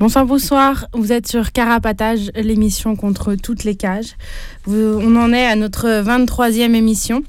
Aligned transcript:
Bonsoir, 0.00 0.26
bonsoir. 0.26 0.86
Vous 0.92 1.10
êtes 1.10 1.26
sur 1.26 1.50
Carapatage, 1.50 2.30
l'émission 2.36 2.94
contre 2.94 3.34
toutes 3.34 3.64
les 3.64 3.74
cages. 3.74 4.14
on 4.68 5.16
en 5.16 5.32
est 5.32 5.44
à 5.44 5.56
notre 5.56 5.88
23e 5.88 6.72
émission. 6.76 7.24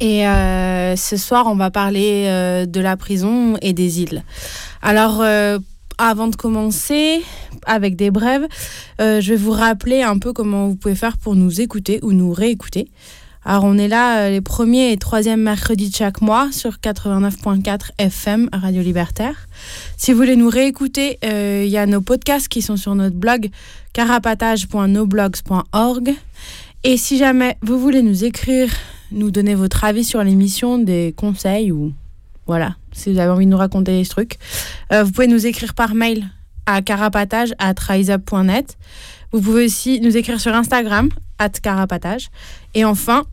Et 0.00 0.26
euh, 0.26 0.96
ce 0.96 1.16
soir, 1.16 1.46
on 1.46 1.54
va 1.54 1.70
parler 1.70 2.24
euh, 2.26 2.66
de 2.66 2.80
la 2.80 2.96
prison 2.96 3.56
et 3.62 3.72
des 3.72 4.02
îles. 4.02 4.24
Alors, 4.82 5.20
euh, 5.20 5.60
avant 5.96 6.26
de 6.26 6.34
commencer 6.34 7.22
avec 7.66 7.94
des 7.94 8.10
brèves, 8.10 8.48
je 8.98 9.28
vais 9.28 9.36
vous 9.36 9.52
rappeler 9.52 10.02
un 10.02 10.18
peu 10.18 10.32
comment 10.32 10.66
vous 10.66 10.74
pouvez 10.74 10.96
faire 10.96 11.16
pour 11.16 11.36
nous 11.36 11.60
écouter 11.60 12.00
ou 12.02 12.12
nous 12.12 12.32
réécouter. 12.32 12.90
Alors 13.48 13.62
on 13.62 13.78
est 13.78 13.86
là 13.86 14.22
euh, 14.22 14.30
les 14.30 14.40
premiers 14.40 14.90
et 14.90 14.96
troisièmes 14.96 15.40
mercredis 15.40 15.90
de 15.90 15.94
chaque 15.94 16.20
mois 16.20 16.50
sur 16.50 16.78
89.4 16.78 17.92
FM 17.96 18.48
Radio 18.52 18.82
Libertaire. 18.82 19.46
Si 19.96 20.10
vous 20.10 20.18
voulez 20.18 20.34
nous 20.34 20.48
réécouter, 20.48 21.20
euh, 21.24 21.62
il 21.64 21.70
y 21.70 21.78
a 21.78 21.86
nos 21.86 22.00
podcasts 22.00 22.48
qui 22.48 22.60
sont 22.60 22.76
sur 22.76 22.96
notre 22.96 23.14
blog 23.14 23.50
carapatage.noblogs.org. 23.92 26.12
Et 26.82 26.96
si 26.96 27.18
jamais 27.18 27.56
vous 27.62 27.78
voulez 27.78 28.02
nous 28.02 28.24
écrire, 28.24 28.68
nous 29.12 29.30
donner 29.30 29.54
votre 29.54 29.84
avis 29.84 30.02
sur 30.02 30.24
l'émission, 30.24 30.78
des 30.78 31.14
conseils 31.16 31.70
ou 31.70 31.92
voilà, 32.48 32.74
si 32.90 33.12
vous 33.12 33.20
avez 33.20 33.30
envie 33.30 33.46
de 33.46 33.52
nous 33.52 33.58
raconter 33.58 33.96
des 33.96 34.08
trucs, 34.08 34.38
euh, 34.92 35.04
vous 35.04 35.12
pouvez 35.12 35.28
nous 35.28 35.46
écrire 35.46 35.74
par 35.74 35.94
mail 35.94 36.26
à 36.66 36.82
carapatage 36.82 37.54
Vous 39.30 39.40
pouvez 39.40 39.66
aussi 39.66 40.00
nous 40.00 40.16
écrire 40.16 40.40
sur 40.40 40.52
Instagram, 40.52 41.10
at 41.38 41.50
carapatage. 41.50 42.30
Et 42.74 42.84
enfin, 42.84 43.24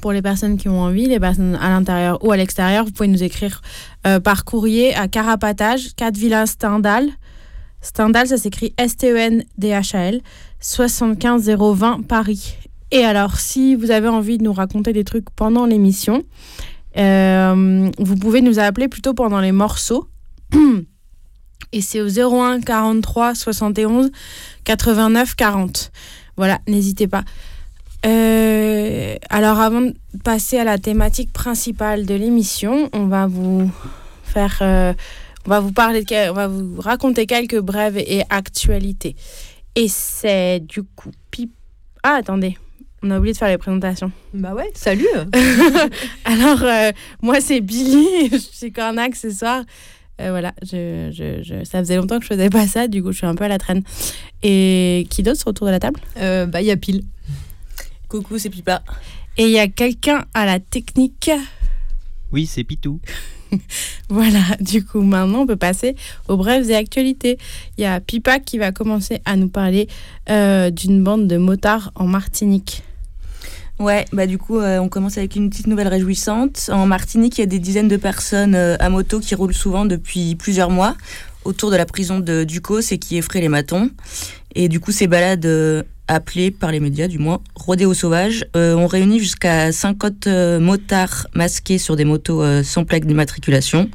pour 0.00 0.12
les 0.12 0.22
personnes 0.22 0.56
qui 0.56 0.68
ont 0.68 0.80
envie, 0.80 1.06
les 1.06 1.20
personnes 1.20 1.56
à 1.60 1.68
l'intérieur 1.70 2.24
ou 2.24 2.32
à 2.32 2.36
l'extérieur, 2.36 2.84
vous 2.84 2.92
pouvez 2.92 3.08
nous 3.08 3.22
écrire 3.22 3.62
euh, 4.06 4.20
par 4.20 4.44
courrier 4.44 4.94
à 4.94 5.08
Carapatage, 5.08 5.94
4 5.96 6.16
Villas 6.16 6.46
Stendhal. 6.46 7.08
Stendhal, 7.80 8.28
ça 8.28 8.36
s'écrit 8.36 8.74
S-T-E-N-D-H-A-L, 8.78 10.20
75020 10.60 12.06
Paris. 12.06 12.56
Et 12.90 13.04
alors, 13.04 13.38
si 13.38 13.74
vous 13.74 13.90
avez 13.90 14.08
envie 14.08 14.38
de 14.38 14.44
nous 14.44 14.52
raconter 14.52 14.92
des 14.92 15.04
trucs 15.04 15.30
pendant 15.30 15.66
l'émission, 15.66 16.24
euh, 16.98 17.90
vous 17.98 18.16
pouvez 18.16 18.42
nous 18.42 18.58
appeler 18.58 18.88
plutôt 18.88 19.14
pendant 19.14 19.40
les 19.40 19.52
morceaux. 19.52 20.08
Et 21.72 21.80
c'est 21.80 22.02
au 22.02 22.08
01 22.08 22.60
43 22.60 23.34
71 23.34 24.10
89 24.64 25.34
40. 25.34 25.90
Voilà, 26.36 26.58
n'hésitez 26.68 27.08
pas. 27.08 27.24
Euh, 28.04 29.14
alors 29.30 29.60
avant 29.60 29.82
de 29.82 29.94
passer 30.24 30.58
à 30.58 30.64
la 30.64 30.78
thématique 30.78 31.32
principale 31.32 32.04
de 32.04 32.14
l'émission, 32.14 32.88
on 32.92 33.06
va 33.06 33.26
vous 33.26 33.70
faire, 34.24 34.58
euh, 34.60 34.92
on 35.46 35.50
va 35.50 35.60
vous 35.60 35.72
parler, 35.72 36.02
de, 36.02 36.30
on 36.30 36.34
va 36.34 36.48
vous 36.48 36.80
raconter 36.80 37.26
quelques 37.26 37.60
brèves 37.60 37.98
et 37.98 38.22
actualités. 38.28 39.14
Et 39.76 39.88
c'est 39.88 40.60
du 40.60 40.82
coup 40.82 41.10
pip. 41.30 41.52
Ah 42.02 42.16
attendez, 42.18 42.58
on 43.04 43.10
a 43.10 43.18
oublié 43.18 43.32
de 43.32 43.38
faire 43.38 43.48
les 43.48 43.58
présentations. 43.58 44.10
Bah 44.34 44.54
ouais, 44.54 44.70
salut. 44.74 45.06
alors 46.24 46.62
euh, 46.64 46.90
moi 47.22 47.40
c'est 47.40 47.60
Billy, 47.60 48.28
je 48.32 48.36
suis 48.36 48.72
Cornac 48.72 49.14
ce 49.14 49.30
soir. 49.30 49.62
voilà, 50.18 50.52
je, 50.62 51.10
je, 51.12 51.42
je, 51.42 51.64
ça 51.64 51.78
faisait 51.78 51.96
longtemps 51.96 52.18
que 52.18 52.24
je 52.24 52.34
faisais 52.34 52.50
pas 52.50 52.66
ça, 52.66 52.88
du 52.88 53.00
coup 53.02 53.12
je 53.12 53.18
suis 53.18 53.26
un 53.26 53.36
peu 53.36 53.44
à 53.44 53.48
la 53.48 53.58
traîne. 53.58 53.82
Et 54.42 55.06
qui 55.08 55.22
d'autre 55.22 55.46
autour 55.46 55.68
de 55.68 55.72
la 55.72 55.78
table? 55.78 56.00
Bah 56.16 56.60
il 56.60 56.66
y 56.66 56.72
a 56.72 56.76
Pile. 56.76 57.04
Coucou, 58.12 58.36
c'est 58.36 58.50
Pipa. 58.50 58.82
Et 59.38 59.44
il 59.44 59.52
y 59.52 59.58
a 59.58 59.68
quelqu'un 59.68 60.26
à 60.34 60.44
la 60.44 60.60
technique. 60.60 61.30
Oui, 62.30 62.44
c'est 62.44 62.62
Pitou. 62.62 63.00
voilà, 64.10 64.42
du 64.60 64.84
coup, 64.84 65.00
maintenant, 65.00 65.40
on 65.40 65.46
peut 65.46 65.56
passer 65.56 65.96
aux 66.28 66.36
brèves 66.36 66.70
et 66.70 66.76
actualités. 66.76 67.38
Il 67.78 67.84
y 67.84 67.86
a 67.86 68.00
Pipa 68.00 68.38
qui 68.38 68.58
va 68.58 68.70
commencer 68.70 69.22
à 69.24 69.36
nous 69.36 69.48
parler 69.48 69.88
euh, 70.28 70.68
d'une 70.68 71.02
bande 71.02 71.26
de 71.26 71.38
motards 71.38 71.90
en 71.94 72.04
Martinique. 72.04 72.82
Ouais, 73.78 74.04
bah 74.12 74.26
du 74.26 74.36
coup, 74.36 74.58
euh, 74.58 74.78
on 74.78 74.90
commence 74.90 75.16
avec 75.16 75.34
une 75.34 75.48
petite 75.48 75.66
nouvelle 75.66 75.88
réjouissante. 75.88 76.68
En 76.70 76.84
Martinique, 76.84 77.38
il 77.38 77.40
y 77.40 77.44
a 77.44 77.46
des 77.46 77.60
dizaines 77.60 77.88
de 77.88 77.96
personnes 77.96 78.54
euh, 78.54 78.76
à 78.78 78.90
moto 78.90 79.20
qui 79.20 79.34
roulent 79.34 79.54
souvent 79.54 79.86
depuis 79.86 80.34
plusieurs 80.34 80.68
mois 80.68 80.98
autour 81.46 81.70
de 81.70 81.76
la 81.76 81.86
prison 81.86 82.20
de 82.20 82.44
Ducos 82.44 82.82
et 82.90 82.98
qui 82.98 83.16
effraient 83.16 83.40
les 83.40 83.48
matons. 83.48 83.88
Et 84.54 84.68
du 84.68 84.80
coup, 84.80 84.92
ces 84.92 85.06
balades 85.06 85.46
appelé 86.14 86.50
par 86.50 86.70
les 86.72 86.80
médias 86.80 87.08
du 87.08 87.18
moins 87.18 87.40
Rodéo 87.54 87.94
Sauvage. 87.94 88.44
Euh, 88.56 88.74
on 88.74 88.86
réunit 88.86 89.18
jusqu'à 89.18 89.72
50 89.72 90.26
euh, 90.26 90.60
motards 90.60 91.26
masqués 91.34 91.78
sur 91.78 91.96
des 91.96 92.04
motos 92.04 92.42
euh, 92.42 92.62
sans 92.62 92.84
plaque 92.84 93.04
d'immatriculation 93.04 93.88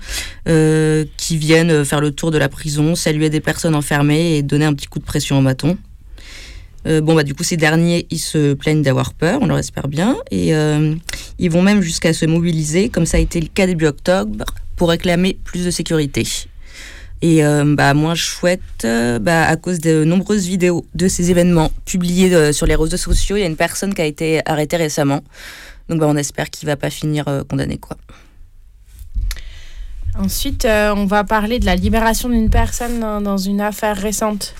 qui 1.18 1.38
viennent 1.38 1.84
faire 1.84 2.00
le 2.00 2.12
tour 2.12 2.32
de 2.32 2.38
la 2.38 2.48
prison, 2.48 2.96
saluer 2.96 3.30
des 3.30 3.42
personnes 3.42 3.76
enfermées 3.76 4.38
et 4.38 4.44
donner 4.44 4.64
un 4.64 4.74
petit 4.74 4.88
coup 4.88 5.00
de 5.00 5.04
pression 5.04 5.38
au 5.38 5.42
bâton. 5.42 5.78
bon 6.86 7.16
bah 7.16 7.24
du 7.24 7.34
coup 7.34 7.44
ces 7.44 7.58
derniers 7.58 8.08
ils 8.12 8.20
se 8.20 8.54
plaignent 8.54 8.82
d'avoir 8.82 9.14
peur, 9.14 9.40
on 9.42 9.48
leur 9.48 9.58
espère 9.58 9.90
bien 9.90 10.16
et 10.32 10.54
ils 11.38 11.52
vont 11.52 11.62
même 11.62 11.82
jusqu'à 11.82 12.14
se 12.14 12.26
mobiliser 12.26 12.88
comme 12.88 13.06
ça 13.06 13.18
a 13.18 13.20
été 13.20 13.42
le 13.42 13.48
cas 13.48 13.68
début 13.68 13.88
octobre 13.88 14.46
pour 14.78 14.88
réclamer 14.88 15.38
plus 15.44 15.66
de 15.66 15.72
sécurité. 15.72 16.26
Et 17.22 17.44
euh, 17.44 17.76
bah, 17.76 17.94
moins 17.94 18.16
chouette, 18.16 18.62
euh, 18.86 19.18
bah, 19.18 19.48
à 19.48 19.56
cause 19.56 19.80
de 19.80 20.04
nombreuses 20.04 20.46
vidéos 20.46 20.86
de 20.94 21.08
ces 21.08 21.32
événements 21.32 21.72
publiés 21.86 22.34
euh, 22.34 22.52
sur 22.52 22.68
les 22.68 22.76
réseaux 22.76 22.98
sociaux, 22.98 23.38
il 23.38 23.40
y 23.40 23.44
a 23.44 23.48
une 23.48 23.56
personne 23.56 23.94
qui 23.94 24.02
a 24.02 24.06
été 24.06 24.42
arrêtée 24.46 24.78
récemment. 24.78 25.22
Donc 25.90 26.00
bah, 26.00 26.06
on 26.08 26.16
espère 26.16 26.50
qu'il 26.50 26.68
ne 26.68 26.74
va 26.74 26.76
pas 26.76 26.92
finir 26.92 27.26
condamné. 27.50 27.78
Quoi. 27.78 27.98
Ensuite, 30.20 30.66
on 30.66 31.06
va 31.06 31.24
parler 31.24 31.60
de 31.60 31.66
la 31.66 31.76
libération 31.76 32.30
d'une 32.30 32.50
personne 32.50 33.00
dans, 33.00 33.38
une 33.38 33.62
affaire 33.62 33.96
récente. 33.96 34.54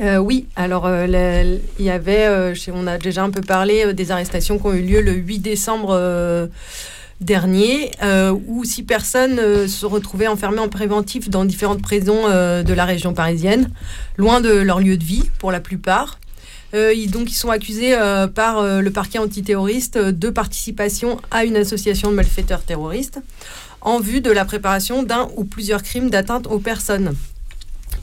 oui, 0.00 0.46
alors 0.56 0.88
il 0.88 1.84
y 1.84 1.90
avait, 1.90 2.54
on 2.72 2.86
a 2.86 2.96
déjà 2.96 3.24
un 3.24 3.30
peu 3.30 3.42
parlé 3.42 3.92
des 3.92 4.10
arrestations 4.10 4.58
qui 4.58 4.66
ont 4.66 4.72
eu 4.72 4.82
lieu 4.82 5.02
le 5.02 5.12
8 5.12 5.40
décembre 5.40 6.48
dernier, 7.20 7.90
euh, 8.02 8.36
où 8.46 8.64
six 8.64 8.82
personnes 8.82 9.38
euh, 9.38 9.68
se 9.68 9.86
retrouvaient 9.86 10.26
enfermées 10.26 10.58
en 10.58 10.68
préventif 10.68 11.30
dans 11.30 11.44
différentes 11.44 11.82
prisons 11.82 12.26
euh, 12.26 12.62
de 12.62 12.74
la 12.74 12.84
région 12.84 13.14
parisienne, 13.14 13.70
loin 14.16 14.40
de 14.40 14.50
leur 14.50 14.80
lieu 14.80 14.96
de 14.96 15.04
vie 15.04 15.24
pour 15.38 15.52
la 15.52 15.60
plupart. 15.60 16.18
Donc, 16.72 17.30
ils 17.30 17.34
sont 17.34 17.48
accusés 17.48 17.96
par 18.34 18.62
le 18.82 18.90
parquet 18.90 19.18
antiterroriste 19.18 19.96
de 19.96 20.28
participation 20.28 21.18
à 21.30 21.46
une 21.46 21.56
association 21.56 22.10
de 22.10 22.16
malfaiteurs 22.16 22.60
terroristes 22.60 23.18
en 23.80 23.98
vue 23.98 24.20
de 24.20 24.30
la 24.30 24.44
préparation 24.44 25.02
d'un 25.02 25.30
ou 25.36 25.44
plusieurs 25.44 25.82
crimes 25.82 26.10
d'atteinte 26.10 26.46
aux 26.48 26.58
personnes. 26.58 27.14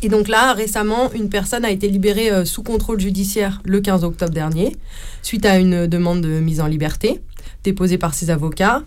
Et 0.02 0.10
donc 0.10 0.28
là, 0.28 0.54
récemment, 0.54 1.12
une 1.14 1.30
personne 1.30 1.66
a 1.66 1.70
été 1.70 1.88
libérée 1.88 2.48
sous 2.48 2.64
contrôle 2.64 3.00
judiciaire 3.00 3.62
le 3.64 3.80
15 3.80 4.04
octobre 4.04 4.34
dernier, 4.34 4.76
suite 5.22 5.46
à 5.46 5.60
une 5.60 5.86
demande 5.86 6.22
de 6.22 6.40
mise 6.40 6.60
en 6.60 6.66
liberté 6.66 7.22
déposé 7.64 7.98
par 7.98 8.14
ses 8.14 8.30
avocats. 8.30 8.84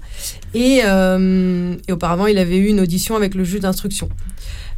Euh, 0.54 1.74
et, 1.88 1.92
auparavant, 1.92 2.26
il 2.26 2.38
avait 2.38 2.56
eu 2.56 2.66
une 2.66 2.80
audition 2.80 3.16
avec 3.16 3.34
le 3.34 3.44
juge 3.44 3.60
d'instruction. 3.60 4.08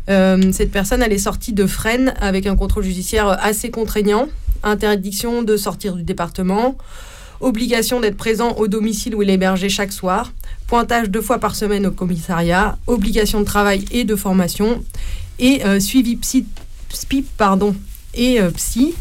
Euh, 0.09 0.53
cette 0.53 0.71
personne, 0.71 1.03
elle 1.03 1.13
est 1.13 1.19
sortie 1.19 1.53
de 1.53 1.67
Fresnes 1.67 2.15
avec 2.21 2.47
un 2.47 2.57
contrôle 2.57 2.85
judiciaire 2.85 3.29
assez 3.29 3.71
contraignant, 3.71 4.29
interdiction 4.63 5.43
de 5.43 5.57
sortir 5.57 5.95
du 5.95 6.03
département, 6.03 6.79
obligation 7.41 8.01
d'être 8.01 8.17
présent 8.17 8.53
au 8.53 8.69
domicile 8.69 9.15
où 9.15 9.23
il 9.23 9.31
est 9.31 9.35
hébergé 9.35 9.69
chaque 9.69 9.93
soir, 9.93 10.33
pointage 10.67 11.11
deux 11.11 11.21
fois 11.21 11.39
par 11.39 11.55
semaine 11.55 11.87
au 11.87 11.91
commissariat, 11.91 12.79
obligation 12.87 13.41
de 13.41 13.45
travail 13.45 13.85
et 13.91 14.05
de 14.05 14.17
formation, 14.17 14.83
et 15.39 15.65
euh, 15.65 15.79
suivi 15.79 16.17
psy, 16.17 16.47
pardon, 17.37 17.77
et 18.15 18.41
psy, 18.57 18.95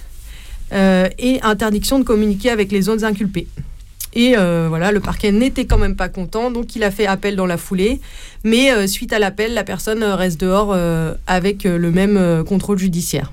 et 0.72 1.40
interdiction 1.42 1.98
de 1.98 2.04
communiquer 2.04 2.50
avec 2.50 2.74
les 2.74 2.90
autres 2.90 3.06
inculpés. 3.06 3.48
Et 4.18 4.36
euh, 4.36 4.66
voilà, 4.68 4.92
le 4.92 5.00
parquet 5.00 5.31
n'était 5.31 5.66
quand 5.66 5.78
même 5.78 5.96
pas 5.96 6.10
content, 6.10 6.50
donc 6.50 6.75
il 6.75 6.84
a 6.84 6.90
fait 6.90 7.06
appel 7.06 7.36
dans 7.36 7.46
la 7.46 7.58
foulée. 7.58 8.02
Mais 8.44 8.72
euh, 8.72 8.88
suite 8.88 9.14
à 9.14 9.19
l'appel, 9.19 9.54
la 9.54 9.64
personne 9.64 10.04
reste 10.04 10.42
dehors 10.42 10.72
euh, 10.74 11.14
avec 11.28 11.68
euh, 11.68 11.78
le 11.78 11.92
même 11.92 12.18
euh, 12.18 12.44
contrôle 12.44 12.80
judiciaire. 12.80 13.31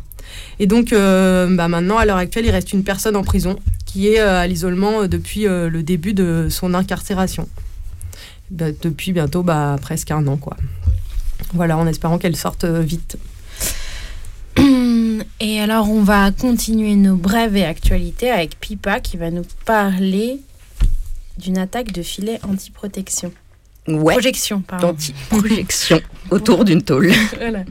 Et 0.58 0.66
donc 0.66 0.92
euh, 0.92 1.48
bah, 1.56 1.68
maintenant, 1.68 1.96
à 1.96 2.04
l'heure 2.04 2.18
actuelle, 2.18 2.44
il 2.44 2.50
reste 2.50 2.74
une 2.74 2.84
personne 2.84 3.16
en 3.16 3.22
prison 3.22 3.58
qui 3.86 4.08
est 4.08 4.20
euh, 4.20 4.38
à 4.38 4.46
l'isolement 4.46 5.00
euh, 5.00 5.08
depuis 5.08 5.46
euh, 5.46 5.70
le 5.70 5.82
début 5.82 6.12
de 6.12 6.48
son 6.50 6.74
incarcération. 6.74 7.48
Bah, 8.50 8.66
depuis 8.82 9.12
bientôt 9.12 9.42
bah, 9.42 9.78
presque 9.80 10.10
un 10.10 10.26
an, 10.26 10.36
quoi. 10.36 10.58
Voilà, 11.54 11.78
en 11.78 11.86
espérant 11.86 12.18
qu'elle 12.18 12.36
sorte 12.36 12.64
euh, 12.64 12.80
vite. 12.80 13.16
Et 15.40 15.60
alors, 15.60 15.90
on 15.90 16.02
va 16.02 16.30
continuer 16.30 16.94
nos 16.94 17.16
brèves 17.16 17.56
et 17.56 17.64
actualités 17.64 18.30
avec 18.30 18.60
Pipa 18.60 19.00
qui 19.00 19.16
va 19.16 19.30
nous 19.30 19.46
parler 19.64 20.40
d'une 21.38 21.58
attaque 21.58 21.92
de 21.92 22.02
filet 22.02 22.38
anti-protection. 22.42 23.32
Ouais. 23.86 24.14
Projection, 24.14 24.62
pardon. 24.62 24.88
Anti-projection 24.88 26.00
autour 26.30 26.64
d'une 26.64 26.82
tôle. 26.82 27.12
Voilà. 27.38 27.64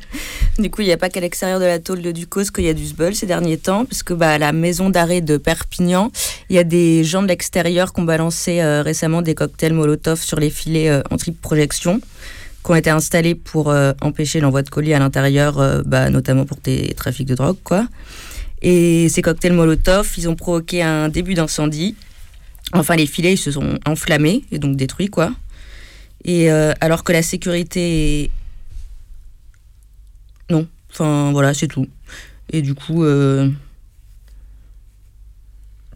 Du 0.60 0.70
coup, 0.70 0.82
il 0.82 0.86
n'y 0.86 0.94
a 0.94 0.98
pas 0.98 1.10
qu'à 1.10 1.20
l'extérieur 1.20 1.60
de 1.60 1.66
la 1.66 1.80
tôle 1.80 2.04
de 2.04 2.12
Ducos 2.12 2.52
qu'il 2.54 2.66
y 2.66 2.70
a 2.70 2.74
du 2.76 2.86
sbul 2.86 3.16
ces 3.16 3.26
derniers 3.26 3.58
temps, 3.58 3.86
parce 3.86 4.04
que 4.04 4.14
bah, 4.14 4.34
à 4.34 4.38
la 4.38 4.52
maison 4.52 4.92
d'arrêt 4.92 5.22
de 5.22 5.38
Perpignan, 5.38 6.12
il 6.50 6.56
y 6.56 6.60
a 6.60 6.64
des 6.64 7.04
gens 7.04 7.24
de 7.24 7.28
l'extérieur 7.28 7.94
qui 7.94 8.02
ont 8.02 8.04
balancé 8.04 8.62
euh, 8.62 8.84
récemment 8.84 9.24
des 9.24 9.34
cocktails 9.34 9.74
Molotov 9.74 10.22
sur 10.22 10.40
les 10.40 10.52
filets 10.52 10.90
euh, 10.90 11.02
anti-projection, 11.10 12.00
qui 12.64 12.72
ont 12.72 12.76
été 12.76 12.92
installés 12.92 13.34
pour 13.34 13.72
euh, 13.72 13.94
empêcher 14.02 14.40
l'envoi 14.40 14.62
de 14.62 14.70
colis 14.70 14.94
à 14.94 15.00
l'intérieur, 15.00 15.60
euh, 15.60 15.82
bah, 15.84 16.12
notamment 16.12 16.46
pour 16.46 16.58
des 16.58 16.94
trafics 16.96 17.28
de 17.28 17.36
drogue, 17.36 17.58
quoi. 17.64 17.88
Et 18.62 19.10
ces 19.10 19.22
cocktails 19.22 19.54
Molotov, 19.54 20.14
ils 20.18 20.30
ont 20.30 20.36
provoqué 20.36 20.84
un 20.84 21.10
début 21.10 21.34
d'incendie. 21.34 21.96
Enfin, 22.74 22.96
les 22.96 23.06
filets, 23.06 23.34
ils 23.34 23.38
se 23.38 23.52
sont 23.52 23.78
enflammés 23.86 24.44
et 24.52 24.58
donc 24.60 24.76
détruits, 24.76 25.08
quoi. 25.10 25.32
Et 26.26 26.52
euh, 26.52 26.74
alors 26.82 27.04
que 27.04 27.12
la 27.12 27.22
sécurité 27.22 28.24
est... 28.24 28.30
Non. 30.50 30.68
Enfin, 30.92 31.32
voilà, 31.32 31.54
c'est 31.54 31.68
tout. 31.68 31.88
Et 32.52 32.62
du 32.62 32.74
coup, 32.76 33.04
euh, 33.04 33.50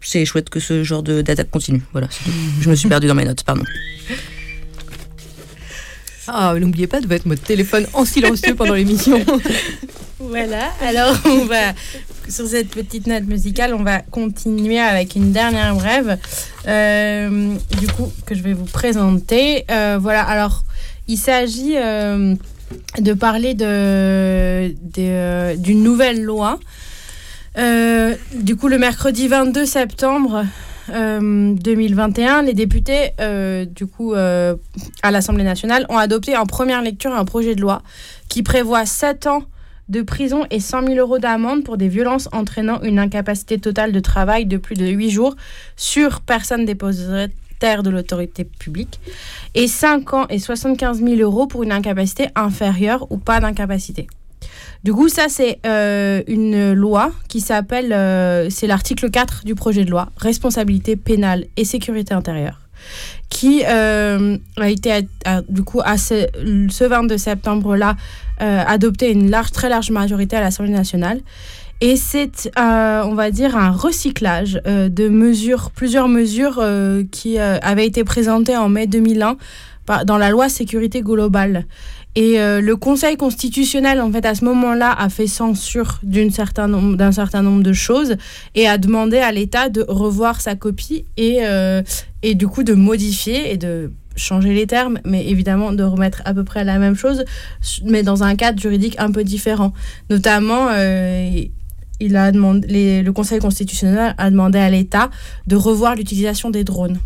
c'est 0.02 0.24
chouette 0.24 0.50
que 0.50 0.60
ce 0.60 0.84
genre 0.84 1.02
de- 1.02 1.22
d'attaque 1.22 1.50
continue. 1.50 1.82
Voilà. 1.92 2.08
Je 2.60 2.70
me 2.70 2.74
suis 2.74 2.88
perdue 2.88 3.06
dans 3.08 3.14
mes 3.14 3.24
notes, 3.24 3.42
pardon. 3.44 3.64
Ah, 6.26 6.54
n'oubliez 6.58 6.86
pas 6.86 7.00
de 7.00 7.06
mettre 7.06 7.26
votre 7.26 7.42
téléphone 7.42 7.86
en 7.94 8.04
silencieux 8.04 8.54
pendant 8.54 8.74
l'émission. 8.74 9.24
Voilà, 10.20 10.72
alors 10.82 11.14
on 11.26 11.44
va, 11.44 11.72
sur 12.28 12.48
cette 12.48 12.70
petite 12.70 13.06
note 13.06 13.24
musicale, 13.24 13.72
on 13.72 13.84
va 13.84 14.00
continuer 14.00 14.80
avec 14.80 15.14
une 15.14 15.30
dernière 15.30 15.74
brève, 15.76 16.18
euh, 16.66 17.54
du 17.78 17.86
coup, 17.86 18.10
que 18.26 18.34
je 18.34 18.42
vais 18.42 18.52
vous 18.52 18.64
présenter. 18.64 19.64
Euh, 19.70 19.96
voilà, 20.00 20.22
alors, 20.22 20.64
il 21.06 21.18
s'agit 21.18 21.76
euh, 21.76 22.34
de 22.98 23.12
parler 23.12 23.54
de, 23.54 24.74
de, 24.96 25.56
d'une 25.56 25.84
nouvelle 25.84 26.22
loi. 26.22 26.58
Du 28.34 28.56
coup, 28.56 28.68
le 28.68 28.78
mercredi 28.78 29.28
22 29.28 29.66
septembre 29.66 30.44
euh, 30.90 31.54
2021, 31.54 32.42
les 32.42 32.54
députés, 32.54 33.12
du 33.72 33.86
coup, 33.86 34.14
à 34.14 35.10
l'Assemblée 35.12 35.44
nationale, 35.44 35.86
ont 35.88 35.98
adopté 35.98 36.36
en 36.36 36.46
première 36.46 36.82
lecture 36.82 37.14
un 37.14 37.24
projet 37.24 37.54
de 37.54 37.60
loi 37.60 37.82
qui 38.28 38.42
prévoit 38.42 38.84
7 38.84 39.28
ans 39.28 39.44
de 39.88 40.02
prison 40.02 40.44
et 40.50 40.60
100 40.60 40.86
000 40.86 40.98
euros 40.98 41.18
d'amende 41.18 41.64
pour 41.64 41.76
des 41.76 41.88
violences 41.88 42.28
entraînant 42.32 42.80
une 42.82 42.98
incapacité 42.98 43.58
totale 43.58 43.92
de 43.92 44.00
travail 44.00 44.46
de 44.46 44.56
plus 44.56 44.76
de 44.76 44.86
8 44.86 45.10
jours 45.10 45.36
sur 45.76 46.20
personne 46.20 46.64
dépositaire 46.64 47.82
de 47.82 47.90
l'autorité 47.90 48.44
publique 48.44 49.00
et 49.54 49.66
5 49.66 50.14
ans 50.14 50.26
et 50.28 50.38
75 50.38 51.02
000 51.02 51.16
euros 51.16 51.46
pour 51.46 51.62
une 51.62 51.72
incapacité 51.72 52.28
inférieure 52.36 53.10
ou 53.10 53.18
pas 53.18 53.40
d'incapacité. 53.40 54.06
Du 54.84 54.92
coup, 54.92 55.08
ça, 55.08 55.28
c'est 55.28 55.58
euh, 55.66 56.22
une 56.28 56.72
loi 56.72 57.10
qui 57.28 57.40
s'appelle, 57.40 57.92
euh, 57.92 58.48
c'est 58.48 58.68
l'article 58.68 59.10
4 59.10 59.44
du 59.44 59.56
projet 59.56 59.84
de 59.84 59.90
loi, 59.90 60.10
responsabilité 60.16 60.94
pénale 60.94 61.46
et 61.56 61.64
sécurité 61.64 62.14
intérieure, 62.14 62.60
qui 63.28 63.62
euh, 63.66 64.36
a 64.56 64.68
été, 64.70 65.06
du 65.48 65.62
coup, 65.62 65.80
à 65.84 65.98
ce, 65.98 66.26
ce 66.70 66.84
22 66.84 67.18
septembre-là, 67.18 67.96
euh, 68.40 68.62
adopté 68.66 69.10
une 69.12 69.30
large, 69.30 69.50
très 69.52 69.68
large 69.68 69.90
majorité 69.90 70.36
à 70.36 70.40
l'Assemblée 70.40 70.72
nationale. 70.72 71.20
Et 71.80 71.96
c'est, 71.96 72.50
euh, 72.58 73.02
on 73.04 73.14
va 73.14 73.30
dire, 73.30 73.56
un 73.56 73.70
recyclage 73.70 74.60
euh, 74.66 74.88
de 74.88 75.08
mesures, 75.08 75.70
plusieurs 75.70 76.08
mesures 76.08 76.62
qui 77.12 77.38
avaient 77.38 77.86
été 77.86 78.02
présentées 78.04 78.56
en 78.56 78.68
mai 78.68 78.86
2001 78.86 79.36
par- 79.86 80.04
dans 80.04 80.18
la 80.18 80.30
loi 80.30 80.48
sécurité 80.48 81.02
globale. 81.02 81.66
Et 82.14 82.40
euh, 82.40 82.60
le 82.60 82.76
Conseil 82.76 83.16
constitutionnel, 83.16 84.00
en 84.00 84.10
fait, 84.10 84.26
à 84.26 84.34
ce 84.34 84.44
moment-là, 84.44 84.92
a 84.92 85.08
fait 85.08 85.26
censure 85.26 86.00
d'une 86.02 86.30
certain 86.30 86.66
nombre, 86.66 86.96
d'un 86.96 87.12
certain 87.12 87.42
nombre 87.42 87.62
de 87.62 87.72
choses 87.72 88.16
et 88.54 88.66
a 88.66 88.78
demandé 88.78 89.18
à 89.18 89.30
l'État 89.30 89.68
de 89.68 89.84
revoir 89.86 90.40
sa 90.40 90.54
copie 90.56 91.04
et, 91.16 91.40
euh, 91.42 91.82
et 92.22 92.34
du 92.34 92.48
coup 92.48 92.64
de 92.64 92.74
modifier 92.74 93.52
et 93.52 93.56
de 93.56 93.92
changer 94.16 94.52
les 94.52 94.66
termes, 94.66 94.98
mais 95.04 95.26
évidemment 95.28 95.72
de 95.72 95.84
remettre 95.84 96.22
à 96.24 96.34
peu 96.34 96.44
près 96.44 96.64
la 96.64 96.78
même 96.78 96.96
chose, 96.96 97.24
mais 97.84 98.02
dans 98.02 98.24
un 98.24 98.34
cadre 98.34 98.60
juridique 98.60 98.96
un 98.98 99.12
peu 99.12 99.22
différent. 99.22 99.72
Notamment, 100.10 100.68
euh, 100.70 101.30
il 102.00 102.16
a 102.16 102.32
demandé, 102.32 103.02
le 103.02 103.12
Conseil 103.12 103.38
constitutionnel 103.38 104.14
a 104.18 104.30
demandé 104.30 104.58
à 104.58 104.70
l'État 104.70 105.10
de 105.46 105.56
revoir 105.56 105.94
l'utilisation 105.94 106.50
des 106.50 106.64
drones. 106.64 106.98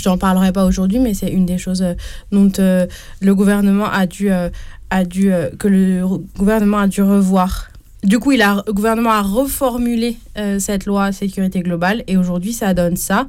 Je 0.00 0.08
n'en 0.08 0.18
parlerai 0.18 0.52
pas 0.52 0.64
aujourd'hui, 0.64 0.98
mais 0.98 1.14
c'est 1.14 1.30
une 1.30 1.46
des 1.46 1.58
choses 1.58 1.82
euh, 1.82 1.94
dont 2.30 2.50
euh, 2.58 2.86
le 3.20 3.34
gouvernement 3.34 3.90
a 3.90 4.06
dû, 4.06 4.30
euh, 4.30 4.48
a 4.90 5.04
dû 5.04 5.32
que 5.58 5.68
le 5.68 6.06
gouvernement 6.38 6.78
a 6.78 6.88
dû 6.88 7.02
revoir. 7.02 7.68
Du 8.02 8.18
coup, 8.18 8.32
il 8.32 8.42
a, 8.42 8.62
le 8.66 8.72
gouvernement 8.72 9.12
a 9.12 9.22
reformulé 9.22 10.16
cette 10.58 10.86
loi 10.86 11.12
sécurité 11.12 11.60
globale 11.60 12.02
et 12.08 12.16
aujourd'hui, 12.16 12.52
ça 12.52 12.74
donne 12.74 12.96
ça. 12.96 13.28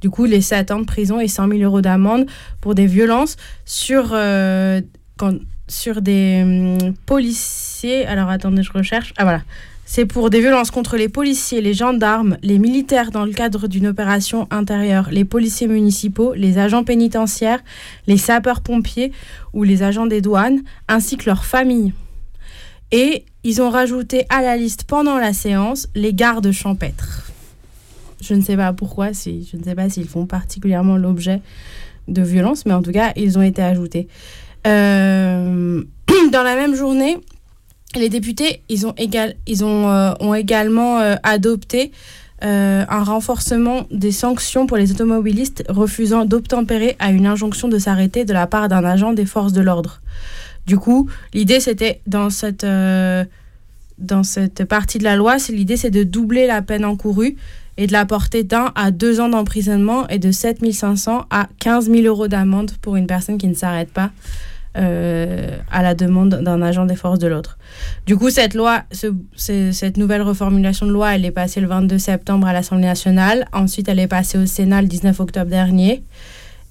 Du 0.00 0.08
coup, 0.08 0.24
les 0.24 0.40
7 0.40 0.70
ans 0.70 0.80
de 0.80 0.86
prison 0.86 1.20
et 1.20 1.28
100 1.28 1.48
000 1.48 1.60
euros 1.60 1.82
d'amende 1.82 2.24
pour 2.62 2.74
des 2.74 2.86
violences 2.86 3.36
sur, 3.66 4.16
quand, 5.18 5.34
sur 5.68 6.00
des 6.00 6.40
hum, 6.42 6.94
policiers. 7.04 8.06
Alors, 8.06 8.30
attendez, 8.30 8.62
je 8.62 8.72
recherche. 8.72 9.12
Ah, 9.18 9.24
voilà. 9.24 9.42
C'est 9.86 10.06
pour 10.06 10.30
des 10.30 10.40
violences 10.40 10.70
contre 10.70 10.96
les 10.96 11.10
policiers, 11.10 11.60
les 11.60 11.74
gendarmes, 11.74 12.38
les 12.42 12.58
militaires 12.58 13.10
dans 13.10 13.26
le 13.26 13.32
cadre 13.32 13.68
d'une 13.68 13.86
opération 13.86 14.48
intérieure, 14.50 15.08
les 15.10 15.26
policiers 15.26 15.68
municipaux, 15.68 16.32
les 16.34 16.58
agents 16.58 16.84
pénitentiaires, 16.84 17.62
les 18.06 18.16
sapeurs-pompiers 18.16 19.12
ou 19.52 19.62
les 19.62 19.82
agents 19.82 20.06
des 20.06 20.22
douanes, 20.22 20.62
ainsi 20.88 21.18
que 21.18 21.26
leurs 21.26 21.44
familles. 21.44 21.92
Et 22.92 23.26
ils 23.44 23.60
ont 23.60 23.68
rajouté 23.68 24.24
à 24.30 24.40
la 24.40 24.56
liste 24.56 24.84
pendant 24.84 25.18
la 25.18 25.34
séance 25.34 25.88
les 25.94 26.14
gardes 26.14 26.50
champêtres. 26.50 27.30
Je 28.22 28.34
ne 28.34 28.40
sais 28.40 28.56
pas 28.56 28.72
pourquoi, 28.72 29.12
si, 29.12 29.46
je 29.50 29.58
ne 29.58 29.64
sais 29.64 29.74
pas 29.74 29.90
s'ils 29.90 30.08
font 30.08 30.24
particulièrement 30.24 30.96
l'objet 30.96 31.42
de 32.08 32.22
violences, 32.22 32.64
mais 32.64 32.72
en 32.72 32.82
tout 32.82 32.92
cas, 32.92 33.12
ils 33.16 33.38
ont 33.38 33.42
été 33.42 33.62
ajoutés. 33.62 34.08
Euh, 34.66 35.82
dans 36.32 36.42
la 36.42 36.56
même 36.56 36.74
journée, 36.74 37.18
les 37.96 38.08
députés, 38.08 38.62
ils 38.68 38.86
ont, 38.86 38.94
euh, 39.90 40.34
également 40.34 41.00
euh, 41.00 41.14
adopté 41.22 41.92
euh, 42.42 42.84
un 42.88 43.04
renforcement 43.04 43.86
des 43.90 44.12
sanctions 44.12 44.66
pour 44.66 44.76
les 44.76 44.90
automobilistes 44.90 45.64
refusant 45.68 46.24
d'obtempérer 46.24 46.96
à 46.98 47.10
une 47.10 47.26
injonction 47.26 47.68
de 47.68 47.78
s'arrêter 47.78 48.24
de 48.24 48.32
la 48.32 48.46
part 48.46 48.68
d'un 48.68 48.84
agent 48.84 49.12
des 49.12 49.26
forces 49.26 49.52
de 49.52 49.60
l'ordre. 49.60 50.00
Du 50.66 50.78
coup, 50.78 51.08
l'idée, 51.32 51.60
c'était 51.60 52.00
dans 52.06 52.30
cette, 52.30 52.66
partie 54.68 54.98
de 54.98 55.04
la 55.04 55.16
loi, 55.16 55.36
l'idée, 55.48 55.76
c'est 55.76 55.90
de 55.90 56.02
doubler 56.02 56.46
la 56.46 56.62
peine 56.62 56.84
encourue 56.84 57.36
et 57.76 57.86
de 57.86 57.92
la 57.92 58.06
porter 58.06 58.44
d'un 58.44 58.72
à 58.74 58.90
deux 58.90 59.20
ans 59.20 59.28
d'emprisonnement 59.28 60.08
et 60.08 60.18
de 60.18 60.30
7 60.30 60.72
500 60.72 61.26
à 61.30 61.48
15 61.58 61.90
000 61.90 62.02
euros 62.02 62.28
d'amende 62.28 62.72
pour 62.80 62.96
une 62.96 63.06
personne 63.06 63.36
qui 63.36 63.48
ne 63.48 63.54
s'arrête 63.54 63.90
pas 63.90 64.10
euh, 64.76 65.56
à 65.70 65.82
la 65.82 65.94
demande 65.94 66.40
d'un 66.42 66.60
agent 66.62 66.84
des 66.86 66.96
forces 66.96 67.18
de 67.18 67.26
l'autre. 67.28 67.58
Du 68.06 68.16
coup, 68.16 68.30
cette 68.30 68.54
loi, 68.54 68.82
ce- 68.92 69.14
ce- 69.36 69.72
cette 69.72 69.96
nouvelle 69.96 70.22
reformulation 70.22 70.86
de 70.86 70.92
loi, 70.92 71.14
elle 71.14 71.24
est 71.24 71.30
passée 71.30 71.60
le 71.60 71.66
22 71.68 71.98
septembre 71.98 72.46
à 72.46 72.52
l'Assemblée 72.52 72.86
nationale. 72.86 73.46
Ensuite, 73.52 73.88
elle 73.88 73.98
est 74.00 74.08
passée 74.08 74.38
au 74.38 74.46
Sénat 74.46 74.82
le 74.82 74.88
19 74.88 75.20
octobre 75.20 75.50
dernier. 75.50 76.02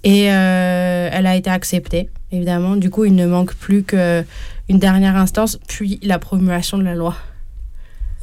Et 0.04 0.32
euh, 0.32 1.10
elle 1.14 1.26
a 1.26 1.36
été 1.38 1.50
acceptée, 1.50 2.10
évidemment. 2.32 2.76
Du 2.76 2.90
coup, 2.90 3.06
il 3.06 3.16
ne 3.16 3.26
manque 3.26 3.54
plus 3.56 3.84
qu'une 3.84 4.26
dernière 4.70 5.16
instance, 5.16 5.58
puis 5.68 6.00
la 6.04 6.20
promulgation 6.20 6.78
de 6.78 6.84
la 6.84 6.94
loi. 6.96 7.16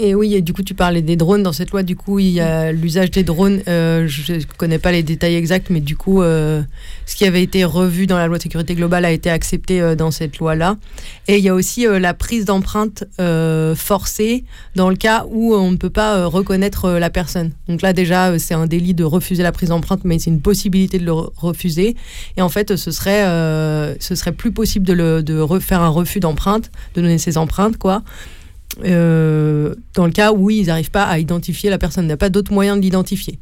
Et 0.02 0.14
oui, 0.14 0.35
et 0.35 0.40
du 0.40 0.54
coup, 0.54 0.62
tu 0.62 0.73
parlais 0.73 1.02
des 1.02 1.16
drones. 1.16 1.42
Dans 1.42 1.52
cette 1.52 1.73
loi, 1.73 1.83
du 1.83 1.95
coup, 1.95 2.19
il 2.19 2.30
y 2.30 2.40
a 2.40 2.73
l'usage 2.73 3.11
des 3.11 3.23
drones. 3.23 3.61
Euh, 3.69 4.09
je 4.09 4.33
ne 4.33 4.40
connais 4.57 4.78
pas 4.78 4.92
les 4.92 5.02
détails 5.02 5.35
exacts, 5.35 5.69
mais 5.69 5.80
du 5.80 5.95
coup, 5.95 6.23
euh, 6.23 6.62
ce 7.04 7.14
qui 7.16 7.26
avait 7.26 7.42
été 7.42 7.64
revu 7.64 8.07
dans 8.07 8.16
la 8.16 8.26
loi 8.26 8.38
de 8.38 8.42
sécurité 8.42 8.75
globale 8.75 9.04
a 9.04 9.11
été 9.11 9.28
accepté 9.28 9.78
euh, 9.83 9.95
dans 9.95 10.11
cette 10.11 10.38
loi-là. 10.38 10.78
Et 11.28 11.37
il 11.37 11.45
y 11.45 11.50
a 11.50 11.54
aussi 11.54 11.87
la 11.87 12.14
prise 12.14 12.47
d'empreinte 12.47 13.04
forcée 13.76 14.45
dans 14.75 14.88
le 14.88 14.97
cas 14.97 15.26
où 15.28 15.54
on 15.54 15.71
ne 15.71 15.76
peut 15.76 15.90
pas 15.90 16.25
reconnaître 16.25 16.92
la 16.92 17.11
personne. 17.11 17.52
Donc 17.69 17.83
là, 17.83 17.92
déjà, 17.92 18.38
c'est 18.38 18.54
un 18.54 18.66
délit 18.66 18.95
de 18.95 19.04
refuser 19.04 19.42
la 19.42 19.52
prise 19.52 19.69
d'empreinte, 19.69 20.00
mais 20.04 20.19
c'est 20.19 20.30
une 20.30 20.40
possibilité 20.40 20.99
de 20.99 21.04
le 21.04 21.12
refuser. 21.12 21.95
Et 22.38 22.42
en 22.42 22.49
fait, 22.49 22.76
ce 22.76 22.90
serait, 22.90 23.23
ce 24.00 24.14
serait 24.14 24.33
plus 24.33 24.50
possible 24.50 24.87
de, 24.87 24.95
le, 24.95 25.23
de 25.23 25.38
refaire 25.38 25.83
un 25.83 25.88
refus 25.88 26.21
d'empreinte, 26.21 26.71
de 26.95 27.02
donner 27.02 27.19
ses 27.19 27.37
empreintes, 27.37 27.76
quoi. 27.76 28.02
Euh, 28.85 29.75
dans 29.95 30.07
le 30.07 30.13
cas 30.13 30.33
où 30.33 30.51
ils 30.51 30.67
n'arrivent 30.67 30.91
pas 30.91 31.05
à 31.05 31.19
identifier 31.19 31.71
la 31.71 31.79
personne. 31.79 32.05
Il 32.05 32.09
n'y 32.09 32.13
a 32.13 32.17
pas 32.17 32.31
d'autre 32.31 32.53
moyen 32.53 32.77
de 32.77 32.83
l'identifier. 32.83 33.39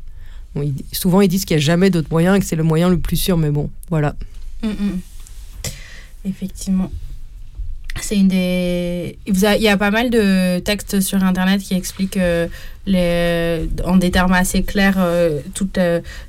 souvent, 0.93 1.21
ils 1.21 1.29
disent 1.29 1.45
qu'il 1.45 1.57
n'y 1.57 1.63
a 1.63 1.65
jamais 1.65 1.91
d'autre 1.91 2.09
moyen 2.11 2.35
et 2.35 2.41
que 2.41 2.47
c'est 2.47 2.57
le 2.57 2.63
moyen 2.63 2.89
le 2.89 2.99
plus 2.99 3.17
sûr, 3.17 3.37
mais 3.37 3.51
bon, 3.51 3.71
voilà. 3.91 4.15
Mm, 4.63 4.69
mm. 4.69 5.01
Effectivement. 6.25 6.91
C'est 8.01 8.17
une 8.17 8.29
des. 8.29 9.19
Il 9.27 9.63
y 9.63 9.69
a 9.69 9.77
pas 9.77 9.91
mal 9.91 10.11
de 10.11 10.61
textes 10.61 11.01
sur 11.01 11.25
Internet 11.25 11.61
qui 11.61 11.75
expliquent 11.75 12.17
euh, 12.17 12.47
les, 12.87 13.69
en 13.85 13.97
des 13.97 14.13
termes 14.13 14.35
assez 14.35 14.63
clairs 14.63 14.99
euh, 14.99 15.41
toute 15.55 15.81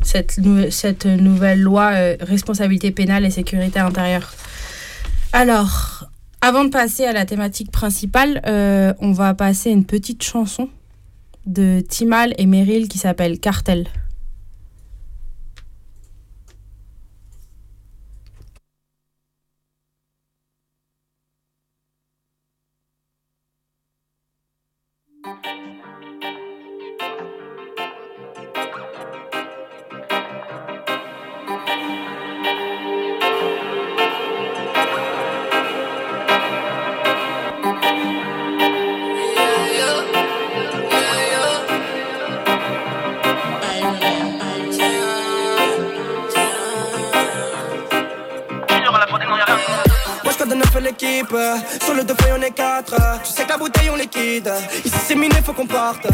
cette 0.02 1.06
nouvelle 1.06 1.62
loi 1.62 1.92
responsabilité 2.22 2.90
pénale 2.90 3.24
et 3.24 3.30
sécurité 3.30 3.80
intérieure. 3.80 4.34
Alors, 5.32 6.09
avant 6.42 6.64
de 6.64 6.70
passer 6.70 7.06
à 7.06 7.12
la 7.12 7.26
thématique 7.26 7.72
principale, 7.72 8.42
euh, 8.46 8.94
on 9.00 9.12
va 9.12 9.34
passer 9.34 9.72
une 9.72 9.86
petite 9.86 10.24
chanson 10.24 10.70
de 11.46 11.82
Timal 11.82 12.34
et 12.38 12.46
Meryl 12.46 12.88
qui 12.88 12.98
s'appelle 12.98 13.40
Cartel. 13.40 13.88
Sur 51.84 51.94
le 51.94 52.04
deux 52.04 52.16
on 52.38 52.42
est 52.42 52.52
quatre. 52.52 52.96
Tu 53.24 53.32
sais 53.32 53.44
que 53.44 53.50
la 53.50 53.58
bouteille 53.58 53.90
on 53.92 53.96
les 53.96 54.08
quitte 54.08 54.50
Ici 54.86 54.96
c'est 55.08 55.16
miné 55.16 55.36
faut 55.46 55.54
qu'on 55.54 55.66
parte. 55.66 56.06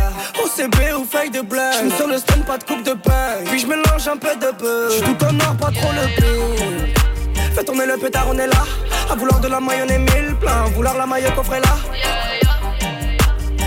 OCB 0.44 0.76
ou 1.00 1.06
feuille 1.06 1.30
de 1.30 1.42
blé. 1.42 1.62
J'me 1.80 1.92
sur 1.96 2.08
le 2.08 2.18
stand 2.18 2.46
pas 2.46 2.58
de 2.58 2.64
coupe 2.64 2.84
de 2.84 2.94
pain. 2.94 3.44
Puis 3.46 3.60
je 3.60 3.68
mélange 3.68 4.08
un 4.08 4.18
peu 4.18 4.36
de 4.36 4.52
peu. 4.58 4.90
J'suis 4.92 5.16
tout 5.16 5.26
en 5.26 5.56
pas 5.56 5.72
trop 5.72 5.92
le 5.92 6.08
pire. 6.16 7.54
Fais 7.56 7.64
tourner 7.64 7.86
le 7.86 7.98
pétard 7.98 8.28
on 8.30 8.38
est 8.38 8.48
là. 8.48 8.64
À 9.12 9.16
vouloir 9.16 9.40
de 9.40 9.48
la 9.48 9.60
maille 9.60 9.84
on 9.86 9.90
est 9.90 10.00
mille 10.00 10.36
plein 10.40 10.66
vouloir 10.76 10.98
la 10.98 11.06
maille 11.06 11.26
coffret 11.36 11.62
là. 11.62 11.78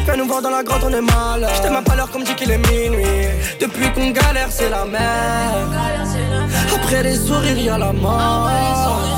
Fais 0.06 0.16
nous 0.16 0.26
voir 0.26 0.42
dans 0.42 0.50
la 0.50 0.62
grotte 0.62 0.82
on 0.84 0.92
est 0.92 1.00
mal. 1.00 1.46
J't'aime 1.56 1.76
à 1.76 1.82
pas 1.82 1.96
l'heure 1.96 2.10
comme 2.10 2.24
dit 2.24 2.34
qu'il 2.34 2.50
est 2.50 2.58
minuit. 2.70 3.28
Depuis 3.60 3.92
qu'on 3.92 4.10
galère 4.10 4.48
c'est 4.50 4.70
la 4.70 4.84
merde. 4.84 5.74
Après 6.74 7.02
les 7.02 7.16
sourires 7.16 7.58
y'a 7.58 7.78
la 7.78 7.92
mort 7.92 9.17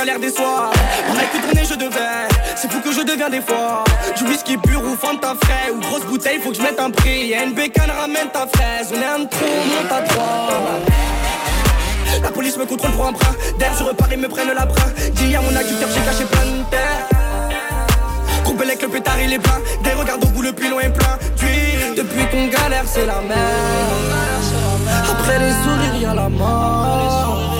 galère 0.00 0.18
des 0.18 0.30
soirs. 0.30 0.70
Pareil 1.08 1.28
tourner, 1.32 1.64
je 1.68 1.74
devais. 1.74 2.24
C'est 2.56 2.72
fou 2.72 2.80
que 2.80 2.92
je 2.92 3.02
deviens 3.02 3.28
des 3.28 3.42
fois. 3.42 3.84
Du 4.16 4.24
whisky 4.24 4.56
pur 4.56 4.80
ou 4.82 4.96
ta 5.18 5.34
frais. 5.42 5.70
Ou 5.74 5.80
grosse 5.80 6.06
bouteille, 6.06 6.40
faut 6.42 6.50
que 6.50 6.56
je 6.56 6.62
mette 6.62 6.80
un 6.80 6.90
prix. 6.90 7.28
Y'a 7.28 7.44
une 7.44 7.52
bécane, 7.52 7.90
ramène 7.90 8.28
ta 8.32 8.46
fraise. 8.46 8.88
On 8.94 9.00
est 9.00 9.22
un 9.22 9.26
trou, 9.26 9.52
monte 9.72 9.92
à 9.92 10.00
trois. 10.08 10.48
La 12.22 12.30
police 12.30 12.56
me 12.56 12.64
contrôle 12.64 12.92
pour 12.92 13.06
un 13.08 13.12
brin 13.12 13.32
d'air, 13.58 13.72
je 13.78 13.84
repars, 13.84 14.08
ils 14.10 14.18
me 14.18 14.28
prennent 14.28 14.54
la 14.54 14.64
brin. 14.64 14.88
Dis 15.12 15.34
mon 15.34 15.54
agriculteur, 15.54 15.88
j'ai 15.94 16.00
caché 16.00 16.24
plein 16.24 16.44
de 16.44 16.70
terre. 16.70 17.06
Groupe 18.44 18.60
avec 18.62 18.80
le 18.80 18.88
pétard, 18.88 19.20
il 19.20 19.32
est 19.34 19.38
plein. 19.38 19.60
Des 19.84 19.92
regards 19.92 20.22
au 20.22 20.26
bout, 20.26 20.42
le 20.42 20.52
pilon 20.52 20.80
est 20.80 20.90
plein. 20.90 21.18
Depuis 21.96 22.24
qu'on 22.30 22.46
galère, 22.46 22.84
c'est 22.86 23.04
la 23.04 23.20
merde. 23.20 23.38
Après 25.12 25.38
les 25.38 25.52
sourires, 25.62 26.00
y'a 26.00 26.14
la 26.14 26.28
mort. 26.30 27.59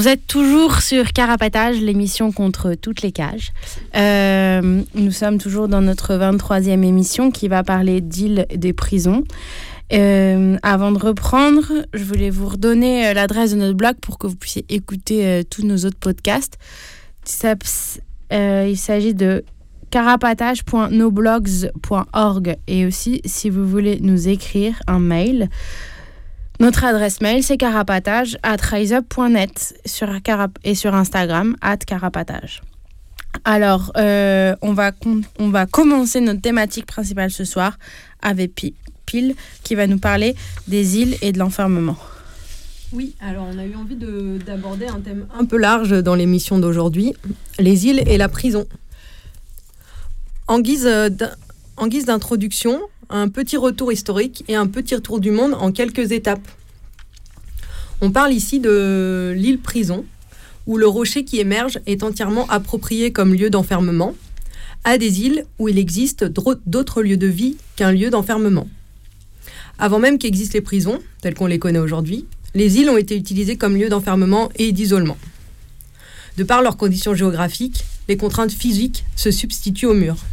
Vous 0.00 0.08
êtes 0.08 0.26
toujours 0.26 0.80
sur 0.80 1.12
Carapatage, 1.12 1.78
l'émission 1.78 2.32
contre 2.32 2.72
toutes 2.72 3.02
les 3.02 3.12
cages. 3.12 3.52
Euh, 3.94 4.80
nous 4.94 5.10
sommes 5.10 5.36
toujours 5.36 5.68
dans 5.68 5.82
notre 5.82 6.14
23e 6.14 6.82
émission 6.82 7.30
qui 7.30 7.48
va 7.48 7.62
parler 7.62 8.00
d'îles 8.00 8.46
des 8.48 8.72
prisons. 8.72 9.24
Euh, 9.92 10.56
avant 10.62 10.92
de 10.92 10.98
reprendre, 10.98 11.70
je 11.92 12.02
voulais 12.02 12.30
vous 12.30 12.46
redonner 12.46 13.08
euh, 13.08 13.12
l'adresse 13.12 13.50
de 13.50 13.56
notre 13.56 13.76
blog 13.76 13.96
pour 14.00 14.16
que 14.16 14.26
vous 14.26 14.36
puissiez 14.36 14.64
écouter 14.70 15.42
tous 15.50 15.66
nos 15.66 15.84
autres 15.84 15.98
podcasts. 16.00 16.56
il 18.32 18.78
s'agit 18.78 19.12
de 19.12 19.44
carapatage.noblogs.org 19.90 22.56
et 22.66 22.86
aussi 22.86 23.20
si 23.26 23.50
vous 23.50 23.68
voulez 23.68 23.98
nous 24.00 24.28
écrire 24.28 24.80
un 24.86 24.98
mail, 24.98 25.50
Notre 26.60 26.84
adresse 26.84 27.22
mail, 27.22 27.42
c'est 27.42 27.56
carapatage 27.56 28.36
at 28.42 28.58
riseup.net 28.60 29.74
et 30.62 30.74
sur 30.74 30.94
Instagram, 30.94 31.56
at 31.62 31.78
carapatage. 31.78 32.60
Alors, 33.46 33.92
euh, 33.96 34.54
on, 34.60 34.74
va 34.74 34.92
on 35.38 35.48
va 35.48 35.64
commencer 35.64 36.20
notre 36.20 36.42
thématique 36.42 36.84
principale 36.84 37.30
ce 37.30 37.44
soir 37.44 37.78
avec 38.20 38.54
Pile 39.06 39.34
qui 39.62 39.74
va 39.74 39.86
nous 39.86 39.98
parler 39.98 40.36
des 40.68 40.98
îles 40.98 41.16
et 41.22 41.32
de 41.32 41.38
l'enfermement. 41.38 41.96
Oui, 42.92 43.14
alors 43.20 43.46
on 43.50 43.58
a 43.58 43.64
eu 43.64 43.74
envie 43.74 43.96
d'aborder 43.96 44.86
un 44.86 45.00
thème 45.00 45.26
un 45.32 45.46
peu 45.46 45.56
large 45.56 46.02
dans 46.02 46.14
l'émission 46.14 46.58
d'aujourd'hui, 46.58 47.14
les 47.58 47.86
îles 47.86 48.02
et 48.06 48.18
la 48.18 48.28
prison. 48.28 48.66
En 50.46 50.58
guise 50.60 50.84
d'introduction, 51.78 52.82
un 53.10 53.28
petit 53.28 53.56
retour 53.56 53.92
historique 53.92 54.44
et 54.48 54.54
un 54.54 54.66
petit 54.66 54.94
retour 54.94 55.20
du 55.20 55.30
monde 55.30 55.54
en 55.54 55.72
quelques 55.72 56.12
étapes. 56.12 56.46
On 58.00 58.10
parle 58.10 58.32
ici 58.32 58.60
de 58.60 59.34
l'île 59.36 59.58
prison, 59.58 60.04
où 60.66 60.78
le 60.78 60.86
rocher 60.86 61.24
qui 61.24 61.40
émerge 61.40 61.80
est 61.86 62.02
entièrement 62.02 62.46
approprié 62.48 63.12
comme 63.12 63.34
lieu 63.34 63.50
d'enfermement, 63.50 64.14
à 64.84 64.96
des 64.96 65.22
îles 65.22 65.44
où 65.58 65.68
il 65.68 65.78
existe 65.78 66.24
d'autres 66.24 67.02
lieux 67.02 67.16
de 67.16 67.26
vie 67.26 67.56
qu'un 67.76 67.92
lieu 67.92 68.08
d'enfermement. 68.08 68.68
Avant 69.78 69.98
même 69.98 70.18
qu'existent 70.18 70.54
les 70.54 70.60
prisons, 70.60 71.00
telles 71.20 71.34
qu'on 71.34 71.46
les 71.46 71.58
connaît 71.58 71.78
aujourd'hui, 71.78 72.26
les 72.54 72.78
îles 72.78 72.90
ont 72.90 72.96
été 72.96 73.16
utilisées 73.16 73.56
comme 73.56 73.76
lieu 73.76 73.88
d'enfermement 73.88 74.50
et 74.56 74.72
d'isolement. 74.72 75.18
De 76.36 76.44
par 76.44 76.62
leurs 76.62 76.76
conditions 76.76 77.14
géographiques, 77.14 77.84
les 78.08 78.16
contraintes 78.16 78.52
physiques 78.52 79.04
se 79.16 79.30
substituent 79.30 79.86
aux 79.86 79.94
murs. 79.94 80.24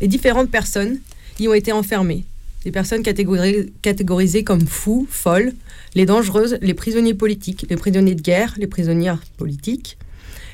Et 0.00 0.08
différentes 0.08 0.50
personnes 0.50 0.98
y 1.38 1.48
ont 1.48 1.54
été 1.54 1.72
enfermées. 1.72 2.24
Des 2.64 2.72
personnes 2.72 3.02
catégorisées 3.02 4.44
comme 4.44 4.66
fous, 4.66 5.06
folles, 5.08 5.52
les 5.94 6.06
dangereuses, 6.06 6.58
les 6.60 6.74
prisonniers 6.74 7.14
politiques, 7.14 7.66
les 7.70 7.76
prisonniers 7.76 8.14
de 8.14 8.22
guerre, 8.22 8.54
les 8.58 8.66
prisonnières 8.66 9.22
politiques, 9.36 9.98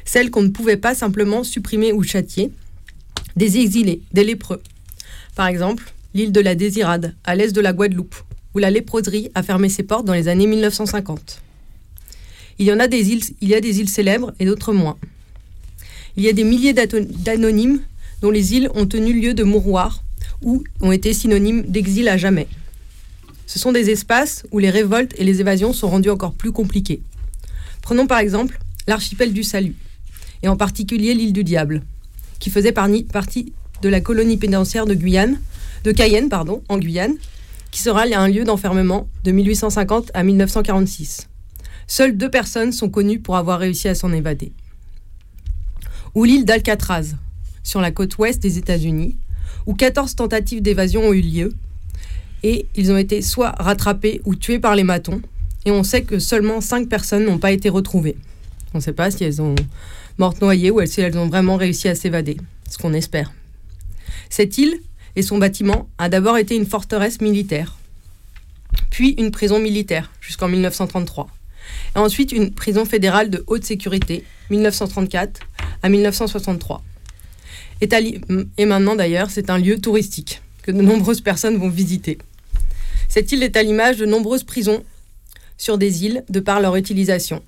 celles 0.05 0.31
qu'on 0.31 0.43
ne 0.43 0.49
pouvait 0.49 0.77
pas 0.77 0.95
simplement 0.95 1.45
supprimer 1.45 1.93
ou 1.93 2.03
châtier, 2.03 2.51
des 3.37 3.59
exilés, 3.59 4.03
des 4.13 4.25
lépreux. 4.25 4.61
Par 5.35 5.47
exemple, 5.47 5.93
l'île 6.13 6.33
de 6.33 6.41
la 6.41 6.55
Désirade, 6.55 7.15
à 7.25 7.35
l'est 7.35 7.53
de 7.53 7.61
la 7.61 7.73
Guadeloupe, 7.73 8.17
où 8.55 8.59
la 8.59 8.71
léproserie 8.71 9.31
a 9.35 9.43
fermé 9.43 9.71
ses 9.71 9.83
portes 9.83 10.05
dans 10.05 10.13
les 10.13 10.29
années 10.29 10.47
1950. 10.47 11.41
Il 12.59 12.67
y 12.67 12.73
en 12.73 12.79
a 12.79 12.89
des 12.89 13.11
îles, 13.11 13.25
il 13.41 13.49
y 13.49 13.55
a 13.55 13.61
des 13.61 13.81
îles 13.81 13.89
célèbres 13.89 14.35
et 14.39 14.45
d'autres 14.45 14.75
moins. 14.75 14.99
Il 16.17 16.23
y 16.23 16.29
a 16.29 16.35
des 16.35 16.45
milliers 16.45 16.75
d'anonymes 16.75 17.81
dont 18.21 18.31
les 18.31 18.55
îles 18.55 18.69
ont 18.75 18.87
tenu 18.87 19.19
lieu 19.19 19.33
de 19.33 19.43
mouroir 19.43 20.02
ou 20.43 20.63
ont 20.81 20.93
été 20.93 21.13
synonymes 21.13 21.63
d'exil 21.63 22.09
à 22.09 22.17
jamais. 22.17 22.49
Ce 23.47 23.59
sont 23.59 23.73
des 23.73 23.91
espaces 23.91 24.45
où 24.51 24.59
les 24.59 24.71
révoltes 24.71 25.15
et 25.19 25.25
les 25.25 25.41
évasions 25.41 25.73
sont 25.73 25.89
rendues 25.89 26.11
encore 26.11 26.33
plus 26.33 26.53
compliquées. 26.53 27.03
Prenons 27.83 28.07
par 28.07 28.19
exemple 28.19 28.59
l'archipel 28.87 29.33
du 29.33 29.43
Salut, 29.43 29.75
et 30.43 30.49
en 30.49 30.57
particulier 30.57 31.15
l'île 31.15 31.33
du 31.33 31.45
Diable, 31.45 31.83
qui 32.39 32.51
faisait 32.51 32.73
partie 32.73 33.53
de 33.83 33.89
la 33.89 34.01
colonie 34.01 34.37
pénitentiaire 34.37 34.87
de 34.87 34.95
Guyane, 34.95 35.39
de 35.85 35.93
Cayenne, 35.93 36.29
pardon, 36.29 36.63
en 36.69 36.79
Guyane, 36.79 37.17
qui 37.71 37.81
sera 37.81 38.03
un 38.03 38.29
lieu 38.29 38.45
d'enfermement 38.45 39.09
de 39.25 39.33
1850 39.33 40.11
à 40.15 40.23
1946. 40.23 41.29
Seules 41.87 42.17
deux 42.17 42.31
personnes 42.31 42.73
sont 42.73 42.89
connues 42.89 43.19
pour 43.19 43.37
avoir 43.37 43.59
réussi 43.59 43.89
à 43.89 43.95
s'en 43.95 44.13
évader. 44.13 44.53
Ou 46.15 46.25
l'île 46.25 46.45
d'Alcatraz, 46.45 47.17
sur 47.63 47.81
la 47.81 47.91
côte 47.91 48.17
ouest 48.19 48.41
des 48.41 48.59
États-Unis, 48.59 49.17
où 49.67 49.75
14 49.75 50.15
tentatives 50.17 50.63
d'évasion 50.63 51.03
ont 51.09 51.13
eu 51.13 51.21
lieu, 51.21 51.53
et 52.43 52.67
ils 52.75 52.91
ont 52.91 52.97
été 52.97 53.23
soit 53.23 53.55
rattrapés 53.59 54.21
ou 54.25 54.35
tués 54.35 54.59
par 54.59 54.75
les 54.75 54.85
matons. 54.85 55.21
Et 55.65 55.71
on 55.71 55.85
sait 55.85 56.03
que 56.03 56.19
seulement 56.19 56.61
cinq 56.61 56.89
personnes 56.89 57.25
n'ont 57.25 57.39
pas 57.39 57.53
été 57.53 57.69
retrouvées. 57.69 58.17
On 58.75 58.79
ne 58.79 58.83
sait 58.83 58.93
pas 58.93 59.11
si 59.11 59.23
elles 59.23 59.41
ont 59.41 59.55
mortes 60.19 60.41
noyées 60.41 60.71
ou 60.71 60.85
si 60.87 61.01
elles 61.01 61.17
ont 61.17 61.29
vraiment 61.29 61.57
réussi 61.57 61.89
à 61.89 61.95
s'évader, 61.95 62.37
ce 62.69 62.79
qu'on 62.79 62.95
espère. 62.95 63.33
Cette 64.29 64.59
île 64.59 64.81
et 65.15 65.23
son 65.23 65.39
bâtiment 65.39 65.89
a 65.99 66.09
d'abord 66.09 66.39
été 66.39 66.57
une 66.57 66.67
forteresse 66.67 67.21
militaire, 67.21 67.77
puis 68.91 69.11
une 69.19 69.31
prison 69.31 69.59
militaire 69.59 70.11
jusqu'en 70.21 70.49
1933, 70.49 71.29
et 71.95 71.99
ensuite 71.99 72.33
une 72.33 72.53
prison 72.53 72.85
fédérale 72.85 73.31
de 73.31 73.45
haute 73.47 73.65
sécurité, 73.65 74.25
1934 74.51 75.41
à 75.83 75.89
1963. 75.89 76.83
Et 77.81 78.67
maintenant 78.67 78.95
d'ailleurs, 78.95 79.31
c'est 79.31 79.51
un 79.51 79.59
lieu 79.59 79.81
touristique 79.81 80.43
que 80.63 80.71
de 80.71 80.83
nombreuses 80.83 81.21
personnes 81.21 81.57
vont 81.57 81.69
visiter. 81.69 82.19
Cette 83.09 83.33
île 83.33 83.43
est 83.43 83.57
à 83.57 83.63
l'image 83.63 83.97
de 83.97 84.07
nombreuses 84.07 84.45
prisons 84.45 84.85
sur 85.59 85.79
des 85.79 86.05
îles 86.05 86.25
de 86.29 86.41
par 86.41 86.61
leur 86.61 86.77
utilisation. 86.77 87.43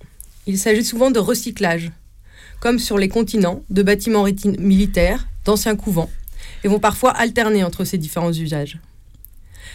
Il 0.47 0.59
s'agit 0.59 0.85
souvent 0.85 1.11
de 1.11 1.19
recyclage, 1.19 1.91
comme 2.61 2.79
sur 2.79 2.99
les 2.99 3.09
continents, 3.09 3.63
de 3.71 3.83
bâtiments 3.83 4.27
militaires, 4.59 5.27
d'anciens 5.45 5.77
couvents, 5.77 6.11
et 6.65 6.69
vont 6.69 6.81
parfois 6.81 7.11
alterner 7.11 7.65
entre 7.65 7.85
ces 7.85 7.99
différents 7.99 8.33
usages. 8.33 8.79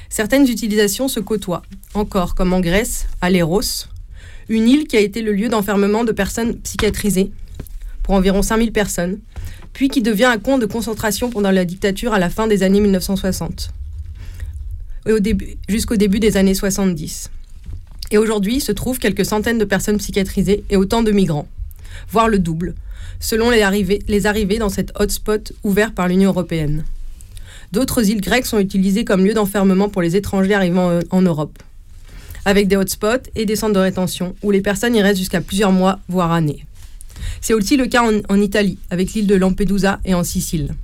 Certaines 0.10 0.48
utilisations 0.48 1.08
se 1.08 1.20
côtoient, 1.20 1.64
encore 1.94 2.36
comme 2.36 2.54
en 2.54 2.60
Grèce, 2.60 3.08
à 3.22 3.30
Léros, 3.30 3.86
une 4.48 4.68
île 4.68 4.88
qui 4.88 4.98
a 4.98 5.02
été 5.02 5.22
le 5.22 5.32
lieu 5.32 5.50
d'enfermement 5.50 6.04
de 6.04 6.12
personnes 6.12 6.60
psychiatrisées, 6.60 7.32
pour 8.04 8.16
environ 8.16 8.42
5000 8.42 8.72
personnes, 8.72 9.20
puis 9.74 9.90
qui 9.90 10.02
devient 10.02 10.26
un 10.26 10.38
camp 10.38 10.58
de 10.58 10.66
concentration 10.66 11.30
pendant 11.30 11.52
la 11.52 11.66
dictature 11.66 12.14
à 12.14 12.20
la 12.20 12.30
fin 12.30 12.48
des 12.48 12.64
années 12.64 12.82
1960 12.82 13.72
jusqu'au 15.68 15.96
début 15.96 16.20
des 16.20 16.38
années 16.38 16.54
70. 16.54 17.30
Et 18.12 18.18
aujourd'hui, 18.18 18.60
se 18.60 18.72
trouvent 18.72 19.00
quelques 19.00 19.26
centaines 19.26 19.58
de 19.58 19.66
personnes 19.66 19.98
psychiatrisées 19.98 20.64
et 20.70 20.78
autant 20.78 21.04
de 21.04 21.12
migrants, 21.12 21.48
voire 22.10 22.28
le 22.28 22.40
double, 22.40 22.76
selon 23.20 23.50
les 23.50 23.62
arrivées, 23.62 24.02
les 24.08 24.26
arrivées 24.26 24.58
dans 24.58 24.70
cet 24.70 24.92
hotspot 25.00 25.54
ouvert 25.64 25.94
par 25.94 26.08
l'Union 26.08 26.32
européenne. 26.32 26.84
D'autres 27.72 28.10
îles 28.10 28.22
grecques 28.22 28.48
sont 28.48 28.60
utilisées 28.60 29.06
comme 29.06 29.26
lieu 29.26 29.34
d'enfermement 29.34 29.90
pour 29.90 30.02
les 30.02 30.16
étrangers 30.16 30.56
arrivant 30.56 30.90
euh, 30.90 31.02
en 31.12 31.22
Europe, 31.22 31.60
avec 32.46 32.68
des 32.68 32.76
hotspots 32.76 33.30
et 33.36 33.46
des 33.46 33.56
centres 33.56 33.74
de 33.74 33.80
rétention 33.80 34.36
où 34.42 34.50
les 34.50 34.62
personnes 34.62 34.96
y 34.96 35.02
restent 35.04 35.20
jusqu'à 35.20 35.42
plusieurs 35.42 35.72
mois, 35.72 36.00
voire 36.08 36.32
années. 36.32 36.66
C'est 37.42 37.54
aussi 37.54 37.78
le 37.78 37.88
cas 37.88 38.04
en, 38.04 38.42
Italie, 38.42 38.78
avec 38.89 39.13
l'île 39.13 39.28
de 39.28 39.36
Lampedusa 39.36 40.00
et 40.06 40.13
en 40.13 40.24
Sicile. 40.24 40.76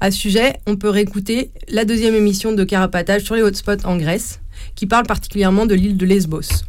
À 0.00 0.10
ce 0.10 0.18
sujet, 0.18 0.54
on 0.66 0.76
peut 0.76 0.88
réécouter 0.88 1.50
la 1.68 1.84
deuxième 1.84 2.14
émission 2.14 2.52
de 2.52 2.64
Carapatage 2.64 3.22
sur 3.22 3.34
les 3.34 3.42
hotspots 3.42 3.84
en 3.84 3.96
Grèce, 3.96 4.40
qui 4.74 4.86
parle 4.86 5.06
particulièrement 5.06 5.66
de 5.66 5.74
l'île 5.74 5.96
de 5.96 6.06
Lesbos. 6.06 6.64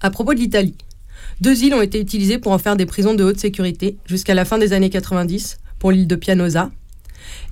À 0.00 0.10
propos 0.10 0.34
de 0.34 0.38
l'Italie, 0.38 0.76
deux 1.40 1.64
îles 1.64 1.74
ont 1.74 1.82
été 1.82 2.00
utilisées 2.00 2.38
pour 2.38 2.52
en 2.52 2.58
faire 2.58 2.76
des 2.76 2.86
prisons 2.86 3.14
de 3.14 3.24
haute 3.24 3.40
sécurité 3.40 3.96
jusqu'à 4.06 4.34
la 4.34 4.44
fin 4.44 4.58
des 4.58 4.72
années 4.72 4.90
90 4.90 5.58
pour 5.78 5.90
l'île 5.90 6.06
de 6.06 6.16
Pianosa 6.16 6.70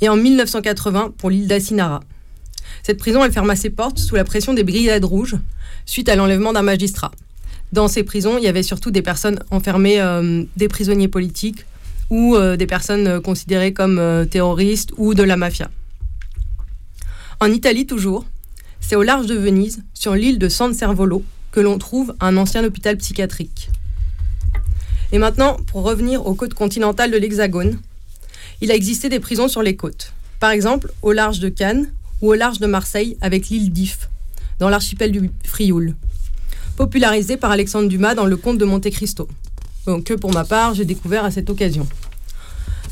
et 0.01 0.09
en 0.09 0.17
1980 0.17 1.15
pour 1.19 1.31
l'île 1.31 1.47
d'Assinara. 1.47 2.01
Cette 2.83 2.99
prison, 2.99 3.25
elle 3.25 3.33
ferma 3.33 3.57
ses 3.57 3.71
portes 3.71 3.99
sous 3.99 4.15
la 4.15 4.25
pression 4.25 4.55
des 4.55 4.65
Brigades 4.65 5.05
Rouges 5.05 5.37
suite 5.87 6.09
à 6.09 6.17
l'enlèvement 6.17 6.53
d'un 6.53 6.63
magistrat. 6.63 7.11
Dans 7.73 7.87
ces 7.87 8.03
prisons, 8.03 8.37
il 8.37 8.45
y 8.45 8.49
avait 8.49 8.65
surtout 8.65 8.91
des 8.91 9.03
personnes 9.03 9.39
enfermées, 9.51 10.01
euh, 10.01 10.45
des 10.57 10.67
prisonniers 10.67 11.09
politiques 11.09 11.65
ou 12.11 12.35
euh, 12.35 12.57
des 12.57 12.67
personnes 12.67 13.07
euh, 13.07 13.21
considérées 13.21 13.73
comme 13.73 14.27
terroristes 14.29 14.91
ou 14.97 15.15
de 15.15 15.23
la 15.23 15.37
mafia. 15.37 15.71
En 17.39 17.47
Italie 17.47 17.87
toujours, 17.87 18.27
c'est 18.81 18.97
au 18.97 19.03
large 19.03 19.27
de 19.27 19.35
Venise, 19.35 19.85
sur 19.95 20.15
l'île 20.15 20.39
de 20.39 20.49
San 20.49 20.75
Servolo, 20.75 21.23
que 21.53 21.61
l'on 21.61 21.79
trouve 21.79 22.15
un 22.21 22.37
ancien 22.37 22.65
hôpital 22.65 22.97
psychiatrique. 22.97 23.71
Et 25.13 25.19
maintenant, 25.19 25.57
pour 25.69 25.83
revenir 25.83 26.27
aux 26.27 26.35
côtes 26.35 26.55
continentales 26.55 27.11
de 27.11 27.17
l'Hexagone, 27.17 27.79
il 28.61 28.71
a 28.71 28.75
existé 28.75 29.09
des 29.09 29.21
prisons 29.21 29.49
sur 29.49 29.63
les 29.63 29.77
côtes. 29.77 30.13
Par 30.41 30.51
exemple, 30.51 30.93
au 31.03 31.13
large 31.13 31.39
de 31.39 31.49
Cannes 31.49 31.91
ou 32.21 32.31
au 32.31 32.35
large 32.35 32.59
de 32.59 32.67
Marseille 32.67 33.17
avec 33.21 33.49
l'île 33.49 33.73
d'If, 33.73 34.09
dans 34.59 34.69
l'archipel 34.69 35.13
du 35.13 35.31
Frioul, 35.45 35.95
popularisé 36.81 37.37
par 37.37 37.51
Alexandre 37.51 37.91
Dumas 37.91 38.15
dans 38.15 38.25
Le 38.25 38.39
Comte 38.39 38.57
de 38.57 38.65
Monte 38.65 38.89
Cristo 38.89 39.29
que 40.03 40.15
pour 40.15 40.33
ma 40.33 40.45
part, 40.45 40.73
j'ai 40.73 40.87
découvert 40.87 41.27
à 41.27 41.31
cette 41.31 41.51
occasion. 41.51 41.87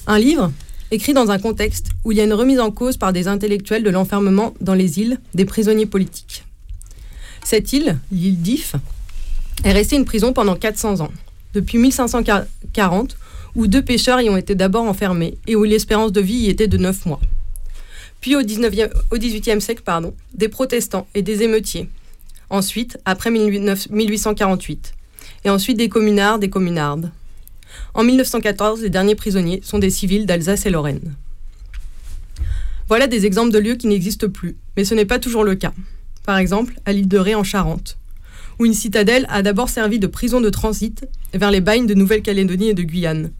Un 0.07 0.19
livre 0.19 0.53
écrit 0.91 1.15
dans 1.15 1.31
un 1.31 1.39
contexte 1.39 1.87
où 2.05 2.13
il 2.13 2.19
y 2.19 2.21
a 2.21 2.25
une 2.25 2.35
remise 2.35 2.61
en 2.61 2.71
cause 2.71 2.99
par 2.99 3.15
des 3.15 3.29
intellectuels 3.29 3.83
de 3.83 3.89
l'enfermement 3.89 4.53
dans 4.61 4.75
les 4.75 4.99
îles 4.99 5.19
des 5.33 5.47
prisonniers 5.47 5.87
politiques. 5.87 6.45
Cette 7.43 7.73
île, 7.73 7.99
l'île 8.13 8.43
d'If, 8.43 8.75
est 9.65 9.73
restée 9.73 9.97
une 9.97 10.05
prison 10.05 10.35
pendant 10.35 10.55
400 10.55 11.01
ans, 11.01 11.13
depuis 11.55 11.79
1540, 11.79 13.17
où 13.55 13.69
deux 13.69 13.83
pêcheurs 13.83 14.21
y 14.21 14.29
ont 14.29 14.37
été 14.37 14.55
d'abord 14.55 14.85
enfermés 14.85 15.39
et 15.47 15.57
où 15.57 15.65
l'espérance 15.65 16.13
de 16.13 16.21
vie 16.21 16.35
y 16.35 16.51
était 16.51 16.69
de 16.69 16.77
9 16.77 17.07
mois. 17.07 17.21
Puis 18.21 18.37
au, 18.37 18.43
19e, 18.43 18.91
au 19.11 19.17
18e 19.17 19.61
siècle, 19.61 19.83
pardon, 19.83 20.13
des 20.35 20.49
protestants 20.49 21.07
et 21.15 21.23
des 21.23 21.43
émeutiers. 21.43 21.89
Ensuite, 22.51 22.99
après 23.05 23.31
1848, 23.31 24.95
et 25.45 25.51
ensuite 25.51 25.77
des 25.77 25.89
communards, 25.89 26.39
des 26.39 26.51
communardes. 26.51 27.11
En 27.95 28.05
1914, 28.05 28.83
les 28.83 28.91
derniers 28.91 29.15
prisonniers 29.15 29.61
sont 29.63 29.79
des 29.79 29.91
civils 29.91 30.25
d'Alsace 30.25 30.65
et 30.65 30.71
Lorraine. 30.71 31.15
Voilà 32.89 33.07
des 33.07 33.27
exemples 33.27 33.53
de 33.53 33.59
lieux 33.59 33.75
qui 33.75 33.87
n'existent 33.87 34.31
plus, 34.31 34.57
mais 34.77 34.85
ce 34.85 34.95
n'est 34.95 35.05
pas 35.05 35.19
toujours 35.19 35.45
le 35.45 35.55
cas. 35.55 35.73
par 36.25 36.37
exemple, 36.37 36.75
à 36.85 36.93
l'île 36.93 37.09
de 37.09 37.17
Ré 37.17 37.35
en 37.35 37.43
Charente, 37.43 37.97
où 38.59 38.67
une 38.67 38.75
citadelle 38.75 39.27
a 39.31 39.41
d'abord 39.41 39.71
servi 39.71 39.99
de 39.99 40.07
prison 40.07 40.43
de 40.43 40.51
transit 40.51 41.07
vers 41.33 41.51
les 41.51 41.63
bagnes 41.63 41.87
de 41.87 41.95
Nouvelle-Calédonie 41.95 42.69
et 42.69 42.75
de 42.75 42.83
Guyane. 42.83 43.31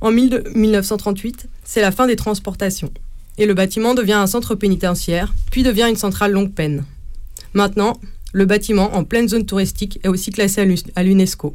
En 0.00 0.10
1938, 0.10 1.48
c'est 1.64 1.82
la 1.82 1.92
fin 1.92 2.06
des 2.06 2.16
transportations, 2.16 2.92
et 3.36 3.44
le 3.44 3.52
bâtiment 3.52 3.92
devient 3.92 4.14
un 4.14 4.26
centre 4.26 4.54
pénitentiaire, 4.54 5.34
puis 5.50 5.62
devient 5.62 5.86
une 5.88 5.96
centrale 5.96 6.32
longue 6.32 6.52
peine. 6.52 6.84
Maintenant, 7.56 7.98
le 8.34 8.44
bâtiment, 8.44 8.94
en 8.94 9.04
pleine 9.04 9.30
zone 9.30 9.46
touristique, 9.46 9.98
est 10.04 10.08
aussi 10.08 10.30
classé 10.30 10.60
à 10.94 11.02
l'UNESCO. 11.02 11.54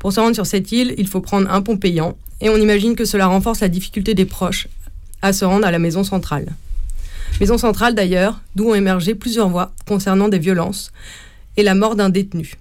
Pour 0.00 0.12
se 0.12 0.18
rendre 0.18 0.34
sur 0.34 0.46
cette 0.46 0.72
île, 0.72 0.96
il 0.98 1.06
faut 1.06 1.20
prendre 1.20 1.48
un 1.48 1.62
pont 1.62 1.76
payant, 1.76 2.18
et 2.40 2.48
on 2.48 2.56
imagine 2.56 2.96
que 2.96 3.04
cela 3.04 3.28
renforce 3.28 3.60
la 3.60 3.68
difficulté 3.68 4.14
des 4.14 4.24
proches 4.24 4.66
à 5.22 5.32
se 5.32 5.44
rendre 5.44 5.64
à 5.64 5.70
la 5.70 5.78
maison 5.78 6.02
centrale. 6.02 6.56
Maison 7.38 7.56
centrale 7.56 7.94
d'ailleurs, 7.94 8.40
d'où 8.56 8.70
ont 8.70 8.74
émergé 8.74 9.14
plusieurs 9.14 9.48
voix 9.48 9.72
concernant 9.86 10.28
des 10.28 10.40
violences 10.40 10.90
et 11.56 11.62
la 11.62 11.76
mort 11.76 11.94
d'un 11.94 12.08
détenu. 12.08 12.54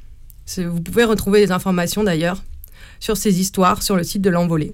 Vous 0.56 0.82
pouvez 0.82 1.06
retrouver 1.06 1.44
des 1.44 1.52
informations 1.52 2.04
d'ailleurs 2.04 2.44
sur 3.00 3.18
ces 3.18 3.42
histoires 3.42 3.82
sur 3.82 3.96
le 3.96 4.04
site 4.04 4.22
de 4.22 4.30
l'Envolée. 4.30 4.74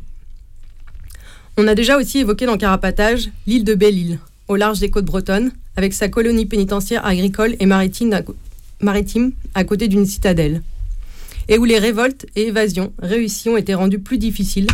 On 1.55 1.69
a 1.69 1.73
déjà 1.75 1.97
aussi 1.97 2.17
évoqué 2.17 2.47
dans 2.47 2.57
Carapatage 2.57 3.29
l'île 3.47 3.63
de 3.63 3.75
Belle-Île, 3.75 4.19
au 4.47 4.55
large 4.55 4.79
des 4.79 4.89
côtes 4.89 5.05
bretonnes, 5.05 5.51
avec 5.75 5.93
sa 5.93 6.07
colonie 6.07 6.45
pénitentiaire 6.45 7.05
agricole 7.05 7.55
et 7.59 7.65
maritime, 7.65 9.31
à 9.53 9.63
côté 9.63 9.87
d'une 9.87 10.05
citadelle, 10.05 10.61
et 11.47 11.57
où 11.57 11.65
les 11.65 11.79
révoltes 11.79 12.25
et 12.35 12.47
évasions 12.47 12.93
réussies 12.99 13.49
ont 13.49 13.57
été 13.57 13.73
rendues 13.73 13.99
plus 13.99 14.17
difficiles 14.17 14.67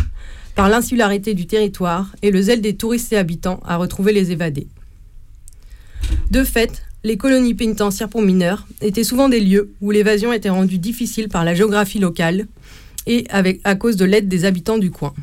par 0.54 0.68
l'insularité 0.68 1.34
du 1.34 1.46
territoire 1.46 2.14
et 2.22 2.30
le 2.30 2.42
zèle 2.42 2.60
des 2.60 2.76
touristes 2.76 3.12
et 3.12 3.16
habitants 3.16 3.60
à 3.64 3.76
retrouver 3.76 4.12
les 4.12 4.30
évadés. 4.32 4.68
De 6.30 6.44
fait, 6.44 6.82
les 7.04 7.16
colonies 7.16 7.54
pénitentiaires 7.54 8.08
pour 8.08 8.22
mineurs 8.22 8.66
étaient 8.80 9.02
souvent 9.02 9.28
des 9.28 9.40
lieux 9.40 9.72
où 9.80 9.90
l'évasion 9.90 10.32
était 10.32 10.50
rendue 10.50 10.78
difficile 10.78 11.28
par 11.28 11.44
la 11.44 11.54
géographie 11.54 11.98
locale 11.98 12.46
et 13.06 13.26
à 13.64 13.74
cause 13.74 13.96
de 13.96 14.04
l'aide 14.04 14.28
des 14.28 14.44
habitants 14.44 14.78
du 14.78 14.90
coin. 14.90 15.14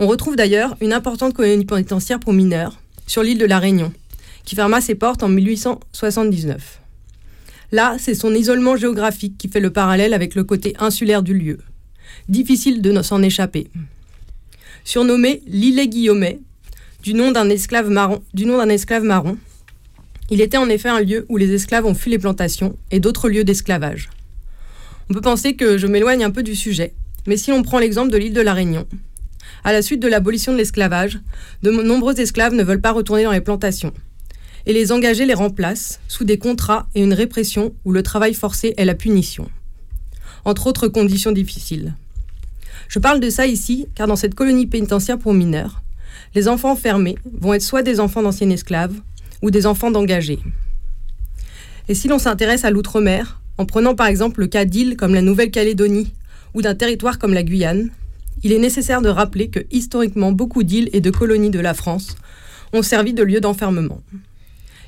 On 0.00 0.06
retrouve 0.06 0.36
d'ailleurs 0.36 0.76
une 0.80 0.92
importante 0.92 1.32
colonie 1.32 1.64
pénitentiaire 1.64 2.20
pour 2.20 2.32
mineurs 2.32 2.81
sur 3.12 3.22
l'île 3.22 3.36
de 3.36 3.44
la 3.44 3.58
Réunion, 3.58 3.92
qui 4.46 4.54
ferma 4.54 4.80
ses 4.80 4.94
portes 4.94 5.22
en 5.22 5.28
1879. 5.28 6.80
Là, 7.70 7.96
c'est 7.98 8.14
son 8.14 8.34
isolement 8.34 8.74
géographique 8.74 9.36
qui 9.36 9.48
fait 9.48 9.60
le 9.60 9.68
parallèle 9.68 10.14
avec 10.14 10.34
le 10.34 10.44
côté 10.44 10.74
insulaire 10.78 11.22
du 11.22 11.34
lieu. 11.34 11.58
Difficile 12.30 12.80
de 12.80 13.02
s'en 13.02 13.22
échapper. 13.22 13.68
Surnommé 14.84 15.42
l'île 15.46 15.86
Guillaumet, 15.90 16.40
du 17.02 17.12
nom 17.12 17.32
d'un 17.32 17.50
esclave 17.50 17.90
marron, 17.90 18.22
du 18.32 18.46
nom 18.46 18.56
d'un 18.56 18.70
esclave 18.70 19.04
marron, 19.04 19.36
il 20.30 20.40
était 20.40 20.56
en 20.56 20.70
effet 20.70 20.88
un 20.88 21.00
lieu 21.00 21.26
où 21.28 21.36
les 21.36 21.52
esclaves 21.52 21.84
ont 21.84 21.94
fui 21.94 22.10
les 22.10 22.18
plantations 22.18 22.78
et 22.90 22.98
d'autres 22.98 23.28
lieux 23.28 23.44
d'esclavage. 23.44 24.08
On 25.10 25.12
peut 25.12 25.20
penser 25.20 25.54
que 25.54 25.76
je 25.76 25.86
m'éloigne 25.86 26.24
un 26.24 26.30
peu 26.30 26.42
du 26.42 26.56
sujet, 26.56 26.94
mais 27.26 27.36
si 27.36 27.50
l'on 27.50 27.62
prend 27.62 27.78
l'exemple 27.78 28.10
de 28.10 28.16
l'île 28.16 28.32
de 28.32 28.40
la 28.40 28.54
Réunion, 28.54 28.86
à 29.64 29.72
la 29.72 29.82
suite 29.82 30.00
de 30.00 30.08
l'abolition 30.08 30.52
de 30.52 30.58
l'esclavage, 30.58 31.20
de 31.62 31.70
nombreux 31.70 32.20
esclaves 32.20 32.54
ne 32.54 32.64
veulent 32.64 32.80
pas 32.80 32.92
retourner 32.92 33.24
dans 33.24 33.32
les 33.32 33.40
plantations. 33.40 33.92
Et 34.66 34.72
les 34.72 34.92
engagés 34.92 35.26
les 35.26 35.34
remplacent 35.34 36.00
sous 36.08 36.24
des 36.24 36.38
contrats 36.38 36.88
et 36.94 37.02
une 37.02 37.14
répression 37.14 37.74
où 37.84 37.92
le 37.92 38.02
travail 38.02 38.34
forcé 38.34 38.74
est 38.76 38.84
la 38.84 38.94
punition. 38.94 39.48
Entre 40.44 40.66
autres 40.66 40.88
conditions 40.88 41.32
difficiles. 41.32 41.94
Je 42.88 42.98
parle 42.98 43.20
de 43.20 43.30
ça 43.30 43.46
ici 43.46 43.86
car 43.94 44.06
dans 44.06 44.16
cette 44.16 44.34
colonie 44.34 44.66
pénitentiaire 44.66 45.18
pour 45.18 45.34
mineurs, 45.34 45.82
les 46.34 46.48
enfants 46.48 46.76
fermés 46.76 47.16
vont 47.24 47.54
être 47.54 47.62
soit 47.62 47.82
des 47.82 48.00
enfants 48.00 48.22
d'anciens 48.22 48.50
esclaves 48.50 48.94
ou 49.42 49.50
des 49.50 49.66
enfants 49.66 49.90
d'engagés. 49.90 50.40
Et 51.88 51.94
si 51.94 52.08
l'on 52.08 52.18
s'intéresse 52.18 52.64
à 52.64 52.70
l'outre-mer, 52.70 53.40
en 53.58 53.66
prenant 53.66 53.94
par 53.94 54.06
exemple 54.06 54.40
le 54.40 54.46
cas 54.46 54.64
d'îles 54.64 54.96
comme 54.96 55.14
la 55.14 55.22
Nouvelle-Calédonie 55.22 56.12
ou 56.54 56.62
d'un 56.62 56.74
territoire 56.74 57.18
comme 57.18 57.34
la 57.34 57.42
Guyane, 57.42 57.90
il 58.42 58.52
est 58.52 58.58
nécessaire 58.58 59.02
de 59.02 59.08
rappeler 59.08 59.48
que 59.48 59.60
historiquement 59.70 60.32
beaucoup 60.32 60.62
d'îles 60.62 60.90
et 60.92 61.00
de 61.00 61.10
colonies 61.10 61.50
de 61.50 61.60
la 61.60 61.74
France 61.74 62.16
ont 62.72 62.82
servi 62.82 63.12
de 63.12 63.22
lieu 63.22 63.40
d'enfermement. 63.40 64.00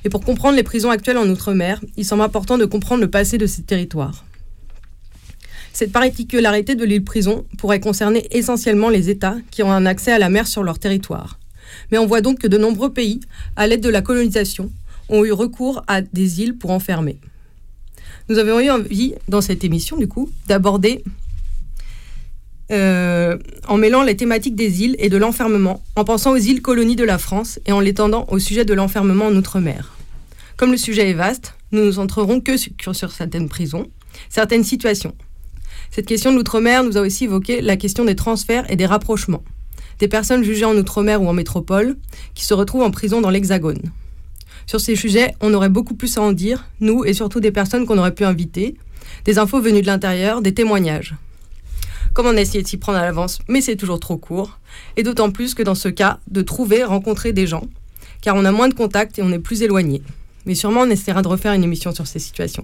Et 0.03 0.09
pour 0.09 0.21
comprendre 0.21 0.55
les 0.55 0.63
prisons 0.63 0.91
actuelles 0.91 1.17
en 1.17 1.27
Outre-mer, 1.29 1.81
il 1.97 2.05
semble 2.05 2.23
important 2.23 2.57
de 2.57 2.65
comprendre 2.65 3.01
le 3.01 3.09
passé 3.09 3.37
de 3.37 3.47
ces 3.47 3.63
territoires. 3.63 4.25
Cette 5.73 5.91
particularité 5.91 6.75
de 6.75 6.85
l'île 6.85 7.03
prison 7.03 7.45
pourrait 7.57 7.79
concerner 7.79 8.27
essentiellement 8.31 8.89
les 8.89 9.09
États 9.09 9.37
qui 9.51 9.61
ont 9.61 9.71
un 9.71 9.85
accès 9.85 10.11
à 10.11 10.19
la 10.19 10.29
mer 10.29 10.47
sur 10.47 10.63
leur 10.63 10.79
territoire, 10.79 11.39
mais 11.91 11.97
on 11.97 12.05
voit 12.05 12.21
donc 12.21 12.39
que 12.39 12.47
de 12.47 12.57
nombreux 12.57 12.93
pays, 12.93 13.19
à 13.55 13.67
l'aide 13.67 13.81
de 13.81 13.89
la 13.89 14.01
colonisation, 14.01 14.71
ont 15.09 15.25
eu 15.25 15.31
recours 15.31 15.83
à 15.87 16.01
des 16.01 16.41
îles 16.41 16.57
pour 16.57 16.71
enfermer. 16.71 17.17
Nous 18.29 18.37
avons 18.37 18.59
eu 18.59 18.69
envie, 18.69 19.15
dans 19.27 19.41
cette 19.41 19.63
émission, 19.63 19.97
du 19.97 20.07
coup, 20.07 20.29
d'aborder, 20.47 21.03
euh, 22.71 23.37
en 23.67 23.77
mêlant 23.77 24.03
les 24.03 24.15
thématiques 24.15 24.55
des 24.55 24.83
îles 24.83 24.95
et 24.99 25.09
de 25.09 25.17
l'enfermement, 25.17 25.81
en 25.95 26.03
pensant 26.03 26.31
aux 26.31 26.37
îles 26.37 26.61
colonies 26.61 26.95
de 26.95 27.03
la 27.03 27.17
France 27.17 27.59
et 27.65 27.71
en 27.71 27.79
l'étendant 27.79 28.25
au 28.29 28.39
sujet 28.39 28.65
de 28.65 28.73
l'enfermement 28.73 29.27
en 29.27 29.35
Outre-mer. 29.35 29.95
Comme 30.57 30.71
le 30.71 30.77
sujet 30.77 31.09
est 31.09 31.13
vaste, 31.13 31.53
nous 31.71 31.81
ne 31.81 31.85
nous 31.85 31.93
centrerons 31.93 32.41
que 32.41 32.57
sur, 32.57 32.71
sur 32.93 33.11
certaines 33.11 33.49
prisons, 33.49 33.87
certaines 34.29 34.63
situations. 34.63 35.13
Cette 35.91 36.05
question 36.05 36.31
de 36.31 36.37
l'outre-mer 36.37 36.83
nous 36.83 36.97
a 36.97 37.01
aussi 37.01 37.25
évoqué 37.25 37.61
la 37.61 37.77
question 37.77 38.05
des 38.05 38.15
transferts 38.15 38.69
et 38.71 38.75
des 38.75 38.85
rapprochements 38.85 39.43
des 39.99 40.07
personnes 40.07 40.43
jugées 40.43 40.65
en 40.65 40.75
Outre-mer 40.75 41.21
ou 41.21 41.27
en 41.27 41.33
métropole 41.33 41.97
qui 42.33 42.43
se 42.43 42.53
retrouvent 42.53 42.83
en 42.83 42.91
prison 42.91 43.21
dans 43.21 43.29
l'Hexagone. 43.29 43.81
Sur 44.67 44.81
ces 44.81 44.95
sujets, 44.95 45.35
on 45.41 45.53
aurait 45.53 45.69
beaucoup 45.69 45.95
plus 45.95 46.17
à 46.17 46.21
en 46.21 46.31
dire, 46.31 46.65
nous 46.79 47.05
et 47.05 47.13
surtout 47.13 47.39
des 47.39 47.51
personnes 47.51 47.85
qu'on 47.85 47.97
aurait 47.97 48.15
pu 48.15 48.25
inviter, 48.25 48.75
des 49.25 49.37
infos 49.37 49.61
venues 49.61 49.81
de 49.81 49.87
l'intérieur, 49.87 50.41
des 50.41 50.53
témoignages. 50.53 51.15
Comme 52.15 52.27
on 52.27 52.37
a 52.37 52.41
essayé 52.41 52.63
de 52.63 52.67
s'y 52.67 52.77
prendre 52.77 52.97
à 52.97 53.01
l'avance, 53.01 53.39
mais 53.49 53.59
c'est 53.59 53.75
toujours 53.75 53.99
trop 53.99 54.15
court, 54.15 54.57
et 54.95 55.03
d'autant 55.03 55.31
plus 55.31 55.53
que 55.53 55.61
dans 55.61 55.75
ce 55.75 55.89
cas, 55.89 56.19
de 56.29 56.41
trouver, 56.41 56.85
rencontrer 56.85 57.33
des 57.33 57.45
gens, 57.45 57.65
car 58.21 58.37
on 58.37 58.45
a 58.45 58.53
moins 58.53 58.69
de 58.69 58.73
contacts 58.73 59.19
et 59.19 59.21
on 59.21 59.33
est 59.33 59.39
plus 59.39 59.63
éloigné. 59.63 60.01
Mais 60.45 60.55
sûrement 60.55 60.81
on 60.81 60.89
essaiera 60.89 61.21
de 61.21 61.27
refaire 61.27 61.51
une 61.51 61.65
émission 61.65 61.93
sur 61.93 62.07
ces 62.07 62.19
situations. 62.19 62.63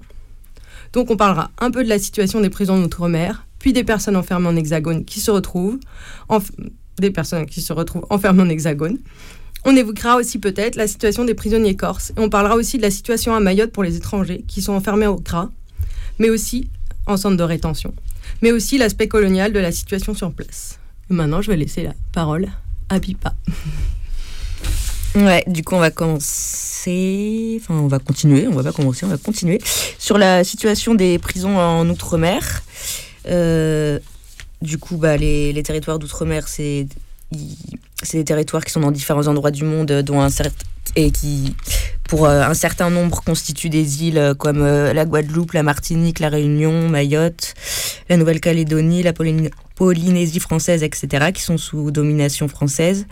Donc 0.93 1.11
on 1.11 1.17
parlera 1.17 1.51
un 1.59 1.69
peu 1.69 1.83
de 1.83 1.89
la 1.89 1.99
situation 1.99 2.39
des 2.39 2.49
prisons 2.49 2.75
en 2.75 2.83
Outre-mer, 2.83 3.45
puis 3.59 3.73
des 3.73 3.83
personnes 3.83 4.15
enfermées 4.15 4.47
en 4.47 4.55
hexagone 4.55 5.03
qui 5.03 5.19
se 5.19 5.31
retrouvent, 5.31 5.79
en, 6.29 6.39
des 6.97 7.11
personnes 7.11 7.45
qui 7.45 7.61
se 7.61 7.73
retrouvent 7.73 8.05
enfermées 8.09 8.43
en 8.43 8.49
hexagone. 8.49 8.99
On 9.65 9.75
évoquera 9.75 10.15
aussi 10.15 10.39
peut-être 10.39 10.77
la 10.77 10.87
situation 10.87 11.25
des 11.25 11.35
prisonniers 11.35 11.75
corses 11.75 12.11
et 12.11 12.21
on 12.21 12.29
parlera 12.29 12.55
aussi 12.55 12.77
de 12.77 12.83
la 12.83 12.89
situation 12.89 13.35
à 13.35 13.41
Mayotte 13.41 13.73
pour 13.73 13.83
les 13.83 13.97
étrangers 13.97 14.45
qui 14.47 14.61
sont 14.61 14.71
enfermés 14.71 15.07
au 15.07 15.17
CRA, 15.17 15.51
mais 16.19 16.29
aussi 16.29 16.69
en 17.05 17.17
centre 17.17 17.35
de 17.35 17.43
rétention, 17.43 17.93
mais 18.41 18.51
aussi 18.51 18.77
l'aspect 18.77 19.07
colonial 19.07 19.53
de 19.53 19.59
la 19.59 19.71
situation 19.71 20.13
sur 20.13 20.31
place. 20.31 20.79
Maintenant, 21.09 21.41
je 21.41 21.51
vais 21.51 21.57
laisser 21.57 21.83
la 21.83 21.93
parole 22.11 22.47
à 22.89 22.99
Pipa. 22.99 23.33
Ouais, 25.15 25.43
du 25.47 25.63
coup, 25.63 25.75
on 25.75 25.79
va 25.79 25.91
commencer. 25.91 27.59
Enfin, 27.61 27.73
on 27.75 27.87
va 27.87 27.99
continuer. 27.99 28.47
On 28.47 28.53
va 28.53 28.63
pas 28.63 28.71
commencer, 28.71 29.05
on 29.05 29.09
va 29.09 29.17
continuer 29.17 29.59
sur 29.99 30.17
la 30.17 30.43
situation 30.43 30.95
des 30.95 31.19
prisons 31.19 31.57
en 31.57 31.89
Outre-mer. 31.89 32.63
Euh, 33.27 33.99
du 34.61 34.77
coup, 34.77 34.95
bah, 34.97 35.17
les, 35.17 35.51
les 35.51 35.63
territoires 35.63 35.99
d'outre-mer, 35.99 36.47
c'est 36.47 36.87
des 38.13 38.23
territoires 38.23 38.63
qui 38.63 38.71
sont 38.71 38.79
dans 38.79 38.91
différents 38.91 39.27
endroits 39.27 39.51
du 39.51 39.65
monde, 39.65 39.91
dont 39.91 40.21
un 40.21 40.29
certain 40.29 40.65
et 40.95 41.11
qui, 41.11 41.55
pour 42.11 42.25
euh, 42.25 42.41
un 42.41 42.53
certain 42.53 42.89
nombre, 42.89 43.23
constituent 43.23 43.69
des 43.69 44.03
îles 44.03 44.17
euh, 44.17 44.33
comme 44.33 44.61
euh, 44.61 44.93
la 44.93 45.05
Guadeloupe, 45.05 45.53
la 45.53 45.63
Martinique, 45.63 46.19
la 46.19 46.27
Réunion, 46.29 46.89
Mayotte, 46.89 47.53
la 48.09 48.17
Nouvelle-Calédonie, 48.17 49.01
la 49.01 49.13
Polynésie 49.13 50.39
française, 50.41 50.83
etc., 50.83 51.31
qui 51.33 51.41
sont 51.41 51.57
sous 51.57 51.91
domination 51.91 52.49
française 52.49 53.05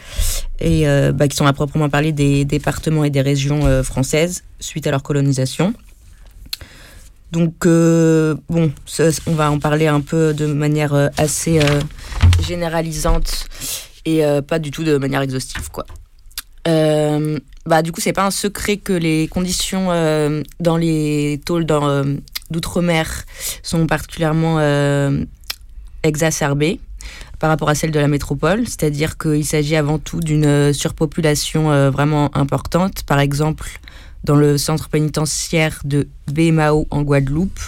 et 0.60 0.84
bah, 1.13 1.30
qui 1.30 1.38
sont 1.38 1.46
à 1.46 1.54
proprement 1.54 1.88
parler 1.88 2.12
des 2.12 2.44
départements 2.44 3.06
et 3.06 3.10
des 3.10 3.22
régions 3.22 3.82
françaises 3.82 4.44
suite 4.60 4.86
à 4.86 4.92
leur 4.92 5.02
colonisation. 5.02 5.74
Donc, 7.32 7.65
bon, 7.65 8.74
on 9.26 9.34
va 9.34 9.52
en 9.52 9.58
parler 9.58 9.88
un 9.88 10.02
peu 10.02 10.34
de 10.34 10.48
manière 10.48 11.10
assez 11.18 11.62
généralisante 12.46 13.48
et 14.04 14.22
pas 14.46 14.60
du 14.60 14.72
tout 14.72 14.84
de 14.84 14.98
manière 14.98 15.22
exhaustive, 15.22 15.70
quoi. 15.72 15.86
Bah, 17.70 17.82
du 17.82 17.92
coup, 17.92 18.02
c'est 18.02 18.14
pas 18.14 18.26
un 18.26 18.32
secret 18.32 18.78
que 18.78 18.94
les 18.94 19.28
conditions 19.28 19.88
dans 20.60 20.78
les 20.78 21.40
tôles 21.46 21.66
d'outre-mer 21.66 23.24
sont 23.64 23.88
particulièrement 23.88 24.60
exacerbées 26.04 26.80
par 27.40 27.50
rapport 27.50 27.70
à 27.70 27.76
celles 27.76 27.92
de 27.92 28.00
la 28.00 28.08
métropole, 28.08 28.66
c'est-à-dire 28.66 29.18
qu'il 29.18 29.46
s'agit 29.46 29.76
avant 29.76 30.00
tout 30.00 30.20
d'une 30.20 30.74
surpopulation 30.74 31.90
vraiment 31.92 32.36
importante. 32.36 33.04
Par 33.04 33.20
exemple, 33.20 33.80
dans 34.24 34.36
le 34.36 34.58
centre 34.58 34.90
pénitentiaire 34.90 35.80
de 35.86 36.08
Bémao 36.32 36.88
en 36.90 37.04
Guadeloupe, 37.04 37.60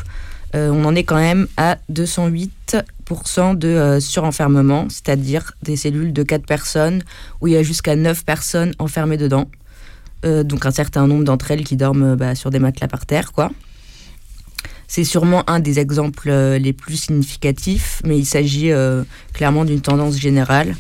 euh, 0.54 0.70
on 0.70 0.84
en 0.84 0.96
est 0.96 1.04
quand 1.04 1.16
même 1.16 1.48
à 1.56 1.78
208% 1.92 3.58
de 3.58 3.68
euh, 3.68 4.00
surenfermement, 4.00 4.88
c'est-à-dire 4.90 5.54
des 5.64 5.78
cellules 5.78 6.12
de 6.12 6.24
4 6.24 6.46
personnes 6.46 7.04
où 7.40 7.48
il 7.48 7.54
y 7.54 7.58
a 7.58 7.64
jusqu'à 7.64 7.96
9 7.96 8.26
personnes 8.26 8.74
enfermées 8.80 9.18
dedans. 9.18 9.48
Donc 10.24 10.66
un 10.66 10.72
certain 10.72 11.08
nombre 11.08 11.24
d'entre 11.24 11.52
elles 11.52 11.64
qui 11.64 11.76
dorment 11.76 12.16
bah, 12.16 12.36
sur 12.36 12.50
des 12.50 12.60
matelas 12.60 12.88
par 12.88 13.06
terre, 13.06 13.32
quoi. 13.32 13.52
C'est 14.88 15.06
sûrement 15.06 15.50
un 15.50 15.60
des 15.60 15.80
exemples 15.80 16.32
les 16.32 16.74
plus 16.74 16.98
significatifs, 16.98 18.02
mais 18.06 18.20
il 18.20 18.26
s'agit 18.26 18.72
clairement 19.32 19.64
d'une 19.64 19.80
tendance 19.80 20.18
générale. 20.18 20.76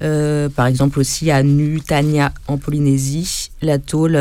par 0.00 0.66
exemple 0.66 0.98
aussi 0.98 1.30
à 1.30 1.44
Nutania 1.44 2.32
en 2.48 2.58
Polynésie, 2.58 3.52
la 3.62 3.78
tôle 3.78 4.18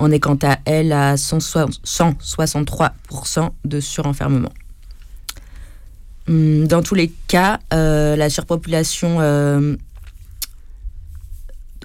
en 0.00 0.10
est 0.10 0.18
quant 0.18 0.38
à 0.42 0.56
elle 0.64 0.92
à 0.92 1.16
163% 1.16 3.50
de 3.66 3.80
surenfermement. 3.80 4.52
Hum, 6.26 6.66
dans 6.66 6.82
tous 6.82 6.94
les 6.94 7.12
cas, 7.28 7.58
la 7.70 8.30
surpopulation 8.30 9.20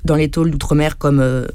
dans 0.05 0.15
les 0.15 0.29
tôles 0.29 0.51
d'outre-mer 0.51 0.97
comme, 0.97 1.19
euh, 1.19 1.45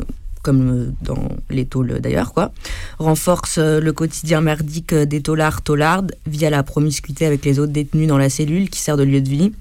comme 0.45 0.71
euh, 0.71 0.91
dans 1.03 1.29
les 1.51 1.65
tôles 1.65 1.99
d'ailleurs, 2.01 2.33
quoi, 2.33 2.53
renforce 3.01 3.57
euh, 3.59 3.81
le 3.81 3.93
quotidien 3.93 4.41
merdique 4.41 4.95
des 4.95 5.21
taulards 5.21 5.63
taulardes 5.63 6.15
via 6.27 6.51
la 6.51 6.63
promiscuité 6.63 7.27
avec 7.27 7.45
les 7.45 7.59
autres 7.59 7.73
détenus 7.73 8.07
dans 8.07 8.19
la 8.19 8.31
cellule 8.31 8.71
qui 8.71 8.79
sert 8.79 8.97
de 8.97 9.03
lieu 9.03 9.21
de 9.21 9.29
vie, 9.29 9.53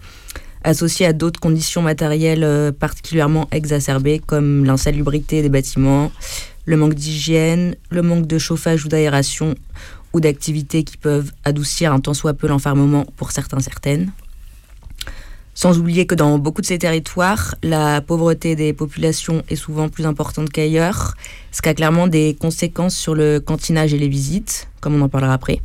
associé 0.64 1.08
à 1.08 1.14
d'autres 1.14 1.40
conditions 1.40 1.82
matérielles 1.82 2.72
particulièrement 2.80 3.48
exacerbées 3.52 4.20
comme 4.20 4.64
l'insalubrité 4.66 5.42
des 5.42 5.50
bâtiments, 5.50 6.12
le 6.66 6.78
manque 6.78 6.94
d'hygiène, 6.94 7.76
le 7.90 8.02
manque 8.02 8.28
de 8.28 8.38
chauffage 8.38 8.86
ou 8.86 8.90
d'aération 8.90 9.56
ou 10.14 10.20
d'activités 10.20 10.84
qui 10.84 10.98
peuvent 10.98 11.32
adoucir 11.44 11.92
un 11.92 12.00
tant 12.00 12.14
soit 12.14 12.34
peu 12.34 12.48
l'enfermement 12.48 13.06
pour 13.18 13.32
certains 13.32 13.60
certaines. 13.60 14.12
Sans 15.56 15.78
oublier 15.78 16.08
que 16.08 16.16
dans 16.16 16.40
beaucoup 16.40 16.62
de 16.62 16.66
ces 16.66 16.80
territoires, 16.80 17.56
la 17.62 18.02
pauvreté 18.02 18.56
des 18.56 18.74
populations 18.74 19.44
est 19.50 19.56
souvent 19.56 19.88
plus 19.88 20.06
importante 20.06 20.50
qu'ailleurs, 20.50 21.14
ce 21.52 21.62
qui 21.62 21.70
a 21.70 21.74
clairement 21.76 22.08
des 22.08 22.36
conséquences 22.40 22.96
sur 22.96 23.14
le 23.14 23.40
cantinage 23.40 23.94
et 23.94 24.00
les 24.00 24.08
visites, 24.08 24.68
comme 24.82 24.96
on 24.96 25.02
en 25.02 25.10
parlera 25.10 25.34
après. 25.34 25.62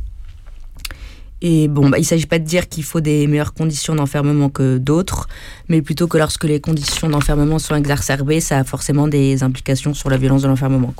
Et 1.41 1.67
bon, 1.69 1.89
bah, 1.89 1.97
il 1.97 2.01
ne 2.01 2.05
s'agit 2.05 2.25
pas 2.25 2.37
de 2.37 2.43
dire 2.43 2.67
qu'il 2.67 2.83
faut 2.83 2.99
des 2.99 3.25
meilleures 3.25 3.53
conditions 3.53 3.95
d'enfermement 3.95 4.49
que 4.49 4.77
d'autres, 4.77 5.27
mais 5.69 5.81
plutôt 5.81 6.07
que 6.07 6.17
lorsque 6.17 6.43
les 6.43 6.59
conditions 6.59 7.09
d'enfermement 7.09 7.59
sont 7.59 7.75
exacerbées, 7.75 8.41
ça 8.41 8.59
a 8.59 8.63
forcément 8.63 9.07
des 9.07 9.41
implications 9.41 9.93
sur 9.93 10.09
la 10.09 10.17
violence 10.17 10.41
de 10.41 10.47
l'enfermement. 10.49 10.93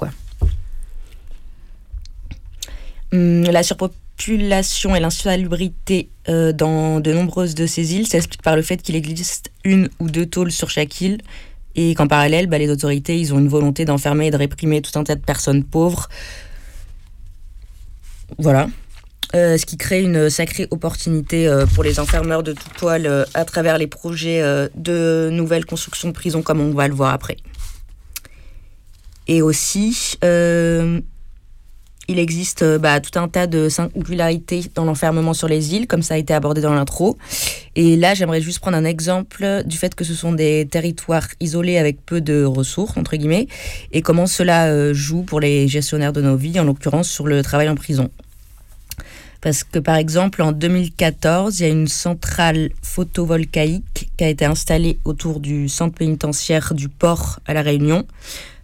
Hum, 3.11 3.43
la 3.43 3.63
surpopulation 3.63 4.08
et 4.27 4.99
l'insalubrité 4.99 6.09
euh, 6.27 6.51
dans 6.51 6.99
de 6.99 7.13
nombreuses 7.13 7.55
de 7.55 7.65
ces 7.65 7.95
îles 7.95 8.07
s'explique 8.07 8.41
par 8.41 8.55
le 8.55 8.61
fait 8.61 8.77
qu'il 8.77 8.95
existe 8.95 9.51
une 9.63 9.89
ou 9.99 10.09
deux 10.09 10.25
tôles 10.25 10.51
sur 10.51 10.69
chaque 10.69 10.99
île 11.01 11.19
et 11.75 11.95
qu'en 11.95 12.07
parallèle, 12.07 12.47
bah, 12.47 12.57
les 12.57 12.69
autorités 12.69 13.19
ils 13.19 13.33
ont 13.33 13.39
une 13.39 13.47
volonté 13.47 13.85
d'enfermer 13.85 14.27
et 14.27 14.31
de 14.31 14.37
réprimer 14.37 14.81
tout 14.81 14.97
un 14.99 15.03
tas 15.03 15.15
de 15.15 15.21
personnes 15.21 15.63
pauvres. 15.63 16.09
Voilà. 18.37 18.67
Euh, 19.35 19.57
ce 19.57 19.65
qui 19.65 19.77
crée 19.77 20.01
une 20.01 20.29
sacrée 20.29 20.67
opportunité 20.71 21.47
euh, 21.47 21.65
pour 21.67 21.83
les 21.83 21.99
enfermeurs 21.99 22.43
de 22.43 22.53
tout 22.53 22.69
poil 22.77 23.25
à 23.33 23.45
travers 23.45 23.77
les 23.77 23.87
projets 23.87 24.41
de 24.75 25.29
nouvelles 25.31 25.65
constructions 25.65 26.09
de 26.09 26.13
prisons 26.13 26.41
comme 26.41 26.59
on 26.59 26.71
va 26.71 26.87
le 26.87 26.93
voir 26.93 27.13
après. 27.13 27.37
Et 29.27 29.41
aussi, 29.41 30.17
il 32.09 32.17
existe 32.17 32.63
euh, 32.63 32.79
bah, 32.79 32.99
tout 32.99 33.17
un 33.19 33.27
tas 33.27 33.45
de 33.45 33.69
singularités 33.69 34.65
dans 34.73 34.83
l'enfermement 34.83 35.33
sur 35.33 35.47
les 35.47 35.75
îles, 35.75 35.85
comme 35.87 36.01
ça 36.01 36.15
a 36.15 36.17
été 36.17 36.33
abordé 36.33 36.59
dans 36.59 36.73
l'intro. 36.73 37.17
Et 37.75 37.95
là, 37.95 38.15
j'aimerais 38.15 38.41
juste 38.41 38.59
prendre 38.59 38.75
un 38.75 38.83
exemple 38.83 39.61
du 39.65 39.77
fait 39.77 39.93
que 39.93 40.03
ce 40.03 40.15
sont 40.15 40.33
des 40.33 40.67
territoires 40.69 41.27
isolés 41.39 41.77
avec 41.77 42.03
peu 42.03 42.19
de 42.19 42.43
ressources, 42.43 42.97
entre 42.97 43.15
guillemets, 43.15 43.47
et 43.91 44.01
comment 44.01 44.25
cela 44.25 44.67
euh, 44.67 44.93
joue 44.93 45.21
pour 45.21 45.39
les 45.39 45.67
gestionnaires 45.67 46.11
de 46.11 46.21
nos 46.21 46.35
vies, 46.35 46.59
en 46.59 46.63
l'occurrence 46.63 47.07
sur 47.07 47.27
le 47.27 47.43
travail 47.43 47.69
en 47.69 47.75
prison. 47.75 48.09
Parce 49.41 49.63
que 49.63 49.77
par 49.77 49.95
exemple, 49.95 50.41
en 50.41 50.51
2014, 50.51 51.59
il 51.59 51.63
y 51.63 51.65
a 51.65 51.69
une 51.69 51.87
centrale 51.87 52.71
photovoltaïque 52.81 54.09
qui 54.17 54.23
a 54.23 54.29
été 54.29 54.45
installée 54.45 54.97
autour 55.05 55.39
du 55.39 55.69
centre 55.69 55.95
pénitentiaire 55.95 56.73
du 56.73 56.89
port 56.89 57.39
à 57.45 57.53
La 57.53 57.61
Réunion 57.61 58.05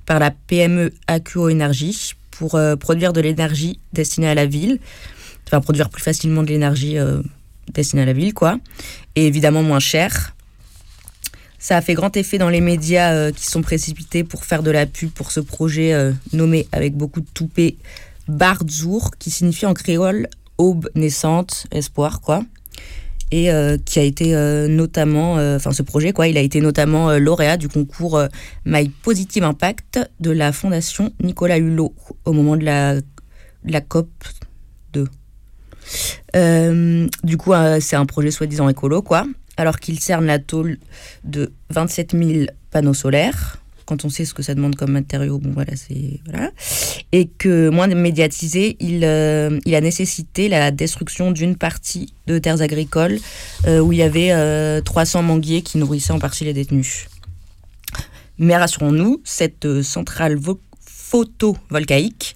par 0.05 0.19
la 0.19 0.31
PME 0.31 0.91
AQO 1.07 1.49
Énergie 1.49 2.13
pour 2.37 2.55
euh, 2.55 2.75
produire 2.75 3.13
de 3.13 3.21
l'énergie 3.21 3.79
destinée 3.93 4.27
à 4.27 4.35
la 4.35 4.45
ville, 4.45 4.79
enfin 5.47 5.61
produire 5.61 5.89
plus 5.89 6.01
facilement 6.01 6.43
de 6.43 6.47
l'énergie 6.47 6.97
euh, 6.97 7.21
destinée 7.73 8.03
à 8.03 8.05
la 8.05 8.13
ville, 8.13 8.33
quoi, 8.33 8.59
et 9.15 9.27
évidemment 9.27 9.63
moins 9.63 9.79
cher. 9.79 10.35
Ça 11.59 11.77
a 11.77 11.81
fait 11.81 11.95
grand 11.95 12.15
effet 12.15 12.37
dans 12.37 12.49
les 12.49 12.61
médias 12.61 13.13
euh, 13.13 13.31
qui 13.31 13.45
sont 13.45 13.61
précipités 13.61 14.23
pour 14.23 14.45
faire 14.45 14.61
de 14.61 14.71
la 14.71 14.85
pub 14.85 15.09
pour 15.09 15.31
ce 15.31 15.39
projet 15.39 15.93
nommé 16.33 16.67
avec 16.71 16.95
beaucoup 16.95 17.21
de 17.21 17.27
toupet 17.33 17.75
Bardzour, 18.27 19.11
qui 19.17 19.31
signifie 19.31 19.65
en 19.65 19.73
créole 19.73 20.27
aube 20.57 20.89
naissante, 20.95 21.67
espoir, 21.71 22.21
quoi 22.21 22.43
et 23.35 23.51
euh, 23.51 23.77
qui 23.77 23.99
a 23.99 24.03
été 24.03 24.33
euh, 24.33 24.69
notamment, 24.69 25.37
euh, 25.37 25.57
enfin 25.57 25.73
ce 25.73 25.83
projet 25.83 26.13
quoi, 26.13 26.29
il 26.29 26.37
a 26.37 26.41
été 26.41 26.61
notamment 26.61 27.17
lauréat 27.17 27.57
du 27.57 27.67
concours 27.67 28.21
My 28.63 28.87
Positive 28.87 29.43
Impact 29.43 29.99
de 30.21 30.31
la 30.31 30.53
Fondation 30.53 31.11
Nicolas 31.21 31.57
Hulot 31.57 31.93
au 32.23 32.31
moment 32.31 32.55
de 32.55 32.63
la, 32.63 32.95
la 33.65 33.81
COP 33.81 34.07
2. 34.93 35.09
du 37.25 37.37
coup, 37.37 37.51
c'est 37.81 37.97
un 37.97 38.05
projet 38.05 38.31
soi-disant 38.31 38.69
écolo 38.69 39.01
quoi, 39.01 39.25
alors 39.57 39.79
qu'il 39.79 39.99
cerne 39.99 40.25
la 40.25 40.39
tôle 40.39 40.77
de 41.25 41.51
27 41.71 42.11
000 42.17 42.45
panneaux 42.71 42.93
solaires 42.93 43.57
quand 43.85 44.03
on 44.03 44.09
sait 44.09 44.25
ce 44.25 44.33
que 44.33 44.43
ça 44.43 44.55
demande 44.55 44.75
comme 44.75 44.91
matériau, 44.91 45.37
bon 45.37 45.51
voilà, 45.51 45.75
c'est 45.75 46.19
voilà, 46.25 46.51
et 47.11 47.27
que 47.27 47.69
moins 47.69 47.87
médiatisé, 47.87 48.75
il, 48.79 49.05
euh, 49.05 49.59
il 49.65 49.75
a 49.75 49.81
nécessité 49.81 50.49
la 50.49 50.71
destruction 50.71 51.31
d'une 51.31 51.55
partie 51.55 52.13
de 52.27 52.39
terres 52.39 52.61
agricoles 52.61 53.19
euh, 53.67 53.79
où 53.79 53.93
il 53.93 53.99
y 53.99 54.03
avait 54.03 54.31
300 54.81 55.19
euh, 55.19 55.21
manguiers 55.21 55.61
qui 55.61 55.77
nourrissaient 55.77 56.13
en 56.13 56.19
partie 56.19 56.43
les 56.43 56.53
détenus. 56.53 57.07
Mais 58.37 58.57
rassurons-nous, 58.57 59.21
cette 59.23 59.81
centrale 59.81 60.37
photovoltaïque 60.81 62.35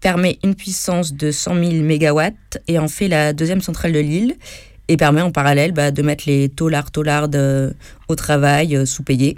permet 0.00 0.38
une 0.44 0.54
puissance 0.54 1.14
de 1.14 1.30
100 1.30 1.54
000 1.54 1.72
MW 1.82 2.20
et 2.68 2.78
en 2.78 2.88
fait 2.88 3.08
la 3.08 3.32
deuxième 3.32 3.60
centrale 3.60 3.92
de 3.92 3.98
l'île 3.98 4.36
et 4.88 4.96
permet 4.96 5.22
en 5.22 5.32
parallèle 5.32 5.72
bah, 5.72 5.90
de 5.90 6.02
mettre 6.02 6.24
les 6.26 6.48
taulards 6.48 6.90
taulardes 6.90 7.74
au 8.08 8.14
travail 8.14 8.86
sous-payés 8.86 9.36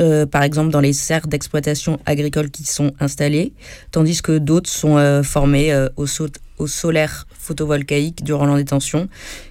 euh, 0.00 0.24
par 0.24 0.42
exemple 0.42 0.70
dans 0.70 0.80
les 0.80 0.94
serres 0.94 1.26
d'exploitation 1.26 1.98
agricole 2.06 2.50
qui 2.50 2.64
sont 2.64 2.92
installées, 3.00 3.52
tandis 3.90 4.22
que 4.22 4.38
d'autres 4.38 4.70
sont 4.70 4.96
euh, 4.96 5.22
formés 5.22 5.72
euh, 5.72 5.88
au, 5.96 6.06
au, 6.58 6.66
solaire 6.66 7.26
photovoltaïque 7.38 8.24
durant 8.24 8.46
leur 8.46 8.56
détention, 8.56 9.08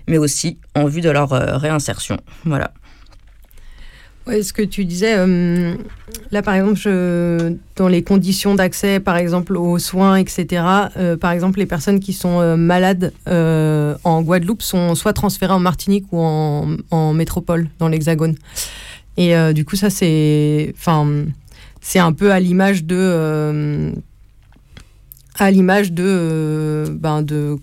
mais 0.08 0.18
aussi 0.18 0.58
en 0.74 0.86
vue 0.86 1.02
de 1.02 1.10
leur 1.10 1.30
réinsertion. 1.30 2.18
Voilà. 2.46 2.72
Ouais, 4.28 4.44
ce 4.44 4.54
que 4.54 4.62
tu 4.62 4.86
disais, 4.86 5.16
là 6.32 6.42
par 6.44 6.54
exemple, 6.54 6.88
dans 7.76 7.88
les 7.88 8.04
conditions 8.04 8.54
d'accès, 8.54 9.00
par 9.00 9.18
exemple 9.18 9.58
aux 9.58 9.80
soins, 9.80 10.18
etc., 10.18 10.64
par 11.20 11.32
exemple, 11.32 11.58
les 11.58 11.66
personnes 11.66 12.00
qui 12.00 12.14
sont 12.14 12.56
malades 12.56 13.12
en 13.26 14.22
Guadeloupe 14.22 14.62
sont 14.62 14.94
soit 14.94 15.14
transférées 15.14 15.54
en 15.54 15.60
Martinique 15.60 16.06
ou 16.12 16.20
en 16.22 17.14
métropole, 17.14 17.70
dans 17.80 17.88
l'Hexagone. 17.88 18.36
Et 19.20 19.36
euh, 19.36 19.52
du 19.52 19.66
coup, 19.66 19.76
ça, 19.76 19.90
c'est. 19.90 20.74
Enfin, 20.78 21.26
c'est 21.82 22.00
un 22.00 22.14
peu 22.14 22.32
à 22.32 22.40
l'image 22.40 22.86
de. 22.86 22.96
Euh, 22.98 23.92
à 25.36 25.52
l'image 25.52 25.92
de. 25.92 26.06
Euh, 26.06 26.88
ben, 26.90 27.22
de 27.22 27.58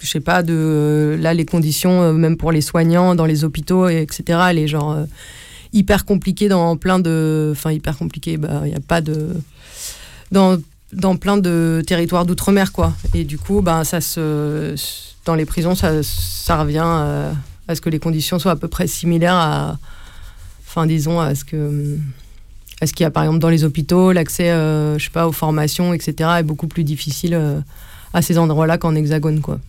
je 0.00 0.06
sais 0.06 0.20
pas, 0.20 0.42
de 0.42 1.16
là 1.20 1.34
les 1.34 1.44
conditions, 1.44 2.12
même 2.14 2.36
pour 2.36 2.50
les 2.50 2.62
soignants 2.62 3.14
dans 3.14 3.26
les 3.26 3.44
hôpitaux, 3.44 3.88
etc. 3.88 4.40
Les 4.52 4.66
genre 4.66 4.96
hyper 5.72 6.04
compliquées 6.04 6.48
dans 6.48 6.76
plein 6.76 6.98
de, 6.98 7.50
enfin 7.52 7.72
hyper 7.72 7.96
bah 8.38 8.62
il 8.64 8.70
n'y 8.70 8.74
a 8.74 8.80
pas 8.80 9.00
de 9.00 9.28
dans 10.30 10.56
dans 10.92 11.16
plein 11.16 11.36
de 11.36 11.82
territoires 11.86 12.24
d'outre-mer 12.24 12.72
quoi. 12.72 12.94
Et 13.12 13.24
du 13.24 13.38
coup, 13.38 13.60
ben 13.60 13.84
ça 13.84 14.00
se 14.00 14.74
dans 15.26 15.34
les 15.34 15.44
prisons, 15.44 15.74
ça, 15.74 16.02
ça 16.02 16.62
revient 16.62 17.34
à 17.68 17.74
ce 17.74 17.80
que 17.80 17.90
les 17.90 17.98
conditions 17.98 18.38
soient 18.38 18.52
à 18.52 18.56
peu 18.56 18.68
près 18.68 18.86
similaires 18.86 19.34
à 19.34 19.78
enfin 20.72 20.86
disons 20.86 21.20
à 21.20 21.34
ce 21.34 21.44
que 21.44 21.98
est-ce 22.80 22.94
qu'il 22.94 23.04
y 23.04 23.06
a 23.06 23.10
par 23.10 23.24
exemple 23.24 23.40
dans 23.40 23.50
les 23.50 23.64
hôpitaux 23.64 24.12
l'accès 24.12 24.50
euh, 24.50 24.98
je 24.98 25.04
sais 25.04 25.10
pas 25.10 25.28
aux 25.28 25.32
formations 25.32 25.92
etc 25.92 26.30
est 26.38 26.42
beaucoup 26.42 26.66
plus 26.66 26.82
difficile 26.82 27.34
euh, 27.34 27.60
à 28.14 28.22
ces 28.22 28.38
endroits-là 28.38 28.78
qu'en 28.78 28.94
hexagone 28.94 29.40
quoi. 29.40 29.60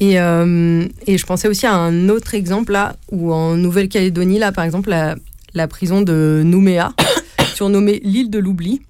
Et, 0.00 0.18
euh, 0.18 0.88
et, 1.06 1.18
je 1.18 1.24
pensais 1.24 1.46
aussi 1.46 1.66
à 1.66 1.74
un 1.74 2.08
autre 2.08 2.34
exemple 2.34 2.72
là 2.72 2.96
où 3.12 3.32
en 3.32 3.56
Nouvelle-Calédonie 3.56 4.38
là 4.38 4.50
par 4.50 4.64
exemple 4.64 4.90
la, 4.90 5.14
la 5.54 5.68
prison 5.68 6.02
de 6.02 6.42
Nouméa 6.44 6.92
surnommée 7.54 8.00
l'île 8.04 8.30
de 8.30 8.38
l'oubli 8.38 8.82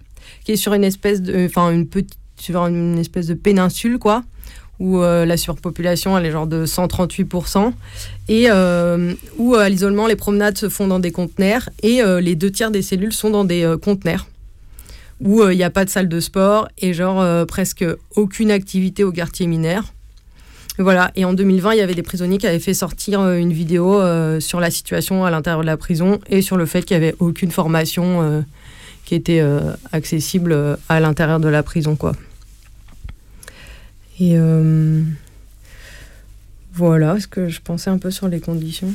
qui 0.45 0.53
est 0.53 0.57
sur 0.57 0.75
une 0.75 0.85
espèce 0.85 1.23
de 1.23 1.47
enfin 1.47 1.71
une 1.71 1.87
petite 1.87 2.19
sur 2.37 2.67
une 2.67 2.99
espèce 2.99 3.27
de 3.27 3.35
péninsule 3.35 3.99
quoi 3.99 4.25
où 4.81 4.99
euh, 4.99 5.25
la 5.25 5.37
surpopulation 5.37 6.17
elle 6.19 6.27
est 6.27 6.31
genre 6.31 6.47
de 6.47 6.67
138%, 6.67 7.73
et 8.29 8.47
euh, 8.51 9.15
où 9.39 9.55
à 9.55 9.69
l'isolement 9.69 10.07
les 10.07 10.17
promenades 10.17 10.59
se 10.59 10.69
font 10.69 10.87
dans 10.87 10.99
des 10.99 11.13
conteneurs, 11.13 11.69
et 11.83 12.03
euh, 12.03 12.21
les 12.21 12.35
deux 12.35 12.51
tiers 12.51 12.71
des 12.71 12.83
cellules 12.83 13.13
sont 13.13 13.31
dans 13.31 13.45
des 13.45 13.75
conteneurs. 13.83 14.27
où 15.21 15.43
il 15.49 15.57
n'y 15.57 15.65
a 15.65 15.71
pas 15.71 15.85
de 15.85 15.91
salle 15.91 16.09
de 16.09 16.21
sport 16.21 16.69
et 16.79 16.93
genre 16.93 17.47
presque 17.47 17.85
aucune 18.17 18.51
activité 18.51 19.05
au 19.05 19.13
quartier 19.13 19.47
minaire. 19.47 19.85
Voilà, 20.77 21.13
et 21.15 21.25
en 21.25 21.35
2020, 21.35 21.75
il 21.75 21.79
y 21.79 21.83
avait 21.83 21.95
des 21.95 22.03
prisonniers 22.03 22.37
qui 22.37 22.49
avaient 22.49 22.59
fait 22.59 22.75
sortir 22.75 23.21
une 23.29 23.53
vidéo 23.53 24.03
sur 24.41 24.59
la 24.59 24.73
situation 24.73 25.25
à 25.25 25.31
l'intérieur 25.31 25.61
de 25.61 25.67
la 25.67 25.77
prison 25.77 26.19
et 26.29 26.43
sur 26.43 26.57
le 26.57 26.67
fait 26.67 26.85
qu'il 26.85 26.99
n'y 26.99 27.05
avait 27.05 27.15
aucune 27.21 27.53
formation 27.53 28.45
qui 29.05 29.15
était 29.15 29.41
accessible 29.93 30.77
à 30.89 30.99
l'intérieur 30.99 31.39
de 31.39 31.49
la 31.49 31.63
prison, 31.63 31.95
quoi. 31.95 32.13
Et 34.21 34.37
voilà 36.75 37.21
ce 37.21 37.27
que 37.27 37.49
je 37.49 37.61
pensais 37.61 37.91
un 37.91 37.99
peu 37.99 38.11
sur 38.11 38.29
les 38.29 38.41
conditions 38.41 38.93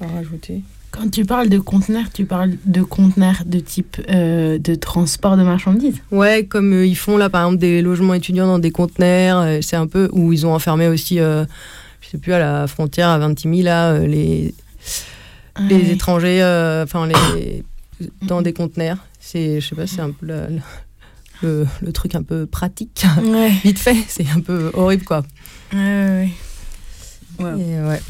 à 0.00 0.06
rajouter. 0.06 0.62
Quand 0.92 1.10
tu 1.10 1.24
parles 1.24 1.48
de 1.48 1.58
conteneurs, 1.58 2.10
tu 2.12 2.26
parles 2.26 2.52
de 2.66 2.82
conteneurs 2.82 3.44
de 3.46 3.58
type 3.60 3.96
euh, 4.10 4.58
de 4.58 4.74
transport 4.74 5.38
de 5.38 5.42
marchandises 5.42 5.96
Ouais, 6.10 6.44
comme 6.44 6.72
euh, 6.74 6.86
ils 6.86 6.96
font 6.96 7.16
là 7.16 7.30
par 7.30 7.44
exemple 7.44 7.60
des 7.60 7.80
logements 7.80 8.12
étudiants 8.12 8.46
dans 8.46 8.58
des 8.58 8.70
conteneurs, 8.70 9.38
euh, 9.38 9.58
c'est 9.62 9.76
un 9.76 9.86
peu 9.86 10.10
où 10.12 10.34
ils 10.34 10.44
ont 10.46 10.54
enfermé 10.54 10.88
aussi, 10.88 11.16
je 11.16 11.46
sais 12.10 12.18
plus, 12.18 12.34
à 12.34 12.38
la 12.38 12.66
frontière 12.66 13.08
à 13.08 13.18
Vintimille, 13.18 13.62
là, 13.62 13.98
les, 14.00 14.54
les 15.68 15.90
étrangers, 15.90 16.42
enfin 16.84 17.06
les 17.06 17.64
dans 18.22 18.42
des 18.42 18.52
conteneurs. 18.52 18.98
C'est, 19.18 19.60
je 19.60 19.68
sais 19.68 19.74
pas, 19.74 19.86
c'est 19.86 20.02
un 20.02 20.10
peu 20.10 20.26
le, 21.42 21.66
le, 21.80 21.92
truc 21.92 22.14
un 22.14 22.22
peu 22.22 22.46
pratique, 22.46 23.04
vite 23.64 23.78
fait, 23.78 23.96
c'est 24.08 24.26
un 24.34 24.40
peu 24.40 24.70
horrible 24.74 25.04
quoi. 25.04 25.22
Ouais, 25.72 26.28
ouais. 27.38 27.60
Et, 27.60 27.80
ouais. 27.80 28.00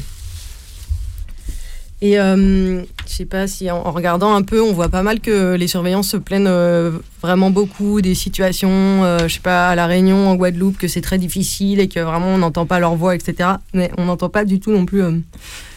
Et 2.03 2.19
euh, 2.19 2.81
je 3.07 3.13
sais 3.13 3.23
pas 3.23 3.47
si 3.47 3.71
en, 3.71 3.81
regardant 3.83 4.35
un 4.35 4.41
peu, 4.41 4.61
on 4.61 4.73
voit 4.73 4.89
pas 4.89 5.03
mal 5.03 5.21
que 5.21 5.55
les 5.55 5.67
surveillants 5.67 6.03
se 6.03 6.17
plaignent 6.17 6.47
euh, 6.47 6.91
vraiment 7.21 7.49
beaucoup 7.49 8.01
des 8.01 8.13
situations, 8.13 8.69
euh, 9.05 9.29
je 9.29 9.35
sais 9.35 9.39
pas, 9.39 9.69
à 9.69 9.75
La 9.75 9.87
Réunion, 9.87 10.27
en 10.27 10.35
Guadeloupe, 10.35 10.77
que 10.77 10.89
c'est 10.89 10.99
très 10.99 11.17
difficile 11.17 11.79
et 11.79 11.87
que 11.87 12.01
vraiment 12.01 12.27
on 12.27 12.39
n'entend 12.39 12.65
pas 12.65 12.79
leur 12.79 12.95
voix, 12.95 13.15
etc. 13.15 13.51
Mais 13.73 13.89
on 13.97 14.03
n'entend 14.03 14.27
pas 14.27 14.43
du 14.43 14.59
tout 14.59 14.73
non 14.73 14.85
plus 14.85 15.01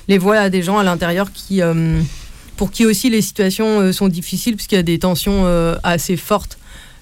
les 0.09 0.19
voix 0.19 0.51
des 0.51 0.65
gens 0.65 0.79
à 0.79 0.83
l'intérieur 0.83 1.31
qui, 1.31 1.61
pour 2.57 2.73
qui 2.73 2.87
aussi 2.87 3.09
les 3.09 3.23
situations 3.23 3.93
sont 3.93 4.09
difficiles, 4.09 4.57
puisqu'il 4.57 4.75
y 4.75 4.79
a 4.79 4.83
des 4.83 4.99
tensions 4.99 5.47
assez 5.85 6.17
fortes 6.17 6.59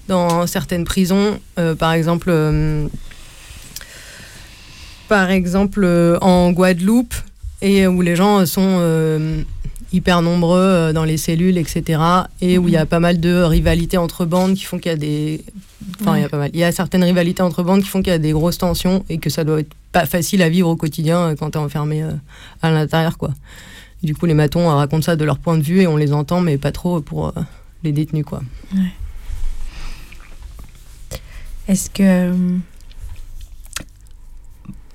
dans 0.07 0.47
certaines 0.47 0.85
prisons. 0.85 1.39
par 1.77 1.93
exemple 1.93 2.31
par 5.07 5.29
exemple 5.29 5.83
euh, 5.83 6.17
en 6.21 6.51
Guadeloupe, 6.51 7.13
et 7.61 7.87
où 7.87 8.01
les 8.01 8.15
gens 8.15 8.45
sont 8.45 8.77
euh, 8.79 9.41
hyper 9.91 10.21
nombreux 10.21 10.59
euh, 10.59 10.93
dans 10.93 11.03
les 11.03 11.17
cellules, 11.17 11.57
etc. 11.57 12.01
Et 12.41 12.57
où 12.57 12.67
il 12.67 12.73
y 12.73 12.77
a 12.77 12.83
mhm. 12.83 12.89
pas 12.89 12.99
mal 12.99 13.19
de 13.19 13.41
rivalités 13.41 13.97
entre 13.97 14.25
bandes 14.25 14.55
qui 14.55 14.63
font 14.63 14.77
qu'il 14.77 14.91
y 14.91 14.95
a 14.95 14.97
des. 14.97 15.43
Enfin, 16.01 16.17
il 16.17 16.21
y 16.21 16.25
a 16.25 16.29
pas 16.29 16.37
mal. 16.37 16.49
Il 16.53 16.59
y 16.59 16.63
a 16.63 16.71
certaines 16.71 17.03
rivalités 17.03 17.43
entre 17.43 17.63
bandes 17.63 17.81
qui 17.81 17.89
font 17.89 18.01
qu'il 18.01 18.11
y 18.11 18.15
a 18.15 18.19
des 18.19 18.31
grosses 18.31 18.57
tensions 18.57 19.05
et 19.09 19.17
que 19.17 19.29
ça 19.29 19.43
doit 19.43 19.59
être 19.59 19.73
pas 19.91 20.05
facile 20.05 20.41
à 20.41 20.49
vivre 20.49 20.69
au 20.69 20.75
quotidien 20.75 21.35
quand 21.37 21.51
tu 21.51 21.57
es 21.57 21.61
enfermé 21.61 22.03
à 22.61 22.71
l'intérieur, 22.71 23.17
quoi. 23.17 23.31
du 24.03 24.13
coup, 24.13 24.25
les 24.25 24.33
matons 24.33 24.67
racontent 24.67 25.03
ça 25.03 25.15
de 25.15 25.23
leur 25.23 25.37
point 25.37 25.57
de 25.57 25.63
vue 25.63 25.81
et 25.81 25.87
on 25.87 25.95
les 25.95 26.11
entend, 26.11 26.41
mais 26.41 26.57
pas 26.57 26.73
trop 26.73 26.99
pour 26.99 27.33
les 27.83 27.93
détenus, 27.93 28.25
quoi. 28.25 28.41
Est-ce 31.67 31.89
que 31.89 32.31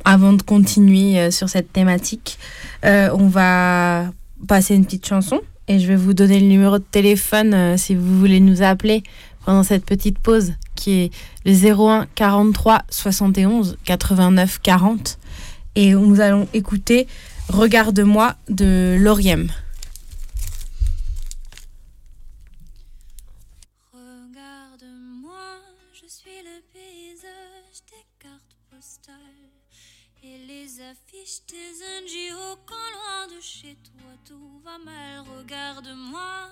avant 0.05 0.33
de 0.33 0.43
continuer 0.43 1.19
euh, 1.19 1.31
sur 1.31 1.49
cette 1.49 1.73
thématique, 1.73 2.39
euh, 2.85 3.11
on 3.13 3.29
va 3.29 4.11
passer 4.49 4.75
une 4.75 4.85
petite 4.85 5.07
chanson 5.07 5.41
et 5.69 5.79
je 5.79 5.87
vais 5.87 5.97
vous 5.97 6.15
donner 6.15 6.41
le 6.41 6.47
numéro 6.47 6.79
de 6.79 6.85
téléphone 6.85 7.55
euh, 7.55 7.77
si 7.77 7.95
vous 7.95 8.19
voulez 8.19 8.41
nous 8.41 8.63
appeler 8.63 9.03
pendant 9.45 9.63
cette 9.63 9.85
petite 9.85 10.19
pause 10.19 10.55
qui 10.75 10.93
est 10.93 11.11
le 11.45 11.53
01 11.53 12.07
43 12.15 12.83
71 12.91 13.77
89 13.85 14.61
40 14.63 15.19
et 15.77 15.93
nous 15.93 16.21
allons 16.21 16.49
écouter 16.55 17.07
Regarde-moi 17.49 18.37
de 18.49 18.97
Lauriem. 19.01 19.49
Regarde-moi. 35.51 36.49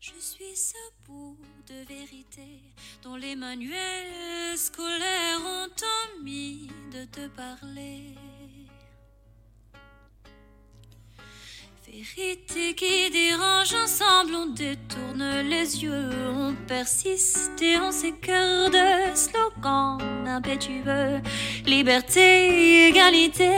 Je 0.00 0.12
suis 0.20 0.56
ce 0.56 0.78
bout 1.04 1.36
de 1.68 1.84
vérité 1.84 2.62
dont 3.02 3.16
les 3.16 3.34
manuels 3.34 4.56
scolaires 4.56 5.40
ont 5.44 6.18
omis 6.18 6.68
de 6.92 7.04
te 7.06 7.26
parler. 7.28 8.14
Vérité 11.92 12.74
qui 12.74 13.10
dérange 13.10 13.74
ensemble, 13.74 14.32
on 14.36 14.46
détourne 14.46 15.48
les 15.48 15.82
yeux, 15.82 16.10
on 16.36 16.54
persiste 16.68 17.60
et 17.60 17.78
on 17.78 17.90
s'écœure 17.90 18.70
de 18.70 19.16
slogans 19.16 19.98
impétueux. 20.24 21.20
Liberté, 21.66 22.86
égalité, 22.88 23.50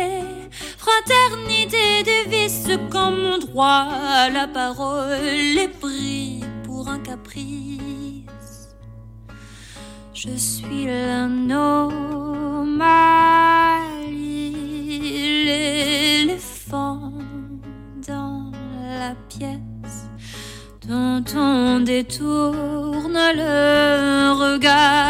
fraternité, 0.79 2.05
dévisse 2.05 2.68
comme 2.90 3.21
mon 3.21 3.38
droit 3.38 3.88
à 3.90 4.31
la 4.31 4.47
parole 4.47 5.59
est 5.59 5.79
pris 5.81 6.40
pour 6.64 6.88
un 6.88 7.01
caprice. 7.01 7.83
Je 10.14 10.35
suis 10.37 10.87
l'anomalie, 10.87 12.02
on 22.03 22.09
détourne 22.09 23.19
le 23.37 24.33
regard, 24.33 25.02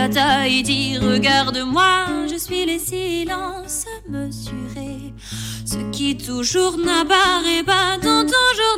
Syrie 0.00 0.08
à 0.08 0.08
Tahiti. 0.08 0.98
Regarde-moi, 0.98 2.26
je 2.30 2.36
suis 2.36 2.64
les 2.64 2.78
silences 2.78 3.84
mesurés, 4.08 5.12
ce 5.66 5.76
qui 5.90 6.16
toujours 6.16 6.78
n'apparaît 6.78 7.64
pas 7.64 7.98
dans 7.98 8.24
ton 8.24 8.46
journal 8.56 8.69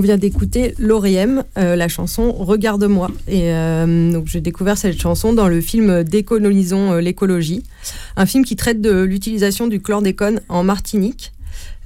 On 0.00 0.02
vient 0.02 0.16
d'écouter 0.16 0.74
Lauriem, 0.78 1.44
euh, 1.58 1.76
la 1.76 1.86
chanson 1.86 2.32
Regarde-moi. 2.32 3.10
Et 3.28 3.52
euh, 3.52 4.10
donc 4.10 4.28
j'ai 4.28 4.40
découvert 4.40 4.78
cette 4.78 4.98
chanson 4.98 5.34
dans 5.34 5.46
le 5.46 5.60
film 5.60 6.04
Décolonisons 6.04 6.92
euh, 6.92 7.00
l'écologie, 7.02 7.64
un 8.16 8.24
film 8.24 8.42
qui 8.42 8.56
traite 8.56 8.80
de 8.80 9.02
l'utilisation 9.02 9.66
du 9.66 9.82
chlordécone 9.82 10.40
en 10.48 10.64
Martinique. 10.64 11.32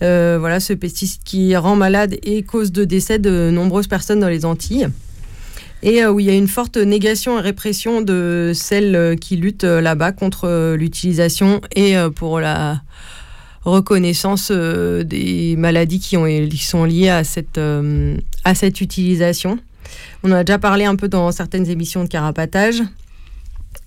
Voilà, 0.00 0.60
ce 0.60 0.74
pesticide 0.74 1.22
qui 1.24 1.56
rend 1.56 1.74
malade 1.74 2.16
et 2.22 2.44
cause 2.44 2.70
de 2.70 2.84
décès 2.84 3.18
de 3.18 3.50
nombreuses 3.52 3.88
personnes 3.88 4.20
dans 4.20 4.28
les 4.28 4.44
Antilles. 4.44 4.86
Et 5.82 6.06
où 6.06 6.20
il 6.20 6.26
y 6.26 6.30
a 6.30 6.34
une 6.34 6.46
forte 6.46 6.76
négation 6.76 7.36
et 7.36 7.42
répression 7.42 8.00
de 8.00 8.52
celles 8.54 9.16
qui 9.18 9.34
luttent 9.36 9.64
là-bas 9.64 10.12
contre 10.12 10.76
l'utilisation 10.76 11.60
et 11.74 11.96
pour 12.14 12.38
la 12.38 12.80
reconnaissance 13.64 14.48
euh, 14.50 15.04
des 15.04 15.56
maladies 15.56 15.98
qui, 15.98 16.16
ont, 16.16 16.26
qui 16.26 16.58
sont 16.58 16.84
liées 16.84 17.08
à 17.08 17.24
cette, 17.24 17.58
euh, 17.58 18.16
à 18.44 18.54
cette 18.54 18.80
utilisation. 18.80 19.58
On 20.22 20.32
en 20.32 20.36
a 20.36 20.44
déjà 20.44 20.58
parlé 20.58 20.84
un 20.84 20.96
peu 20.96 21.08
dans 21.08 21.30
certaines 21.32 21.68
émissions 21.68 22.04
de 22.04 22.08
carapatage. 22.08 22.82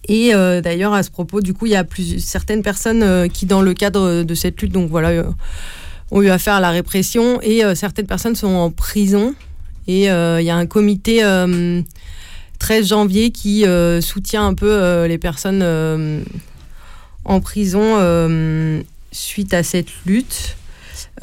Et 0.07 0.33
euh, 0.33 0.61
d'ailleurs, 0.61 0.93
à 0.93 1.03
ce 1.03 1.11
propos, 1.11 1.41
du 1.41 1.53
coup, 1.53 1.65
il 1.65 1.73
y 1.73 1.75
a 1.75 1.83
plus, 1.83 2.19
certaines 2.23 2.63
personnes 2.63 3.29
qui, 3.29 3.45
dans 3.45 3.61
le 3.61 3.73
cadre 3.73 4.23
de 4.23 4.35
cette 4.35 4.61
lutte, 4.61 4.71
donc 4.71 4.89
voilà, 4.89 5.23
ont 6.11 6.21
eu 6.21 6.29
affaire 6.29 6.55
à 6.55 6.59
la 6.61 6.69
répression 6.69 7.41
et 7.41 7.63
certaines 7.75 8.07
personnes 8.07 8.35
sont 8.35 8.47
en 8.47 8.71
prison. 8.71 9.35
Et 9.87 10.03
il 10.05 10.43
y 10.43 10.49
a 10.49 10.55
un 10.55 10.65
comité 10.65 11.23
euh, 11.23 11.81
13 12.59 12.87
janvier 12.87 13.31
qui 13.31 13.65
soutient 14.01 14.47
un 14.47 14.53
peu 14.53 15.05
les 15.05 15.17
personnes 15.17 16.23
en 17.25 17.41
prison 17.41 17.97
suite 19.17 19.53
à 19.53 19.63
cette 19.63 19.89
lutte 20.05 20.55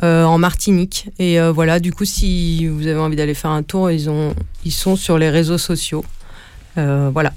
euh, 0.03 0.25
en 0.25 0.39
Martinique. 0.39 1.07
Et 1.19 1.41
euh, 1.41 1.53
voilà, 1.53 1.79
du 1.79 1.93
coup, 1.93 2.05
si 2.05 2.67
vous 2.67 2.87
avez 2.87 2.99
envie 2.99 3.17
d'aller 3.17 3.35
faire 3.35 3.53
un 3.53 3.63
tour, 3.63 3.91
ils, 3.91 4.11
ont, 4.11 4.35
ils 4.65 4.73
sont 4.73 4.97
sur 4.97 5.19
les 5.19 5.31
réseaux 5.31 5.59
sociaux. 5.59 6.05
Euh, 6.77 7.11
voilà. 7.13 7.33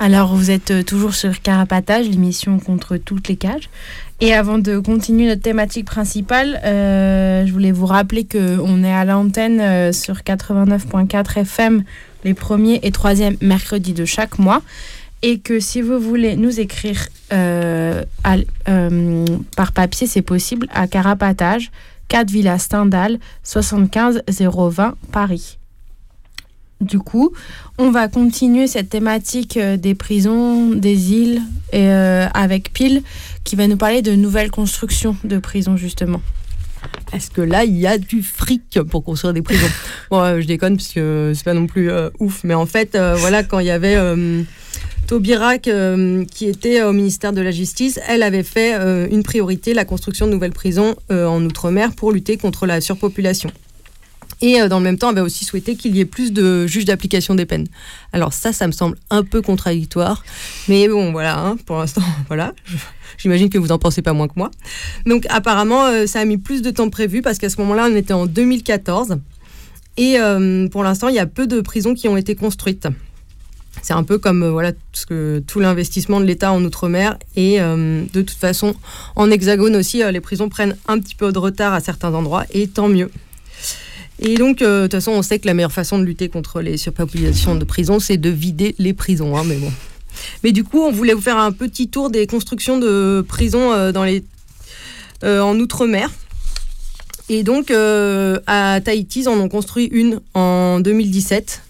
Alors, 0.00 0.34
vous 0.34 0.50
êtes 0.50 0.86
toujours 0.86 1.14
sur 1.14 1.42
Carapatage, 1.42 2.08
l'émission 2.08 2.58
contre 2.60 2.96
toutes 2.96 3.28
les 3.28 3.36
cages. 3.36 3.68
Et 4.20 4.32
avant 4.32 4.58
de 4.58 4.78
continuer 4.78 5.26
notre 5.26 5.42
thématique 5.42 5.86
principale, 5.86 6.58
je 6.64 7.52
voulais 7.52 7.72
vous 7.72 7.86
rappeler 7.86 8.24
qu'on 8.24 8.84
est 8.84 8.92
à 8.92 9.04
l'antenne 9.04 9.92
sur 9.92 10.16
89.4 10.18 11.40
FM 11.40 11.82
les 12.24 12.34
premiers 12.34 12.80
et 12.82 12.90
troisièmes 12.90 13.36
mercredis 13.40 13.92
de 13.92 14.04
chaque 14.04 14.38
mois. 14.38 14.62
Et 15.22 15.40
que 15.40 15.58
si 15.60 15.82
vous 15.82 15.98
voulez 15.98 16.36
nous 16.36 16.60
écrire 16.60 17.08
euh, 17.32 18.02
à- 18.24 18.36
euh, 18.68 19.24
par 19.56 19.72
papier, 19.72 20.06
c'est 20.06 20.22
possible 20.22 20.68
à 20.72 20.86
Carapatage, 20.86 21.70
4 22.08 22.30
Villa 22.30 22.58
Stendhal, 22.58 23.18
75 23.42 24.22
020 24.28 24.94
Paris. 25.12 25.58
Du 26.80 27.00
coup, 27.00 27.32
on 27.76 27.90
va 27.90 28.06
continuer 28.06 28.68
cette 28.68 28.88
thématique 28.90 29.56
euh, 29.56 29.76
des 29.76 29.96
prisons, 29.96 30.70
des 30.70 31.10
îles, 31.12 31.42
et, 31.72 31.88
euh, 31.88 32.28
avec 32.34 32.72
Pile, 32.72 33.02
qui 33.42 33.56
va 33.56 33.66
nous 33.66 33.76
parler 33.76 34.00
de 34.00 34.12
nouvelles 34.12 34.52
constructions 34.52 35.16
de 35.24 35.38
prisons, 35.38 35.76
justement. 35.76 36.22
Est-ce 37.12 37.32
que 37.32 37.40
là, 37.40 37.64
il 37.64 37.76
y 37.76 37.88
a 37.88 37.98
du 37.98 38.22
fric 38.22 38.78
pour 38.88 39.02
construire 39.02 39.34
des 39.34 39.42
prisons? 39.42 39.66
Bon, 40.10 40.40
je 40.40 40.46
déconne 40.46 40.76
parce 40.76 40.92
que 40.92 41.32
c'est 41.34 41.44
pas 41.44 41.52
non 41.54 41.66
plus 41.66 41.90
ouf, 42.20 42.42
mais 42.44 42.54
en 42.54 42.66
fait, 42.66 42.96
voilà, 43.16 43.42
quand 43.42 43.58
il 43.58 43.66
y 43.66 43.70
avait 43.72 43.96
Taubirac 45.08 45.68
euh, 45.68 46.26
qui 46.26 46.44
était 46.44 46.82
au 46.82 46.92
ministère 46.92 47.32
de 47.32 47.40
la 47.40 47.50
Justice, 47.50 47.98
elle 48.06 48.22
avait 48.22 48.42
fait 48.42 48.74
euh, 48.74 49.08
une 49.10 49.22
priorité, 49.22 49.72
la 49.72 49.86
construction 49.86 50.26
de 50.26 50.32
nouvelles 50.32 50.52
prisons 50.52 50.96
euh, 51.10 51.24
en 51.24 51.42
Outre-mer 51.42 51.94
pour 51.94 52.12
lutter 52.12 52.36
contre 52.36 52.66
la 52.66 52.82
surpopulation. 52.82 53.50
Et 54.42 54.60
dans 54.68 54.78
le 54.78 54.84
même 54.84 54.98
temps, 54.98 55.10
elle 55.10 55.16
avait 55.16 55.26
aussi 55.26 55.46
souhaité 55.46 55.76
qu'il 55.76 55.96
y 55.96 56.00
ait 56.00 56.04
plus 56.04 56.32
de 56.32 56.66
juges 56.66 56.84
d'application 56.84 57.34
des 57.34 57.46
peines. 57.46 57.66
Alors 58.12 58.34
ça, 58.34 58.52
ça 58.52 58.66
me 58.66 58.72
semble 58.72 58.96
un 59.08 59.24
peu 59.24 59.40
contradictoire, 59.40 60.22
mais 60.68 60.86
bon, 60.88 61.10
voilà, 61.10 61.38
hein, 61.40 61.56
pour 61.64 61.78
l'instant, 61.78 62.02
voilà. 62.28 62.52
J'imagine 63.16 63.48
que 63.48 63.58
vous 63.58 63.72
en 63.72 63.78
pensez 63.78 64.02
pas 64.02 64.12
moins 64.12 64.28
que 64.28 64.34
moi. 64.36 64.50
Donc 65.06 65.24
apparemment, 65.30 66.06
ça 66.06 66.20
a 66.20 66.24
mis 66.26 66.36
plus 66.36 66.60
de 66.60 66.70
temps 66.70 66.90
prévu 66.90 67.22
parce 67.22 67.38
qu'à 67.38 67.48
ce 67.48 67.58
moment-là, 67.62 67.88
on 67.90 67.96
était 67.96 68.12
en 68.12 68.26
2014. 68.26 69.16
Et 69.96 70.18
pour 70.70 70.84
l'instant, 70.84 71.08
il 71.08 71.14
y 71.14 71.18
a 71.18 71.26
peu 71.26 71.46
de 71.46 71.62
prisons 71.62 71.94
qui 71.94 72.06
ont 72.08 72.16
été 72.18 72.36
construites. 72.36 72.86
C'est 73.82 73.92
un 73.92 74.02
peu 74.02 74.18
comme 74.18 74.42
euh, 74.42 74.50
voilà 74.50 74.72
tout, 74.72 75.60
l'investissement 75.60 76.20
de 76.20 76.24
l'État 76.24 76.52
en 76.52 76.64
Outre-mer. 76.64 77.18
Et 77.36 77.60
euh, 77.60 78.02
de 78.12 78.22
toute 78.22 78.38
façon, 78.38 78.74
en 79.16 79.30
Hexagone 79.30 79.76
aussi, 79.76 80.02
euh, 80.02 80.10
les 80.10 80.20
prisons 80.20 80.48
prennent 80.48 80.76
un 80.86 80.98
petit 80.98 81.14
peu 81.14 81.32
de 81.32 81.38
retard 81.38 81.72
à 81.74 81.80
certains 81.80 82.14
endroits, 82.14 82.44
et 82.52 82.68
tant 82.68 82.88
mieux. 82.88 83.10
Et 84.20 84.34
donc, 84.34 84.58
de 84.58 84.82
toute 84.82 84.92
façon, 84.92 85.12
on 85.12 85.22
sait 85.22 85.38
que 85.38 85.46
la 85.46 85.54
meilleure 85.54 85.72
façon 85.72 85.98
de 85.98 86.04
lutter 86.04 86.28
contre 86.28 86.60
les 86.60 86.76
surpopulations 86.76 87.54
de 87.54 87.64
prisons, 87.64 88.00
c'est 88.00 88.16
de 88.16 88.30
vider 88.30 88.74
les 88.78 88.92
prisons. 88.92 89.36
hein, 89.36 89.44
mais 89.46 89.56
bon. 89.56 89.70
Mais 90.42 90.50
du 90.50 90.64
coup, 90.64 90.80
on 90.80 90.90
voulait 90.90 91.14
vous 91.14 91.20
faire 91.20 91.38
un 91.38 91.52
petit 91.52 91.88
tour 91.88 92.10
des 92.10 92.26
constructions 92.26 92.78
de 92.78 93.24
prisons 93.26 93.92
dans 93.92 94.02
les, 94.02 94.24
en 95.22 95.56
Outre-mer. 95.60 96.10
Et 97.28 97.44
donc, 97.44 97.70
à 97.70 98.80
Tahiti, 98.80 99.20
ils 99.20 99.28
en 99.28 99.48
construit 99.48 99.84
une 99.92 100.20
en 100.34 100.80
2017, 100.80 101.62
euh, 101.62 101.67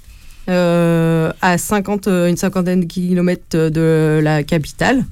à 0.49 1.59
50, 1.59 2.09
euh, 2.09 2.29
une 2.29 2.37
cinquantaine 2.37 2.81
de 2.81 2.87
kilomètres 2.87 3.71
de 3.71 4.21
la 4.23 4.43
capitale. 4.43 5.05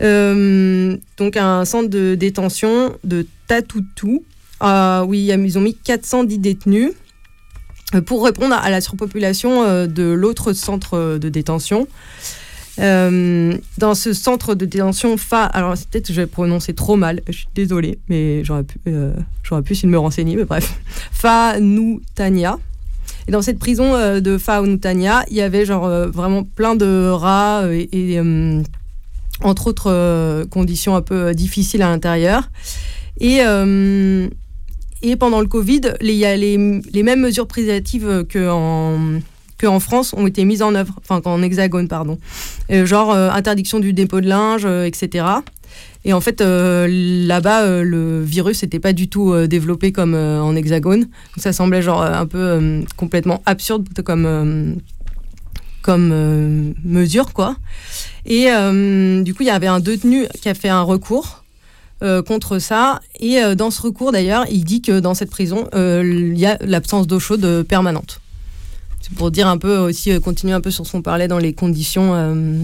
Euh, 0.00 0.96
donc, 1.16 1.36
un 1.36 1.64
centre 1.64 1.88
de 1.88 2.14
détention 2.14 2.94
de 3.04 3.26
Tatoutou. 3.46 4.24
Ah 4.60 5.04
oui, 5.06 5.26
ils 5.26 5.58
ont 5.58 5.60
mis 5.60 5.74
410 5.74 6.38
détenus 6.38 6.92
euh, 7.94 8.00
pour 8.00 8.24
répondre 8.24 8.54
à 8.54 8.70
la 8.70 8.80
surpopulation 8.80 9.64
euh, 9.64 9.86
de 9.86 10.04
l'autre 10.04 10.52
centre 10.52 10.94
euh, 10.94 11.18
de 11.18 11.28
détention. 11.28 11.86
Euh, 12.78 13.54
dans 13.76 13.94
ce 13.94 14.14
centre 14.14 14.54
de 14.54 14.64
détention 14.64 15.16
FA, 15.18 15.44
alors 15.44 15.74
peut-être 15.90 16.06
que 16.06 16.12
je 16.12 16.20
vais 16.22 16.26
prononcer 16.26 16.72
trop 16.72 16.96
mal, 16.96 17.20
je 17.26 17.32
suis 17.32 17.48
désolée, 17.54 17.98
mais 18.08 18.42
j'aurais 18.44 18.62
pu, 18.62 18.78
euh, 18.86 19.12
j'aurais 19.42 19.62
pu 19.62 19.74
de 19.74 19.86
me 19.88 19.98
renseigner, 19.98 20.36
mais 20.36 20.44
bref. 20.44 20.80
Fa 21.12 21.60
Nutania. 21.60 22.58
Et 23.28 23.30
dans 23.32 23.42
cette 23.42 23.58
prison 23.58 23.94
euh, 23.94 24.20
de 24.20 24.36
Fa 24.38 24.60
Nutania, 24.62 25.24
il 25.30 25.36
y 25.36 25.42
avait 25.42 25.64
genre 25.64 25.86
euh, 25.86 26.08
vraiment 26.08 26.42
plein 26.44 26.74
de 26.74 27.08
rats 27.08 27.60
euh, 27.62 27.84
et, 27.92 28.18
euh, 28.18 28.62
entre 29.42 29.66
autres 29.68 30.44
conditions 30.50 30.94
un 30.96 31.02
peu 31.02 31.34
difficiles 31.34 31.82
à 31.82 31.88
l'intérieur. 31.88 32.50
Et, 33.20 33.38
et 35.02 35.16
pendant 35.16 35.40
le 35.40 35.46
Covid, 35.46 35.80
les- 36.00 36.14
y 36.14 36.24
a 36.24 36.36
les, 36.36 36.80
les 36.92 37.02
mêmes 37.02 37.20
mesures 37.20 37.46
privatives 37.46 38.24
qu'en 38.32 38.98
qu'en 39.60 39.78
France 39.78 40.12
ont 40.16 40.26
été 40.26 40.44
mises 40.44 40.60
en 40.62 40.74
œuvre, 40.74 40.94
enfin 41.00 41.20
qu'en 41.20 41.40
hexagone, 41.42 41.86
pardon. 41.88 42.18
Genre 42.70 43.12
interdiction 43.14 43.78
du 43.80 43.92
dépôt 43.92 44.20
de 44.20 44.28
linge, 44.28 44.64
etc. 44.64 45.24
Et 46.04 46.12
en 46.12 46.20
fait, 46.20 46.40
euh, 46.40 46.88
là-bas, 46.90 47.62
euh, 47.62 47.82
le 47.84 48.22
virus 48.22 48.62
n'était 48.62 48.80
pas 48.80 48.92
du 48.92 49.08
tout 49.08 49.32
euh, 49.32 49.46
développé 49.46 49.92
comme 49.92 50.14
en 50.14 50.54
hexagone. 50.56 51.06
Ça 51.36 51.52
semblait 51.52 51.82
genre 51.82 52.02
un 52.02 52.26
peu 52.26 52.82
complètement 52.96 53.42
absurde 53.46 53.88
comme, 54.04 54.76
comme 55.82 56.74
mesure, 56.84 57.32
quoi. 57.32 57.56
Et 58.26 58.46
du 59.22 59.34
coup, 59.34 59.42
il 59.42 59.46
y 59.46 59.50
avait 59.50 59.66
un 59.66 59.80
détenu 59.80 60.26
qui 60.40 60.48
a 60.48 60.54
fait 60.54 60.68
un 60.68 60.82
recours 60.82 61.44
contre 62.26 62.58
ça. 62.58 63.00
Et 63.20 63.40
dans 63.56 63.70
ce 63.70 63.82
recours, 63.82 64.12
d'ailleurs, 64.12 64.44
il 64.50 64.64
dit 64.64 64.82
que 64.82 65.00
dans 65.00 65.14
cette 65.14 65.30
prison, 65.30 65.68
il 65.74 66.38
y 66.38 66.46
a 66.46 66.58
l'absence 66.60 67.06
d'eau 67.06 67.18
chaude 67.18 67.64
permanente. 67.68 68.20
pour 69.16 69.30
dire 69.30 69.48
un 69.48 69.58
peu 69.58 69.78
aussi, 69.78 70.18
continuer 70.20 70.52
un 70.52 70.60
peu 70.60 70.70
sur 70.70 70.86
ce 70.86 70.92
qu'on 70.92 71.02
parlait 71.02 71.28
dans 71.28 71.38
les 71.38 71.52
conditions. 71.52 72.14
euh. 72.14 72.58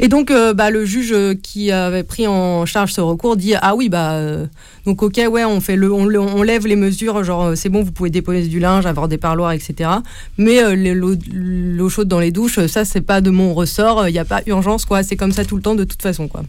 Et 0.00 0.08
donc, 0.08 0.30
euh, 0.30 0.54
bah, 0.54 0.70
le 0.70 0.84
juge 0.84 1.12
euh, 1.12 1.34
qui 1.34 1.70
avait 1.70 2.02
pris 2.02 2.26
en 2.26 2.66
charge 2.66 2.92
ce 2.92 3.00
recours 3.00 3.36
dit 3.36 3.54
ah 3.60 3.74
oui 3.74 3.88
bah 3.88 4.12
euh, 4.14 4.46
donc 4.86 5.02
ok 5.02 5.20
ouais 5.30 5.44
on 5.44 5.60
fait 5.60 5.76
le 5.76 5.92
on, 5.92 6.42
lève 6.42 6.66
les 6.66 6.76
mesures 6.76 7.22
genre 7.24 7.56
c'est 7.56 7.68
bon 7.68 7.82
vous 7.82 7.92
pouvez 7.92 8.10
déposer 8.10 8.46
du 8.48 8.58
linge 8.58 8.86
avoir 8.86 9.08
des 9.08 9.18
parloirs 9.18 9.52
etc 9.52 9.90
mais 10.36 10.60
l'eau 10.74 11.88
chaude 11.88 12.08
dans 12.08 12.18
les 12.18 12.30
douches 12.30 12.66
ça 12.66 12.84
c'est 12.84 13.00
pas 13.00 13.20
de 13.20 13.30
mon 13.30 13.54
ressort 13.54 14.08
il 14.08 14.12
n'y 14.12 14.18
a 14.18 14.24
pas 14.24 14.42
urgence 14.46 14.84
quoi. 14.84 15.02
C'est 15.02 15.16
comme 15.16 15.32
ça 15.32 15.44
tout 15.44 15.56
le 15.56 15.62
temps 15.62 15.74
de 15.74 15.84
toute 15.84 16.02
façon 16.02 16.28
quoi. 16.28 16.42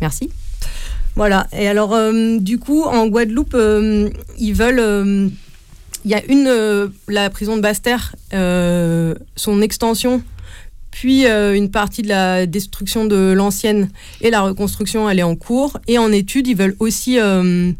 Merci. 0.00 0.30
Voilà. 1.16 1.46
Et 1.52 1.68
alors 1.68 1.96
du 2.40 2.58
coup 2.58 2.82
en 2.82 3.06
Guadeloupe 3.06 3.56
ils 4.38 4.54
veulent 4.54 5.30
il 6.04 6.10
y 6.10 6.14
a 6.14 6.24
une 6.28 6.90
la 7.08 7.30
prison 7.30 7.56
de 7.56 7.62
Basse-Terre 7.62 8.14
son 9.36 9.62
extension 9.62 10.22
puis 10.94 11.26
euh, 11.26 11.56
une 11.56 11.72
partie 11.72 12.02
de 12.02 12.08
la 12.08 12.46
destruction 12.46 13.04
de 13.04 13.32
l'ancienne 13.32 13.90
et 14.20 14.30
la 14.30 14.42
reconstruction, 14.42 15.10
elle 15.10 15.18
est 15.18 15.24
en 15.24 15.34
cours. 15.34 15.76
Et 15.88 15.98
en 15.98 16.12
étude, 16.12 16.46
ils 16.46 16.56
veulent 16.56 16.76
aussi 16.78 17.18
euh, 17.18 17.72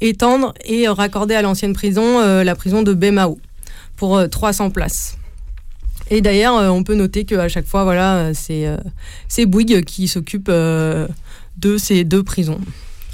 étendre 0.00 0.54
et 0.64 0.86
raccorder 0.86 1.34
à 1.34 1.42
l'ancienne 1.42 1.72
prison 1.72 2.20
euh, 2.20 2.44
la 2.44 2.54
prison 2.54 2.82
de 2.82 2.94
Bemao 2.94 3.40
pour 3.96 4.16
euh, 4.16 4.28
300 4.28 4.70
places. 4.70 5.18
Et 6.10 6.20
d'ailleurs, 6.20 6.72
on 6.72 6.84
peut 6.84 6.94
noter 6.94 7.24
qu'à 7.24 7.48
chaque 7.48 7.66
fois, 7.66 7.82
voilà, 7.82 8.30
c'est 8.34 9.46
Bouygues 9.46 9.84
qui 9.84 10.06
s'occupe 10.06 10.48
de 10.48 11.76
ces 11.76 12.04
deux 12.04 12.22
prisons 12.22 12.60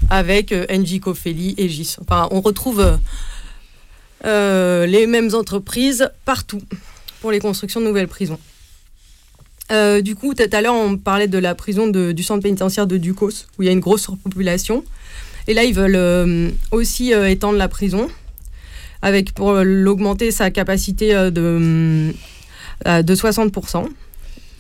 avec 0.09 0.53
NJ 0.53 1.01
Cofeli 1.01 1.55
et 1.59 1.69
GIS. 1.69 1.97
Enfin, 2.01 2.29
on 2.31 2.41
retrouve 2.41 2.99
les 4.25 5.07
mêmes 5.07 5.35
entreprises 5.35 6.11
partout 6.25 6.63
pour 7.21 7.33
les 7.33 7.39
constructions 7.39 7.81
de 7.81 7.87
nouvelles 7.87 8.09
prisons. 8.09 8.39
Euh, 9.73 10.01
du 10.01 10.15
coup, 10.15 10.35
tout 10.35 10.45
à 10.51 10.61
l'heure, 10.61 10.75
on 10.75 10.97
parlait 10.97 11.29
de 11.29 11.39
la 11.39 11.55
prison 11.55 11.89
du 11.89 12.23
centre 12.23 12.43
pénitentiaire 12.43 12.87
de 12.87 12.97
Ducos, 12.97 13.47
où 13.59 13.63
il 13.63 13.67
y 13.67 13.69
a 13.69 13.73
une 13.73 13.81
grosse 13.81 14.03
surpopulation. 14.03 14.85
Et 15.49 15.55
là, 15.55 15.65
ils 15.65 15.75
veulent 15.75 15.97
euh, 15.97 16.51
aussi 16.71 17.13
euh, 17.13 17.29
étendre 17.29 17.59
la 17.59 17.69
prison, 17.69 18.09
avec 19.03 19.33
pour 19.33 19.53
l'augmenter 19.55 20.31
sa 20.31 20.51
capacité 20.51 21.13
de, 21.15 22.13
de 22.85 23.15
60%. 23.15 23.87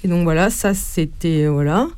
Et 0.04 0.08
donc 0.08 0.24
voilà, 0.24 0.50
ça 0.50 0.74
c'était. 0.74 1.46
Voilà. 1.46 1.88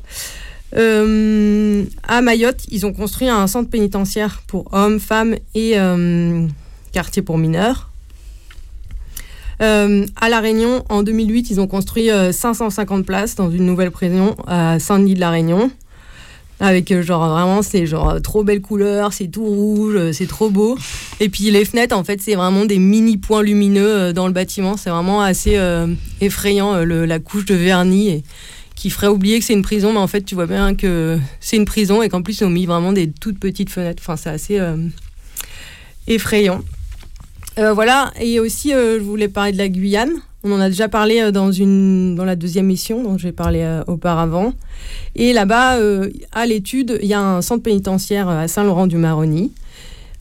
À 0.72 2.20
Mayotte, 2.22 2.64
ils 2.70 2.84
ont 2.84 2.92
construit 2.92 3.28
un 3.28 3.46
centre 3.46 3.70
pénitentiaire 3.70 4.42
pour 4.46 4.72
hommes, 4.72 5.00
femmes 5.00 5.36
et 5.54 5.76
quartier 6.92 7.22
pour 7.22 7.38
mineurs. 7.38 7.87
Euh, 9.60 10.06
à 10.16 10.28
La 10.28 10.40
Réunion, 10.40 10.84
en 10.88 11.02
2008, 11.02 11.50
ils 11.50 11.60
ont 11.60 11.66
construit 11.66 12.10
euh, 12.10 12.32
550 12.32 13.04
places 13.04 13.34
dans 13.34 13.50
une 13.50 13.66
nouvelle 13.66 13.90
prison 13.90 14.36
à 14.46 14.78
Saint-Denis 14.78 15.14
de 15.14 15.20
La 15.20 15.30
Réunion. 15.30 15.70
Avec 16.60 16.90
euh, 16.90 17.02
genre 17.02 17.28
vraiment, 17.28 17.62
c'est 17.62 17.86
genre 17.86 18.10
euh, 18.10 18.18
trop 18.18 18.42
belle 18.42 18.60
couleur, 18.60 19.12
c'est 19.12 19.28
tout 19.28 19.44
rouge, 19.44 19.94
euh, 19.96 20.12
c'est 20.12 20.26
trop 20.26 20.50
beau. 20.50 20.76
Et 21.20 21.28
puis 21.28 21.50
les 21.52 21.64
fenêtres, 21.64 21.96
en 21.96 22.02
fait, 22.02 22.20
c'est 22.20 22.34
vraiment 22.34 22.64
des 22.64 22.78
mini 22.80 23.16
points 23.16 23.42
lumineux 23.42 23.86
euh, 23.86 24.12
dans 24.12 24.26
le 24.26 24.32
bâtiment. 24.32 24.76
C'est 24.76 24.90
vraiment 24.90 25.22
assez 25.22 25.56
euh, 25.56 25.86
effrayant, 26.20 26.74
euh, 26.74 27.06
la 27.06 27.18
couche 27.20 27.44
de 27.44 27.54
vernis 27.54 28.24
qui 28.74 28.90
ferait 28.90 29.08
oublier 29.08 29.38
que 29.38 29.44
c'est 29.44 29.54
une 29.54 29.62
prison, 29.62 29.92
mais 29.92 29.98
en 29.98 30.06
fait, 30.06 30.22
tu 30.22 30.34
vois 30.36 30.46
bien 30.46 30.74
que 30.74 31.18
c'est 31.40 31.56
une 31.56 31.64
prison 31.64 32.00
et 32.02 32.08
qu'en 32.08 32.22
plus, 32.22 32.40
ils 32.40 32.44
ont 32.44 32.50
mis 32.50 32.66
vraiment 32.66 32.92
des 32.92 33.10
toutes 33.10 33.38
petites 33.38 33.70
fenêtres. 33.70 34.02
Enfin, 34.04 34.16
c'est 34.16 34.30
assez 34.30 34.58
euh, 34.58 34.76
effrayant. 36.06 36.62
Euh, 37.58 37.72
voilà, 37.72 38.12
et 38.20 38.38
aussi, 38.38 38.72
euh, 38.72 38.98
je 38.98 39.04
voulais 39.04 39.26
parler 39.26 39.50
de 39.50 39.58
la 39.58 39.68
Guyane. 39.68 40.12
On 40.44 40.52
en 40.52 40.60
a 40.60 40.68
déjà 40.68 40.88
parlé 40.88 41.20
euh, 41.20 41.32
dans, 41.32 41.50
une, 41.50 42.14
dans 42.14 42.24
la 42.24 42.36
deuxième 42.36 42.66
mission 42.66 43.02
dont 43.02 43.18
j'ai 43.18 43.32
parlé 43.32 43.80
auparavant. 43.88 44.52
Et 45.16 45.32
là-bas, 45.32 45.78
à 46.32 46.46
l'étude, 46.46 46.98
il 47.02 47.08
y 47.08 47.14
a 47.14 47.20
un 47.20 47.42
centre 47.42 47.64
pénitentiaire 47.64 48.28
à 48.28 48.46
Saint-Laurent-du-Maroni. 48.46 49.52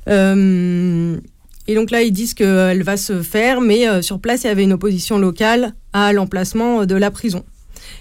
Et 0.10 1.76
donc 1.76 1.92
là, 1.92 2.02
ils 2.02 2.12
disent 2.12 2.34
qu'elle 2.34 2.82
va 2.82 2.98
se 2.98 3.22
faire, 3.22 3.62
mais 3.62 4.02
sur 4.02 4.20
place, 4.20 4.44
il 4.44 4.48
y 4.48 4.50
avait 4.50 4.64
une 4.64 4.74
opposition 4.74 5.20
locale 5.20 5.74
à 5.94 6.14
l'emplacement 6.14 6.86
de 6.86 6.96
la 6.96 7.12
prison. 7.12 7.44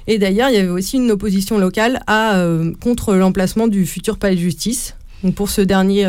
Et 0.06 0.18
d'ailleurs, 0.18 0.48
il 0.48 0.54
y 0.54 0.58
avait 0.58 0.68
aussi 0.68 0.96
une 0.96 1.10
opposition 1.10 1.58
locale 1.58 2.00
à, 2.06 2.42
contre 2.80 3.14
l'emplacement 3.14 3.68
du 3.68 3.84
futur 3.84 4.18
palais 4.18 4.36
de 4.36 4.40
justice. 4.40 4.94
Donc 5.22 5.34
pour 5.34 5.50
ce 5.50 5.60
dernier, 5.60 6.06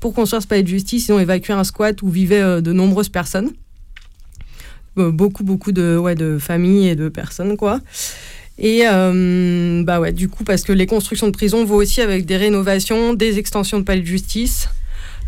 pour 0.00 0.14
construire 0.14 0.42
ce 0.42 0.48
palais 0.48 0.62
de 0.62 0.68
justice, 0.68 1.08
ils 1.08 1.12
ont 1.12 1.20
évacué 1.20 1.52
un 1.52 1.62
squat 1.62 2.00
où 2.02 2.08
vivaient 2.08 2.40
euh, 2.40 2.60
de 2.62 2.72
nombreuses 2.72 3.10
personnes. 3.10 3.50
Euh, 4.98 5.12
beaucoup, 5.12 5.44
beaucoup 5.44 5.72
de, 5.72 5.96
ouais, 5.96 6.14
de 6.14 6.38
familles 6.38 6.88
et 6.88 6.96
de 6.96 7.08
personnes, 7.08 7.56
quoi. 7.56 7.80
Et 8.58 8.82
euh, 8.86 9.82
bah 9.84 10.00
ouais, 10.00 10.12
du 10.12 10.28
coup, 10.28 10.42
parce 10.44 10.62
que 10.62 10.72
les 10.72 10.86
constructions 10.86 11.26
de 11.28 11.32
prisons 11.32 11.64
vont 11.64 11.76
aussi 11.76 12.00
avec 12.00 12.26
des 12.26 12.36
rénovations, 12.36 13.14
des 13.14 13.38
extensions 13.38 13.78
de 13.78 13.84
palais 13.84 14.00
de 14.00 14.06
justice 14.06 14.68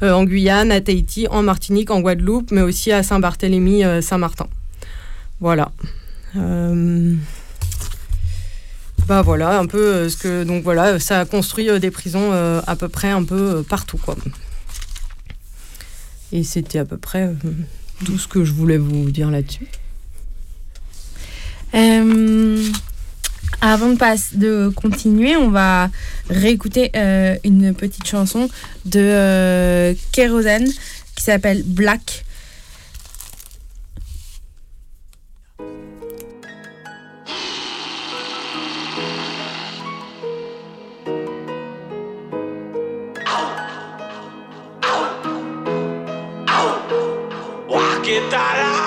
en 0.02 0.24
Guyane, 0.24 0.72
à 0.72 0.80
Tahiti, 0.80 1.28
en 1.28 1.44
Martinique, 1.44 1.92
en 1.92 2.00
Guadeloupe, 2.00 2.50
mais 2.50 2.62
aussi 2.62 2.90
à 2.90 3.04
Saint-Barthélemy, 3.04 3.84
Saint-Martin. 4.02 4.48
Voilà. 5.38 5.70
Bah 9.06 9.22
voilà, 9.22 9.60
un 9.60 9.66
peu 9.66 10.08
ce 10.08 10.16
que. 10.16 10.42
Donc 10.42 10.64
voilà, 10.64 10.98
ça 10.98 11.20
a 11.20 11.24
construit 11.24 11.68
des 11.78 11.92
prisons 11.92 12.32
à 12.32 12.74
peu 12.74 12.88
près 12.88 13.10
un 13.10 13.22
peu 13.22 13.62
partout, 13.62 13.96
quoi. 13.96 14.16
Et 16.32 16.44
c'était 16.44 16.78
à 16.78 16.84
peu 16.84 16.96
près 16.96 17.24
euh, 17.24 17.34
tout 18.04 18.18
ce 18.18 18.26
que 18.26 18.44
je 18.44 18.52
voulais 18.52 18.78
vous 18.78 19.10
dire 19.10 19.30
là-dessus. 19.30 19.66
Euh, 21.74 22.62
avant 23.60 23.90
de, 23.90 23.96
passe, 23.96 24.34
de 24.34 24.72
continuer, 24.74 25.36
on 25.36 25.48
va 25.48 25.88
réécouter 26.28 26.90
euh, 26.96 27.36
une 27.44 27.74
petite 27.74 28.06
chanson 28.06 28.48
de 28.84 29.00
euh, 29.00 29.94
Kérosène 30.12 30.68
qui 31.14 31.24
s'appelle 31.24 31.62
Black. 31.64 32.24
que. 48.20 48.81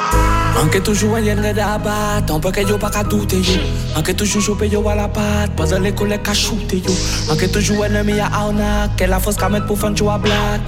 Anke 0.65 0.81
toujou 0.81 1.13
en 1.13 1.21
yen 1.21 1.39
rede 1.45 1.61
abat 1.61 2.31
Anpe 2.33 2.49
ke 2.55 2.63
yo 2.65 2.79
pa 2.81 2.89
ka 2.89 3.03
doute 3.05 3.37
yo. 3.37 3.59
Anke 3.95 4.15
toujou 4.17 4.41
chope 4.41 4.65
yo 4.65 4.81
a 4.89 4.95
la 4.95 5.07
pat 5.07 5.53
le 5.77 5.91
arnak 8.25 8.95
Ke 8.97 9.05
la 9.05 9.19
fos 9.19 9.37
ka 9.37 9.47
met 9.49 9.67
pou 9.67 9.75
fan 9.75 9.93
a 10.09 10.17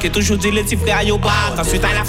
toujou 0.09 0.37
di 0.37 0.51
le 0.51 0.61
a 0.93 1.01
Ensuite 1.57 1.81
la 1.81 2.03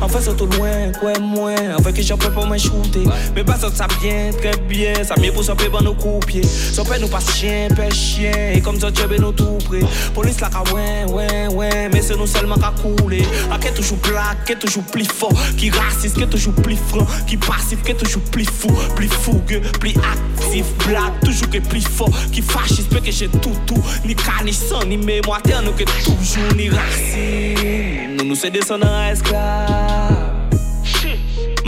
Anfe 0.00 0.20
se 0.24 0.30
tout 0.30 0.48
loin, 0.56 0.92
mwen 1.20 1.72
Anfe 1.76 1.92
ki 1.92 2.02
chope 2.02 2.30
pou 2.32 2.46
men 2.46 2.58
choute. 2.58 3.04
Me 3.36 3.44
sot 3.60 3.76
sa 3.76 3.86
bien, 4.00 4.30
tre 4.40 4.52
bien 4.68 4.94
Sa 5.04 5.14
mieux 5.20 5.32
pou 5.32 5.42
sope 5.42 5.68
ban 5.70 5.82
nou 5.84 5.94
koupye. 5.94 6.42
Sope 6.42 6.98
nou 7.00 7.08
pas 7.08 7.22
chien, 7.36 7.68
chien 7.92 8.56
E 8.56 8.62
kom 8.64 8.80
zot 8.80 8.96
chebe 8.96 9.20
nou 9.20 9.32
tout 9.32 9.60
pre. 9.68 9.84
Polis 10.14 10.40
la 10.40 10.48
ka 10.48 10.64
wen, 10.72 11.12
wen 11.12 11.92
Mais 11.92 12.02
se 12.02 12.16
nou 12.16 12.26
selman 12.26 12.60
ka 12.62 12.72
koule. 12.80 13.20
Anke 13.52 13.74
toujou 13.76 14.00
blak, 14.08 14.46
ke 14.48 14.56
toujou 14.56 14.82
pli 14.92 15.04
fort 15.04 15.36
Ki 15.60 15.70
raciste, 15.76 16.16
ke 16.18 16.30
toujou 16.32 16.56
pli 16.64 16.78
franc 16.90 17.10
Ki 17.30 17.38
passif, 17.42 17.82
ke 17.86 17.96
toujou 17.98 18.22
pli 18.34 18.46
fou 18.48 18.72
Pli 18.98 19.10
fougue, 19.22 19.60
pli 19.82 19.94
actif 20.12 20.72
Blak, 20.86 21.20
toujou 21.26 21.50
ke 21.52 21.62
pli 21.68 21.84
fort 21.84 22.16
Ki 22.34 22.44
fachiste, 22.46 22.90
pe 22.92 23.04
ke 23.04 23.14
che 23.14 23.30
toutou 23.38 23.80
Ni 24.06 24.16
ka, 24.18 24.40
ni 24.46 24.54
san, 24.56 24.86
ni 24.90 24.98
mémoire 25.00 25.62
Nou 25.62 25.76
ke 25.78 25.86
toujou 25.92 26.58
ni 26.58 26.70
racine. 26.72 28.12
Nou 28.16 28.26
nou 28.26 28.38
se 28.38 28.50
descendant 28.54 29.10
esclave 29.10 30.21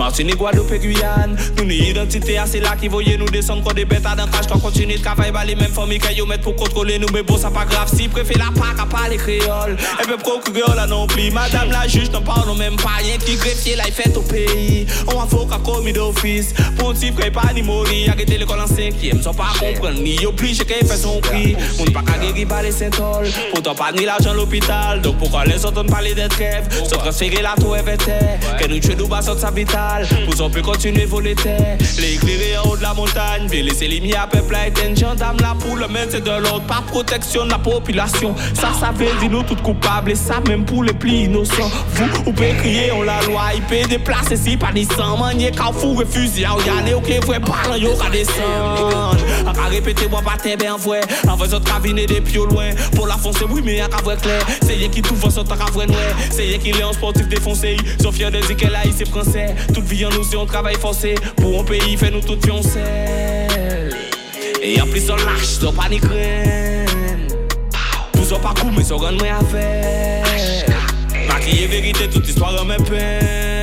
Martinique, 0.05 0.37
Guadeloupe, 0.37 0.79
Guyane. 0.79 1.35
Nou 1.57 1.65
ni 1.65 1.77
identité 1.89 2.37
assez 2.37 2.61
là 2.61 2.77
qui 2.79 2.89
voyait 2.89 3.17
nous 3.17 3.31
descendre. 3.31 3.65
Comme 3.65 3.73
des 3.73 3.87
bêtes 3.87 4.05
à 4.05 4.15
d'un 4.15 4.27
crash 4.27 4.47
Quand 4.47 4.59
continue 4.59 4.99
de 4.99 5.03
travailler. 5.03 5.33
Bah, 5.33 5.47
les 5.47 5.55
mêmes 5.55 5.73
familles 5.73 5.99
qu'à 5.99 6.13
yo 6.13 6.27
mettre 6.27 6.43
pour 6.43 6.57
contrôler 6.57 6.99
nous. 6.99 7.09
Mais 7.15 7.23
bon 7.23 7.39
ça 7.39 7.51
pas 7.51 7.65
grave. 7.65 7.89
Si 7.89 8.07
préfère 8.09 8.37
la 8.37 8.61
PAC 8.61 8.79
à 8.79 8.85
parler 8.85 9.17
créole. 9.17 9.79
Et 10.03 10.05
puis 10.05 10.17
procureur 10.19 10.75
là 10.75 10.87
non 10.87 11.07
plus. 11.07 11.31
Madame 11.31 11.71
la 11.71 11.89
juge 11.89 12.11
n'en 12.11 12.21
parle 12.21 12.55
même 12.59 12.77
pas. 12.77 12.99
Rien 12.99 13.17
qui 13.17 13.37
greffier 13.37 13.77
là 13.77 13.85
il 13.87 13.95
fait 13.95 14.15
au 14.15 14.21
pays. 14.21 14.85
On 15.07 15.23
avocat 15.23 15.59
commis 15.65 15.95
d'office. 15.95 16.53
Pour 16.77 16.93
type 16.93 17.19
qui 17.19 17.31
pas 17.31 17.55
ni 17.55 17.63
mourir. 17.63 18.11
Arrêter 18.13 18.37
l'école 18.37 18.61
en 18.61 18.67
cinquième 18.67 19.23
Sans 19.23 19.33
pas 19.33 19.55
comprendre. 19.59 20.01
Ni 20.03 20.27
obligé 20.27 20.67
qu'il 20.67 20.87
fait 20.87 20.97
son 20.99 21.19
prix. 21.21 21.57
Moun 21.79 21.91
pas 21.95 22.03
qu'à 22.03 22.19
guérir 22.19 22.47
par 22.47 22.63
les 22.63 22.73
Saint-Ol 22.73 23.27
Pourtant 23.55 23.75
pas 23.75 23.91
ni 23.93 24.05
l'argent 24.05 24.35
l'hôpital. 24.35 25.01
Donc 25.01 25.17
pourquoi 25.17 25.47
les 25.47 25.65
autres 25.65 25.83
ne 25.83 25.89
parler 25.89 26.15
des 26.15 26.29
trêves? 26.29 26.69
Se 26.85 26.95
transférer 26.95 27.41
la 27.41 27.55
tour 27.55 27.75
FT 27.75 28.11
Que 28.61 28.69
nous 28.69 28.81
tuer 28.81 28.97
nous 28.97 29.09
bas 29.09 29.23
sa 29.23 29.51
vital 29.51 29.94
balle. 29.95 30.07
Pour 30.25 30.47
on 30.47 30.51
peut 30.51 30.63
continuer 30.63 31.05
voler 31.05 31.35
terre. 31.35 31.77
Les 31.99 32.15
éclairés 32.15 32.57
en 32.59 32.71
haut 32.71 32.77
de 32.77 32.83
la 32.83 32.95
montagne. 32.95 33.47
Puis 33.49 33.63
laisser 33.63 33.89
les 33.89 34.01
mis 34.01 34.15
à 34.15 34.27
peuple 34.27 34.55
à 34.55 34.69
éteindre. 34.69 34.97
Gendarme 34.97 35.39
là 35.41 35.55
pour 35.59 35.77
le 35.77 35.89
maître 35.89 36.19
de 36.19 36.31
l'ordre. 36.31 36.63
Pas 36.67 36.83
protection 36.87 37.45
de 37.45 37.51
la 37.51 37.59
population. 37.59 38.35
Ça, 38.55 38.73
ça 38.79 38.91
veut 38.93 39.07
dire 39.21 39.31
nous 39.31 39.43
toutes 39.43 39.63
coupables. 39.63 40.13
Et 40.13 40.15
ça, 40.15 40.41
même 40.47 40.65
pour 40.65 40.85
les 40.85 40.93
plus 40.93 41.25
innocents. 41.25 41.71
Vous, 41.91 42.07
vous 42.25 42.33
pouvez 42.33 42.55
crier, 42.55 42.93
on 42.93 43.03
la 43.03 43.21
loi. 43.23 43.43
Il 43.55 43.63
peut 43.63 43.89
déplacer 43.89 44.37
si 44.37 44.57
pas 44.57 44.73
des 44.73 44.85
sang. 44.85 45.17
Manier, 45.19 45.53
fou 45.79 45.95
refuse. 45.95 46.39
Y'a 46.39 46.49
y'en 46.49 46.97
ok, 46.97 47.25
vrai, 47.25 47.41
parle, 47.41 47.79
yo, 47.79 47.91
qu'à 47.95 48.11
descendre. 48.11 49.17
A 49.47 49.69
répéter, 49.69 50.09
moi, 50.09 50.23
pas 50.23 50.37
t'es 50.43 50.57
bien 50.57 50.77
vrai. 50.77 51.01
En 51.29 51.37
faisant 51.37 51.61
cabiner 51.61 52.07
des 52.07 52.21
pieds 52.21 52.39
loin. 52.39 52.71
Pour 52.95 53.07
la 53.07 53.17
foncer, 53.17 53.45
oui, 53.49 53.63
mais 53.65 53.77
qu'à 53.77 54.03
vrai 54.03 54.17
clair. 54.17 54.45
C'est 54.63 54.75
qui 54.91 55.03
tout 55.03 55.15
va 55.17 55.31
son 55.31 55.45
qu'à 55.45 55.55
vrai 55.73 55.87
noir. 55.87 55.99
C'est 56.31 56.59
qui 56.59 56.71
est 56.71 56.83
en 56.83 56.93
sportif 56.93 57.29
défoncé. 57.29 57.77
Sont 58.03 58.13
fiers 58.13 58.31
de 58.31 58.41
dire 58.41 58.57
qu'elle 58.57 58.75
a 58.75 58.87
ici 58.87 59.05
français. 59.05 59.55
Toute 59.75 59.85
vi 59.91 60.05
an 60.07 60.13
nou 60.15 60.23
se 60.23 60.37
yon 60.37 60.47
travay 60.47 60.77
fose 60.79 61.17
Pou 61.41 61.59
an 61.59 61.67
peyi 61.67 61.97
fe 61.99 62.13
nou 62.15 62.23
tout 62.23 62.47
yon 62.47 62.63
sel. 62.63 63.91
E 64.63 64.77
an 64.81 64.91
plis 64.93 65.09
an 65.11 65.19
lache, 65.27 65.57
so 65.57 65.73
pa 65.75 65.89
ni 65.91 65.99
kren 66.03 67.27
Pou 68.15 68.23
so 68.23 68.39
pa 68.39 68.55
kou, 68.61 68.71
men 68.71 68.87
so 68.87 69.01
ren 69.03 69.19
mwen 69.19 69.35
avel 69.35 70.71
Makiye 71.27 71.67
verite, 71.73 72.09
tout 72.15 72.31
istwa 72.31 72.55
ren 72.55 72.71
mwen 72.71 72.87
pen 72.89 73.54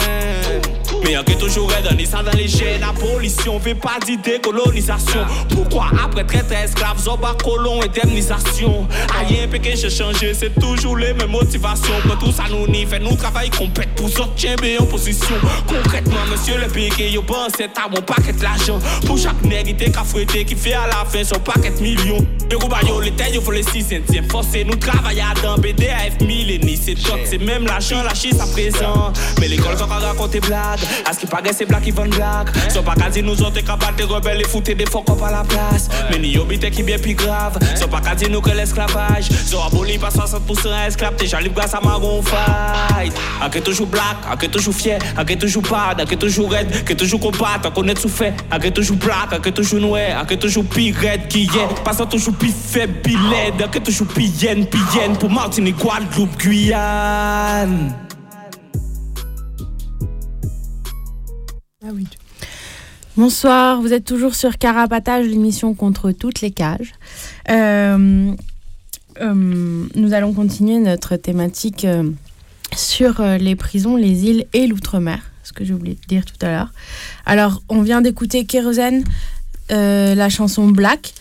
Mais 1.04 1.14
y'a 1.14 1.24
que 1.24 1.34
toujours 1.34 1.72
les 1.97 2.06
ça 2.06 2.22
dans 2.24 2.32
les 2.38 2.47
chaînes. 2.47 2.84
Abolition, 2.84 3.60
fait 3.60 3.76
pas 3.76 3.97
d'idée, 4.06 4.39
colonisation. 4.41 5.22
Pourquoi 5.49 5.88
après 6.04 6.24
traite 6.26 6.52
esclave, 6.52 6.99
zoba, 6.99 7.36
colon, 7.43 7.82
indemnisation? 7.82 8.88
Aïe, 9.20 9.47
pékin, 9.49 9.72
j'ai 9.76 9.89
changé, 9.89 10.34
c'est 10.34 10.54
toujours 10.60 10.97
les 10.97 11.14
mêmes 11.14 11.32
motivations. 11.32 11.93
Quand 12.08 12.26
tout 12.26 12.32
ça 12.32 12.43
nous 12.49 12.68
nie, 12.68 12.86
fait 12.86 12.99
nous 12.99 13.16
travail 13.16 13.49
compète 13.49 13.89
pour 13.95 14.10
sortir 14.10 14.56
en 14.80 14.86
position. 14.86 15.36
Concrètement, 15.68 16.26
monsieur 16.30 16.58
le 16.58 16.68
piqué, 16.68 17.10
yo 17.10 17.22
bon, 17.22 17.47
c'est 17.56 17.78
à 17.78 17.88
mon 17.89 18.02
paquet 18.02 18.34
l'argent. 18.41 18.80
Pour 19.06 19.18
chaque 19.18 19.41
négité 19.43 19.91
qu'a 19.91 20.04
fouetté, 20.04 20.45
qui 20.45 20.56
fait 20.56 20.74
à 20.74 20.88
la 20.88 21.06
fin 21.06 21.24
son 21.24 21.39
paquet 21.39 21.72
de 21.72 22.40
millions. 22.58 22.70
Le 22.82 22.88
yo, 22.88 23.02
les 23.02 23.12
têtes, 23.12 23.34
yo, 23.34 23.41
faut 23.41 23.52
les 23.52 23.64
6 23.64 23.82
centièmes. 23.82 24.30
Forcé, 24.30 24.64
nous 24.64 24.76
travailler 24.76 25.24
dans 25.43 25.56
BDAF 25.56 26.20
millénaire. 26.22 26.78
C'est 26.82 26.95
tout, 26.95 27.12
c'est 27.26 27.38
même 27.38 27.66
l'argent, 27.66 28.04
la 28.04 28.14
chisse 28.14 28.39
à 28.39 28.47
présent. 28.47 29.14
Mais 29.39 29.47
l'école, 29.47 29.78
ça 29.78 29.86
va 29.86 29.95
raconter 29.95 30.39
blague. 30.39 30.80
À 31.06 31.14
ce 31.14 31.20
qui 31.20 31.26
paraît, 31.28 31.54
c'est 31.54 31.66
black 31.66 31.84
qui 31.84 31.91
vend 31.91 32.08
black. 32.08 32.49
Sont 32.70 32.84
pas 32.84 32.95
qu'à 32.95 33.10
dire 33.10 33.24
nous 33.24 33.41
autres 33.41 33.62
capables 33.62 33.97
de 33.97 34.04
rebelles 34.04 34.41
et 34.41 34.47
foutre 34.47 34.76
des 34.76 34.86
faux 34.86 35.04
à 35.26 35.32
la 35.32 35.43
place. 35.43 35.89
Mais 36.10 36.18
ni 36.18 36.38
obité 36.38 36.72
qui 36.72 36.84
bien 36.84 36.97
plus 36.97 37.14
grave. 37.14 37.58
Sont 37.76 37.88
pas 37.88 38.02
qu'à 38.02 38.16
dire 38.16 38.30
nous 38.30 38.41
que 38.41 38.52
l'esclavage. 38.52 39.30
Sont 39.30 39.62
aboli 39.62 39.97
par 39.97 40.12
60% 40.12 40.88
esclaves. 40.88 41.16
Déjà 41.18 41.39
libre 41.39 41.56
grâce 41.56 41.74
à 41.74 41.82
marron 41.82 42.22
fight. 42.22 43.14
A 43.41 43.49
que 43.49 43.60
toujours 43.60 43.88
black, 43.88 44.18
a 44.32 44.36
que 44.36 44.45
toujours 44.47 44.74
fier, 44.74 44.99
a 45.18 45.26
que 45.26 45.34
toujours 45.34 45.64
pas, 45.64 45.95
a 45.97 46.06
que 46.06 46.16
toujours 46.16 46.52
red, 46.52 46.68
a 46.74 46.82
que 46.82 46.93
toujours 46.93 47.20
combattre, 47.20 47.68
a 47.68 47.72
connaître 47.72 48.02
souffert. 48.02 48.34
A 48.49 48.60
que 48.60 48.70
toujours 48.70 48.97
black, 48.97 49.34
a 49.34 49.39
que 49.39 49.49
toujours 49.49 49.80
noir, 49.80 50.20
a 50.20 50.26
que 50.26 50.36
toujours 50.36 50.66
pire 50.66 50.95
red 51.02 51.28
qui 51.28 51.43
est. 51.43 51.84
Passant 51.84 52.06
toujours 52.06 52.36
Ah 61.83 61.89
Bonsoir, 63.15 63.79
vous 63.79 63.93
êtes 63.93 64.05
toujours 64.05 64.33
sur 64.33 64.57
Carapatage, 64.57 65.27
l'émission 65.27 65.75
contre 65.75 66.11
toutes 66.11 66.41
les 66.41 66.49
cages. 66.49 66.93
Euh, 67.51 68.33
euh, 69.21 69.85
nous 69.93 70.13
allons 70.13 70.33
continuer 70.33 70.79
notre 70.79 71.17
thématique 71.17 71.85
euh, 71.85 72.09
sur 72.75 73.21
les 73.21 73.55
prisons, 73.55 73.97
les 73.97 74.25
îles 74.25 74.47
et 74.53 74.65
l'outre-mer, 74.65 75.31
ce 75.43 75.53
que 75.53 75.63
j'ai 75.63 75.75
oublié 75.75 75.93
de 75.93 76.07
dire 76.07 76.25
tout 76.25 76.43
à 76.43 76.49
l'heure. 76.49 76.73
Alors, 77.27 77.61
on 77.69 77.83
vient 77.83 78.01
d'écouter 78.01 78.45
Kérosène, 78.45 79.03
la 79.69 80.29
chanson 80.29 80.67
Black. 80.69 81.13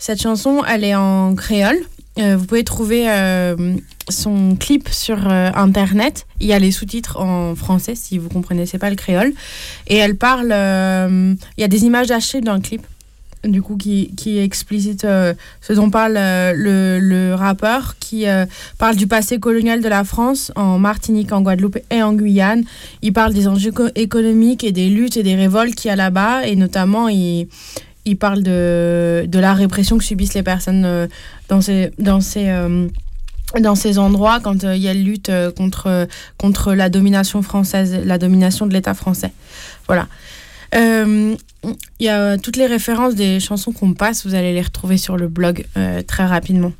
Cette 0.00 0.20
chanson, 0.20 0.64
elle 0.66 0.82
est 0.82 0.96
en 0.96 1.36
créole. 1.36 1.78
vous 2.16 2.44
pouvez 2.46 2.64
trouver 2.64 3.06
son 4.10 4.56
clip 4.56 4.88
sur 4.88 5.28
euh, 5.28 5.50
internet. 5.54 6.26
Il 6.40 6.46
y 6.46 6.52
a 6.52 6.58
les 6.58 6.70
sous-titres 6.70 7.18
en 7.18 7.54
français 7.54 7.94
si 7.94 8.18
vous 8.18 8.28
comprenez 8.28 8.64
pas 8.78 8.90
le 8.90 8.96
créole. 8.96 9.32
Et 9.86 9.96
elle 9.96 10.16
parle. 10.16 10.50
Euh, 10.52 11.34
il 11.56 11.60
y 11.60 11.64
a 11.64 11.68
des 11.68 11.84
images 11.84 12.10
hachées 12.10 12.40
dans 12.40 12.54
le 12.54 12.60
clip, 12.60 12.82
du 13.44 13.62
coup, 13.62 13.76
qui, 13.76 14.12
qui 14.16 14.38
explicite 14.38 15.04
euh, 15.04 15.34
ce 15.60 15.72
dont 15.72 15.90
parle 15.90 16.14
le, 16.14 16.98
le, 17.00 17.34
rappeur, 17.34 17.96
qui 17.98 18.26
parle 18.78 18.96
du 18.96 19.06
passé 19.06 19.38
colonial 19.38 19.80
de 19.80 19.88
la 19.88 20.04
France 20.04 20.52
en 20.56 20.78
Martinique, 20.78 21.32
en 21.32 21.42
Guadeloupe 21.42 21.78
et 21.90 22.02
en 22.02 22.12
Guyane. 22.12 22.64
Il 23.02 23.12
parle 23.12 23.32
des 23.32 23.48
enjeux 23.48 23.72
économiques 23.94 24.64
et 24.64 24.72
des 24.72 24.88
luttes 24.88 25.16
et 25.16 25.22
des 25.22 25.34
révoltes 25.34 25.74
qu'il 25.74 25.88
y 25.88 25.92
a 25.92 25.96
là-bas. 25.96 26.46
Et 26.46 26.56
notamment, 26.56 27.08
il 27.08 27.48
il 28.04 28.16
parle 28.16 28.42
de, 28.42 29.24
de 29.26 29.38
la 29.38 29.54
répression 29.54 29.98
que 29.98 30.04
subissent 30.04 30.34
les 30.34 30.42
personnes 30.42 31.08
dans 31.48 31.60
ces, 31.60 31.92
dans 31.98 32.20
ces 32.20 32.50
dans 33.58 33.74
ces 33.74 33.98
endroits 33.98 34.38
quand 34.40 34.64
euh, 34.64 34.76
il 34.76 34.82
y 34.82 34.88
a 34.88 34.94
lutte 34.94 35.28
euh, 35.30 35.50
contre, 35.50 36.06
contre 36.38 36.72
la 36.74 36.88
domination 36.88 37.42
française, 37.42 37.98
la 38.04 38.18
domination 38.18 38.66
de 38.66 38.72
l'État 38.72 38.94
français. 38.94 39.32
Voilà. 39.86 40.06
Euh, 40.76 41.34
il 41.98 42.06
y 42.06 42.08
a 42.08 42.38
toutes 42.38 42.56
les 42.56 42.66
références 42.66 43.16
des 43.16 43.40
chansons 43.40 43.72
qu'on 43.72 43.92
passe, 43.92 44.24
vous 44.24 44.36
allez 44.36 44.54
les 44.54 44.62
retrouver 44.62 44.96
sur 44.96 45.18
le 45.18 45.28
blog 45.28 45.66
très 46.06 46.24
rapidement. 46.24 46.72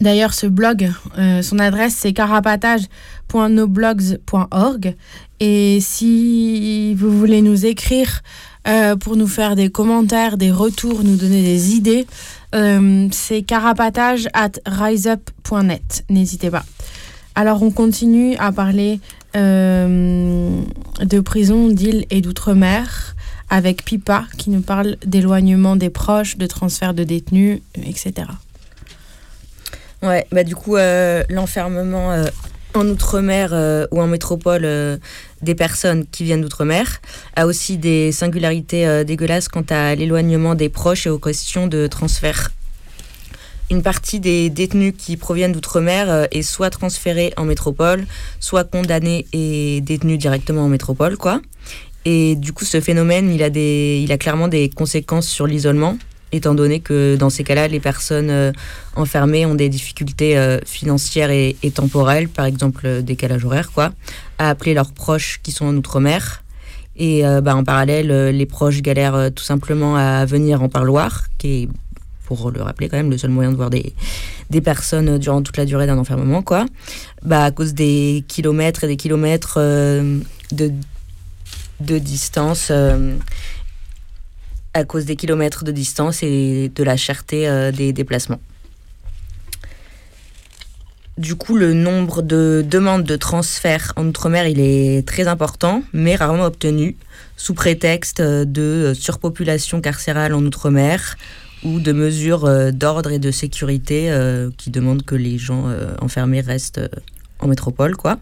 D'ailleurs, 0.00 0.32
ce 0.32 0.46
blog, 0.46 0.90
son 1.42 1.58
adresse 1.58 1.94
c'est 1.94 2.14
carapatage.noblogs.org. 2.14 4.96
Et 5.40 5.80
si 5.82 6.94
vous 6.94 7.10
voulez 7.10 7.42
nous 7.42 7.66
écrire 7.66 8.22
pour 9.00 9.16
nous 9.16 9.26
faire 9.26 9.56
des 9.56 9.70
commentaires, 9.70 10.36
des 10.36 10.50
retours, 10.50 11.02
nous 11.02 11.16
donner 11.16 11.42
des 11.42 11.74
idées, 11.74 12.06
euh, 12.54 13.08
c'est 13.12 13.42
carapatage 13.42 14.28
at 14.32 14.52
riseup.net. 14.66 16.04
N'hésitez 16.08 16.50
pas. 16.50 16.64
Alors, 17.34 17.62
on 17.62 17.70
continue 17.70 18.36
à 18.36 18.52
parler 18.52 19.00
euh, 19.36 20.60
de 21.00 21.20
prison, 21.20 21.68
d'île 21.68 22.06
et 22.10 22.20
d'outre-mer 22.20 23.14
avec 23.50 23.84
Pipa 23.84 24.24
qui 24.36 24.50
nous 24.50 24.60
parle 24.60 24.96
d'éloignement 25.04 25.76
des 25.76 25.90
proches, 25.90 26.36
de 26.36 26.46
transfert 26.46 26.94
de 26.94 27.04
détenus, 27.04 27.60
etc. 27.76 28.28
Ouais, 30.02 30.26
bah 30.32 30.44
du 30.44 30.54
coup, 30.54 30.76
euh, 30.76 31.24
l'enfermement 31.28 32.24
en 32.78 32.86
outre-mer 32.88 33.52
ou 33.90 34.00
en 34.00 34.06
métropole 34.06 34.64
des 35.42 35.54
personnes 35.54 36.04
qui 36.10 36.24
viennent 36.24 36.42
d'outre-mer, 36.42 37.00
a 37.36 37.46
aussi 37.46 37.78
des 37.78 38.12
singularités 38.12 38.86
euh, 38.86 39.04
dégueulasses 39.04 39.48
quant 39.48 39.64
à 39.70 39.94
l'éloignement 39.94 40.54
des 40.54 40.68
proches 40.68 41.06
et 41.06 41.10
aux 41.10 41.18
questions 41.18 41.66
de 41.66 41.86
transfert. 41.86 42.50
Une 43.70 43.82
partie 43.82 44.18
des 44.18 44.48
détenus 44.48 44.94
qui 44.96 45.16
proviennent 45.16 45.52
d'outre-mer 45.52 46.10
euh, 46.10 46.24
est 46.30 46.42
soit 46.42 46.70
transférée 46.70 47.32
en 47.36 47.44
métropole, 47.44 48.06
soit 48.40 48.64
condamnée 48.64 49.26
et 49.32 49.80
détenue 49.82 50.18
directement 50.18 50.64
en 50.64 50.68
métropole, 50.68 51.16
quoi. 51.16 51.40
Et 52.04 52.36
du 52.36 52.52
coup, 52.52 52.64
ce 52.64 52.80
phénomène, 52.80 53.30
il 53.30 53.42
a, 53.42 53.50
des, 53.50 54.00
il 54.02 54.10
a 54.12 54.18
clairement 54.18 54.48
des 54.48 54.70
conséquences 54.70 55.28
sur 55.28 55.46
l'isolement, 55.46 55.98
étant 56.32 56.54
donné 56.54 56.80
que 56.80 57.16
dans 57.16 57.30
ces 57.30 57.44
cas-là, 57.44 57.68
les 57.68 57.80
personnes 57.80 58.30
euh, 58.30 58.52
enfermées 58.96 59.46
ont 59.46 59.54
des 59.54 59.68
difficultés 59.68 60.36
euh, 60.36 60.58
financières 60.64 61.30
et, 61.30 61.56
temporelles, 61.74 62.28
par 62.28 62.46
exemple 62.46 62.82
euh, 62.86 63.02
décalage 63.02 63.44
horaire, 63.44 63.70
quoi, 63.72 63.92
à 64.38 64.50
appeler 64.50 64.74
leurs 64.74 64.92
proches 64.92 65.40
qui 65.42 65.52
sont 65.52 65.66
en 65.66 65.76
outre-mer. 65.76 66.42
Et 67.00 67.22
bah, 67.44 67.54
en 67.54 67.62
parallèle, 67.62 68.30
les 68.30 68.46
proches 68.46 68.82
galèrent 68.82 69.30
tout 69.32 69.44
simplement 69.44 69.94
à 69.94 70.24
venir 70.24 70.64
en 70.64 70.68
parloir, 70.68 71.26
qui 71.38 71.62
est, 71.62 71.68
pour 72.24 72.50
le 72.50 72.60
rappeler 72.60 72.88
quand 72.88 72.96
même, 72.96 73.08
le 73.08 73.16
seul 73.16 73.30
moyen 73.30 73.52
de 73.52 73.56
voir 73.56 73.70
des, 73.70 73.94
des 74.50 74.60
personnes 74.60 75.16
durant 75.16 75.40
toute 75.40 75.56
la 75.58 75.64
durée 75.64 75.86
d'un 75.86 75.96
enfermement, 75.96 76.42
quoi. 76.42 76.66
Bah, 77.22 77.44
à 77.44 77.50
cause 77.52 77.72
des 77.72 78.24
kilomètres 78.26 78.82
et 78.82 78.88
des 78.88 78.96
kilomètres 78.96 79.60
de, 79.60 80.72
de 81.78 81.98
distance 82.00 82.72
à 84.78 84.84
cause 84.84 85.04
des 85.04 85.16
kilomètres 85.16 85.64
de 85.64 85.72
distance 85.72 86.22
et 86.22 86.70
de 86.74 86.84
la 86.84 86.96
cherté 86.96 87.48
euh, 87.48 87.72
des 87.72 87.92
déplacements. 87.92 88.40
Du 91.18 91.34
coup, 91.34 91.56
le 91.56 91.74
nombre 91.74 92.22
de 92.22 92.64
demandes 92.66 93.02
de 93.02 93.16
transfert 93.16 93.92
en 93.96 94.06
Outre-mer, 94.06 94.46
il 94.46 94.60
est 94.60 95.06
très 95.06 95.26
important, 95.26 95.82
mais 95.92 96.14
rarement 96.14 96.44
obtenu, 96.44 96.96
sous 97.36 97.54
prétexte 97.54 98.22
de 98.22 98.92
surpopulation 98.94 99.80
carcérale 99.80 100.32
en 100.32 100.44
Outre-mer 100.44 101.16
ou 101.64 101.80
de 101.80 101.90
mesures 101.90 102.44
euh, 102.44 102.70
d'ordre 102.70 103.10
et 103.10 103.18
de 103.18 103.32
sécurité 103.32 104.12
euh, 104.12 104.50
qui 104.56 104.70
demandent 104.70 105.02
que 105.02 105.16
les 105.16 105.38
gens 105.38 105.64
enfermés 106.00 106.40
restent 106.40 106.80
en 107.40 107.48
métropole, 107.48 107.96
quoi. 107.96 108.18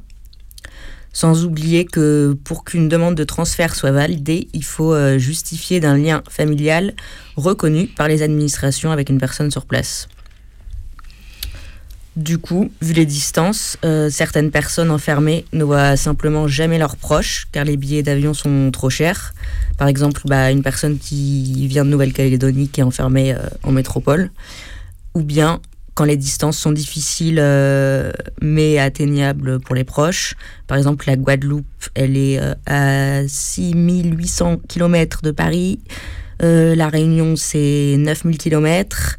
Sans 1.17 1.47
oublier 1.47 1.87
que 1.87 2.37
pour 2.45 2.63
qu'une 2.63 2.91
demande 2.91 3.15
de 3.15 3.25
transfert 3.25 3.75
soit 3.75 3.91
validée, 3.91 4.49
il 4.53 4.63
faut 4.63 4.93
euh, 4.93 5.17
justifier 5.17 5.81
d'un 5.81 5.97
lien 5.97 6.23
familial 6.29 6.93
reconnu 7.37 7.87
par 7.87 8.07
les 8.07 8.21
administrations 8.21 8.91
avec 8.91 9.09
une 9.09 9.17
personne 9.17 9.51
sur 9.51 9.65
place. 9.65 10.09
Du 12.17 12.37
coup, 12.37 12.71
vu 12.83 12.93
les 12.93 13.07
distances, 13.07 13.79
euh, 13.83 14.11
certaines 14.11 14.51
personnes 14.51 14.91
enfermées 14.91 15.47
ne 15.55 15.65
voient 15.65 15.97
simplement 15.97 16.49
jamais 16.49 16.77
leurs 16.77 16.97
proches 16.97 17.49
car 17.51 17.65
les 17.65 17.79
billets 17.79 18.03
d'avion 18.03 18.35
sont 18.35 18.71
trop 18.71 18.91
chers. 18.91 19.33
Par 19.79 19.89
exemple, 19.89 20.21
bah, 20.27 20.51
une 20.51 20.63
personne 20.63 20.99
qui 20.99 21.67
vient 21.67 21.87
de 21.87 21.91
Nouvelle-Calédonie 21.93 22.69
qui 22.69 22.81
est 22.81 22.85
enfermée 22.85 23.33
euh, 23.33 23.39
en 23.63 23.73
métropole. 23.73 24.31
Ou 25.15 25.23
bien 25.23 25.63
quand 25.97 26.05
les 26.05 26.17
distances 26.17 26.57
sont 26.57 26.71
difficiles 26.71 27.41
euh, 27.41 28.13
mais 28.41 28.79
atteignables 28.79 29.59
pour 29.59 29.75
les 29.75 29.83
proches. 29.83 30.37
Par 30.69 30.79
exemple, 30.79 31.07
la 31.09 31.17
Guadeloupe, 31.17 31.67
elle 31.95 32.17
est 32.17 32.39
à 32.67 33.27
6800 33.27 34.59
km 34.69 35.23
de 35.23 35.33
Paris. 35.33 35.81
la 36.41 36.89
Réunion, 36.89 37.35
c'est 37.35 37.97
9000 37.99 38.39
km. 38.39 39.19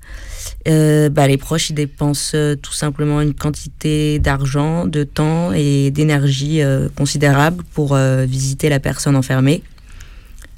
Euh, 0.68 1.10
bah, 1.10 1.28
les 1.28 1.38
proches 1.38 1.72
dépensent 1.72 2.32
euh, 2.36 2.56
tout 2.56 2.74
simplement 2.74 3.22
une 3.22 3.34
quantité 3.34 4.20
d'argent, 4.20 4.86
de 4.86 5.04
temps 5.04 5.54
et 5.54 5.92
d'énergie 5.92 6.62
euh, 6.62 6.90
considérable 6.96 7.64
pour 7.74 7.96
visiter 7.96 8.70
la 8.70 8.80
personne 8.80 9.16
enfermée. 9.16 9.64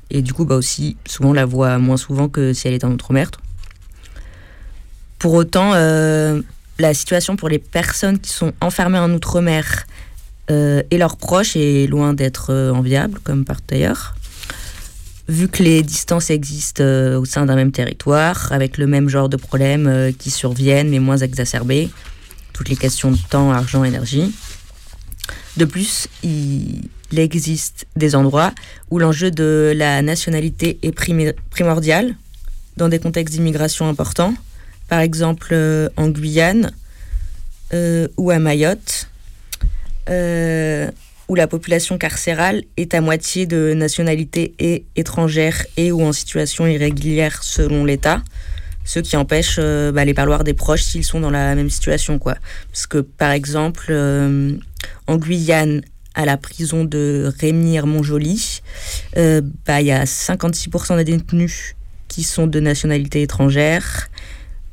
Et 0.10 0.24
du 0.24 0.34
coup, 0.34 0.46
bah 0.46 0.56
aussi, 0.56 0.98
souvent, 1.06 1.30
on 1.30 1.34
la 1.34 1.46
voit 1.46 1.78
moins 1.78 1.98
souvent 1.98 2.30
que 2.30 2.54
si 2.54 2.68
elle 2.68 2.74
est 2.74 2.84
en 2.84 2.92
outre-mer. 2.92 3.30
Pour 5.20 5.34
autant, 5.34 5.74
la 5.74 6.94
situation 6.94 7.36
pour 7.36 7.50
les 7.50 7.60
personnes 7.60 8.20
qui 8.20 8.32
sont 8.32 8.54
enfermées 8.62 9.00
en 9.00 9.12
outre-mer 9.14 9.86
et 10.50 10.98
leurs 10.98 11.18
proches 11.18 11.56
est 11.56 11.88
loin 11.88 12.14
d'être 12.14 12.72
enviable, 12.74 13.20
comme 13.24 13.46
partout 13.46 13.76
ailleurs 13.76 14.16
vu 15.30 15.48
que 15.48 15.62
les 15.62 15.84
distances 15.84 16.32
existent 16.32 16.84
euh, 16.84 17.18
au 17.18 17.24
sein 17.24 17.46
d'un 17.46 17.56
même 17.56 17.72
territoire, 17.72 18.52
avec 18.52 18.78
le 18.78 18.88
même 18.88 19.08
genre 19.08 19.30
de 19.30 19.38
problèmes 19.38 19.88
euh, 19.88 20.12
qui 20.12 20.32
surviennent 20.32 20.90
mais 20.90 21.00
moins 21.00 21.18
exacerbés, 21.18 21.90
toutes 22.52 22.68
les 22.68 22.76
questions 22.76 23.12
de 23.12 23.18
temps, 23.30 23.52
argent, 23.52 23.84
énergie. 23.84 24.34
De 25.56 25.66
plus, 25.66 26.08
il 26.24 26.90
existe 27.16 27.86
des 27.96 28.16
endroits 28.16 28.54
où 28.90 28.98
l'enjeu 28.98 29.30
de 29.30 29.72
la 29.76 30.02
nationalité 30.02 30.80
est 30.82 30.92
primordial, 30.92 32.16
dans 32.78 32.90
des 32.90 33.00
contextes 33.00 33.36
d'immigration 33.36 33.88
importants, 33.88 34.34
par 34.90 35.00
exemple 35.00 35.50
euh, 35.52 35.90
en 35.98 36.10
Guyane 36.10 36.72
ou 38.18 38.32
à 38.32 38.40
Mayotte 38.40 39.08
où 41.30 41.36
la 41.36 41.48
population 41.48 41.98
carcérale 41.98 42.64
est 42.76 42.96
à 42.96 43.02
moitié 43.02 43.46
de 43.46 43.74
nationalité 43.74 44.56
et 44.60 44.86
étrangère 44.96 45.66
et 45.78 45.92
ou 45.92 46.02
en 46.02 46.12
situation 46.12 46.66
irrégulière 46.66 47.44
selon 47.44 47.86
l'État, 47.86 48.24
ce 48.84 49.00
qui 49.00 49.16
empêche 49.16 49.58
euh, 49.60 49.92
bah, 49.92 50.04
les 50.04 50.16
parloirs 50.16 50.44
des 50.44 50.56
proches 50.56 50.82
s'ils 50.82 51.06
sont 51.06 51.20
dans 51.20 51.30
la 51.30 51.54
même 51.54 51.70
situation. 51.70 52.18
Quoi. 52.18 52.36
Parce 52.72 52.88
que 52.88 52.98
par 52.98 53.32
exemple, 53.32 53.88
euh, 53.92 54.54
en 55.06 55.18
Guyane, 55.18 55.84
à 56.16 56.26
la 56.26 56.38
prison 56.38 56.84
de 56.84 57.32
Rémire-Montjoly, 57.40 58.62
euh, 59.18 59.42
bah, 59.68 59.82
il 59.82 59.88
y 59.88 59.92
a 59.92 60.06
56% 60.06 60.98
des 60.98 61.04
détenus 61.04 61.76
qui 62.08 62.24
sont 62.24 62.48
de 62.48 62.60
nationalité 62.60 63.22
étrangère. 63.22 64.10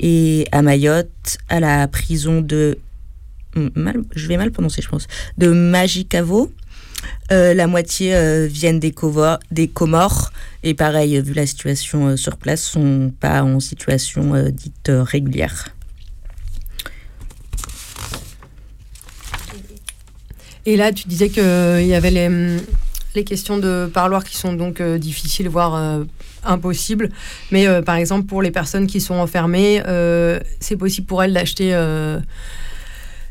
Et 0.01 0.47
à 0.53 0.63
Mayotte, 0.63 1.39
à 1.49 1.61
la 1.61 1.89
prison 1.89 2.41
de 2.41 2.79
mal, 3.75 4.03
je 4.15 4.27
vais 4.29 4.37
mal 4.37 4.51
prononcer, 4.51 4.83
je 4.83 4.89
pense, 4.89 5.07
de 5.39 5.49
Magicavo. 5.49 6.53
Euh, 7.33 7.55
la 7.55 7.67
moitié 7.67 8.15
euh, 8.15 8.47
viennent 8.47 8.79
des, 8.79 8.95
des 9.51 9.69
Comores 9.69 10.33
et 10.63 10.75
pareil, 10.75 11.21
vu 11.21 11.35
la 11.35 11.47
situation 11.47 12.09
euh, 12.09 12.17
sur 12.17 12.37
place, 12.37 12.63
sont 12.63 13.13
pas 13.21 13.43
en 13.43 13.61
situation 13.61 14.49
dite 14.51 14.91
régulière. 14.91 15.69
Et 20.65 20.77
là, 20.77 20.93
tu 20.93 21.07
disais 21.07 21.29
qu'il 21.29 21.87
y 21.87 21.95
avait 21.95 22.11
les, 22.11 22.59
les, 23.15 23.25
questions 23.25 23.59
de 23.59 23.89
parloir 23.93 24.25
qui 24.25 24.37
sont 24.37 24.53
donc 24.53 24.83
difficiles, 24.83 25.49
voire 25.49 26.05
impossibles. 26.47 27.11
Mais 27.51 27.67
par 27.83 27.97
exemple, 27.97 28.27
pour 28.27 28.43
les 28.43 28.51
personnes 28.51 28.87
qui 28.87 29.01
sont 29.01 29.15
enfermées, 29.15 29.83
c'est 30.61 30.77
possible 30.77 31.07
pour 31.07 31.23
elles 31.23 31.33
d'acheter 31.33 31.75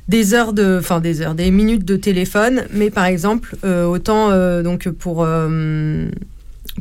des 0.07 0.33
heures 0.33 0.53
de, 0.53 0.77
enfin 0.79 0.99
des 0.99 1.21
heures, 1.21 1.35
des 1.35 1.51
minutes 1.51 1.85
de 1.85 1.95
téléphone, 1.95 2.65
mais 2.71 2.89
par 2.89 3.05
exemple, 3.05 3.55
euh, 3.65 3.85
autant 3.85 4.29
euh, 4.31 4.61
donc 4.61 4.89
pour 4.89 5.23
euh, 5.23 6.07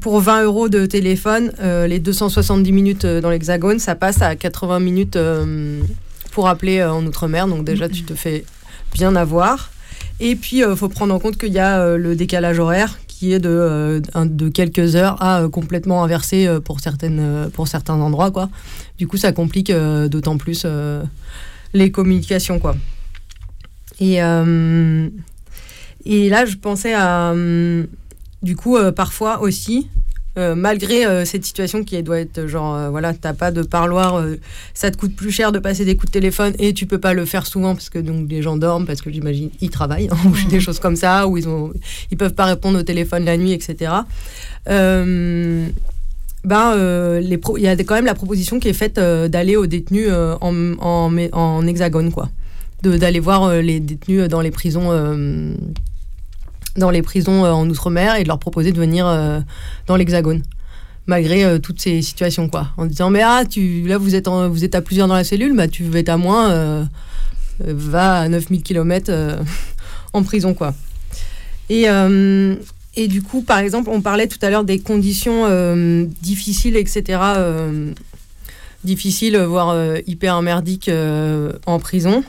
pour 0.00 0.20
20 0.20 0.44
euros 0.44 0.68
de 0.68 0.86
téléphone, 0.86 1.52
les 1.60 2.00
270 2.00 2.72
minutes 2.72 3.06
dans 3.06 3.30
l'Hexagone, 3.30 3.78
ça 3.78 3.94
passe 3.94 4.20
à 4.22 4.34
80 4.34 4.80
minutes 4.80 5.16
pour 6.32 6.48
appeler 6.48 6.82
en 6.82 7.06
outre-mer. 7.06 7.46
Donc 7.46 7.64
déjà, 7.64 7.88
tu 7.88 8.02
te 8.02 8.14
fais 8.14 8.44
bien 8.92 9.14
avoir. 9.14 9.70
Et 10.18 10.34
puis, 10.34 10.62
il 10.68 10.76
faut 10.76 10.88
prendre 10.88 11.14
en 11.14 11.20
compte 11.20 11.36
qu'il 11.36 11.52
y 11.52 11.60
a 11.60 11.96
le 11.96 12.16
décalage 12.16 12.58
horaire 12.58 12.98
est 13.32 13.40
de, 13.40 14.02
quelques 14.52 14.96
heures 14.96 15.22
à 15.22 15.48
complètement 15.50 16.04
inversé 16.04 16.48
pour, 16.64 16.80
certaines, 16.80 17.50
pour 17.52 17.68
certains 17.68 17.94
endroits. 17.94 18.30
Quoi. 18.30 18.50
Du 18.98 19.06
coup, 19.06 19.16
ça 19.16 19.32
complique 19.32 19.72
d'autant 19.72 20.36
plus 20.36 20.66
les 21.72 21.90
communications. 21.90 22.58
Quoi. 22.58 22.76
Et, 24.00 24.22
euh, 24.22 25.08
et 26.04 26.28
là, 26.28 26.46
je 26.46 26.56
pensais 26.56 26.94
à, 26.94 27.32
euh, 27.32 27.84
du 28.42 28.56
coup, 28.56 28.76
euh, 28.76 28.92
parfois 28.92 29.40
aussi, 29.40 29.88
malgré 30.36 31.24
cette 31.24 31.44
situation 31.44 31.84
qui 31.84 32.02
doit 32.02 32.18
être 32.18 32.46
genre, 32.46 32.90
voilà, 32.90 33.14
t'as 33.14 33.34
pas 33.34 33.50
de 33.50 33.62
parloir, 33.62 34.24
ça 34.72 34.90
te 34.90 34.96
coûte 34.96 35.14
plus 35.14 35.30
cher 35.30 35.52
de 35.52 35.58
passer 35.58 35.84
des 35.84 35.96
coups 35.96 36.10
de 36.10 36.18
téléphone 36.18 36.52
et 36.58 36.72
tu 36.74 36.86
peux 36.86 36.98
pas 36.98 37.14
le 37.14 37.24
faire 37.24 37.46
souvent 37.46 37.74
parce 37.74 37.88
que 37.88 37.98
donc 37.98 38.28
les 38.28 38.42
gens 38.42 38.56
dorment, 38.56 38.86
parce 38.86 39.00
que 39.00 39.12
j'imagine 39.12 39.50
ils 39.60 39.70
travaillent, 39.70 40.08
hein, 40.10 40.16
ou 40.26 40.50
des 40.50 40.60
choses 40.60 40.80
comme 40.80 40.96
ça, 40.96 41.28
ou 41.28 41.38
ils 41.38 41.48
ont, 41.48 41.72
ils 42.10 42.16
peuvent 42.16 42.34
pas 42.34 42.46
répondre 42.46 42.78
au 42.78 42.82
téléphone 42.82 43.24
la 43.24 43.36
nuit, 43.36 43.52
etc. 43.52 43.92
ben, 44.66 45.72
il 47.20 47.38
y 47.58 47.68
a 47.68 47.76
quand 47.76 47.94
même 47.94 48.06
la 48.06 48.14
proposition 48.14 48.58
qui 48.58 48.68
est 48.68 48.72
faite 48.72 48.96
d'aller 48.96 49.56
aux 49.56 49.66
détenus 49.66 50.10
en, 50.40 50.74
en, 50.80 51.16
en, 51.32 51.66
hexagone, 51.66 52.10
quoi 52.10 52.28
d'aller 52.90 53.20
voir 53.20 53.44
euh, 53.44 53.60
les 53.60 53.80
détenus 53.80 54.28
dans 54.28 54.40
les 54.40 54.50
prisons 54.50 54.90
euh, 54.92 55.54
dans 56.76 56.90
les 56.90 57.02
prisons 57.02 57.44
euh, 57.44 57.52
en 57.52 57.68
outre-mer 57.68 58.16
et 58.16 58.22
de 58.22 58.28
leur 58.28 58.38
proposer 58.38 58.72
de 58.72 58.78
venir 58.78 59.06
dans 59.86 59.96
l'Hexagone. 59.96 60.42
Malgré 61.06 61.60
toutes 61.60 61.82
ces 61.82 62.00
situations 62.00 62.48
quoi. 62.48 62.68
En 62.78 62.86
disant 62.86 63.10
mais 63.10 63.20
ah 63.22 63.42
tu 63.48 63.86
là 63.86 63.98
vous 63.98 64.14
êtes 64.14 64.26
vous 64.26 64.64
êtes 64.64 64.74
à 64.74 64.80
plusieurs 64.80 65.06
dans 65.06 65.14
la 65.14 65.24
cellule 65.24 65.54
bah 65.54 65.68
tu 65.68 65.84
vas 65.84 65.98
être 65.98 66.08
à 66.08 66.16
moins 66.16 66.88
va 67.60 68.20
à 68.20 68.28
9000 68.28 68.62
km 68.62 69.12
en 70.14 70.22
prison 70.22 70.54
quoi. 70.54 70.74
Et 71.68 71.84
et 72.96 73.08
du 73.08 73.20
coup 73.20 73.42
par 73.42 73.58
exemple 73.58 73.90
on 73.90 74.00
parlait 74.00 74.28
tout 74.28 74.38
à 74.40 74.48
l'heure 74.48 74.64
des 74.64 74.78
conditions 74.78 75.46
difficiles 76.22 76.76
etc 76.76 77.20
difficiles 78.82 79.36
voire 79.36 79.76
hyper 80.06 80.40
merdiques 80.40 80.90
en 81.66 81.78
prison. 81.78 82.24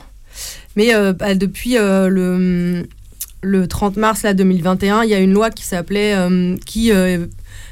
Mais 0.76 0.94
euh, 0.94 1.12
bah, 1.12 1.34
depuis 1.34 1.76
euh, 1.78 2.08
le, 2.08 2.86
le 3.46 3.66
30 3.66 3.96
mars 3.96 4.22
là, 4.22 4.34
2021, 4.34 5.04
il 5.04 5.10
y 5.10 5.14
a 5.14 5.20
une 5.20 5.32
loi 5.32 5.50
qui 5.50 5.64
s'appelait, 5.64 6.14
euh, 6.14 6.56
qui, 6.66 6.90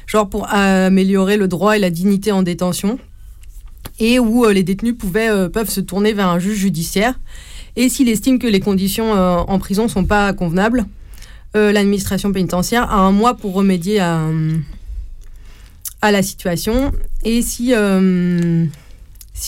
genre 0.07 0.29
pour 0.29 0.47
améliorer 0.49 1.37
le 1.37 1.47
droit 1.47 1.75
et 1.75 1.79
la 1.79 1.89
dignité 1.89 2.31
en 2.31 2.43
détention, 2.43 2.99
et 3.99 4.19
où 4.19 4.45
les 4.49 4.63
détenus 4.63 4.95
pouvaient, 4.97 5.49
peuvent 5.49 5.69
se 5.69 5.81
tourner 5.81 6.13
vers 6.13 6.27
un 6.27 6.39
juge 6.39 6.57
judiciaire. 6.57 7.19
Et 7.75 7.89
s'il 7.89 8.09
estime 8.09 8.39
que 8.39 8.47
les 8.47 8.59
conditions 8.59 9.11
en 9.11 9.59
prison 9.59 9.83
ne 9.83 9.89
sont 9.89 10.05
pas 10.05 10.33
convenables, 10.33 10.85
l'administration 11.53 12.31
pénitentiaire 12.31 12.91
a 12.91 12.97
un 12.97 13.11
mois 13.11 13.35
pour 13.35 13.53
remédier 13.53 13.99
à, 13.99 14.29
la 16.01 16.21
situation. 16.21 16.91
Et 17.23 17.41
si 17.41 17.73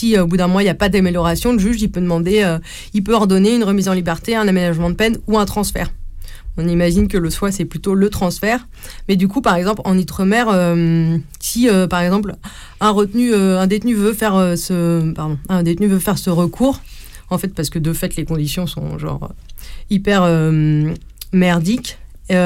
euh, 0.04 0.22
au 0.22 0.26
bout 0.26 0.36
d'un 0.36 0.48
mois, 0.48 0.62
il 0.62 0.66
n'y 0.66 0.70
a 0.70 0.74
pas 0.74 0.88
d'amélioration, 0.88 1.52
le 1.52 1.58
juge 1.58 1.80
il 1.82 1.90
peut 1.90 2.00
demander, 2.00 2.42
euh, 2.42 2.58
il 2.94 3.02
peut 3.02 3.14
ordonner 3.14 3.54
une 3.54 3.64
remise 3.64 3.88
en 3.88 3.92
liberté, 3.92 4.36
un 4.36 4.46
aménagement 4.46 4.90
de 4.90 4.94
peine 4.94 5.18
ou 5.26 5.38
un 5.38 5.44
transfert. 5.46 5.90
On 6.58 6.68
imagine 6.68 7.08
que 7.08 7.16
le 7.16 7.30
soi, 7.30 7.52
c'est 7.52 7.64
plutôt 7.64 7.94
le 7.94 8.10
transfert. 8.10 8.66
Mais 9.08 9.16
du 9.16 9.28
coup, 9.28 9.40
par 9.40 9.54
exemple, 9.54 9.80
en 9.84 9.96
Outre-mer, 9.96 10.48
euh, 10.50 11.16
si 11.40 11.68
par 11.88 12.00
exemple 12.00 12.34
un 12.80 12.90
retenu, 12.90 13.34
un 13.34 13.66
détenu 13.66 13.94
veut 13.94 14.12
faire 14.12 14.34
ce, 14.56 15.12
pardon, 15.12 15.38
un 15.48 15.62
détenu 15.62 15.86
veut 15.86 15.98
faire 15.98 16.18
ce 16.18 16.30
recours, 16.30 16.80
en 17.30 17.38
fait, 17.38 17.54
parce 17.54 17.70
que 17.70 17.78
de 17.78 17.92
fait, 17.92 18.16
les 18.16 18.24
conditions 18.24 18.66
sont 18.66 18.98
genre 18.98 19.32
hyper 19.88 20.28
merdiques. 21.32 21.98
bah, 22.28 22.36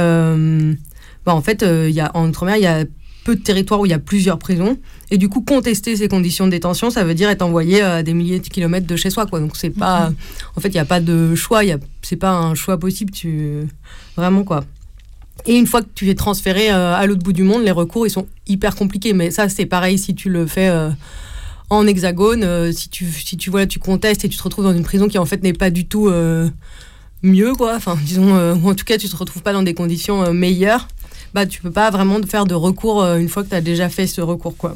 en 1.26 1.40
fait, 1.40 1.64
y 1.88 2.00
a, 2.00 2.10
en 2.14 2.28
Outre-mer, 2.28 2.56
il 2.56 2.62
y 2.62 2.66
a 2.66 2.84
peu 3.24 3.36
de 3.36 3.40
territoires 3.40 3.80
où 3.80 3.86
il 3.86 3.90
y 3.90 3.94
a 3.94 3.98
plusieurs 3.98 4.38
prisons. 4.38 4.78
Et 5.10 5.18
du 5.18 5.28
coup, 5.28 5.42
contester 5.42 5.96
ces 5.96 6.08
conditions 6.08 6.46
de 6.46 6.50
détention, 6.50 6.90
ça 6.90 7.04
veut 7.04 7.14
dire 7.14 7.28
être 7.30 7.42
envoyé 7.42 7.82
à 7.82 8.02
des 8.02 8.14
milliers 8.14 8.40
de 8.40 8.48
kilomètres 8.48 8.86
de 8.86 8.96
chez 8.96 9.10
soi. 9.10 9.26
Quoi. 9.26 9.40
Donc, 9.40 9.56
c'est 9.56 9.70
pas. 9.70 10.10
Mhm. 10.10 10.16
En 10.56 10.60
fait, 10.60 10.68
il 10.68 10.74
n'y 10.74 10.80
a 10.80 10.84
pas 10.84 11.00
de 11.00 11.34
choix. 11.34 11.60
C'est 12.02 12.16
pas 12.16 12.32
un 12.32 12.54
choix 12.54 12.78
possible. 12.78 13.12
Tu... 13.12 13.68
Vraiment, 14.16 14.42
quoi. 14.42 14.64
Et 15.46 15.56
une 15.56 15.66
fois 15.66 15.82
que 15.82 15.88
tu 15.94 16.08
es 16.10 16.14
transféré 16.14 16.70
euh, 16.70 16.94
à 16.94 17.06
l'autre 17.06 17.22
bout 17.22 17.32
du 17.32 17.42
monde, 17.42 17.62
les 17.62 17.70
recours, 17.70 18.06
ils 18.06 18.10
sont 18.10 18.26
hyper 18.46 18.74
compliqués. 18.74 19.12
Mais 19.12 19.30
ça, 19.30 19.48
c'est 19.48 19.66
pareil 19.66 19.98
si 19.98 20.14
tu 20.14 20.28
le 20.28 20.46
fais 20.46 20.68
euh, 20.68 20.90
en 21.70 21.86
hexagone, 21.86 22.72
si 22.72 22.88
tu 22.90 23.06
si 23.10 23.36
tu 23.36 23.50
vois 23.50 23.66
tu 23.66 23.78
contestes 23.78 24.24
et 24.24 24.28
tu 24.28 24.36
te 24.36 24.42
retrouves 24.42 24.64
dans 24.64 24.74
une 24.74 24.82
prison 24.82 25.08
qui 25.08 25.18
en 25.18 25.24
fait 25.24 25.42
n'est 25.42 25.54
pas 25.54 25.70
du 25.70 25.86
tout 25.86 26.12
mieux 27.22 27.54
quoi, 27.54 27.74
enfin 27.76 27.96
disons 28.04 28.36
ou 28.56 28.68
en 28.68 28.74
tout 28.74 28.84
cas 28.84 28.98
tu 28.98 29.08
te 29.08 29.16
retrouves 29.16 29.42
pas 29.42 29.54
dans 29.54 29.62
des 29.62 29.72
conditions 29.72 30.34
meilleures, 30.34 30.86
bah 31.34 31.46
tu 31.46 31.60
peux 31.60 31.70
pas 31.70 31.90
vraiment 31.90 32.20
faire 32.22 32.46
de 32.46 32.54
recours 32.54 33.04
une 33.04 33.28
fois 33.28 33.42
que 33.42 33.48
tu 33.48 33.54
as 33.54 33.60
déjà 33.60 33.88
fait 33.88 34.06
ce 34.06 34.20
recours 34.20 34.56
quoi. 34.56 34.74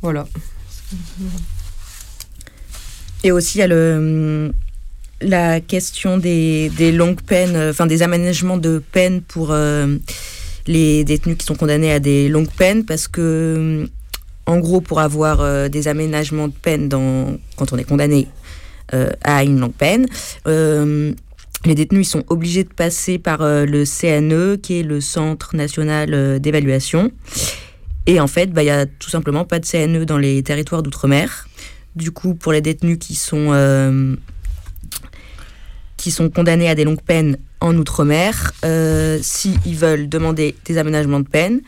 Voilà. 0.00 0.26
Et 3.24 3.32
aussi, 3.32 3.58
il 3.58 3.60
y 3.60 3.64
a 3.64 3.66
le, 3.66 4.52
la 5.20 5.60
question 5.60 6.18
des, 6.18 6.70
des 6.76 6.92
longues 6.92 7.20
peines, 7.20 7.56
euh, 7.56 7.70
enfin 7.70 7.86
des 7.86 8.02
aménagements 8.02 8.56
de 8.56 8.80
peine 8.92 9.22
pour 9.22 9.48
euh, 9.50 9.96
les 10.66 11.04
détenus 11.04 11.36
qui 11.36 11.44
sont 11.44 11.56
condamnés 11.56 11.90
à 11.90 11.98
des 11.98 12.28
longues 12.28 12.50
peines, 12.56 12.84
parce 12.84 13.08
que, 13.08 13.88
en 14.46 14.58
gros, 14.58 14.80
pour 14.80 15.00
avoir 15.00 15.40
euh, 15.40 15.68
des 15.68 15.88
aménagements 15.88 16.46
de 16.46 16.52
peine 16.52 16.88
dans, 16.88 17.36
quand 17.56 17.72
on 17.72 17.76
est 17.78 17.84
condamné 17.84 18.28
à 19.22 19.44
une 19.44 19.60
longue 19.60 19.74
peine, 19.74 20.06
les 21.64 21.74
détenus 21.74 22.06
ils 22.06 22.10
sont 22.10 22.24
obligés 22.28 22.64
de 22.64 22.72
passer 22.72 23.18
par 23.18 23.40
le 23.40 23.84
CNE, 23.84 24.56
qui 24.56 24.80
est 24.80 24.82
le 24.82 25.00
Centre 25.00 25.56
national 25.56 26.40
d'évaluation. 26.40 27.10
Et 28.06 28.20
en 28.20 28.26
fait, 28.26 28.52
bah, 28.52 28.62
il 28.62 28.66
n'y 28.66 28.70
a 28.70 28.86
tout 28.86 29.10
simplement 29.10 29.44
pas 29.44 29.58
de 29.58 29.66
CNE 29.66 30.06
dans 30.06 30.16
les 30.16 30.42
territoires 30.42 30.82
d'outre-mer. 30.82 31.46
Du 31.94 32.10
coup, 32.10 32.34
pour 32.34 32.52
les 32.52 32.62
détenus 32.62 32.96
qui 32.98 33.14
sont, 33.14 33.48
euh, 33.52 34.16
qui 35.98 36.10
sont 36.10 36.30
condamnés 36.30 36.70
à 36.70 36.74
des 36.74 36.84
longues 36.84 37.02
peines 37.02 37.36
en 37.60 37.76
outre-mer, 37.76 38.52
euh, 38.64 39.18
s'ils 39.20 39.76
veulent 39.76 40.08
demander 40.08 40.54
des 40.64 40.78
aménagements 40.78 41.20
de 41.20 41.28
peine, 41.28 41.60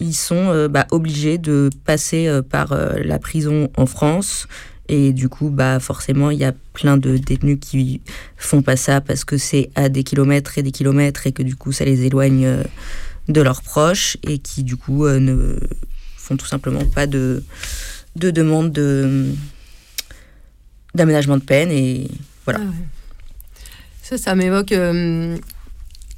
ils 0.00 0.14
sont 0.14 0.48
euh, 0.48 0.66
bah, 0.66 0.86
obligés 0.90 1.38
de 1.38 1.70
passer 1.84 2.26
euh, 2.26 2.42
par 2.42 2.74
la 2.76 3.18
prison 3.20 3.70
en 3.76 3.86
France. 3.86 4.48
Et 4.88 5.12
du 5.12 5.28
coup, 5.28 5.48
bah, 5.50 5.80
forcément, 5.80 6.30
il 6.30 6.38
y 6.38 6.44
a 6.44 6.52
plein 6.72 6.96
de 6.96 7.16
détenus 7.16 7.58
qui 7.60 8.02
font 8.36 8.62
pas 8.62 8.76
ça 8.76 9.00
parce 9.00 9.24
que 9.24 9.38
c'est 9.38 9.70
à 9.74 9.88
des 9.88 10.04
kilomètres 10.04 10.58
et 10.58 10.62
des 10.62 10.72
kilomètres 10.72 11.26
et 11.26 11.32
que 11.32 11.42
du 11.42 11.56
coup, 11.56 11.72
ça 11.72 11.84
les 11.84 12.04
éloigne 12.04 12.64
de 13.28 13.40
leurs 13.40 13.62
proches 13.62 14.18
et 14.22 14.38
qui 14.38 14.62
du 14.62 14.76
coup 14.76 15.08
ne 15.08 15.58
font 16.16 16.36
tout 16.36 16.46
simplement 16.46 16.84
pas 16.84 17.06
de, 17.06 17.42
de 18.16 18.30
demande 18.30 18.72
de, 18.72 19.30
d'aménagement 20.94 21.36
de 21.36 21.42
peine 21.42 21.70
et 21.70 22.08
voilà. 22.44 22.60
Ah 22.62 22.72
ça, 24.02 24.18
ça 24.18 24.34
m'évoque 24.34 24.72
euh, 24.72 25.38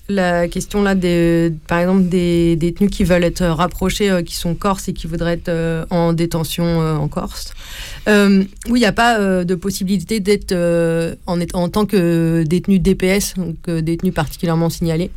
la 0.08 0.48
question 0.48 0.82
là 0.82 0.94
par 1.66 1.80
exemple 1.80 2.04
des 2.04 2.56
détenus 2.56 2.90
qui 2.90 3.04
veulent 3.04 3.24
être 3.24 3.44
rapprochés, 3.44 4.10
euh, 4.10 4.22
qui 4.22 4.36
sont 4.36 4.54
corses 4.54 4.88
et 4.88 4.92
qui 4.92 5.06
voudraient 5.06 5.34
être 5.34 5.48
euh, 5.48 5.84
en 5.90 6.12
détention 6.12 6.78
en 6.78 7.08
Corse. 7.08 7.52
oui, 8.06 8.46
il 8.66 8.74
n'y 8.74 8.84
a 8.84 8.92
pas 8.92 9.44
de 9.44 9.54
possibilité 9.54 10.20
d'être 10.20 10.54
en, 11.26 11.40
en, 11.54 11.68
tant 11.68 11.86
que 11.86 12.44
détenu 12.46 12.78
DPS, 12.78 13.34
donc 13.36 13.68
détenu 13.68 14.12
particulièrement 14.12 14.70
signalé. 14.70 15.10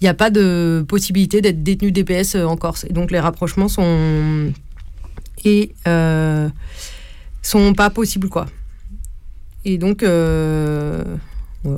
Il 0.00 0.04
n'y 0.04 0.08
a 0.08 0.14
pas 0.14 0.30
de 0.30 0.84
possibilité 0.86 1.40
d'être 1.40 1.62
détenu 1.62 1.92
DPS 1.92 2.34
en 2.34 2.56
Corse. 2.56 2.84
Et 2.88 2.92
donc 2.92 3.10
les 3.10 3.20
rapprochements 3.20 3.68
sont 3.68 4.52
et 5.44 5.72
sont 7.42 7.74
pas 7.74 7.90
possibles 7.90 8.28
quoi. 8.28 8.46
Et 9.66 9.78
donc, 9.78 10.04
euh, 10.04 11.02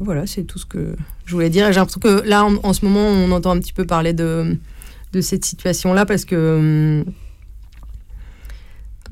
voilà, 0.02 0.26
c'est 0.26 0.44
tout 0.44 0.58
ce 0.58 0.66
que 0.66 0.94
je 1.24 1.32
voulais 1.32 1.50
dire. 1.50 1.66
J'ai 1.72 1.78
l'impression 1.78 2.00
que 2.00 2.26
là, 2.26 2.44
en, 2.44 2.72
ce 2.72 2.84
moment, 2.84 3.06
on 3.06 3.30
entend 3.30 3.50
un 3.52 3.58
petit 3.58 3.72
peu 3.72 3.84
parler 3.84 4.12
de, 4.12 4.56
cette 5.20 5.44
situation-là 5.44 6.06
parce 6.06 6.24
que 6.24 7.04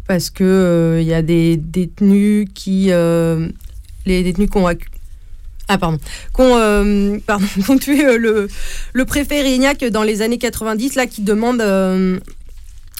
parce 0.06 0.30
que 0.30 0.98
il 1.00 1.02
euh, 1.02 1.02
y 1.02 1.14
a 1.14 1.22
des 1.22 1.56
détenus 1.56 2.46
qui 2.54 2.92
euh, 2.92 3.48
les 4.04 4.22
détenus 4.22 4.48
qui 4.48 4.58
ont 4.58 4.68
ah 5.68 5.78
pardon, 5.78 5.98
qu 6.32 7.78
tué 7.80 8.16
le, 8.16 8.46
le 8.92 9.04
préfet 9.04 9.42
Rignac 9.42 9.84
dans 9.86 10.04
les 10.04 10.22
années 10.22 10.38
90 10.38 10.94
là 10.94 11.06
qui 11.08 11.22
demande 11.22 11.60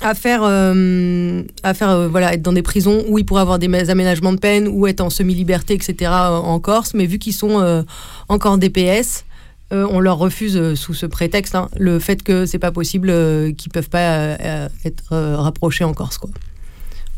à 0.02 0.14
faire, 0.14 0.40
euh, 0.42 1.42
à 1.62 1.74
faire 1.74 1.90
euh, 1.90 2.08
voilà, 2.08 2.34
être 2.34 2.42
dans 2.42 2.52
des 2.52 2.62
prisons 2.62 3.04
où 3.08 3.18
ils 3.18 3.24
pourraient 3.24 3.40
avoir 3.40 3.58
des 3.58 3.90
aménagements 3.90 4.32
de 4.32 4.38
peine 4.38 4.68
ou 4.68 4.86
être 4.86 5.00
en 5.00 5.10
semi-liberté, 5.10 5.74
etc. 5.74 5.94
Euh, 6.02 6.36
en 6.36 6.60
Corse. 6.60 6.94
Mais 6.94 7.06
vu 7.06 7.18
qu'ils 7.18 7.32
sont 7.32 7.84
encore 8.28 8.58
DPS, 8.58 9.24
on 9.70 9.98
leur 10.00 10.18
refuse 10.18 10.74
sous 10.74 10.94
ce 10.94 11.06
prétexte 11.06 11.54
hein, 11.54 11.68
le 11.76 11.98
fait 11.98 12.22
que 12.22 12.46
c'est 12.46 12.58
pas 12.58 12.72
possible, 12.72 13.08
qu'ils 13.56 13.72
peuvent 13.72 13.88
pas 13.88 14.36
être 14.84 15.16
rapprochés 15.36 15.84
en 15.84 15.94
Corse. 15.94 16.18
Quoi. 16.18 16.30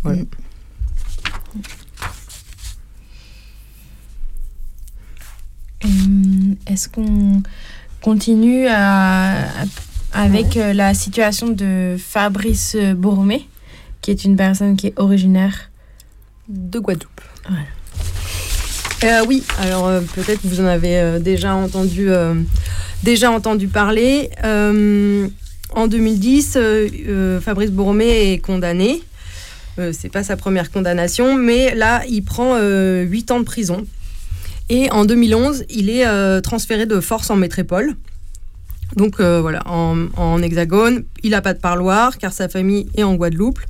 Voilà. 0.03 0.23
Est-ce 6.67 6.89
qu'on 6.89 7.43
continue 8.01 8.67
à 8.69 9.45
avec 10.13 10.57
euh, 10.57 10.73
la 10.73 10.95
situation 10.95 11.49
de 11.49 11.97
Fabrice 11.99 12.77
Boromé, 12.97 13.47
qui 14.01 14.11
est 14.11 14.25
une 14.25 14.37
personne 14.37 14.77
qui 14.77 14.89
est 14.89 14.99
originaire 14.99 15.71
de 16.49 16.79
Guadeloupe. 16.79 17.21
Euh, 19.05 19.25
oui, 19.29 19.45
alors 19.59 19.87
euh, 19.87 20.01
peut-être 20.15 20.41
vous 20.45 20.61
en 20.61 20.67
avez 20.67 21.21
déjà 21.21 21.55
entendu, 21.55 22.09
déjà 23.03 23.31
entendu 23.31 23.69
parler. 23.69 24.31
en 24.43 25.87
2010, 25.87 26.59
Fabrice 27.41 27.71
Boromé 27.71 28.33
est 28.33 28.39
condamné. 28.39 29.03
c'est 29.93 30.11
pas 30.11 30.25
sa 30.25 30.37
première 30.37 30.71
condamnation, 30.71 31.35
mais 31.35 31.75
là, 31.75 32.03
il 32.09 32.23
prend 32.23 32.59
8 32.59 33.31
ans 33.31 33.41
de 33.41 33.45
prison. 33.45 33.87
Et 34.71 34.91
en 34.91 35.05
2011, 35.05 35.65
il 35.71 35.91
est 35.91 36.41
transféré 36.43 36.87
de 36.87 37.01
force 37.01 37.31
en 37.31 37.37
métropole. 37.37 37.95
Donc 38.97 39.21
euh, 39.21 39.41
voilà, 39.41 39.63
en, 39.67 40.43
hexagone, 40.43 41.05
il 41.23 41.31
n'a 41.31 41.43
pas 41.43 41.55
de 41.55 41.61
parloir 41.61 42.19
car 42.19 42.33
sa 42.33 42.49
famille 42.49 42.89
est 42.97 43.03
en 43.03 43.15
Guadeloupe. 43.15 43.61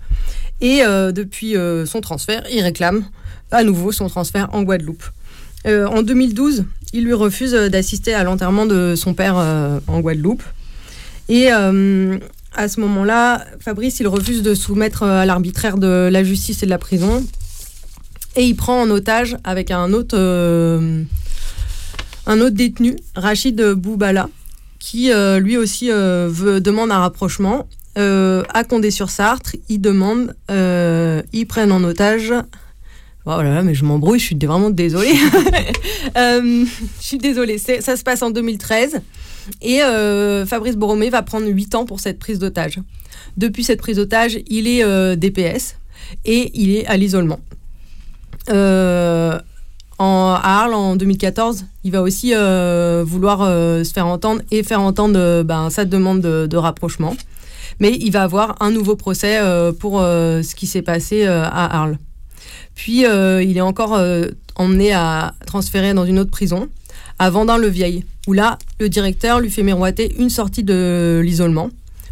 Et 0.61 0.83
euh, 0.83 1.13
depuis 1.13 1.57
euh, 1.57 1.87
son 1.87 2.01
transfert, 2.01 2.43
il 2.53 2.63
réclame 2.63 3.05
à 3.51 3.65
nouveau 3.65 3.93
son 3.93 4.09
transfert 4.09 4.49
en 4.53 4.63
Guadeloupe. 4.63 5.03
en 5.67 6.03
2012, 6.03 6.65
il 6.93 7.05
lui 7.05 7.15
refuse 7.15 7.53
d'assister 7.53 8.15
à 8.15 8.25
l'enterrement 8.25 8.67
de 8.67 8.95
son 8.97 9.15
père 9.15 9.37
en 9.37 10.01
Guadeloupe. 10.01 10.43
Et 11.29 11.51
à 11.51 12.69
ce 12.69 12.81
moment-là, 12.81 13.45
Fabrice, 13.61 14.01
il 14.01 14.09
refuse 14.09 14.43
de 14.43 14.55
soumettre 14.55 15.03
à 15.03 15.27
l'arbitraire 15.27 15.79
de 15.79 16.09
la 16.11 16.25
justice 16.25 16.63
et 16.63 16.67
de 16.67 16.71
la 16.71 16.79
prison. 16.79 17.25
Et 18.37 18.45
il 18.45 18.55
prend 18.55 18.83
en 18.83 18.91
otage 18.91 19.37
avec 19.45 19.71
un 19.71 19.93
autre, 19.93 20.19
un 22.27 22.41
autre 22.41 22.57
détenu, 22.57 22.97
Rachid 23.15 23.61
Boubala, 23.73 24.29
qui 24.79 25.13
euh, 25.13 25.39
lui 25.41 25.57
aussi 25.57 25.91
euh, 25.91 26.29
veut, 26.31 26.61
demande 26.61 26.91
un 26.91 26.99
rapprochement. 26.99 27.69
Euh, 27.97 28.45
à 28.55 28.63
Condé-sur-Sarthe, 28.63 29.57
ils 29.69 29.81
demandent, 29.81 30.37
ils 30.49 31.47
prennent 31.49 31.73
en 31.73 31.83
otage 31.83 32.33
oh 33.27 33.41
mais 33.65 33.75
je 33.75 33.85
m'embrouille, 33.85 34.21
je 34.21 34.25
suis 34.25 34.37
vraiment 34.37 34.71
désolée. 34.71 35.15
je 36.15 36.67
suis 37.01 37.19
désolée. 37.19 37.59
Ça 37.59 37.97
se 37.97 38.03
passe 38.03 38.23
en 38.23 38.31
2013. 38.31 39.01
Et 39.63 39.81
Fabrice 40.47 40.77
Boromé 40.77 41.11
va 41.11 41.23
prendre 41.23 41.49
8 41.49 41.75
ans 41.75 41.85
pour 41.85 42.01
cette 42.01 42.19
prise 42.19 42.39
d'otage. 42.39 42.79
Depuis 43.37 43.65
cette 43.65 43.81
prise 43.81 43.97
d'otage, 43.97 44.39
il 44.47 44.69
est 44.69 45.17
DPS 45.17 45.77
et 46.25 46.53
il 46.55 46.77
est 46.77 46.87
à 46.87 46.97
l'isolement 46.97 47.41
à 49.99 50.61
Arles 50.63 50.75
en 50.75 50.97
2014, 50.97 51.65
il 51.85 51.91
va 51.91 52.03
aussi 52.03 52.33
euh, 52.35 53.03
vouloir 53.07 53.43
euh, 53.43 53.83
se 53.83 53.93
faire 53.93 54.07
entendre 54.07 54.43
et 54.51 54.63
faire 54.63 54.81
entendre 54.81 55.19
euh, 55.19 55.43
ben, 55.43 55.71
sa 55.71 55.85
demande 55.85 56.21
de, 56.21 56.57
rapprochement. 56.57 57.17
Mais 57.81 57.97
il 58.01 58.11
va 58.11 58.23
avoir 58.23 58.57
un 58.61 58.71
nouveau 58.71 58.97
procès 58.97 59.39
pour 59.79 60.01
ce 60.01 60.55
qui 60.57 60.67
s'est 60.67 60.83
passé 60.83 61.27
à 61.27 61.81
Arles. 61.81 61.97
Puis 62.75 63.03
il 63.03 63.57
est 63.57 63.61
encore 63.61 64.01
emmené 64.57 64.93
à 64.93 65.35
transférer 65.47 65.95
dans 65.95 66.05
une 66.05 66.19
autre 66.19 66.31
prison, 66.31 66.69
à 67.21 67.31
Vendin-le-Vieil, 67.31 68.05
où 68.27 68.33
là, 68.33 68.59
le 68.81 68.89
directeur 68.89 69.39
lui 69.39 69.51
fait 69.51 69.63
miroiter 69.63 70.13
une 70.19 70.31
sortie 70.31 70.65
de 70.65 71.21
l'isolement 71.23 71.71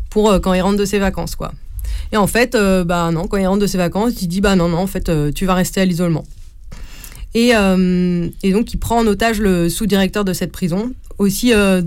pour 0.09 0.41
quand 0.41 0.53
il 0.53 0.61
rentre 0.61 0.79
de 0.79 0.85
ses 0.85 1.01
vacances. 1.01 1.35
quoi. 1.35 1.53
Et 2.13 2.17
en 2.17 2.29
fait, 2.29 2.57
bah 2.85 3.11
non, 3.11 3.27
quand 3.27 3.39
il 3.39 3.47
rentre 3.49 3.63
de 3.63 3.67
ses 3.67 3.79
vacances, 3.79 4.23
il 4.23 4.29
dit 4.29 4.41
bah 4.41 4.55
non, 4.55 4.69
non, 4.69 4.79
en 4.79 4.87
fait, 4.87 5.11
tu 5.35 5.47
vas 5.47 5.55
rester 5.55 5.81
à 5.81 5.85
l'isolement. 5.85 6.25
Euh, 7.37 8.29
et, 8.43 8.53
donc, 8.53 8.73
il 8.73 8.79
prend 8.79 8.99
en 8.99 9.07
otage 9.07 9.41
le 9.41 9.69
sous-directeur 9.69 10.25
de 10.25 10.33
cette 10.33 10.53
prison. 10.53 10.93
Aussi, 11.19 11.53
euh, 11.53 11.83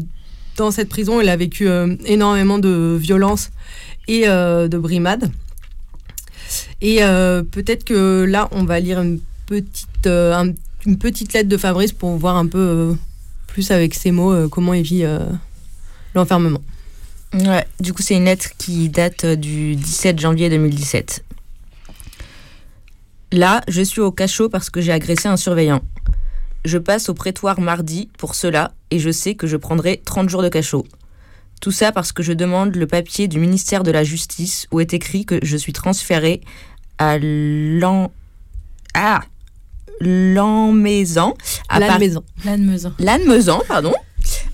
dans 0.57 0.71
cette 0.71 0.89
prison, 0.89 1.21
il 1.21 1.29
a 1.29 1.35
vécu 1.35 1.67
euh, 1.67 1.95
énormément 2.05 2.59
de 2.59 2.97
violence 2.99 3.49
et 4.07 4.25
de 4.25 4.77
brimades. 4.77 5.31
Et 6.81 7.01
peut-être 7.51 7.83
que 7.83 8.23
là, 8.23 8.47
on 8.51 8.63
va 8.63 8.79
lire 8.79 8.99
une 9.01 9.19
petite, 9.45 10.07
une 10.07 10.97
petite 10.97 11.33
lettre 11.33 11.47
de 11.47 11.57
Fabrice 11.57 11.91
pour 11.91 12.15
voir 12.17 12.37
un 12.37 12.47
peu 12.47 12.95
plus 13.45 13.69
avec 13.69 13.93
ses 13.93 14.09
mots 14.09 14.49
comment 14.49 14.73
il 14.73 14.81
vit 14.81 15.03
l'enfermement. 16.15 16.61
Ouais, 17.35 17.67
du 17.79 17.93
coup, 17.93 18.01
c'est 18.01 18.15
une 18.15 18.25
lettre 18.25 18.49
qui 18.57 18.89
date 18.89 19.27
du 19.27 19.75
17 19.75 20.19
janvier 20.19 20.49
2017. 20.49 21.23
Là, 23.31 23.61
je 23.67 23.81
suis 23.81 24.01
au 24.01 24.11
cachot 24.11 24.49
parce 24.49 24.69
que 24.69 24.81
j'ai 24.81 24.91
agressé 24.91 25.27
un 25.27 25.37
surveillant. 25.37 25.81
Je 26.65 26.77
passe 26.77 27.09
au 27.09 27.13
prétoire 27.13 27.59
mardi 27.59 28.09
pour 28.17 28.33
cela 28.33 28.71
et 28.89 28.99
je 28.99 29.11
sais 29.11 29.35
que 29.35 29.45
je 29.45 29.55
prendrai 29.55 30.01
30 30.03 30.29
jours 30.29 30.41
de 30.41 30.49
cachot. 30.49 30.85
Tout 31.61 31.71
ça 31.71 31.91
parce 31.91 32.11
que 32.11 32.23
je 32.23 32.33
demande 32.33 32.75
le 32.75 32.87
papier 32.87 33.27
du 33.27 33.39
ministère 33.39 33.83
de 33.83 33.91
la 33.91 34.03
Justice 34.03 34.67
où 34.71 34.79
est 34.79 34.93
écrit 34.93 35.25
que 35.25 35.39
je 35.43 35.57
suis 35.57 35.73
transféré 35.73 36.41
à 36.97 37.17
l'an... 37.19 38.11
Ah 38.95 39.21
Par- 41.87 41.99
maison. 41.99 42.23
Lannemezan. 42.45 42.93
Lannemezan, 42.99 43.61
pardon, 43.67 43.93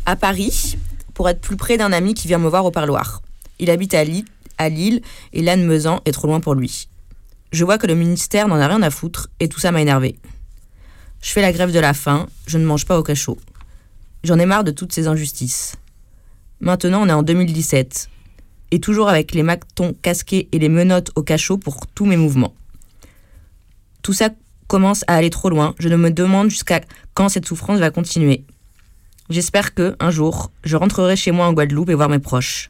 à 0.06 0.16
Paris, 0.16 0.78
pour 1.14 1.30
être 1.30 1.40
plus 1.40 1.56
près 1.56 1.78
d'un 1.78 1.94
ami 1.94 2.14
qui 2.14 2.28
vient 2.28 2.40
me 2.40 2.50
voir 2.50 2.66
au 2.66 2.72
parloir. 2.72 3.22
Il 3.60 3.70
habite 3.70 3.94
à 3.94 4.04
Lille, 4.04 4.26
à 4.58 4.70
Lille 4.70 5.02
et 5.32 5.46
est 5.46 6.12
trop 6.12 6.28
loin 6.28 6.40
pour 6.40 6.56
lui. 6.56 6.88
Je 7.56 7.64
vois 7.64 7.78
que 7.78 7.88
le 7.88 7.96
ministère 7.96 8.50
n'en 8.50 8.60
a 8.60 8.68
rien 8.68 8.82
à 8.82 8.90
foutre 8.90 9.30
et 9.40 9.48
tout 9.48 9.62
ça 9.62 9.72
m'a 9.72 9.82
énervé. 9.82 10.18
Je 11.22 11.32
fais 11.32 11.42
la 11.42 11.54
grève 11.54 11.72
de 11.72 11.80
la 11.80 11.94
faim, 11.94 12.28
je 12.48 12.58
ne 12.58 12.66
mange 12.66 12.86
pas 12.86 13.00
au 13.00 13.02
cachot. 13.02 13.38
J'en 14.26 14.40
ai 14.40 14.46
marre 14.46 14.66
de 14.66 14.72
toutes 14.72 14.92
ces 14.92 15.08
injustices. 15.08 15.78
Maintenant, 16.60 17.04
on 17.04 17.08
est 17.08 17.14
en 17.14 17.24
2017. 17.24 18.10
Et 18.72 18.82
toujours 18.82 19.08
avec 19.08 19.34
les 19.34 19.42
mactons 19.42 19.96
casqués 20.02 20.50
et 20.52 20.60
les 20.60 20.68
menottes 20.68 21.12
au 21.16 21.24
cachot 21.24 21.58
pour 21.58 21.88
tous 21.88 22.04
mes 22.04 22.18
mouvements. 22.18 22.54
Tout 24.02 24.12
ça 24.12 24.32
commence 24.68 25.06
à 25.08 25.16
aller 25.16 25.30
trop 25.30 25.50
loin. 25.50 25.76
Je 25.80 25.88
me 25.88 26.12
demande 26.12 26.50
jusqu'à 26.50 26.82
quand 27.14 27.30
cette 27.30 27.46
souffrance 27.46 27.80
va 27.80 27.90
continuer. 27.90 28.44
J'espère 29.30 29.74
que, 29.74 29.96
un 30.02 30.12
jour, 30.12 30.52
je 30.66 30.76
rentrerai 30.76 31.16
chez 31.16 31.32
moi 31.32 31.48
en 31.48 31.54
Guadeloupe 31.54 31.90
et 31.90 31.96
voir 31.96 32.10
mes 32.10 32.20
proches. 32.20 32.70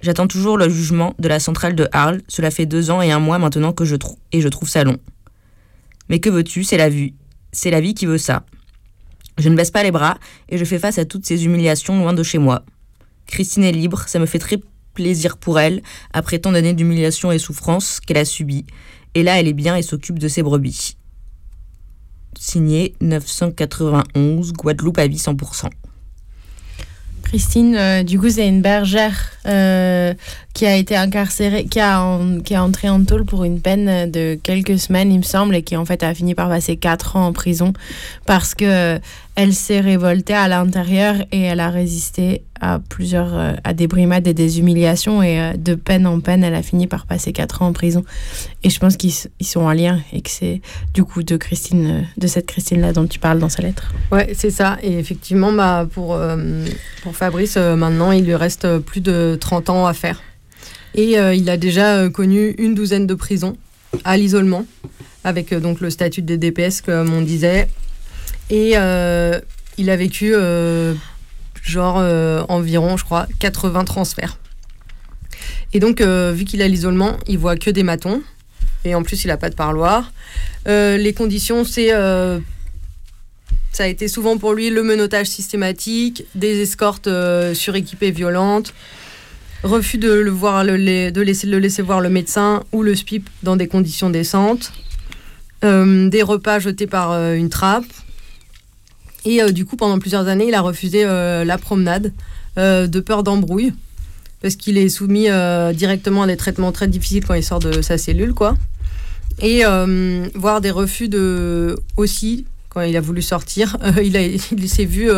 J'attends 0.00 0.28
toujours 0.28 0.56
le 0.56 0.68
jugement 0.68 1.14
de 1.18 1.28
la 1.28 1.40
centrale 1.40 1.74
de 1.74 1.88
Arles. 1.92 2.22
Cela 2.28 2.50
fait 2.50 2.66
deux 2.66 2.90
ans 2.90 3.02
et 3.02 3.10
un 3.10 3.18
mois 3.18 3.38
maintenant 3.38 3.72
que 3.72 3.84
je 3.84 3.96
trouve 3.96 4.16
je 4.32 4.48
trouve 4.48 4.68
ça 4.68 4.84
long. 4.84 4.98
Mais 6.08 6.20
que 6.20 6.30
veux-tu? 6.30 6.64
C'est 6.64 6.76
la 6.76 6.88
vie. 6.88 7.14
C'est 7.52 7.70
la 7.70 7.80
vie 7.80 7.94
qui 7.94 8.06
veut 8.06 8.18
ça. 8.18 8.44
Je 9.38 9.48
ne 9.48 9.56
baisse 9.56 9.70
pas 9.70 9.82
les 9.82 9.90
bras 9.90 10.18
et 10.48 10.58
je 10.58 10.64
fais 10.64 10.78
face 10.78 10.98
à 10.98 11.04
toutes 11.04 11.26
ces 11.26 11.44
humiliations 11.44 11.98
loin 11.98 12.12
de 12.12 12.22
chez 12.22 12.38
moi. 12.38 12.64
Christine 13.26 13.64
est 13.64 13.72
libre, 13.72 14.04
ça 14.06 14.18
me 14.18 14.26
fait 14.26 14.38
très 14.38 14.58
plaisir 14.94 15.36
pour 15.36 15.60
elle, 15.60 15.82
après 16.12 16.38
tant 16.38 16.50
d'années 16.50 16.74
d'humiliation 16.74 17.30
et 17.30 17.38
souffrance 17.38 18.00
qu'elle 18.00 18.16
a 18.16 18.24
subies. 18.24 18.66
Et 19.14 19.22
là, 19.22 19.38
elle 19.38 19.46
est 19.46 19.52
bien 19.52 19.76
et 19.76 19.82
s'occupe 19.82 20.18
de 20.18 20.28
ses 20.28 20.42
brebis. 20.42 20.96
Signé 22.38 22.94
991, 23.00 24.52
Guadeloupe 24.52 24.98
à 24.98 25.06
vie 25.06 25.16
100%. 25.16 25.70
Christine, 27.28 27.76
euh, 27.76 28.02
du 28.02 28.18
coup, 28.18 28.30
c'est 28.30 28.48
une 28.48 28.62
bergère 28.62 29.32
euh, 29.44 30.14
qui 30.54 30.64
a 30.64 30.76
été 30.76 30.96
incarcérée, 30.96 31.66
qui 31.66 31.78
a, 31.78 32.18
qui 32.42 32.54
a 32.54 32.64
entré 32.64 32.88
en 32.88 33.04
tôle 33.04 33.26
pour 33.26 33.44
une 33.44 33.60
peine 33.60 34.10
de 34.10 34.38
quelques 34.42 34.78
semaines, 34.78 35.12
il 35.12 35.18
me 35.18 35.22
semble, 35.22 35.54
et 35.54 35.62
qui 35.62 35.76
en 35.76 35.84
fait 35.84 36.02
a 36.02 36.14
fini 36.14 36.34
par 36.34 36.48
passer 36.48 36.76
quatre 36.76 37.16
ans 37.16 37.26
en 37.26 37.32
prison 37.34 37.74
parce 38.24 38.54
que 38.54 38.98
elle 39.38 39.54
s'est 39.54 39.78
révoltée 39.78 40.34
à 40.34 40.48
l'intérieur 40.48 41.14
et 41.30 41.42
elle 41.42 41.60
a 41.60 41.70
résisté 41.70 42.42
à 42.60 42.80
plusieurs, 42.80 43.38
euh, 43.38 43.52
à 43.62 43.72
des 43.72 43.86
brimades 43.86 44.26
et 44.26 44.34
des 44.34 44.58
humiliations 44.58 45.22
et 45.22 45.40
euh, 45.40 45.52
de 45.56 45.76
peine 45.76 46.08
en 46.08 46.18
peine, 46.18 46.42
elle 46.42 46.56
a 46.56 46.62
fini 46.64 46.88
par 46.88 47.06
passer 47.06 47.32
quatre 47.32 47.62
ans 47.62 47.68
en 47.68 47.72
prison. 47.72 48.04
Et 48.64 48.70
je 48.70 48.80
pense 48.80 48.96
qu'ils 48.96 49.12
sont 49.12 49.60
en 49.60 49.72
lien 49.72 50.00
et 50.12 50.22
que 50.22 50.30
c'est 50.30 50.60
du 50.92 51.04
coup 51.04 51.22
de 51.22 51.36
Christine, 51.36 51.86
euh, 51.86 52.02
de 52.16 52.26
cette 52.26 52.46
Christine-là 52.46 52.92
dont 52.92 53.06
tu 53.06 53.20
parles 53.20 53.38
dans 53.38 53.48
sa 53.48 53.62
lettre. 53.62 53.92
Ouais, 54.10 54.32
c'est 54.34 54.50
ça. 54.50 54.76
Et 54.82 54.98
effectivement, 54.98 55.52
bah, 55.52 55.86
pour, 55.88 56.18
pour 57.04 57.14
Fabrice, 57.14 57.56
maintenant, 57.56 58.10
il 58.10 58.24
lui 58.24 58.34
reste 58.34 58.78
plus 58.78 59.00
de 59.00 59.38
30 59.40 59.70
ans 59.70 59.86
à 59.86 59.94
faire. 59.94 60.20
Et 60.96 61.12
il 61.12 61.48
a 61.48 61.56
déjà 61.56 62.08
connu 62.08 62.56
une 62.58 62.74
douzaine 62.74 63.06
de 63.06 63.14
prisons 63.14 63.56
à 64.02 64.16
l'isolement, 64.16 64.66
avec 65.22 65.54
donc 65.54 65.80
le 65.80 65.90
statut 65.90 66.22
des 66.22 66.38
DPS, 66.38 66.80
comme 66.80 67.14
on 67.14 67.22
disait. 67.22 67.68
Et 68.50 68.72
euh, 68.76 69.38
il 69.76 69.90
a 69.90 69.96
vécu, 69.96 70.32
euh, 70.34 70.94
genre, 71.62 71.98
euh, 71.98 72.42
environ, 72.48 72.96
je 72.96 73.04
crois, 73.04 73.26
80 73.40 73.84
transferts. 73.84 74.38
Et 75.74 75.80
donc, 75.80 76.00
vu 76.00 76.44
qu'il 76.44 76.62
a 76.62 76.68
l'isolement, 76.68 77.18
il 77.26 77.38
voit 77.38 77.56
que 77.56 77.70
des 77.70 77.82
matons. 77.82 78.22
Et 78.84 78.94
en 78.94 79.02
plus, 79.02 79.24
il 79.24 79.28
n'a 79.28 79.36
pas 79.36 79.50
de 79.50 79.54
parloir. 79.54 80.12
Les 80.66 81.12
conditions, 81.14 81.64
c'est 81.64 81.90
ça 83.70 83.84
a 83.84 83.86
été 83.86 84.08
souvent 84.08 84.38
pour 84.38 84.54
lui 84.54 84.70
le 84.70 84.82
menottage 84.82 85.26
systématique, 85.26 86.24
des 86.34 86.62
escortes 86.62 87.08
suréquipées 87.52 88.10
violentes, 88.10 88.72
refus 89.62 89.98
de, 89.98 90.10
le 90.10 90.30
voir, 90.30 90.64
de 90.64 91.20
laisser, 91.20 91.46
le 91.46 91.58
laisser 91.58 91.82
voir 91.82 92.00
le 92.00 92.08
médecin 92.08 92.64
ou 92.72 92.82
le 92.82 92.96
SPIP 92.96 93.28
dans 93.42 93.56
des 93.56 93.68
conditions 93.68 94.08
décentes, 94.08 94.72
des 95.62 96.22
repas 96.22 96.60
jetés 96.60 96.86
par 96.86 97.12
une 97.34 97.50
trappe. 97.50 97.84
Et 99.28 99.42
euh, 99.42 99.50
du 99.50 99.66
coup, 99.66 99.76
pendant 99.76 99.98
plusieurs 99.98 100.26
années, 100.26 100.48
il 100.48 100.54
a 100.54 100.62
refusé 100.62 101.04
euh, 101.04 101.44
la 101.44 101.58
promenade 101.58 102.14
euh, 102.56 102.86
de 102.86 102.98
peur 102.98 103.22
d'embrouille, 103.22 103.74
parce 104.40 104.56
qu'il 104.56 104.78
est 104.78 104.88
soumis 104.88 105.28
directement 105.74 106.22
à 106.22 106.26
des 106.26 106.38
traitements 106.38 106.72
très 106.72 106.88
difficiles 106.88 107.26
quand 107.26 107.34
il 107.34 107.44
sort 107.44 107.58
de 107.58 107.82
sa 107.82 107.98
cellule, 107.98 108.32
quoi. 108.32 108.56
Et 109.40 109.64
voir 110.34 110.60
des 110.62 110.70
refus 110.70 111.08
de 111.08 111.78
aussi 111.96 112.46
quand 112.70 112.80
il 112.80 112.96
a 112.96 113.00
voulu 113.00 113.20
sortir, 113.20 113.76
il, 114.02 114.16
il 114.16 114.68
s'est 114.68 114.86
vu 114.86 115.10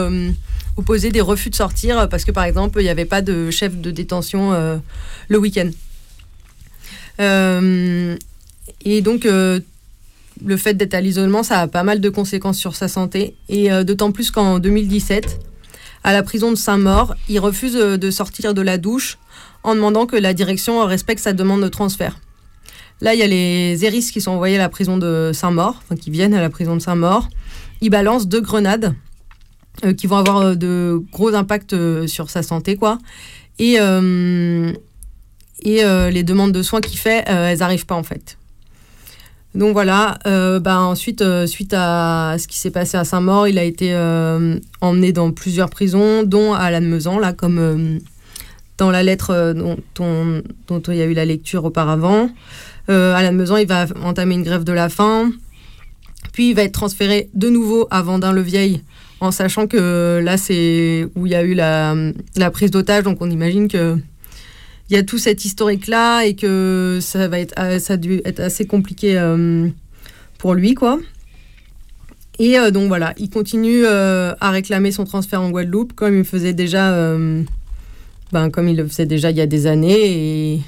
opposer 0.77 1.11
des 1.11 1.21
refus 1.21 1.51
de 1.51 1.55
sortir 1.55 2.09
parce 2.09 2.25
que 2.25 2.33
par 2.33 2.45
exemple 2.45 2.81
il 2.81 2.85
n'y 2.85 2.91
avait 2.91 3.05
pas 3.05 3.23
de 3.23 3.51
chef 3.51 3.77
de 3.77 3.91
détention 3.91 4.53
le 5.29 5.39
week-end. 5.39 5.71
Et 8.85 9.01
donc 9.03 9.27
le 10.45 10.57
fait 10.57 10.75
d'être 10.75 10.95
à 10.95 11.01
l'isolement, 11.01 11.43
ça 11.43 11.61
a 11.61 11.69
pas 11.69 11.83
mal 11.83 12.01
de 12.01 12.09
conséquences 12.09 12.59
sur 12.59 12.77
sa 12.77 12.89
santé 12.89 13.37
et 13.49 13.73
euh, 13.73 13.85
d'autant 13.85 14.13
plus 14.13 14.31
qu'en 14.31 14.59
2017, 14.59 15.39
à 16.03 16.13
la 16.13 16.23
prison 16.23 16.51
de 16.51 16.57
Saint-Maur, 16.57 17.15
il 17.29 17.39
refuse 17.41 17.77
euh, 17.77 17.97
de 17.97 18.11
sortir 18.11 18.55
de 18.55 18.63
la 18.63 18.79
douche 18.79 19.19
en 19.63 19.75
demandant 19.75 20.07
que 20.07 20.17
la 20.17 20.33
direction 20.33 20.85
respecte 20.87 21.21
sa 21.21 21.33
demande 21.33 21.63
de 21.63 21.69
transfert. 21.69 22.19
Là, 23.03 23.15
il 23.15 23.21
y 23.21 23.23
a 23.23 23.27
les 23.27 23.85
Eris 23.85 24.11
qui 24.13 24.21
sont 24.21 24.33
envoyés 24.33 24.57
à 24.57 24.59
la 24.59 24.69
prison 24.69 24.99
de 24.99 25.31
Saint-Maur, 25.33 25.83
qui 26.01 26.11
viennent 26.11 26.35
à 26.35 26.41
la 26.41 26.51
prison 26.51 26.77
de 26.77 26.81
Saint-Maur. 26.81 27.29
Ils 27.81 27.91
balancent 27.91 28.29
deux 28.29 28.41
grenades 28.41 28.95
euh, 29.85 29.95
qui 29.95 30.07
vont 30.07 30.17
avoir 30.17 30.57
de 30.57 31.03
gros 31.13 31.35
impacts 31.35 31.75
sur 32.07 32.29
sa 32.31 32.43
santé, 32.43 32.77
quoi. 32.77 32.99
Et, 33.59 33.75
et 35.63 35.83
les 36.11 36.23
demandes 36.23 36.53
de 36.53 36.63
soins 36.63 36.81
qu'il 36.81 36.99
fait, 36.99 37.25
elles 37.27 37.59
n'arrivent 37.59 37.87
pas 37.87 37.95
en 37.95 38.03
fait. 38.03 38.39
Donc 39.55 39.73
voilà, 39.73 40.19
euh, 40.27 40.61
bah, 40.61 40.79
ensuite, 40.81 41.23
euh, 41.23 41.47
suite 41.47 41.75
à 41.77 42.37
ce 42.39 42.47
qui 42.47 42.57
s'est 42.59 42.71
passé 42.71 42.97
à 42.97 43.05
Saint-Maur, 43.05 43.49
il 43.49 43.59
a 43.59 43.65
été 43.65 43.93
euh, 43.95 44.57
emmené 44.81 45.13
dans 45.13 45.33
plusieurs 45.33 45.71
prisons, 45.71 46.23
dont 46.23 46.55
à 46.55 46.71
Lannemezan, 46.71 47.19
là, 47.19 47.33
comme 47.33 47.99
dans 48.79 48.91
la 48.93 49.03
lettre 49.03 49.53
dont, 49.57 49.77
on- 49.99 50.43
dont 50.69 50.81
il 50.89 50.95
y 50.95 51.03
a 51.03 51.07
eu 51.07 51.15
la 51.15 51.25
lecture 51.25 51.65
auparavant. 51.65 52.31
À 52.89 53.23
Lannemezan, 53.23 53.57
il 53.57 53.67
va 53.69 53.87
entamer 54.05 54.35
une 54.35 54.43
grève 54.43 54.65
de 54.65 54.73
la 54.73 54.89
faim. 54.89 55.31
Puis 56.33 56.51
il 56.51 56.55
va 56.55 56.63
être 56.63 56.73
transféré 56.73 57.29
de 57.35 57.49
nouveau 57.49 57.89
à 57.91 58.03
Vendin-le-Vieil, 58.03 58.83
en 59.21 59.31
sachant 59.33 59.67
que 59.67 60.21
là, 60.23 60.37
c'est 60.37 61.07
où 61.17 61.27
il 61.27 61.33
y 61.33 61.35
a 61.35 61.43
eu 61.43 61.55
la, 61.55 61.95
la 62.37 62.51
prise 62.51 62.71
d'otage. 62.71 63.03
Donc 63.05 63.19
on 63.21 63.31
imagine 63.31 63.69
que 63.69 63.97
il 64.91 64.95
y 64.95 64.97
a 64.97 65.05
tout 65.05 65.19
cet 65.19 65.45
historique-là 65.45 66.25
et 66.25 66.35
que 66.35 66.99
ça 67.01 67.29
va 67.29 67.39
être, 67.39 67.55
euh, 67.61 67.79
ça 67.79 67.93
a 67.93 67.97
dû 67.97 68.21
être 68.25 68.41
assez 68.41 68.67
compliqué 68.67 69.17
euh, 69.17 69.69
pour 70.37 70.55
lui, 70.55 70.75
quoi. 70.75 70.99
Et 72.41 72.59
euh, 72.59 72.73
donc 72.73 72.89
voilà, 72.89 73.15
il 73.17 73.31
continue 73.31 73.87
à 73.87 74.51
réclamer 74.51 74.91
son 74.91 75.05
transfert 75.05 75.41
en 75.43 75.51
Guadeloupe, 75.51 75.93
comme 75.93 76.19
il 76.19 76.25
faisait 76.25 76.55
déjà, 76.55 76.91
ben, 78.33 78.51
comme 78.51 78.69
il 78.69 78.77
le 78.77 78.87
faisait 78.87 79.07
déjà 79.07 79.31
il 79.31 79.37
y 79.37 79.41
a 79.41 79.47
des 79.47 79.67
années. 79.69 80.55
Et, 80.55 80.61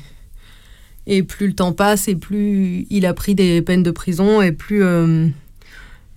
et 1.08 1.22
plus 1.24 1.48
le 1.48 1.54
temps 1.54 1.72
passe, 1.72 2.06
et 2.06 2.14
plus 2.14 2.86
il 2.90 3.06
a 3.06 3.14
pris 3.14 3.34
des 3.34 3.60
peines 3.60 3.82
de 3.82 3.90
prison, 3.90 4.40
et 4.40 4.52
plus 4.52 4.84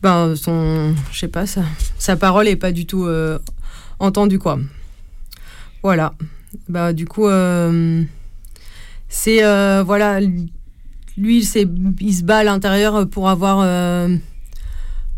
ben, 0.03 0.35
son, 0.35 0.93
je 1.11 1.19
sais 1.19 1.27
pas, 1.27 1.47
sa, 1.47 1.63
sa 1.97 2.17
parole 2.17 2.47
est 2.47 2.55
pas 2.55 2.71
du 2.71 2.85
tout 2.85 3.07
entendue, 3.97 4.37
quoi. 4.37 4.59
Voilà. 5.81 6.13
Bah, 6.69 6.93
du 6.93 7.05
coup, 7.07 7.27
euh, 7.27 8.03
c'est 9.09 9.43
euh, 9.43 9.83
voilà, 9.85 10.19
lui, 10.19 11.39
il 11.99 12.13
se 12.13 12.23
bat 12.23 12.37
à 12.37 12.43
l'intérieur 12.43 13.07
pour 13.07 13.29
avoir, 13.29 13.59
euh, 13.61 14.15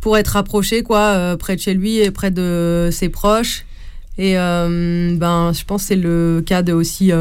pour 0.01 0.17
être 0.17 0.29
rapproché, 0.29 0.83
quoi, 0.83 1.35
près 1.37 1.55
de 1.55 1.61
chez 1.61 1.73
lui 1.73 1.97
et 1.97 2.11
près 2.11 2.31
de 2.31 2.89
ses 2.91 3.09
proches. 3.09 3.65
Et 4.17 4.33
ben, 4.33 5.51
je 5.53 5.63
pense 5.63 5.83
que 5.83 5.87
c'est 5.89 5.95
le 5.95 6.43
cas 6.45 6.63
de 6.63 6.73
aussi 6.73 7.11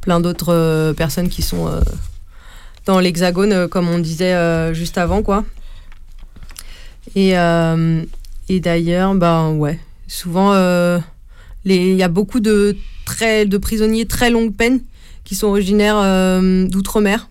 plein 0.00 0.20
d'autres 0.20 0.92
personnes 0.96 1.28
qui 1.28 1.42
sont 1.42 1.70
dans 2.86 3.00
l'hexagone, 3.00 3.68
comme 3.68 3.88
on 3.88 3.98
disait 3.98 4.74
juste 4.74 4.98
avant, 4.98 5.22
quoi. 5.22 5.44
Et, 7.14 7.34
et 8.48 8.60
d'ailleurs, 8.60 9.14
ben 9.14 9.50
ouais, 9.52 9.78
souvent, 10.08 10.52
il 11.64 11.96
y 11.96 12.02
a 12.02 12.08
beaucoup 12.08 12.40
de, 12.40 12.76
très, 13.04 13.46
de 13.46 13.58
prisonniers 13.58 14.06
très 14.06 14.30
longue 14.30 14.54
peine 14.54 14.80
qui 15.24 15.34
sont 15.34 15.46
originaires 15.46 15.96
euh, 15.98 16.66
d'outre-mer, 16.66 17.28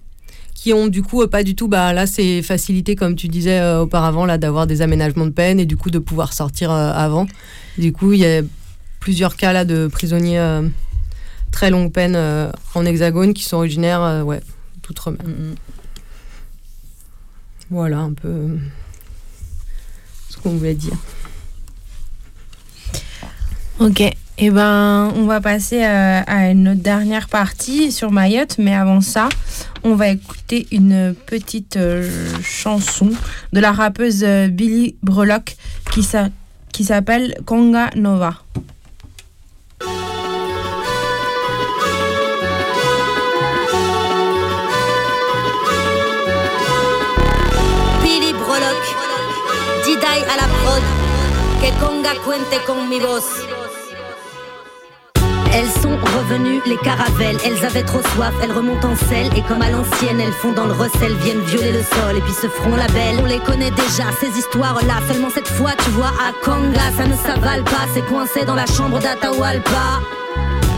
qui 0.55 0.73
ont 0.73 0.87
du 0.87 1.03
coup 1.03 1.25
pas 1.27 1.43
du 1.43 1.55
tout, 1.55 1.67
bah 1.67 1.93
là 1.93 2.07
c'est 2.07 2.41
facilité 2.41 2.95
comme 2.95 3.15
tu 3.15 3.27
disais 3.27 3.61
auparavant 3.75 4.25
là 4.25 4.37
d'avoir 4.37 4.65
des 4.65 4.81
aménagements 4.81 5.25
de 5.25 5.31
peine 5.31 5.59
et 5.59 5.65
du 5.65 5.77
coup 5.77 5.91
de 5.91 5.99
pouvoir 5.99 6.33
sortir 6.33 6.71
avant. 6.71 7.27
Du 7.77 7.91
coup 7.91 8.13
il 8.13 8.19
y 8.19 8.25
a 8.25 8.41
plusieurs 8.99 9.35
cas 9.35 9.53
là 9.53 9.65
de 9.65 9.87
prisonniers 9.87 10.61
très 11.51 11.69
longue 11.69 11.91
peine 11.91 12.17
en 12.73 12.85
hexagone 12.85 13.33
qui 13.33 13.43
sont 13.43 13.57
originaires 13.57 14.23
ouais 14.25 14.39
d'outre-mer. 14.81 15.21
Mm-hmm. 15.21 15.55
Voilà 17.69 17.99
un 17.99 18.13
peu 18.13 18.57
ce 20.29 20.37
qu'on 20.37 20.51
voulait 20.51 20.75
dire. 20.75 20.97
Ok, 23.79 24.03
eh 24.37 24.49
ben 24.49 25.13
on 25.15 25.25
va 25.25 25.41
passer 25.41 25.83
à, 25.83 26.21
à 26.21 26.49
une 26.49 26.73
dernière 26.73 27.27
partie 27.27 27.91
sur 27.91 28.11
Mayotte, 28.11 28.57
mais 28.57 28.73
avant 28.73 29.01
ça, 29.01 29.29
on 29.83 29.95
va 29.95 30.09
écouter 30.09 30.67
une 30.71 31.15
petite 31.27 31.77
euh, 31.77 32.09
chanson 32.41 33.09
de 33.51 33.59
la 33.59 33.71
rappeuse 33.71 34.23
euh, 34.23 34.47
Billy 34.47 34.95
Brelock 35.03 35.55
qui 35.91 36.83
s'appelle 36.83 37.35
Conga 37.45 37.91
Nova. 37.95 38.33
Billy 48.01 48.33
à 50.05 50.37
la 50.37 50.47
prod, 50.47 50.81
que 51.61 51.69
Conga 51.79 52.13
cuente 52.23 52.59
con 52.65 52.89
mi 52.89 52.99
voz. 52.99 53.62
Elles 55.55 55.69
sont 55.81 55.97
revenues, 56.17 56.61
les 56.65 56.77
caravelles. 56.77 57.37
Elles 57.45 57.63
avaient 57.63 57.83
trop 57.83 58.01
soif, 58.15 58.33
elles 58.41 58.51
remontent 58.51 58.89
en 58.89 58.95
selle. 58.95 59.29
Et 59.37 59.41
comme 59.43 59.61
à 59.61 59.69
l'ancienne, 59.69 60.19
elles 60.19 60.33
font 60.33 60.51
dans 60.51 60.65
le 60.65 60.73
recel, 60.73 61.13
viennent 61.17 61.41
violer 61.41 61.71
le 61.71 61.83
sol 61.83 62.17
et 62.17 62.21
puis 62.21 62.33
se 62.33 62.47
feront 62.47 62.75
la 62.75 62.87
belle. 62.87 63.19
On 63.21 63.25
les 63.25 63.39
connaît 63.39 63.71
déjà, 63.71 64.05
ces 64.19 64.37
histoires-là. 64.37 64.95
Seulement 65.07 65.29
cette 65.29 65.47
fois, 65.47 65.71
tu 65.83 65.91
vois, 65.91 66.07
à 66.07 66.33
Kanga, 66.43 66.91
ça 66.97 67.05
ne 67.05 67.15
s'avale 67.15 67.63
pas. 67.63 67.85
C'est 67.93 68.05
coincé 68.05 68.45
dans 68.45 68.55
la 68.55 68.65
chambre 68.65 68.99
d'Atahualpa. 68.99 70.01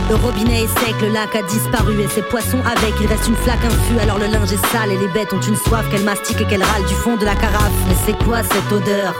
Le 0.08 0.14
robinet 0.14 0.62
est 0.62 0.78
sec, 0.78 0.94
le 1.02 1.08
lac 1.08 1.34
a 1.34 1.42
disparu 1.42 2.00
et 2.00 2.08
ses 2.08 2.22
poissons 2.22 2.60
avec. 2.64 2.94
Il 3.00 3.06
reste 3.06 3.26
une 3.26 3.36
flaque 3.36 3.64
infus, 3.64 3.98
alors 4.00 4.18
le 4.18 4.26
linge 4.26 4.52
est 4.52 4.66
sale 4.66 4.92
et 4.92 4.98
les 4.98 5.08
bêtes 5.08 5.32
ont 5.32 5.40
une 5.40 5.56
soif 5.56 5.88
qu'elles 5.90 6.04
mastiquent 6.04 6.40
et 6.40 6.46
qu'elles 6.46 6.62
râlent 6.62 6.86
du 6.86 6.94
fond 6.94 7.16
de 7.16 7.24
la 7.24 7.34
carafe. 7.34 7.72
Mais 7.88 7.96
c'est 8.06 8.24
quoi 8.24 8.42
cette 8.42 8.70
odeur? 8.72 9.14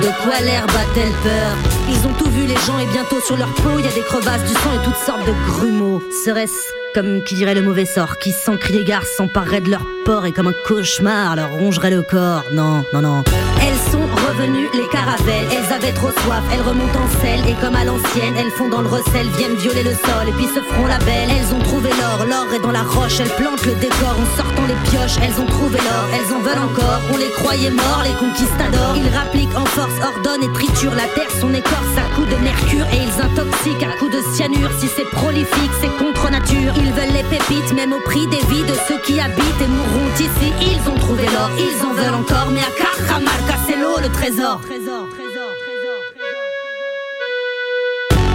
De 0.00 0.08
quoi 0.22 0.40
l'herbe 0.40 0.70
a-t-elle 0.70 1.12
peur? 1.12 1.56
Ils 1.90 2.06
ont 2.06 2.12
tout 2.14 2.30
vu 2.30 2.46
les 2.46 2.56
gens 2.56 2.78
et 2.78 2.86
bientôt 2.86 3.20
sur 3.20 3.36
leur 3.36 3.52
peau 3.54 3.78
il 3.78 3.84
y 3.84 3.88
a 3.88 3.92
des 3.92 4.00
crevasses, 4.00 4.44
du 4.44 4.54
sang 4.54 4.72
et 4.72 4.84
toutes 4.84 4.96
sortes 4.96 5.26
de 5.26 5.34
grumeaux. 5.50 6.02
Serait-ce 6.24 6.83
comme 6.94 7.22
qui 7.24 7.34
dirait 7.34 7.54
le 7.54 7.62
mauvais 7.62 7.86
sort, 7.86 8.18
qui 8.18 8.30
sans 8.30 8.56
crier 8.56 8.84
gare 8.84 9.04
s'emparerait 9.04 9.60
de 9.60 9.70
leur 9.70 9.84
porc 10.04 10.26
et 10.26 10.32
comme 10.32 10.46
un 10.46 10.54
cauchemar 10.66 11.34
leur 11.34 11.50
rongerait 11.50 11.90
le 11.90 12.02
corps. 12.02 12.44
Non, 12.52 12.84
non, 12.92 13.02
non. 13.02 13.24
Elles 13.60 13.90
sont 13.90 14.06
revenues, 14.28 14.68
les 14.74 14.86
caravelles, 14.88 15.46
elles 15.50 15.72
avaient 15.72 15.92
trop 15.92 16.10
soif, 16.10 16.42
elles 16.52 16.62
remontent 16.62 16.98
en 16.98 17.20
selle 17.20 17.40
et 17.48 17.54
comme 17.54 17.74
à 17.74 17.84
l'ancienne, 17.84 18.34
elles 18.38 18.50
font 18.52 18.68
dans 18.68 18.82
le 18.82 18.88
recel, 18.88 19.26
viennent 19.36 19.56
violer 19.56 19.82
le 19.82 19.90
sol 19.90 20.28
et 20.28 20.32
puis 20.32 20.46
se 20.46 20.60
feront 20.60 20.86
la 20.86 20.98
belle. 20.98 21.30
Elles 21.30 21.54
ont 21.54 21.60
trouvé 21.60 21.90
l'or, 21.90 22.26
l'or 22.26 22.54
est 22.54 22.60
dans 22.62 22.72
la 22.72 22.82
roche, 22.82 23.18
elles 23.20 23.34
plantent 23.36 23.66
le 23.66 23.74
décor 23.74 24.16
en 24.16 24.38
les 24.66 24.74
pioches, 24.90 25.16
elles 25.22 25.40
ont 25.40 25.46
trouvé 25.46 25.78
l'or, 25.78 26.04
elles 26.14 26.32
en 26.34 26.40
veulent 26.40 26.64
encore. 26.64 27.00
On 27.12 27.16
les 27.16 27.30
croyait 27.30 27.70
morts, 27.70 28.02
les 28.04 28.16
conquistadors. 28.18 28.94
Ils 28.96 29.08
rappliquent 29.14 29.56
en 29.56 29.64
force, 29.66 29.94
ordonnent 30.02 30.44
et 30.44 30.52
triturent 30.52 30.94
la 30.94 31.08
terre, 31.14 31.30
son 31.40 31.52
écorce 31.52 31.96
à 31.96 32.14
coups 32.14 32.28
de 32.28 32.36
mercure 32.36 32.86
et 32.92 33.00
ils 33.04 33.16
intoxiquent 33.20 33.82
à 33.82 33.96
coups 33.98 34.12
de 34.12 34.22
cyanure. 34.34 34.70
Si 34.78 34.88
c'est 34.88 35.08
prolifique, 35.10 35.74
c'est 35.80 35.94
contre 35.98 36.30
nature. 36.30 36.72
Ils 36.76 36.92
veulent 36.92 37.14
les 37.14 37.24
pépites, 37.24 37.72
même 37.74 37.92
au 37.92 38.00
prix 38.00 38.26
des 38.28 38.42
vies 38.48 38.64
de 38.64 38.74
ceux 38.88 39.00
qui 39.04 39.20
habitent 39.20 39.60
et 39.60 39.68
mourront 39.68 40.10
ici. 40.18 40.48
Ils 40.60 40.82
ont 40.90 40.98
trouvé 40.98 41.24
l'or, 41.26 41.50
ils 41.58 41.78
en 41.84 41.92
veulent 41.92 42.20
encore, 42.20 42.48
mais 42.50 42.60
à 42.60 42.72
Cajamarca, 42.78 43.56
c'est 43.66 43.76
l'eau, 43.76 43.98
le 44.00 44.10
trésor. 44.10 44.60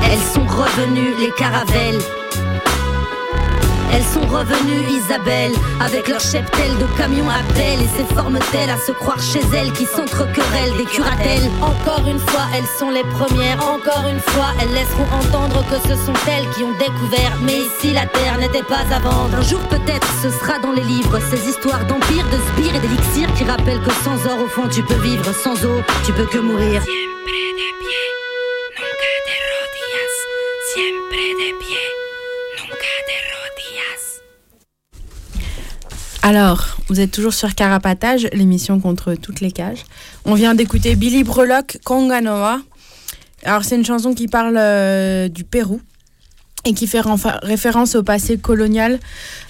Elles 0.06 0.26
sont 0.34 0.46
revenues, 0.46 1.16
les 1.20 1.32
caravelles. 1.32 2.02
Elles 3.92 4.04
sont 4.04 4.28
revenues, 4.28 4.86
Isabelle, 4.90 5.54
avec 5.80 6.08
leur 6.08 6.20
cheptel 6.20 6.72
de 6.78 6.86
camions 6.98 7.30
à 7.30 7.42
pelle 7.54 7.82
et 7.82 7.90
ces 7.98 8.14
formes-elles 8.14 8.70
à 8.70 8.78
se 8.78 8.92
croire 8.92 9.20
chez 9.20 9.42
elles 9.56 9.72
qui 9.74 9.86
s'entrequerellent 9.86 10.78
des 10.78 10.86
curatelles. 10.86 11.50
Encore 11.62 12.08
une 12.08 12.20
fois, 12.20 12.46
elles 12.56 12.70
sont 12.78 12.90
les 12.92 13.04
premières, 13.04 13.60
encore 13.62 14.06
une 14.08 14.20
fois, 14.20 14.50
elles 14.62 14.74
laisseront 14.74 15.10
entendre 15.22 15.64
que 15.70 15.88
ce 15.88 15.96
sont 16.06 16.14
elles 16.28 16.50
qui 16.52 16.64
ont 16.64 16.78
découvert. 16.78 17.38
Mais 17.42 17.58
ici, 17.58 17.94
la 17.94 18.06
terre 18.06 18.38
n'était 18.38 18.64
pas 18.64 18.86
à 18.92 19.00
vendre. 19.00 19.36
Un 19.38 19.42
jour, 19.42 19.62
peut-être, 19.70 20.08
ce 20.22 20.30
sera 20.30 20.60
dans 20.60 20.72
les 20.72 20.84
livres, 20.84 21.20
ces 21.30 21.50
histoires 21.50 21.86
d'empire, 21.86 22.26
de 22.30 22.38
sbires 22.52 22.76
et 22.76 22.80
d'élixir 22.80 23.34
qui 23.36 23.44
rappellent 23.44 23.82
que 23.82 23.94
sans 24.04 24.26
or, 24.30 24.44
au 24.44 24.48
fond, 24.48 24.68
tu 24.70 24.84
peux 24.84 25.02
vivre, 25.02 25.26
sans 25.34 25.56
eau, 25.66 25.82
tu 26.06 26.14
peux 26.14 26.26
que 26.26 26.38
mourir. 26.38 26.82
Alors, 36.22 36.78
vous 36.90 37.00
êtes 37.00 37.12
toujours 37.12 37.34
sur 37.34 37.56
Carapatage, 37.56 38.28
l'émission 38.34 38.80
contre 38.82 39.16
toutes 39.16 39.40
les 39.40 39.52
cages. 39.52 39.86
On 40.26 40.34
vient 40.34 40.54
d'écouter 40.54 40.96
Billy 40.96 41.24
Brelock, 41.24 41.78
Conganoa. 41.86 42.60
Alors, 43.44 43.64
c'est 43.64 43.76
une 43.76 43.86
chanson 43.86 44.14
qui 44.14 44.28
parle 44.28 44.58
euh, 44.58 45.30
du 45.30 45.46
Pérou 45.46 45.80
et 46.66 46.74
qui 46.74 46.88
fait 46.88 47.00
référence 47.42 47.96
au 47.96 48.04
passé 48.04 48.38
colonial 48.38 49.00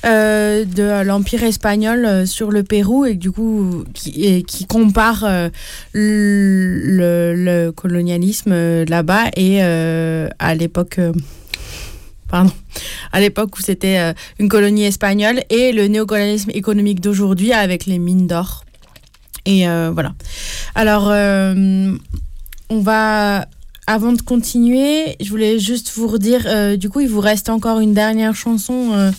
euh, 0.05 0.63
de 0.63 1.03
l'Empire 1.03 1.43
espagnol 1.43 2.05
euh, 2.05 2.27
sur 2.27 2.51
le 2.51 2.61
Pérou 2.61 3.03
et 3.05 3.15
du 3.15 3.31
coup 3.31 3.83
qui, 3.95 4.45
compare 4.67 5.27
le, 5.93 7.71
colonialisme 7.71 8.83
là-bas 8.83 9.31
et 9.35 9.63
à 9.63 10.55
l'époque 10.55 10.99
pardon, 12.29 12.51
à 13.11 13.19
l'époque 13.19 13.57
où 13.57 13.61
c'était 13.61 13.97
euh, 13.97 14.13
une 14.39 14.49
colonie 14.49 14.83
espagnole, 14.83 15.41
et 15.49 15.71
le 15.71 15.87
néocolonialisme 15.87 16.51
économique 16.53 17.01
d'aujourd'hui 17.01 17.51
avec 17.51 17.85
les 17.85 17.99
mines 17.99 18.27
d'or. 18.27 18.63
Et 19.45 19.67
euh, 19.67 19.91
voilà. 19.93 20.13
Alors, 20.75 21.09
euh, 21.09 21.95
on 22.69 22.79
va, 22.79 23.47
avant 23.87 24.13
de 24.13 24.21
continuer, 24.21 25.15
je 25.19 25.29
voulais 25.29 25.59
juste 25.59 25.91
vous 25.95 26.07
redire, 26.07 26.77
du 26.77 26.89
coup, 26.89 26.99
il 26.99 27.09
vous 27.09 27.21
reste 27.21 27.49
encore 27.49 27.79
une 27.79 27.93
dernière 27.93 28.35
chanson. 28.35 29.11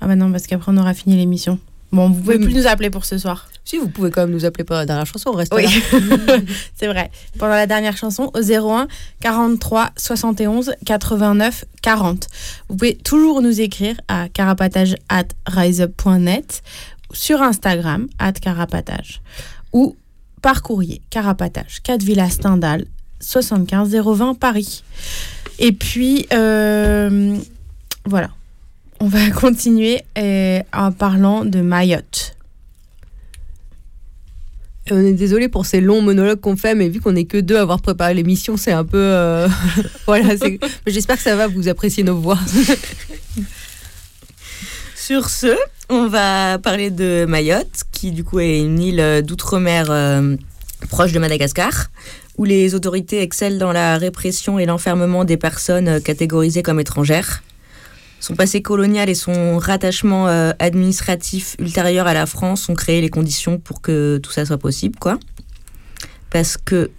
Ah 0.00 0.06
bah 0.06 0.16
non, 0.16 0.32
parce 0.32 0.46
qu'après 0.46 0.72
on 0.72 0.78
aura 0.78 0.94
fini 0.94 1.16
l'émission. 1.16 1.58
Bon, 1.92 2.08
vous 2.08 2.22
pouvez 2.22 2.38
plus 2.38 2.54
nous 2.54 2.66
appeler 2.66 2.88
pour 2.88 3.04
ce 3.04 3.18
soir. 3.18 3.49
Si, 3.70 3.78
vous 3.78 3.88
pouvez 3.88 4.10
quand 4.10 4.22
même 4.22 4.32
nous 4.32 4.44
appeler 4.44 4.64
pour 4.64 4.74
la 4.74 4.84
dernière 4.84 5.06
chanson, 5.06 5.30
on 5.32 5.36
reste 5.36 5.54
oui. 5.54 5.64
c'est 6.74 6.88
vrai. 6.88 7.08
Pendant 7.38 7.54
la 7.54 7.68
dernière 7.68 7.96
chanson, 7.96 8.28
au 8.34 8.40
01 8.40 8.88
43 9.20 9.90
71 9.96 10.72
89 10.84 11.66
40. 11.80 12.26
Vous 12.68 12.76
pouvez 12.76 12.96
toujours 12.96 13.40
nous 13.42 13.60
écrire 13.60 13.94
à 14.08 14.28
carapatage 14.28 14.96
at 15.08 15.28
riseup.net, 15.46 16.64
sur 17.12 17.42
Instagram, 17.42 18.08
at 18.18 18.32
carapatage, 18.32 19.20
ou 19.72 19.94
par 20.42 20.64
courrier, 20.64 21.00
carapatage, 21.08 21.80
4 21.84 22.02
Villa 22.02 22.28
Stendhal, 22.28 22.86
75 23.20 23.94
020 23.94 24.34
Paris. 24.34 24.82
Et 25.60 25.70
puis, 25.70 26.26
euh, 26.32 27.36
voilà. 28.04 28.30
On 28.98 29.06
va 29.06 29.30
continuer 29.40 30.02
euh, 30.18 30.60
en 30.72 30.90
parlant 30.90 31.44
de 31.44 31.60
Mayotte. 31.60 32.34
On 34.90 35.04
est 35.04 35.12
désolé 35.12 35.48
pour 35.48 35.66
ces 35.66 35.80
longs 35.80 36.02
monologues 36.02 36.40
qu'on 36.40 36.56
fait, 36.56 36.74
mais 36.74 36.88
vu 36.88 37.00
qu'on 37.00 37.12
n'est 37.12 37.24
que 37.24 37.38
deux 37.38 37.56
à 37.56 37.62
avoir 37.62 37.80
préparé 37.80 38.14
l'émission, 38.14 38.56
c'est 38.56 38.72
un 38.72 38.84
peu. 38.84 38.98
Euh, 38.98 39.48
voilà, 40.06 40.34
j'espère 40.86 41.16
que 41.16 41.22
ça 41.22 41.36
va, 41.36 41.46
vous 41.46 41.68
apprécier 41.68 42.02
nos 42.02 42.16
voix. 42.16 42.38
Sur 44.96 45.28
ce, 45.28 45.56
on 45.88 46.08
va 46.08 46.58
parler 46.58 46.90
de 46.90 47.24
Mayotte, 47.28 47.84
qui 47.92 48.12
du 48.12 48.24
coup 48.24 48.40
est 48.40 48.60
une 48.60 48.80
île 48.80 49.22
d'outre-mer 49.24 49.86
euh, 49.90 50.36
proche 50.88 51.12
de 51.12 51.18
Madagascar, 51.18 51.90
où 52.38 52.44
les 52.44 52.74
autorités 52.74 53.22
excellent 53.22 53.58
dans 53.58 53.72
la 53.72 53.96
répression 53.98 54.58
et 54.58 54.66
l'enfermement 54.66 55.24
des 55.24 55.36
personnes 55.36 56.00
catégorisées 56.00 56.62
comme 56.62 56.80
étrangères. 56.80 57.42
Son 58.20 58.34
passé 58.34 58.60
colonial 58.60 59.08
et 59.08 59.14
son 59.14 59.56
rattachement 59.56 60.28
euh, 60.28 60.52
administratif 60.58 61.56
ultérieur 61.58 62.06
à 62.06 62.12
la 62.12 62.26
France 62.26 62.68
ont 62.68 62.74
créé 62.74 63.00
les 63.00 63.08
conditions 63.08 63.58
pour 63.58 63.80
que 63.80 64.18
tout 64.22 64.30
ça 64.30 64.44
soit 64.44 64.58
possible, 64.58 64.98
quoi. 65.00 65.18
Parce 66.28 66.58
que 66.58 66.90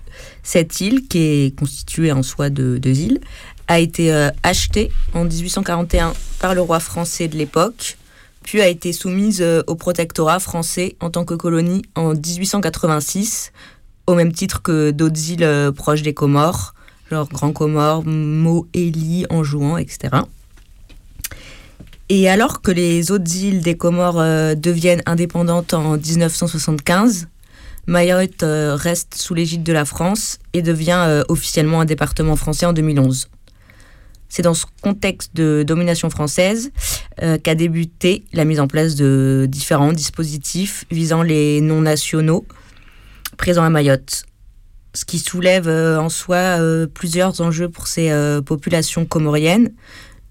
cette 0.41 0.81
île, 0.81 1.07
qui 1.07 1.19
est 1.19 1.57
constituée 1.57 2.11
en 2.11 2.23
soi 2.23 2.49
de 2.49 2.80
deux 2.80 2.98
îles, 2.98 3.22
a 3.68 3.80
été 3.80 4.11
euh, 4.11 4.31
achetée 4.41 4.91
en 5.14 5.23
1841 5.23 6.14
par 6.39 6.56
le 6.56 6.61
roi 6.61 6.80
français 6.80 7.27
de 7.27 7.38
l'époque, 7.38 7.98
puis 8.41 8.60
a 8.60 8.68
été 8.68 8.91
soumise 8.91 9.43
euh, 9.43 9.61
au 9.68 9.76
protectorat 9.76 10.39
français 10.39 10.95
en 11.02 11.11
tant 11.11 11.23
que 11.23 11.35
colonie 11.35 11.84
en 11.93 12.15
1886, 12.15 13.52
au 14.07 14.15
même 14.15 14.34
titre 14.34 14.64
que 14.64 14.89
d'autres 14.89 15.30
îles 15.30 15.72
proches 15.76 16.02
des 16.02 16.15
Comores, 16.15 16.73
genre 17.11 17.30
Grand 17.30 17.53
Comore, 17.53 18.03
Moélie, 18.03 19.27
Anjouan, 19.30 19.77
etc. 19.77 20.23
Et 22.13 22.27
alors 22.27 22.61
que 22.61 22.71
les 22.71 23.09
autres 23.09 23.38
îles 23.38 23.61
des 23.61 23.77
Comores 23.77 24.19
euh, 24.19 24.53
deviennent 24.53 25.01
indépendantes 25.05 25.73
en 25.73 25.95
1975, 25.95 27.29
Mayotte 27.88 28.43
euh, 28.43 28.75
reste 28.75 29.15
sous 29.15 29.33
l'égide 29.33 29.63
de 29.63 29.71
la 29.71 29.85
France 29.85 30.38
et 30.51 30.61
devient 30.61 31.05
euh, 31.07 31.23
officiellement 31.29 31.79
un 31.79 31.85
département 31.85 32.35
français 32.35 32.65
en 32.65 32.73
2011. 32.73 33.29
C'est 34.27 34.41
dans 34.41 34.53
ce 34.53 34.65
contexte 34.81 35.33
de 35.38 35.63
domination 35.65 36.09
française 36.09 36.71
qu'a 37.43 37.55
débuté 37.55 38.23
la 38.33 38.43
mise 38.43 38.59
en 38.59 38.67
place 38.67 38.95
de 38.95 39.45
différents 39.49 39.93
dispositifs 39.93 40.85
visant 40.91 41.21
les 41.21 41.61
non-nationaux 41.61 42.45
présents 43.38 43.63
à 43.63 43.69
Mayotte. 43.69 44.23
Ce 44.93 45.03
qui 45.05 45.19
soulève 45.19 45.67
en 45.67 46.07
soi 46.07 46.57
plusieurs 46.93 47.41
enjeux 47.41 47.67
pour 47.67 47.88
ces 47.88 48.09
populations 48.45 49.05
comoriennes. 49.05 49.73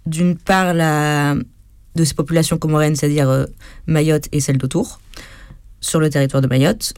D'une 0.06 0.34
part, 0.34 0.72
la, 0.72 1.34
de 1.96 2.04
ces 2.04 2.14
populations 2.14 2.58
comoriennes, 2.58 2.96
c'est-à-dire 2.96 3.28
euh, 3.28 3.46
Mayotte 3.86 4.28
et 4.32 4.40
celles 4.40 4.58
d'autour, 4.58 5.00
sur 5.80 6.00
le 6.00 6.10
territoire 6.10 6.42
de 6.42 6.46
Mayotte. 6.46 6.94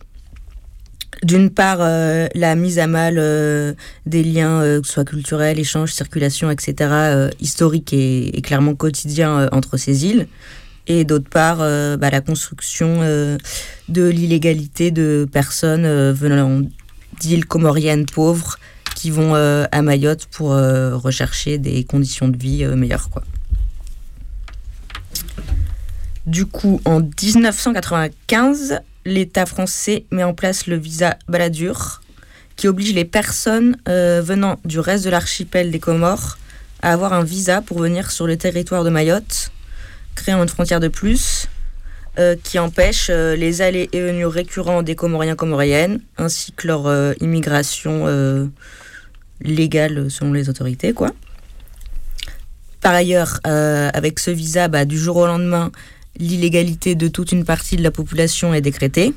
D'une 1.23 1.51
part, 1.51 1.79
euh, 1.81 2.27
la 2.35 2.55
mise 2.57 2.79
à 2.79 2.87
mal 2.87 3.17
euh, 3.19 3.75
des 4.07 4.25
liens, 4.25 4.61
que 4.81 4.87
ce 4.87 4.95
soit 4.95 5.05
culturels, 5.05 5.59
échanges, 5.59 5.93
circulation, 5.93 6.51
etc., 6.51 7.31
historiques 7.41 7.93
et, 7.93 8.41
clairement 8.43 8.75
quotidiens 8.75 9.49
entre 9.53 9.77
ces 9.77 10.07
îles. 10.07 10.27
Et 10.89 11.05
d'autre 11.05 11.29
part, 11.29 11.59
bah, 11.59 12.11
la 12.11 12.21
construction 12.21 13.03
de 13.03 14.09
l'illégalité 14.09 14.91
de 14.91 15.29
personnes 15.31 16.11
venant 16.11 16.61
d'îles 17.21 17.47
comoriennes 17.47 18.07
pauvres 18.07 18.59
qui 18.97 19.11
vont 19.11 19.35
à 19.35 19.83
Mayotte 19.83 20.27
pour 20.27 20.49
rechercher 20.49 21.59
des 21.59 21.85
conditions 21.85 22.27
de 22.27 22.37
vie 22.37 22.65
meilleures. 22.65 23.11
Quoi. 23.11 23.23
Du 26.27 26.47
coup, 26.47 26.81
en 26.85 27.01
1995, 27.01 28.81
l'État 29.05 29.45
français 29.45 30.05
met 30.13 30.23
en 30.23 30.35
place 30.35 30.69
le 30.69 30.77
visa 30.77 31.17
Balladur, 31.29 32.01
qui 32.55 32.69
oblige 32.69 32.95
les 32.95 33.05
personnes 33.05 33.77
euh, 33.89 34.23
venant 34.25 34.61
du 34.65 34.79
reste 34.79 35.05
de 35.05 35.11
l'archipel 35.11 35.73
des 35.73 35.81
Comores 35.81 36.39
à 36.81 36.93
avoir 36.93 37.13
un 37.13 37.25
visa 37.25 37.61
pour 37.61 37.81
venir 37.81 38.13
sur 38.13 38.29
le 38.29 38.37
territoire 38.37 38.85
de 38.85 38.91
Mayotte, 38.91 39.51
créant 40.15 40.41
une 40.43 40.49
frontière 40.49 40.79
de 40.79 40.87
plus 40.87 41.47
euh, 42.21 42.37
qui 42.41 42.61
empêche 42.61 43.09
euh, 43.11 43.35
les 43.35 43.61
allées 43.61 43.89
et 43.93 44.01
venues 44.01 44.27
récurrents 44.27 44.83
des 44.83 44.95
Comoriens 44.95 45.35
comoriennes, 45.35 46.01
ainsi 46.19 46.53
que 46.53 46.69
leur 46.69 47.15
immigration 47.21 48.07
légale 49.41 50.09
selon 50.09 50.33
les 50.33 50.49
autorités. 50.49 50.93
quoi. 50.93 51.11
Par 52.81 52.95
ailleurs, 52.95 53.41
avec 53.45 54.21
ce 54.21 54.31
visa, 54.31 54.69
bah, 54.69 54.85
du 54.85 54.99
jour 54.99 55.17
au 55.17 55.27
lendemain, 55.27 55.73
l'illégalité 56.23 56.95
de 56.95 57.09
toute 57.09 57.33
une 57.33 57.45
partie 57.45 57.77
de 57.77 57.83
la 57.83 57.91
population 57.91 58.55
est 58.55 58.61
décrétée, 58.61 59.15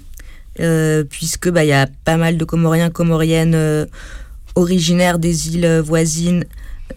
euh, 0.60 1.04
puisque 1.04 1.50
bah, 1.50 1.64
il 1.64 1.70
y 1.70 1.74
a 1.74 1.88
pas 2.04 2.18
mal 2.18 2.38
de 2.38 2.46
Comoriens, 2.46 2.90
Comoriennes 2.90 3.56
euh, 3.56 3.86
originaires 4.56 5.20
des 5.20 5.56
îles 5.56 5.80
voisines, 5.80 6.46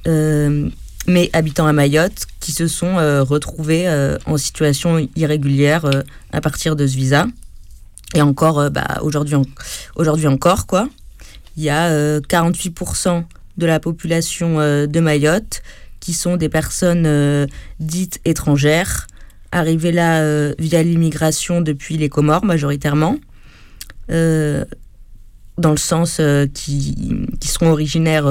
euh, 0.07 0.69
mais 1.07 1.29
habitant 1.33 1.67
à 1.67 1.73
Mayotte, 1.73 2.27
qui 2.41 2.53
se 2.53 2.67
sont 2.69 2.99
euh, 2.99 3.23
retrouvés 3.23 3.89
en 4.27 4.37
situation 4.37 5.09
irrégulière 5.17 5.91
à 6.33 6.41
partir 6.41 6.77
de 6.77 6.87
ce 6.87 6.97
visa. 6.97 7.27
Et 8.15 8.23
encore, 8.23 8.71
bah, 8.71 8.99
aujourd'hui, 9.03 9.37
aujourd'hui 9.97 10.27
encore, 10.27 10.67
quoi. 10.67 10.89
Il 11.57 11.65
y 11.65 11.71
a 11.71 11.89
euh, 11.89 12.21
48% 12.21 13.25
de 13.59 13.67
la 13.67 13.81
population 13.81 14.59
de 14.59 15.01
Mayotte 15.01 15.63
qui 15.99 16.15
sont 16.15 16.37
des 16.37 16.49
personnes 16.49 17.49
dites 17.81 18.21
étrangères, 18.25 19.09
arrivées 19.53 19.93
là 19.93 20.20
euh, 20.23 20.55
via 20.59 20.83
l'immigration 20.83 21.61
depuis 21.61 21.97
les 21.97 22.09
Comores 22.09 22.45
majoritairement, 22.45 23.19
euh, 24.11 24.65
dans 25.57 25.70
le 25.70 25.77
sens 25.77 26.19
euh, 26.20 26.47
qui, 26.47 27.27
qui 27.41 27.49
sont 27.49 27.66
originaires 27.66 28.27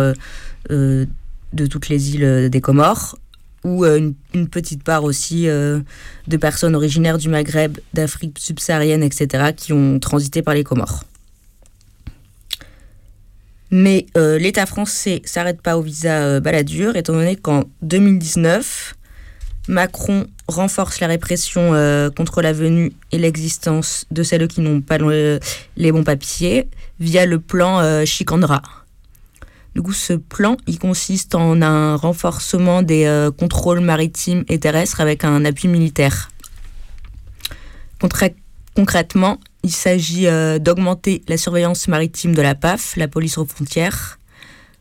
euh, 0.71 1.05
de 1.53 1.65
toutes 1.67 1.89
les 1.89 2.15
îles 2.15 2.49
des 2.49 2.61
Comores, 2.61 3.17
ou 3.63 3.83
une, 3.85 4.13
petite 4.49 4.83
part 4.83 5.03
aussi 5.03 5.45
de 5.45 6.37
personnes 6.39 6.75
originaires 6.75 7.17
du 7.17 7.27
Maghreb, 7.27 7.79
d'Afrique 7.93 8.37
subsaharienne, 8.39 9.03
etc., 9.03 9.51
qui 9.55 9.73
ont 9.73 9.99
transité 9.99 10.41
par 10.41 10.53
les 10.53 10.63
Comores. 10.63 11.03
Mais 13.71 14.05
l'État 14.15 14.65
français 14.65 15.21
s'arrête 15.25 15.61
pas 15.61 15.77
au 15.77 15.81
visa 15.81 16.39
Balladur, 16.39 16.95
étant 16.95 17.13
donné 17.13 17.35
qu'en 17.35 17.63
2019, 17.81 18.95
Macron 19.67 20.27
renforce 20.47 20.99
la 20.99 21.07
répression 21.07 21.73
euh, 21.73 22.09
contre 22.09 22.41
la 22.41 22.53
venue 22.53 22.93
et 23.11 23.17
l'existence 23.17 24.05
de 24.11 24.23
celles 24.23 24.47
qui 24.47 24.61
n'ont 24.61 24.81
pas 24.81 24.97
le- 24.97 25.39
les 25.75 25.91
bons 25.91 26.03
papiers 26.03 26.67
via 26.99 27.25
le 27.25 27.39
plan 27.39 27.79
euh, 27.79 28.05
Chicandra. 28.05 28.61
Du 29.75 29.81
coup, 29.83 29.93
ce 29.93 30.13
plan, 30.13 30.57
il 30.65 30.79
consiste 30.79 31.35
en 31.35 31.61
un 31.61 31.95
renforcement 31.95 32.81
des 32.81 33.05
euh, 33.05 33.29
contrôles 33.29 33.81
maritimes 33.81 34.43
et 34.47 34.57
terrestres 34.59 35.01
avec 35.01 35.23
un 35.23 35.45
appui 35.45 35.67
militaire. 35.67 36.29
Concrètement, 38.75 39.39
il 39.63 39.71
s'agit 39.71 40.27
d'augmenter 40.59 41.23
la 41.27 41.37
surveillance 41.37 41.87
maritime 41.87 42.33
de 42.35 42.41
la 42.41 42.55
PAF, 42.55 42.95
la 42.95 43.07
police 43.07 43.37
aux 43.37 43.45
frontières, 43.45 44.19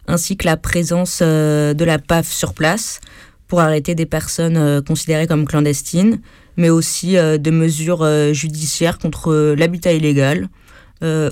ainsi 0.07 0.37
que 0.37 0.45
la 0.45 0.57
présence 0.57 1.23
de 1.23 1.85
la 1.85 1.99
PAF 1.99 2.31
sur 2.31 2.53
place 2.55 3.01
pour 3.49 3.61
arrêter 3.61 3.95
des 3.95 4.07
personnes 4.07 4.57
euh, 4.57 4.83
considérées 4.83 5.27
comme 5.27 5.47
clandestines, 5.47 6.21
mais 6.57 6.71
aussi 6.71 7.17
euh, 7.17 7.39
de 7.39 7.51
mesures 7.51 8.03
euh, 8.03 8.33
judiciaires 8.33 8.99
contre 8.99 9.55
l'habitat 9.57 9.93
illégal 9.93 10.49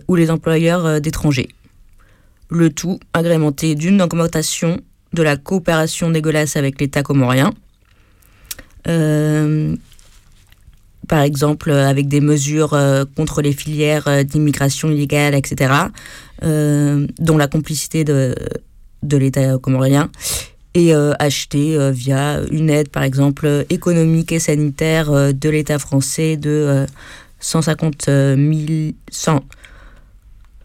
ou 0.09 0.15
les 0.15 0.31
employeurs 0.31 1.01
d'étrangers. 1.01 1.49
Le 2.51 2.69
tout 2.69 3.01
agrémenté 3.15 3.75
d'une 3.75 4.03
augmentation 4.03 4.79
de 5.15 5.23
la 5.23 5.39
coopération 5.39 6.11
dégueulasse 6.11 6.57
avec 6.57 6.79
l'État 6.79 7.03
comorien. 7.03 7.55
Par 8.85 8.93
exemple, 11.23 11.71
avec 11.71 12.09
des 12.09 12.21
mesures 12.21 12.79
contre 13.17 13.41
les 13.41 13.55
filières 13.55 14.23
d'immigration 14.23 14.91
illégale, 14.91 15.35
etc., 15.35 15.73
dont 16.43 17.39
la 17.39 17.49
complicité 17.49 18.05
de, 18.05 18.35
de 19.03 19.17
l'État 19.17 19.57
comorien 19.57 20.11
et 20.75 20.95
euh, 20.95 21.13
acheté 21.19 21.77
euh, 21.77 21.91
via 21.91 22.41
une 22.51 22.69
aide, 22.69 22.89
par 22.89 23.05
exemple, 23.05 23.47
euh, 23.47 23.65
économique 23.71 24.33
et 24.33 24.41
sanitaire 24.41 25.11
euh, 25.11 25.33
de 25.33 25.49
l'État 25.49 25.79
français 25.79 26.37
de 26.37 26.51
euh, 26.51 26.87
150 27.41 28.07
000... 28.07 28.93
100, 29.11 29.45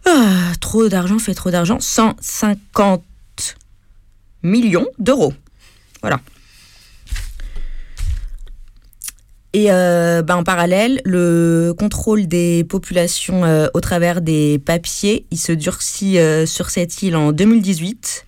ah, 0.06 0.52
trop 0.60 0.88
d'argent 0.88 1.18
fait 1.18 1.34
trop 1.34 1.50
d'argent. 1.50 1.78
150 1.80 3.04
millions 4.42 4.86
d'euros. 4.98 5.32
Voilà. 6.00 6.20
Et 9.52 9.72
euh, 9.72 10.22
ben, 10.22 10.36
en 10.36 10.44
parallèle, 10.44 11.00
le 11.04 11.74
contrôle 11.76 12.28
des 12.28 12.64
populations 12.64 13.44
euh, 13.44 13.66
au 13.74 13.80
travers 13.80 14.20
des 14.20 14.60
papiers, 14.64 15.26
il 15.32 15.38
se 15.38 15.52
durcit 15.52 16.18
euh, 16.18 16.46
sur 16.46 16.70
cette 16.70 17.02
île 17.02 17.16
en 17.16 17.32
2018 17.32 18.26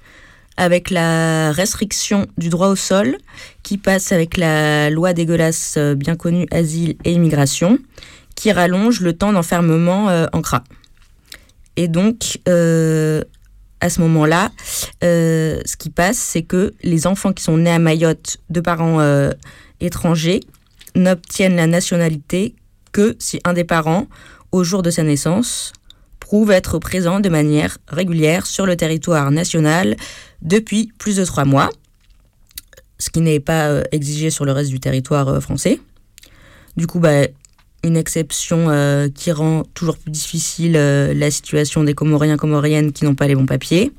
avec 0.57 0.91
la 0.91 1.53
restriction 1.53 2.27
du 2.37 2.49
droit 2.49 2.69
au 2.69 2.77
sol 2.77 3.17
qui 3.63 3.79
passe 3.79 4.13
avec 4.13 4.37
la 4.37 4.91
loi 4.91 5.13
dégueulasse 5.13 5.75
euh, 5.79 5.95
bien 5.95 6.17
connue 6.17 6.47
Asile 6.51 6.97
et 7.05 7.13
Immigration 7.13 7.79
qui 8.35 8.53
rallonge 8.53 9.01
le 9.01 9.13
temps 9.13 9.33
d'enfermement 9.33 10.09
euh, 10.09 10.27
en 10.33 10.43
CRA. 10.43 10.65
Et 11.77 11.89
donc, 11.89 12.41
euh, 12.49 13.23
à 13.81 13.89
ce 13.89 14.01
moment-là, 14.03 14.51
ce 15.01 15.77
qui 15.77 15.91
passe, 15.91 16.19
c'est 16.19 16.43
que 16.43 16.75
les 16.83 17.07
enfants 17.07 17.33
qui 17.33 17.43
sont 17.43 17.57
nés 17.57 17.71
à 17.71 17.79
Mayotte 17.79 18.37
de 18.51 18.61
parents 18.61 19.01
étrangers 19.81 20.41
n'obtiennent 20.95 21.57
la 21.57 21.67
nationalité 21.67 22.55
que 22.93 23.17
si 23.19 23.41
un 23.45 23.55
des 23.55 23.65
parents, 23.65 24.07
au 24.53 24.63
jour 24.63 24.83
de 24.83 24.91
sa 24.91 25.03
naissance, 25.03 25.73
prouve 26.21 26.51
être 26.51 26.79
présent 26.79 27.21
de 27.21 27.29
manière 27.29 27.79
régulière 27.89 28.47
sur 28.47 28.67
le 28.67 28.77
territoire 28.77 29.31
national 29.31 29.97
depuis 30.43 30.93
plus 30.99 31.17
de 31.17 31.25
trois 31.25 31.45
mois, 31.45 31.71
ce 32.99 33.11
qui 33.11 33.21
n'est 33.21 33.41
pas 33.41 33.69
euh, 33.69 33.83
exigé 33.91 34.31
sur 34.31 34.45
le 34.45 34.53
reste 34.53 34.71
du 34.71 34.81
territoire 34.81 35.29
euh, 35.29 35.41
français. 35.41 35.81
Du 36.77 36.87
coup, 36.87 37.01
bah, 37.01 37.27
une 37.85 37.97
exception 37.97 38.71
euh, 38.71 39.09
qui 39.13 39.33
rend 39.33 39.65
toujours 39.75 39.97
plus 39.97 40.11
difficile 40.11 40.73
la 40.73 41.31
situation 41.31 41.83
des 41.83 41.95
Comoriens 41.95 42.37
Comoriennes 42.37 42.93
qui 42.93 43.05
n'ont 43.05 43.17
pas 43.17 43.27
les 43.27 43.35
bons 43.35 43.47
papiers. 43.47 43.93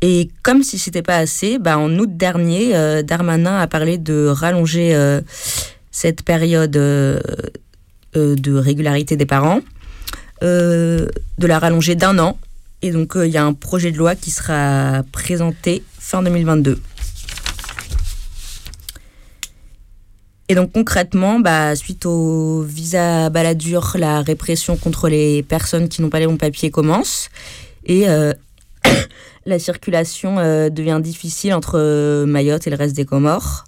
Et 0.00 0.30
comme 0.44 0.62
si 0.62 0.78
c'était 0.78 1.02
pas 1.02 1.16
assez, 1.16 1.58
bah, 1.58 1.76
en 1.76 1.98
août 1.98 2.16
dernier, 2.16 3.02
Darmanin 3.02 3.58
a 3.58 3.66
parlé 3.66 3.98
de 3.98 4.28
rallonger 4.28 4.96
cette 5.90 6.22
période 6.22 6.70
de 6.70 7.20
régularité 8.14 9.16
des 9.16 9.26
parents, 9.26 9.60
de 10.40 11.10
la 11.36 11.58
rallonger 11.58 11.96
d'un 11.96 12.16
an. 12.20 12.38
Et 12.82 12.92
donc 12.92 13.16
euh, 13.16 13.26
il 13.26 13.32
y 13.32 13.36
a 13.36 13.44
un 13.44 13.54
projet 13.54 13.90
de 13.90 13.96
loi 13.96 14.14
qui 14.14 14.30
sera 14.30 15.02
présenté 15.10 15.82
fin 15.98 16.22
2022. 16.22 16.80
Et 20.50 20.54
donc 20.54 20.72
concrètement, 20.72 21.40
bah, 21.40 21.76
suite 21.76 22.06
au 22.06 22.62
visa 22.62 23.28
baladur, 23.30 23.96
la 23.98 24.22
répression 24.22 24.76
contre 24.76 25.08
les 25.08 25.42
personnes 25.42 25.88
qui 25.88 26.00
n'ont 26.00 26.08
pas 26.08 26.20
les 26.20 26.26
bons 26.26 26.38
papiers 26.38 26.70
commence. 26.70 27.28
Et 27.84 28.08
euh, 28.08 28.32
la 29.46 29.58
circulation 29.58 30.38
euh, 30.38 30.70
devient 30.70 31.00
difficile 31.02 31.52
entre 31.52 32.24
Mayotte 32.24 32.66
et 32.66 32.70
le 32.70 32.76
reste 32.76 32.96
des 32.96 33.04
Comores. 33.04 33.64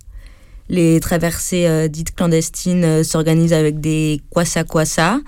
Les 0.69 1.01
traversées 1.01 1.89
dites 1.89 2.15
clandestines 2.15 3.03
s'organisent 3.03 3.53
avec 3.53 3.81
des 3.81 4.20
kwasa-kwasa, 4.31 5.19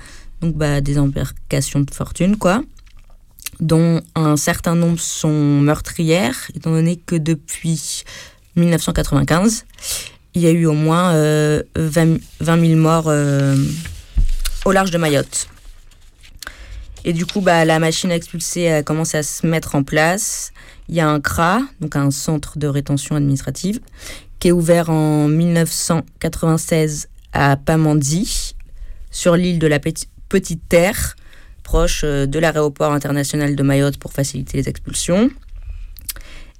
donc 0.40 0.54
bah, 0.54 0.80
des 0.80 1.00
embarcations 1.00 1.80
de 1.80 1.90
fortune, 1.90 2.36
quoi 2.36 2.62
dont 3.62 4.02
un 4.16 4.36
certain 4.36 4.74
nombre 4.74 5.01
sont 5.01 5.60
meurtrières, 5.60 6.51
étant 6.55 6.72
donné 6.72 6.97
que 6.97 7.14
depuis 7.14 8.02
1995, 8.56 9.64
il 10.34 10.43
y 10.43 10.47
a 10.47 10.51
eu 10.51 10.66
au 10.66 10.72
moins 10.72 11.14
20, 11.14 12.18
000 12.40 12.76
morts 12.76 13.06
euh, 13.06 13.56
au 14.64 14.72
large 14.72 14.90
de 14.90 14.98
Mayotte. 14.98 15.47
Et 17.05 17.12
du 17.12 17.24
coup, 17.24 17.40
bah, 17.40 17.64
la 17.64 17.78
machine 17.78 18.10
à 18.10 18.16
expulser 18.16 18.68
a 18.68 18.82
commencé 18.82 19.16
à 19.16 19.22
se 19.22 19.47
mettre 19.47 19.76
en 19.76 19.84
place. 19.84 20.52
Il 20.89 20.97
y 20.97 21.01
a 21.01 21.09
un 21.09 21.20
CRA, 21.20 21.60
donc 21.80 21.94
un 21.97 22.10
centre 22.10 22.59
de 22.59 22.66
rétention 22.66 23.14
administrative, 23.14 23.80
qui 24.40 24.48
est 24.48 24.52
ouvert 24.52 24.90
en 24.90 25.28
1996 25.28 27.09
à 27.32 27.56
Pamandzi, 27.56 28.56
sur 29.12 29.36
l'île 29.36 29.60
de 29.60 29.68
la 29.68 29.78
Petite 29.78 30.68
Terre, 30.68 31.14
proche 31.62 32.02
euh, 32.05 32.26
de 32.26 32.39
l'aéroport 32.39 32.93
international 32.93 33.56
de 33.56 33.62
Mayotte 33.62 33.97
pour 33.97 34.12
faciliter 34.12 34.59
les 34.59 34.68
expulsions. 34.68 35.30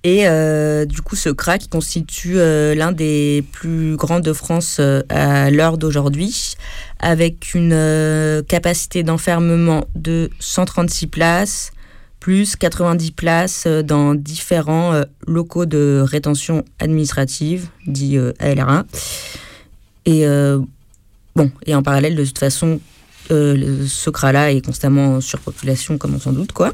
Et 0.05 0.27
euh, 0.27 0.85
du 0.85 1.01
coup, 1.01 1.15
ce 1.15 1.29
CRA 1.29 1.59
qui 1.59 1.69
constitue 1.69 2.39
euh, 2.39 2.74
l'un 2.74 2.91
des 2.91 3.45
plus 3.53 3.95
grands 3.95 4.19
de 4.19 4.33
France 4.33 4.81
à 5.09 5.51
l'heure 5.51 5.79
d'aujourd'hui, 5.79 6.55
avec 6.99 7.55
une 7.55 8.43
capacité 8.49 9.05
d'enfermement 9.05 9.85
de 9.95 10.29
136 10.41 11.07
places, 11.07 11.70
plus 12.19 12.57
90 12.57 13.12
places 13.12 13.66
dans 13.69 14.16
différents 14.16 15.01
locaux 15.29 15.66
de 15.66 16.03
rétention 16.05 16.65
administrative, 16.81 17.69
dit 17.87 18.19
ALRA. 18.41 18.85
Et 20.05 20.27
et 21.66 21.74
en 21.74 21.83
parallèle, 21.83 22.15
de 22.16 22.24
toute 22.24 22.39
façon, 22.39 22.81
euh, 23.33 23.87
ce 23.87 24.11
CRA-là 24.11 24.53
est 24.53 24.65
constamment 24.65 25.17
en 25.17 25.21
surpopulation, 25.21 25.99
comme 25.99 26.15
on 26.15 26.21
s'en 26.21 26.33
doute, 26.33 26.53
quoi. 26.53 26.73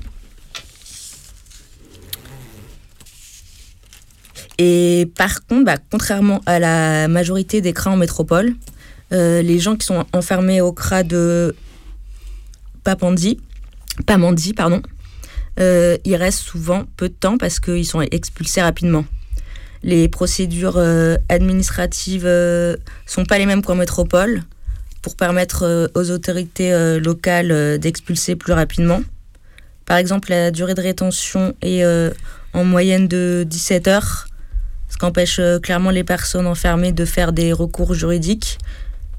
Et 4.59 5.09
par 5.17 5.47
contre, 5.47 5.65
bah, 5.65 5.77
contrairement 5.91 6.41
à 6.47 6.59
la 6.59 7.07
majorité 7.07 7.61
des 7.61 7.73
CRA 7.73 7.91
en 7.91 7.97
métropole, 7.97 8.55
euh, 9.13 9.41
les 9.41 9.61
gens 9.61 9.77
qui 9.77 9.87
sont 9.87 10.05
enfermés 10.13 10.61
au 10.61 10.73
CRA 10.73 11.05
de 11.05 11.55
Papandi, 12.83 13.41
Pamandi, 14.07 14.55
pardon, 14.55 14.83
euh, 15.61 15.97
ils 16.05 16.17
restent 16.17 16.41
souvent 16.41 16.87
peu 16.97 17.09
de 17.09 17.15
temps 17.15 17.39
parce 17.39 17.61
qu'ils 17.61 17.87
sont 17.87 18.01
expulsés 18.01 18.61
rapidement. 18.61 19.05
Les 19.85 20.09
procédures 20.09 20.79
administratives 21.29 22.29
sont 23.07 23.25
pas 23.25 23.39
les 23.39 23.47
mêmes 23.47 23.63
qu'en 23.63 23.77
métropole 23.77 24.43
pour 25.03 25.17
permettre 25.17 25.65
euh, 25.65 25.87
aux 25.95 26.11
autorités 26.11 26.73
euh, 26.73 27.01
locales 27.01 27.53
euh, 27.53 27.79
d'expulser 27.79 28.37
plus 28.37 28.53
rapidement. 28.53 29.01
Par 29.87 29.97
exemple, 29.97 30.31
la 30.31 30.51
durée 30.51 30.75
de 30.75 30.83
rétention 30.83 31.55
est 31.63 31.83
en 32.53 32.63
moyenne 32.63 33.09
de 33.09 33.47
17 33.49 33.89
heures, 33.89 34.29
ce 34.91 34.99
qui 34.99 35.05
empêche 35.07 35.41
clairement 35.63 35.89
les 35.89 36.05
personnes 36.05 36.47
enfermées 36.47 36.93
de 36.93 37.07
faire 37.07 37.33
des 37.33 37.55
recours 37.55 37.95
juridiques. 37.95 38.59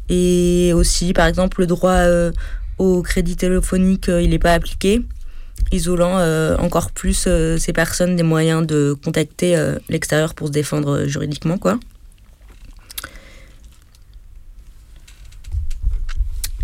Et 0.10 0.72
aussi, 0.76 1.14
par 1.14 1.26
exemple, 1.26 1.61
le 1.61 1.65
droit 1.65 2.03
au 2.77 3.01
crédit 3.01 3.35
téléphonique, 3.35 4.10
il 4.10 4.30
n'est 4.30 4.38
pas 4.38 4.53
appliqué, 4.53 5.01
isolant 5.72 6.19
encore 6.60 6.91
plus 6.91 7.27
ces 7.57 7.73
personnes 7.73 8.15
des 8.15 8.22
moyens 8.22 8.64
de 8.68 8.95
contacter 9.03 9.60
l'extérieur 9.89 10.35
pour 10.35 10.49
se 10.49 10.51
défendre 10.51 11.06
juridiquement. 11.06 11.57
quoi. 11.57 11.80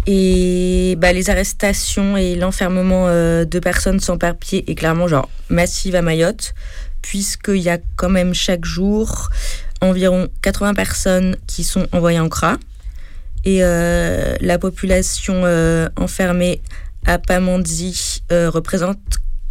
Et 0.08 0.96
bah, 1.00 1.14
les 1.14 1.30
arrestations 1.30 2.16
et 2.16 2.36
l'enfermement 2.36 3.08
euh, 3.08 3.44
de 3.46 3.60
personnes 3.60 4.00
sans 4.00 4.18
papier 4.18 4.70
est 4.70 4.76
clairement 4.76 5.08
genre 5.08 5.30
massive 5.50 5.96
à 5.96 6.02
Mayotte, 6.02 6.54
puisqu'il 7.02 7.62
y 7.62 7.70
a 7.70 7.80
quand 7.96 8.10
même 8.10 8.34
chaque 8.34 8.66
jour 8.66 9.30
environ 9.82 10.28
80 10.42 10.74
personnes 10.74 11.38
qui 11.48 11.64
sont 11.64 11.88
envoyées 11.92 12.20
en 12.20 12.30
CRA. 12.30 12.58
Et 13.46 13.60
euh, 13.62 14.36
la 14.42 14.58
population 14.58 15.42
euh, 15.46 15.90
enfermée 15.98 16.62
à 17.06 17.20
Pamandzi 17.20 18.24
représente 18.32 19.00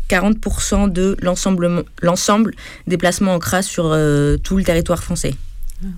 40% 0.09 0.91
de 0.91 1.17
l'ensemble 1.21 2.55
des 2.87 2.99
placements 2.99 3.35
en 3.35 3.39
CRA 3.39 3.63
sur 3.63 3.97
tout 4.43 4.57
le 4.57 4.65
territoire 4.65 5.03
français. 5.03 5.35
Ah 5.83 5.89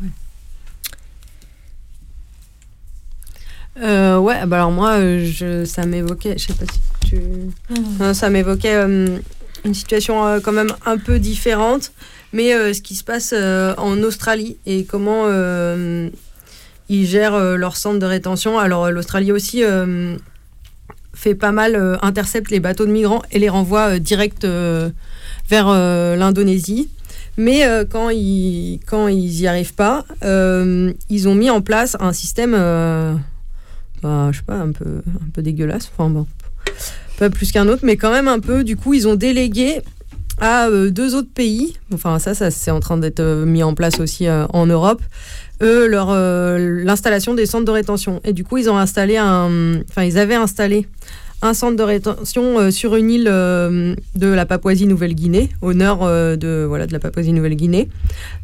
Euh, 3.82 4.18
ouais, 4.18 4.46
bah 4.46 4.56
alors 4.56 4.70
moi, 4.70 4.92
euh, 4.92 5.24
je, 5.24 5.64
ça 5.64 5.84
m'évoquait, 5.84 6.38
je 6.38 6.46
sais 6.46 6.54
pas 6.54 6.64
si 6.72 7.08
tu. 7.08 7.20
Ah. 8.00 8.14
ça 8.14 8.30
m'évoquait 8.30 8.74
euh, 8.74 9.18
une 9.64 9.74
situation 9.74 10.40
quand 10.40 10.52
même 10.52 10.72
un 10.86 10.96
peu 10.96 11.18
différente, 11.18 11.92
mais 12.32 12.52
ce 12.72 12.80
qui 12.80 12.94
se 12.94 13.04
passe 13.04 13.32
en 13.32 14.02
Australie 14.02 14.56
et 14.64 14.84
comment 14.84 15.26
ils 16.88 17.06
gèrent 17.06 17.56
leur 17.56 17.76
centre 17.76 17.98
de 17.98 18.06
rétention. 18.06 18.58
Alors 18.58 18.90
l'Australie 18.92 19.32
aussi 19.32 19.62
fait 21.14 21.34
pas 21.34 21.50
mal, 21.50 21.98
intercepte 22.02 22.50
les 22.50 22.60
bateaux 22.60 22.86
de 22.86 22.92
migrants 22.92 23.22
et 23.32 23.40
les 23.40 23.48
renvoie 23.48 23.98
direct 23.98 24.46
vers 25.48 25.68
l'Indonésie. 25.68 26.88
Mais 27.36 27.64
quand, 27.90 28.10
ils, 28.10 28.78
quand 28.86 29.08
ils 29.08 29.40
y 29.40 29.48
arrivent 29.48 29.74
pas, 29.74 30.04
ils 30.22 31.28
ont 31.28 31.34
mis 31.34 31.50
en 31.50 31.60
place 31.60 31.96
un 31.98 32.12
système 32.12 32.54
je 34.02 34.36
sais 34.36 34.44
pas, 34.44 34.56
un 34.56 34.72
peu, 34.72 35.02
un 35.06 35.30
peu 35.32 35.42
dégueulasse. 35.42 35.90
Enfin 35.92 36.10
bon, 36.10 36.26
pas 37.18 37.30
plus 37.30 37.52
qu'un 37.52 37.68
autre, 37.68 37.82
mais 37.84 37.96
quand 37.96 38.10
même 38.10 38.28
un 38.28 38.40
peu. 38.40 38.64
Du 38.64 38.76
coup, 38.76 38.94
ils 38.94 39.08
ont 39.08 39.16
délégué 39.16 39.82
à 40.40 40.66
euh, 40.68 40.90
deux 40.90 41.14
autres 41.14 41.32
pays. 41.32 41.76
Enfin, 41.92 42.18
ça, 42.18 42.34
ça 42.34 42.50
c'est 42.50 42.70
en 42.70 42.80
train 42.80 42.98
d'être 42.98 43.20
euh, 43.20 43.44
mis 43.44 43.62
en 43.62 43.74
place 43.74 44.00
aussi 44.00 44.26
euh, 44.26 44.46
en 44.50 44.66
Europe. 44.66 45.02
Eux, 45.62 45.86
leur 45.86 46.14
l'installation 46.58 47.32
des 47.32 47.46
centres 47.46 47.64
de 47.64 47.70
rétention. 47.70 48.20
Et 48.24 48.34
du 48.34 48.44
coup, 48.44 48.58
ils 48.58 48.68
ont 48.68 48.76
installé 48.76 49.16
un, 49.16 49.80
enfin, 49.88 50.04
ils 50.04 50.18
avaient 50.18 50.34
installé 50.34 50.86
un 51.40 51.54
centre 51.54 51.76
de 51.76 51.82
rétention 51.82 52.70
sur 52.70 52.94
une 52.94 53.10
île 53.10 53.24
de 53.24 53.96
la 54.26 54.44
Papouasie-Nouvelle-Guinée, 54.44 55.48
au 55.62 55.72
nord 55.72 56.06
de 56.06 56.66
voilà 56.68 56.86
de 56.86 56.92
la 56.92 56.98
Papouasie-Nouvelle-Guinée, 56.98 57.88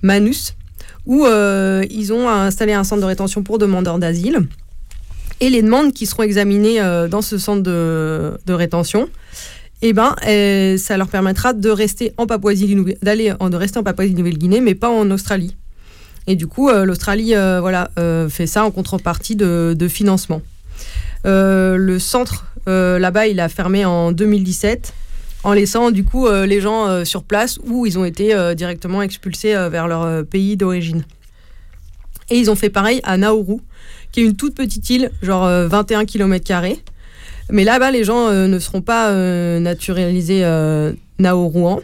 Manus, 0.01 0.55
où 1.05 1.27
ils 1.27 2.13
ont 2.15 2.31
installé 2.31 2.73
un 2.73 2.85
centre 2.85 3.03
de 3.03 3.07
rétention 3.07 3.43
pour 3.43 3.59
demandeurs 3.59 3.99
d'asile 3.99 4.47
et 5.43 5.51
les 5.51 5.61
demandes 5.61 5.93
qui 5.93 6.07
seront 6.07 6.23
examinées 6.23 6.81
euh, 6.81 7.09
dans 7.09 7.21
ce 7.21 7.37
centre 7.37 7.63
de, 7.63 8.53
rétention, 8.53 9.11
eh 9.83 9.93
ben, 9.93 10.15
euh, 10.25 10.79
ça 10.79 10.97
leur 10.97 11.09
permettra 11.09 11.53
de 11.53 11.69
rester 11.69 12.15
en 12.17 12.29
Papouasie-Nouvelle-Guinée, 12.29 14.61
mais 14.61 14.77
pas 14.77 14.89
en 14.89 15.11
Australie. 15.11 15.57
Et 16.29 16.37
du 16.37 16.47
coup, 16.47 16.69
euh, 16.69 16.85
l'Australie, 16.85 17.35
voilà, 17.35 17.91
fait 18.31 18.47
ça 18.47 18.65
en 18.65 18.71
contrepartie 18.71 19.35
de, 19.35 19.75
de 19.77 19.89
financement. 19.89 20.43
le 21.25 21.99
centre 21.99 22.47
là-bas, 22.67 23.27
il 23.27 23.41
a 23.41 23.49
fermé 23.49 23.85
en 23.85 24.13
2017 24.13 24.95
en 25.43 25.55
laissant 25.55 25.91
du 25.91 26.05
coup 26.05 26.31
les 26.31 26.61
gens 26.61 27.05
sur 27.05 27.25
place 27.25 27.59
où 27.65 27.85
ils 27.85 27.99
ont 27.99 28.05
été 28.05 28.55
directement 28.55 29.03
expulsés 29.03 29.55
vers 29.69 29.89
leur 29.89 30.25
pays 30.25 30.57
d'origine. 30.57 31.05
Et 32.31 32.39
ils 32.39 32.49
ont 32.49 32.55
fait 32.55 32.71
pareil 32.71 33.01
à 33.03 33.17
Nauru, 33.17 33.61
qui 34.13 34.21
est 34.21 34.25
une 34.25 34.37
toute 34.37 34.55
petite 34.55 34.89
île, 34.91 35.11
genre 35.23 35.45
21 35.47 36.01
euh, 36.01 36.05
km. 36.05 36.63
Mais 37.51 37.65
là-bas, 37.65 37.91
les 37.91 38.05
gens 38.05 38.29
euh, 38.29 38.47
ne 38.47 38.59
seront 38.59 38.83
pas 38.83 39.11
euh, 39.11 39.59
naturalisés 39.59 40.45
Nauru. 41.19 41.81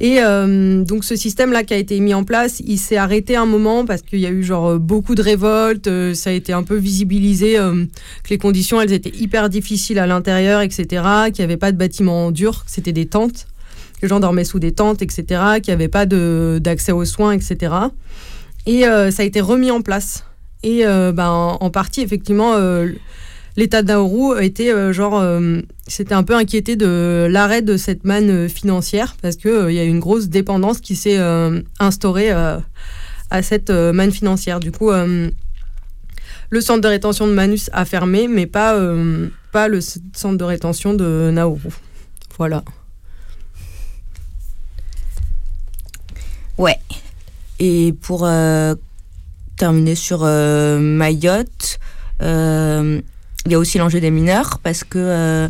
Et 0.00 0.20
donc 0.20 1.04
ce 1.04 1.14
système-là 1.14 1.62
qui 1.62 1.74
a 1.74 1.76
été 1.76 2.00
mis 2.00 2.14
en 2.14 2.24
place, 2.24 2.60
il 2.64 2.78
s'est 2.78 2.96
arrêté 2.96 3.36
un 3.36 3.44
moment 3.44 3.84
parce 3.84 4.00
qu'il 4.00 4.20
y 4.20 4.24
a 4.24 4.30
eu 4.30 4.42
genre 4.42 4.78
beaucoup 4.78 5.14
de 5.14 5.20
révoltes, 5.20 5.90
ça 6.14 6.30
a 6.30 6.32
été 6.32 6.54
un 6.54 6.62
peu 6.62 6.76
visibilisé 6.76 7.56
que 7.56 8.30
les 8.30 8.38
conditions 8.38 8.80
elles 8.80 8.94
étaient 8.94 9.14
hyper 9.14 9.50
difficiles 9.50 9.98
à 9.98 10.06
l'intérieur, 10.06 10.62
etc. 10.62 10.86
Qu'il 11.26 11.40
n'y 11.40 11.44
avait 11.44 11.58
pas 11.58 11.72
de 11.72 11.76
bâtiments 11.76 12.30
durs, 12.30 12.64
c'était 12.66 12.92
des 12.92 13.06
tentes, 13.06 13.46
les 14.00 14.08
gens 14.08 14.20
dormaient 14.20 14.44
sous 14.44 14.58
des 14.58 14.72
tentes, 14.72 15.02
etc. 15.02 15.24
Qu'il 15.56 15.66
n'y 15.66 15.74
avait 15.74 15.88
pas 15.88 16.06
d'accès 16.06 16.92
aux 16.92 17.04
soins, 17.04 17.32
etc. 17.32 17.74
Et 18.64 18.84
ça 18.84 19.22
a 19.22 19.24
été 19.24 19.42
remis 19.42 19.70
en 19.70 19.82
place 19.82 20.24
et 20.62 20.86
euh, 20.86 21.12
ben, 21.12 21.30
en, 21.60 21.70
partie, 21.70 22.00
effectivement, 22.00 22.54
euh, 22.54 22.88
l'État 23.56 23.82
de 23.82 23.88
Nauru 23.88 24.42
était 24.42 24.72
euh, 24.72 24.92
genre, 24.92 25.22
c'était 25.86 26.14
un 26.14 26.22
peu 26.22 26.34
inquiété 26.34 26.76
de 26.76 27.26
l'arrêt 27.30 27.62
de 27.62 27.76
cette 27.76 28.04
manne 28.04 28.48
financière 28.48 29.16
parce 29.22 29.36
qu'il 29.36 29.70
y 29.70 29.78
a 29.78 29.84
une 29.84 30.00
grosse 30.00 30.28
dépendance 30.28 30.80
qui 30.80 30.96
s'est 30.96 31.18
instaurée 31.78 32.30
à 32.30 33.42
cette 33.42 33.70
manne 33.70 34.12
financière. 34.12 34.60
Du 34.60 34.72
coup, 34.72 34.90
Le 36.50 36.62
centre 36.62 36.80
de 36.80 36.88
rétention 36.88 37.26
de 37.26 37.32
Manus 37.32 37.68
a 37.74 37.84
fermé, 37.84 38.26
mais 38.26 38.46
pas, 38.46 38.74
euh, 38.74 39.28
pas 39.52 39.68
le 39.68 39.80
centre 39.82 40.36
de 40.38 40.44
rétention 40.44 40.94
de 40.94 41.30
Nauru. 41.30 41.68
Voilà. 42.38 42.64
Ouais. 46.56 46.78
Et 47.58 47.92
pour 48.00 48.24
euh, 48.24 48.74
terminer 49.58 49.94
sur 49.94 50.20
euh, 50.22 50.78
Mayotte, 50.78 51.78
euh, 52.22 53.00
il 53.44 53.52
y 53.52 53.54
a 53.54 53.58
aussi 53.58 53.78
l'enjeu 53.78 54.00
des 54.00 54.10
mineurs 54.10 54.58
parce 54.62 54.84
que 54.84 54.98
euh, 54.98 55.48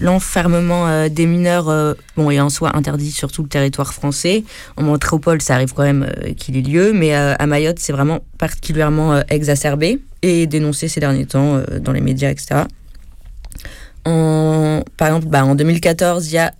l'enfermement 0.00 1.08
des 1.08 1.26
mineurs 1.26 1.96
bon, 2.16 2.30
est 2.30 2.40
en 2.40 2.50
soi 2.50 2.76
interdit 2.76 3.10
sur 3.10 3.32
tout 3.32 3.42
le 3.42 3.48
territoire 3.48 3.92
français. 3.92 4.44
En 4.76 4.84
métropole, 4.84 5.42
ça 5.42 5.54
arrive 5.54 5.74
quand 5.74 5.82
même 5.82 6.08
qu'il 6.36 6.56
ait 6.56 6.62
lieu, 6.62 6.92
mais 6.92 7.14
à 7.14 7.46
Mayotte, 7.46 7.80
c'est 7.80 7.92
vraiment 7.92 8.20
particulièrement 8.38 9.20
exacerbé 9.28 10.00
et 10.22 10.46
dénoncé 10.46 10.86
ces 10.86 11.00
derniers 11.00 11.26
temps 11.26 11.60
dans 11.80 11.90
les 11.90 12.00
médias, 12.00 12.30
etc. 12.30 12.62
En, 14.04 14.84
par 14.96 15.08
exemple, 15.08 15.26
bah, 15.26 15.44
en 15.44 15.56
2014, 15.56 16.28
il 16.28 16.34
y 16.34 16.38
a 16.38 16.52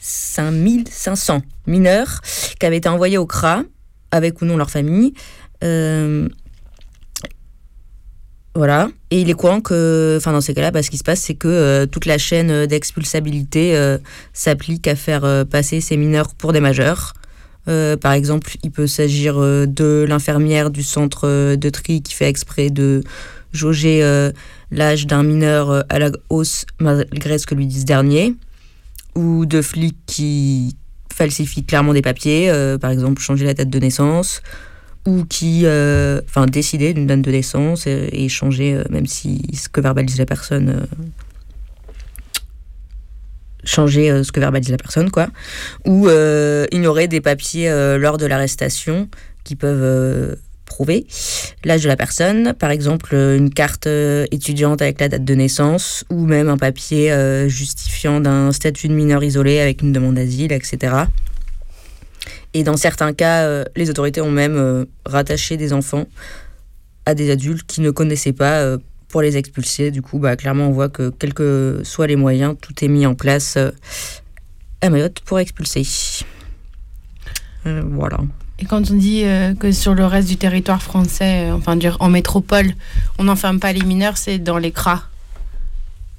5500 0.00 1.42
mineurs 1.68 2.20
qui 2.58 2.66
avaient 2.66 2.78
été 2.78 2.88
envoyés 2.88 3.18
au 3.18 3.26
CRA, 3.26 3.62
avec 4.10 4.42
ou 4.42 4.44
non 4.44 4.56
leur 4.56 4.70
famille. 4.70 5.14
Euh, 5.62 6.28
voilà. 8.54 8.90
Et 9.10 9.20
il 9.20 9.30
est 9.30 9.34
courant 9.34 9.60
que, 9.60 10.16
enfin, 10.18 10.32
dans 10.32 10.40
ces 10.40 10.54
cas-là, 10.54 10.70
bah, 10.70 10.82
ce 10.82 10.90
qui 10.90 10.98
se 10.98 11.04
passe, 11.04 11.20
c'est 11.20 11.34
que 11.34 11.48
euh, 11.48 11.86
toute 11.86 12.06
la 12.06 12.18
chaîne 12.18 12.66
d'expulsabilité 12.66 13.76
euh, 13.76 13.98
s'applique 14.32 14.86
à 14.88 14.96
faire 14.96 15.46
passer 15.46 15.80
ces 15.80 15.96
mineurs 15.96 16.34
pour 16.34 16.52
des 16.52 16.60
majeurs. 16.60 17.14
Par 17.64 18.12
exemple, 18.12 18.56
il 18.64 18.72
peut 18.72 18.88
s'agir 18.88 19.36
de 19.38 20.04
l'infirmière 20.08 20.70
du 20.70 20.82
centre 20.82 21.54
de 21.54 21.70
tri 21.70 22.02
qui 22.02 22.12
fait 22.12 22.28
exprès 22.28 22.70
de 22.70 23.04
jauger 23.52 24.02
l'âge 24.72 25.06
d'un 25.06 25.22
mineur 25.22 25.84
à 25.88 26.00
la 26.00 26.10
hausse 26.28 26.66
malgré 26.80 27.38
ce 27.38 27.46
que 27.46 27.54
lui 27.54 27.70
ce 27.70 27.84
dernier, 27.84 28.34
ou 29.14 29.46
de 29.46 29.62
flics 29.62 29.96
qui 30.06 30.76
falsifient 31.12 31.64
clairement 31.64 31.92
des 31.92 32.02
papiers, 32.02 32.52
par 32.80 32.90
exemple 32.90 33.22
changer 33.22 33.44
la 33.44 33.54
date 33.54 33.70
de 33.70 33.78
naissance, 33.78 34.42
ou 35.06 35.24
qui, 35.24 35.62
euh, 35.64 36.20
enfin, 36.26 36.46
décider 36.46 36.94
d'une 36.94 37.06
date 37.06 37.22
de 37.22 37.30
naissance 37.30 37.86
et, 37.86 38.28
changer, 38.28 38.74
euh, 38.74 38.84
même 38.90 39.06
si 39.06 39.42
ce 39.54 39.68
que 39.68 39.80
verbalise 39.80 40.18
la 40.18 40.26
personne, 40.26 40.68
euh, 40.68 41.04
changer 43.64 44.22
ce 44.24 44.30
que 44.32 44.40
verbalise 44.40 44.70
la 44.70 44.76
personne, 44.76 45.10
quoi, 45.10 45.28
ou 45.86 46.08
ignorer 46.72 47.08
des 47.08 47.20
papiers 47.20 47.70
lors 47.98 48.18
de 48.18 48.26
l'arrestation 48.26 49.08
qui 49.44 49.54
peuvent 49.54 50.36
prouver 50.64 51.06
l'âge 51.64 51.82
de 51.82 51.88
la 51.88 51.96
personne, 51.96 52.54
par 52.54 52.70
exemple 52.70 53.14
une 53.14 53.50
carte 53.50 53.86
étudiante 54.32 54.82
avec 54.82 55.00
la 55.00 55.08
date 55.08 55.24
de 55.24 55.34
naissance, 55.34 56.04
ou 56.10 56.26
même 56.26 56.48
un 56.48 56.56
papier 56.56 57.14
justifiant 57.48 58.20
d'un 58.20 58.50
statut 58.50 58.88
de 58.88 58.94
mineur 58.94 59.22
isolé 59.22 59.60
avec 59.60 59.82
une 59.82 59.92
demande 59.92 60.16
d'asile, 60.16 60.50
etc. 60.50 61.04
Et 62.54 62.64
dans 62.64 62.76
certains 62.76 63.12
cas, 63.12 63.44
euh, 63.44 63.64
les 63.76 63.90
autorités 63.90 64.20
ont 64.20 64.30
même 64.30 64.56
euh, 64.56 64.84
rattaché 65.06 65.56
des 65.56 65.72
enfants 65.72 66.06
à 67.06 67.14
des 67.14 67.30
adultes 67.30 67.66
qui 67.66 67.80
ne 67.80 67.90
connaissaient 67.90 68.32
pas 68.32 68.60
euh, 68.60 68.78
pour 69.08 69.22
les 69.22 69.36
expulser. 69.36 69.90
Du 69.90 70.02
coup, 70.02 70.18
bah, 70.18 70.36
clairement, 70.36 70.68
on 70.68 70.72
voit 70.72 70.88
que 70.88 71.10
quels 71.10 71.34
que 71.34 71.80
soient 71.84 72.06
les 72.06 72.16
moyens, 72.16 72.56
tout 72.60 72.84
est 72.84 72.88
mis 72.88 73.06
en 73.06 73.14
place 73.14 73.56
à 74.80 74.90
Mayotte 74.90 75.20
pour 75.20 75.38
expulser. 75.38 75.86
Voilà. 77.64 78.18
Et 78.62 78.64
quand 78.64 78.92
on 78.92 78.94
dit 78.94 79.24
que 79.58 79.72
sur 79.72 79.92
le 79.92 80.04
reste 80.06 80.28
du 80.28 80.36
territoire 80.36 80.80
français, 80.80 81.50
euh, 81.50 81.54
enfin 81.54 81.76
en 81.98 82.08
métropole, 82.08 82.72
on 83.18 83.24
n'enferme 83.24 83.58
pas 83.58 83.72
les 83.72 83.84
mineurs, 83.84 84.16
c'est 84.16 84.38
dans 84.38 84.56
les 84.56 84.70
CRA. 84.70 85.02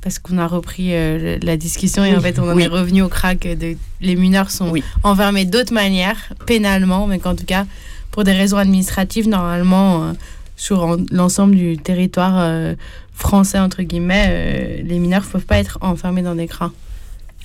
Parce 0.04 0.20
qu'on 0.20 0.38
a 0.38 0.48
repris 0.48 0.94
euh, 0.94 1.38
la 1.42 1.56
discussion 1.56 2.04
et 2.04 2.14
en 2.16 2.20
fait 2.20 2.38
on 2.38 2.50
en 2.50 2.56
Oui. 2.56 2.64
est 2.64 2.68
revenu 2.68 3.02
au 3.04 3.08
CRA 3.08 3.36
que 3.36 3.56
de- 3.56 3.78
les 4.02 4.16
mineurs 4.18 4.52
sont 4.52 4.74
enfermés 5.04 5.46
d'autres 5.46 5.74
manières, 5.74 6.18
pénalement, 6.46 7.08
mais 7.08 7.20
qu'en 7.20 7.36
tout 7.36 7.46
cas, 7.46 7.66
pour 8.12 8.26
des 8.26 8.34
raisons 8.34 8.58
administratives, 8.58 9.30
normalement, 9.30 10.04
euh, 10.04 10.14
sur 10.58 10.84
en- 10.84 10.98
l'ensemble 11.10 11.56
du 11.56 11.78
territoire 11.78 12.34
euh, 12.38 12.76
français, 13.14 13.60
entre 13.60 13.82
guillemets, 13.82 14.84
les 14.84 15.00
mineurs 15.00 15.24
ne 15.26 15.30
peuvent 15.32 15.46
pas 15.46 15.58
être 15.58 15.78
enfermés 15.82 16.22
dans 16.22 16.36
des 16.36 16.48
CRA. 16.48 16.72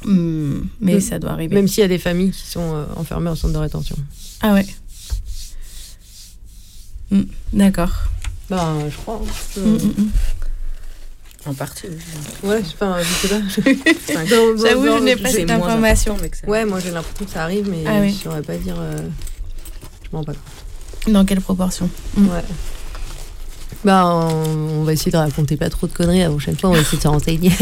Hum, 0.05 0.66
mais 0.80 1.01
ça 1.01 1.18
doit 1.20 1.30
arriver. 1.30 1.55
Même 1.55 1.68
s'il 1.68 1.80
y 1.82 1.85
a 1.85 1.89
des 1.89 1.98
familles 1.98 2.30
qui 2.32 2.47
sont 2.47 2.86
enfermées 2.97 3.30
en 3.30 3.36
centre 3.36 3.55
de 3.55 3.59
rétention. 3.59 3.97
Ah 4.43 4.52
ouais. 4.55 4.66
Hmm, 7.10 7.22
D'accord. 7.52 7.93
Ben, 8.51 8.76
je 8.90 8.97
crois. 8.97 9.20
hein. 9.24 9.60
Mm, 9.60 9.70
mm, 9.70 9.76
mm. 9.76 10.10
En 11.49 11.55
partie. 11.55 11.87
Ouais, 12.43 12.61
enfin, 12.65 12.97
je 13.01 13.27
sais 13.27 13.29
pas. 13.29 13.41
Enfin, 14.11 14.25
J'avoue, 14.27 14.57
dans- 14.57 14.66
je 14.66 14.87
dans- 14.87 15.01
n'ai 15.01 15.16
pas 15.16 15.31
cette 15.31 15.51
information. 15.51 16.12
important, 16.12 16.23
mais 16.23 16.29
que 16.31 16.37
ça- 16.37 16.47
Ouais, 16.49 16.65
moi 16.66 16.79
j'ai 16.81 16.91
l'impression 16.91 17.25
que 17.25 17.31
ça 17.31 17.43
arrive, 17.45 17.69
mais 17.70 17.85
Ah 17.87 18.01
oui. 18.01 18.11
je 18.11 18.23
saurais 18.25 18.43
pas 18.43 18.57
dire. 18.57 18.77
euh, 18.79 18.99
Je 20.05 20.09
m'en 20.12 20.19
rends 20.19 20.25
pas 20.25 20.33
compte. 20.33 21.12
Dans 21.15 21.25
quelle 21.25 21.41
proportion? 21.41 21.89
Ouais. 22.19 22.45
Bah, 23.85 24.05
on 24.07 24.81
on 24.81 24.83
va 24.85 24.93
essayer 24.93 25.11
de 25.12 25.16
raconter 25.16 25.57
pas 25.57 25.70
trop 25.70 25.87
de 25.87 25.93
conneries 25.93 26.20
la 26.20 26.29
prochaine 26.31 26.57
fois, 26.59 26.70
on 26.70 26.75
va 26.75 26.81
essayer 26.81 26.99
de 26.99 27.03
se 27.03 27.09
renseigner. 27.09 27.53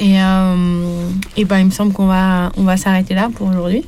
Et, 0.00 0.22
euh, 0.22 1.08
et 1.36 1.44
ben, 1.44 1.58
il 1.58 1.66
me 1.66 1.70
semble 1.72 1.92
qu'on 1.92 2.06
va, 2.06 2.52
on 2.56 2.62
va 2.62 2.76
s'arrêter 2.76 3.14
là 3.14 3.30
pour 3.34 3.48
aujourd'hui. 3.48 3.84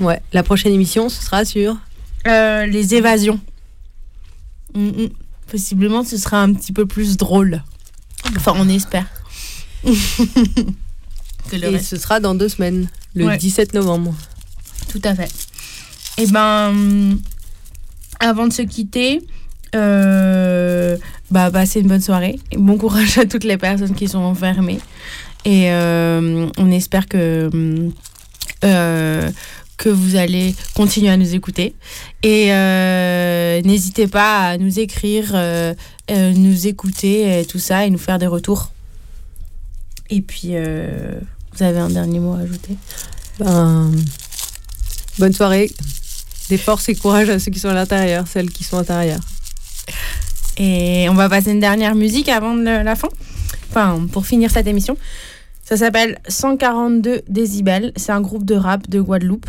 Ouais, 0.00 0.20
la 0.32 0.42
prochaine 0.42 0.72
émission, 0.72 1.08
ce 1.08 1.22
sera 1.22 1.44
sur 1.44 1.76
Euh, 2.26 2.66
les 2.66 2.94
évasions. 2.96 3.38
Mm, 4.74 4.88
mm. 4.88 5.08
Possiblement, 5.50 6.04
ce 6.04 6.16
sera 6.16 6.40
un 6.42 6.52
petit 6.52 6.72
peu 6.72 6.86
plus 6.86 7.16
drôle. 7.16 7.62
Enfin, 8.36 8.52
on 8.56 8.68
espère. 8.68 9.06
Que 11.50 11.56
le 11.56 11.64
Et 11.64 11.70
reste- 11.70 11.86
ce 11.86 11.96
sera 11.96 12.20
dans 12.20 12.34
deux 12.34 12.48
semaines, 12.48 12.86
le 13.14 13.26
Ouais. 13.26 13.36
17 13.38 13.74
novembre. 13.74 14.14
Tout 14.88 15.00
à 15.04 15.14
fait. 15.14 15.28
Et 16.18 16.26
ben, 16.26 16.68
hum, 16.68 17.20
avant 18.20 18.46
de 18.46 18.52
se 18.52 18.62
quitter, 18.62 19.20
euh, 19.74 20.96
bah, 21.30 21.50
passez 21.50 21.80
une 21.80 21.88
bonne 21.88 22.00
soirée. 22.02 22.38
Et 22.52 22.56
bon 22.58 22.76
courage 22.76 23.18
à 23.18 23.24
toutes 23.24 23.44
les 23.44 23.56
personnes 23.56 23.94
qui 23.94 24.06
sont 24.06 24.18
enfermées. 24.18 24.80
Et 25.44 25.70
euh, 25.72 26.48
on 26.58 26.70
espère 26.70 27.08
que, 27.08 27.48
hum, 27.52 27.92
euh, 28.64 29.30
que 29.80 29.88
vous 29.88 30.16
allez 30.16 30.54
continuer 30.74 31.08
à 31.08 31.16
nous 31.16 31.34
écouter. 31.34 31.74
Et 32.22 32.52
euh, 32.52 33.62
n'hésitez 33.62 34.06
pas 34.06 34.50
à 34.50 34.58
nous 34.58 34.78
écrire, 34.78 35.30
euh, 35.34 35.72
euh, 36.10 36.32
nous 36.34 36.66
écouter, 36.66 37.40
et 37.40 37.46
tout 37.46 37.58
ça, 37.58 37.86
et 37.86 37.90
nous 37.90 37.98
faire 37.98 38.18
des 38.18 38.26
retours. 38.26 38.72
Et 40.10 40.20
puis, 40.20 40.48
vous 40.50 41.62
avez 41.62 41.78
un 41.78 41.88
dernier 41.88 42.20
mot 42.20 42.34
à 42.34 42.40
ajouter? 42.40 42.76
Ben, 43.38 43.90
bonne 45.18 45.32
soirée. 45.32 45.70
Des 46.50 46.58
forces 46.58 46.88
et 46.90 46.94
courage 46.94 47.30
à 47.30 47.38
ceux 47.38 47.50
qui 47.50 47.60
sont 47.60 47.68
à 47.68 47.74
l'intérieur, 47.74 48.26
celles 48.26 48.50
qui 48.50 48.64
sont 48.64 48.76
à 48.76 48.80
l'intérieur. 48.80 49.20
Et 50.58 51.08
on 51.08 51.14
va 51.14 51.30
passer 51.30 51.52
une 51.52 51.60
dernière 51.60 51.94
musique 51.94 52.28
avant 52.28 52.54
de 52.54 52.64
la 52.64 52.96
fin. 52.96 53.08
Enfin, 53.70 54.06
pour 54.12 54.26
finir 54.26 54.50
cette 54.50 54.66
émission. 54.66 54.98
Ça 55.70 55.76
s'appelle 55.76 56.18
142 56.26 57.20
décibels. 57.28 57.92
C'est 57.94 58.10
un 58.10 58.20
groupe 58.20 58.44
de 58.44 58.56
rap 58.56 58.90
de 58.90 59.00
Guadeloupe. 59.00 59.46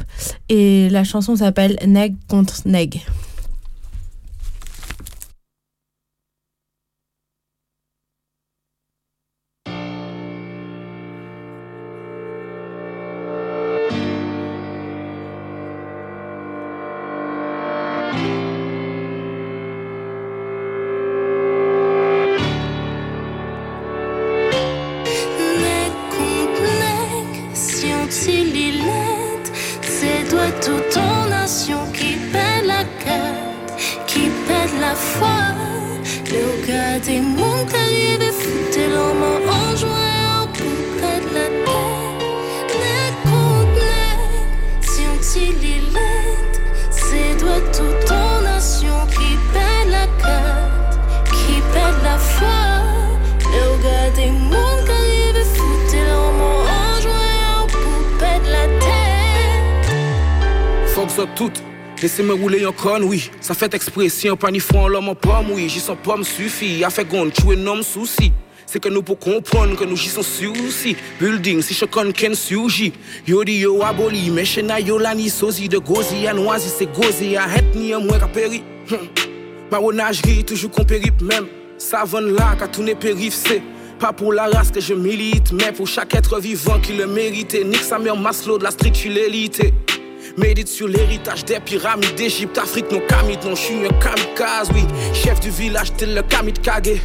Et 0.49 0.87
la 0.91 1.03
chanson 1.03 1.35
s'appelle 1.35 1.77
Neg 1.87 2.13
contre 2.29 2.61
Neg. 2.65 3.01
Conne, 62.81 63.03
oui. 63.03 63.29
Ça 63.41 63.53
fait 63.53 63.71
expression, 63.75 64.35
pas 64.35 64.49
ni 64.49 64.59
fond 64.59 64.87
l'homme 64.87 65.09
en 65.09 65.13
pomme, 65.15 65.51
oui. 65.51 65.69
J'y 65.69 65.79
sens 65.79 65.97
pas 66.03 66.17
me 66.17 66.23
suffit. 66.23 66.83
A 66.83 66.89
fait 66.89 67.05
gonne, 67.05 67.31
tu 67.31 67.51
es 67.51 67.55
nom 67.55 67.83
souci. 67.83 68.33
C'est 68.65 68.79
que 68.79 68.89
nous 68.89 69.03
pour 69.03 69.19
comprendre 69.19 69.75
que 69.75 69.83
nous 69.83 69.95
j'y 69.95 70.09
sont 70.09 70.23
souci. 70.23 70.95
Building, 71.19 71.61
si 71.61 71.75
je 71.75 71.85
connais 71.85 72.11
qu'un 72.11 72.33
suji. 72.33 72.93
Yo 73.27 73.43
di 73.43 73.59
yo 73.59 73.83
aboli, 73.83 74.31
mais 74.31 74.45
chez 74.45 74.63
na 74.63 74.79
yo 74.79 74.97
la 74.97 75.13
ni 75.13 75.29
sozi 75.29 75.69
de 75.69 75.77
gozi 75.77 76.25
à 76.25 76.33
noisi, 76.33 76.69
c'est 76.75 76.91
gozi 76.91 77.37
à 77.37 77.45
het 77.45 77.75
ni 77.75 77.93
à 77.93 77.99
moins 77.99 78.17
qu'à 78.17 78.27
péri. 78.27 78.63
Marronnagerie, 79.71 80.43
toujours 80.43 80.71
qu'on 80.71 80.83
périp 80.83 81.21
même. 81.21 81.45
Savonne 81.77 82.33
là, 82.33 82.55
qu'à 82.57 82.67
tourner 82.67 82.95
périph', 82.95 83.33
c'est. 83.33 83.61
Pas 83.99 84.11
pour 84.11 84.33
la 84.33 84.47
race 84.47 84.71
que 84.71 84.81
je 84.81 84.95
milite, 84.95 85.51
mais 85.51 85.71
pour 85.71 85.87
chaque 85.87 86.15
être 86.15 86.39
vivant 86.39 86.79
qui 86.79 86.93
le 86.93 87.05
mérite. 87.05 87.55
Nique 87.63 87.83
sa 87.83 87.99
mère 87.99 88.17
Maslow 88.17 88.57
de 88.57 88.63
la 88.63 88.71
street, 88.71 88.93
je 88.95 89.09
l'élite. 89.09 89.61
Médite 90.37 90.69
sur 90.69 90.87
l'héritage 90.87 91.43
des 91.45 91.59
pyramides 91.59 92.15
d'Égypte, 92.15 92.57
Afrique, 92.57 92.91
non 92.91 93.01
kamit, 93.07 93.37
non, 93.43 93.55
je 93.55 93.61
suis 93.61 93.85
un 93.85 93.89
kamikaze, 93.99 94.69
oui. 94.73 94.85
Chef 95.13 95.39
du 95.41 95.49
village, 95.49 95.91
tel 95.97 96.13
le 96.13 96.21
kamit 96.21 96.53
kage. 96.53 97.01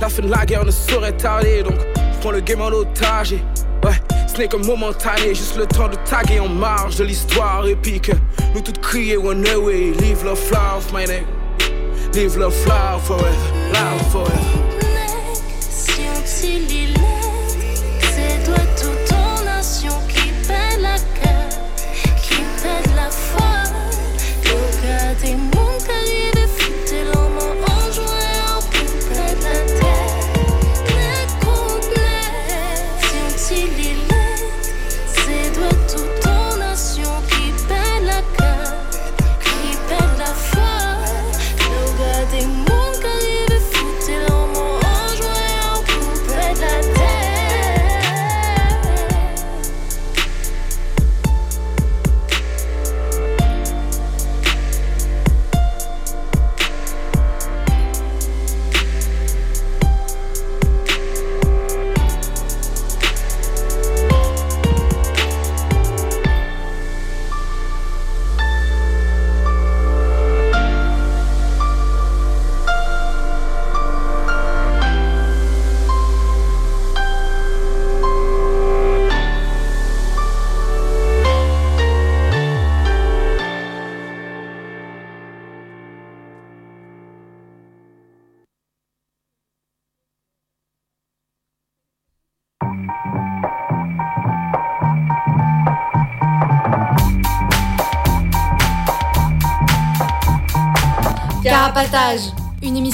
La 0.00 0.08
fin 0.08 0.22
de 0.22 0.30
la 0.30 0.44
guerre 0.44 0.64
ne 0.64 0.70
saurait 0.70 1.16
tarder, 1.16 1.62
donc 1.62 1.76
prends 2.20 2.32
le 2.32 2.40
game 2.40 2.60
en 2.60 2.68
otage. 2.68 3.34
Et, 3.34 3.42
ouais, 3.84 3.94
ce 4.26 4.38
n'est 4.38 4.48
que 4.48 4.56
momentané, 4.56 5.34
juste 5.34 5.56
le 5.56 5.66
temps 5.66 5.88
de 5.88 5.96
taguer 6.08 6.40
en 6.40 6.48
marge 6.48 6.96
de 6.96 7.04
l'histoire 7.04 7.66
épique. 7.66 8.10
Nous 8.54 8.60
tous 8.60 8.80
crier 8.80 9.16
one 9.16 9.46
away, 9.48 9.92
live 10.00 10.24
love 10.24 10.38
flower, 10.38 10.80
my 10.92 11.06
name. 11.06 11.26
Live 12.12 12.36
love 12.36 12.54
flower 12.54 12.98
forever, 13.00 13.30
love 13.72 14.10
forever. 14.10 14.73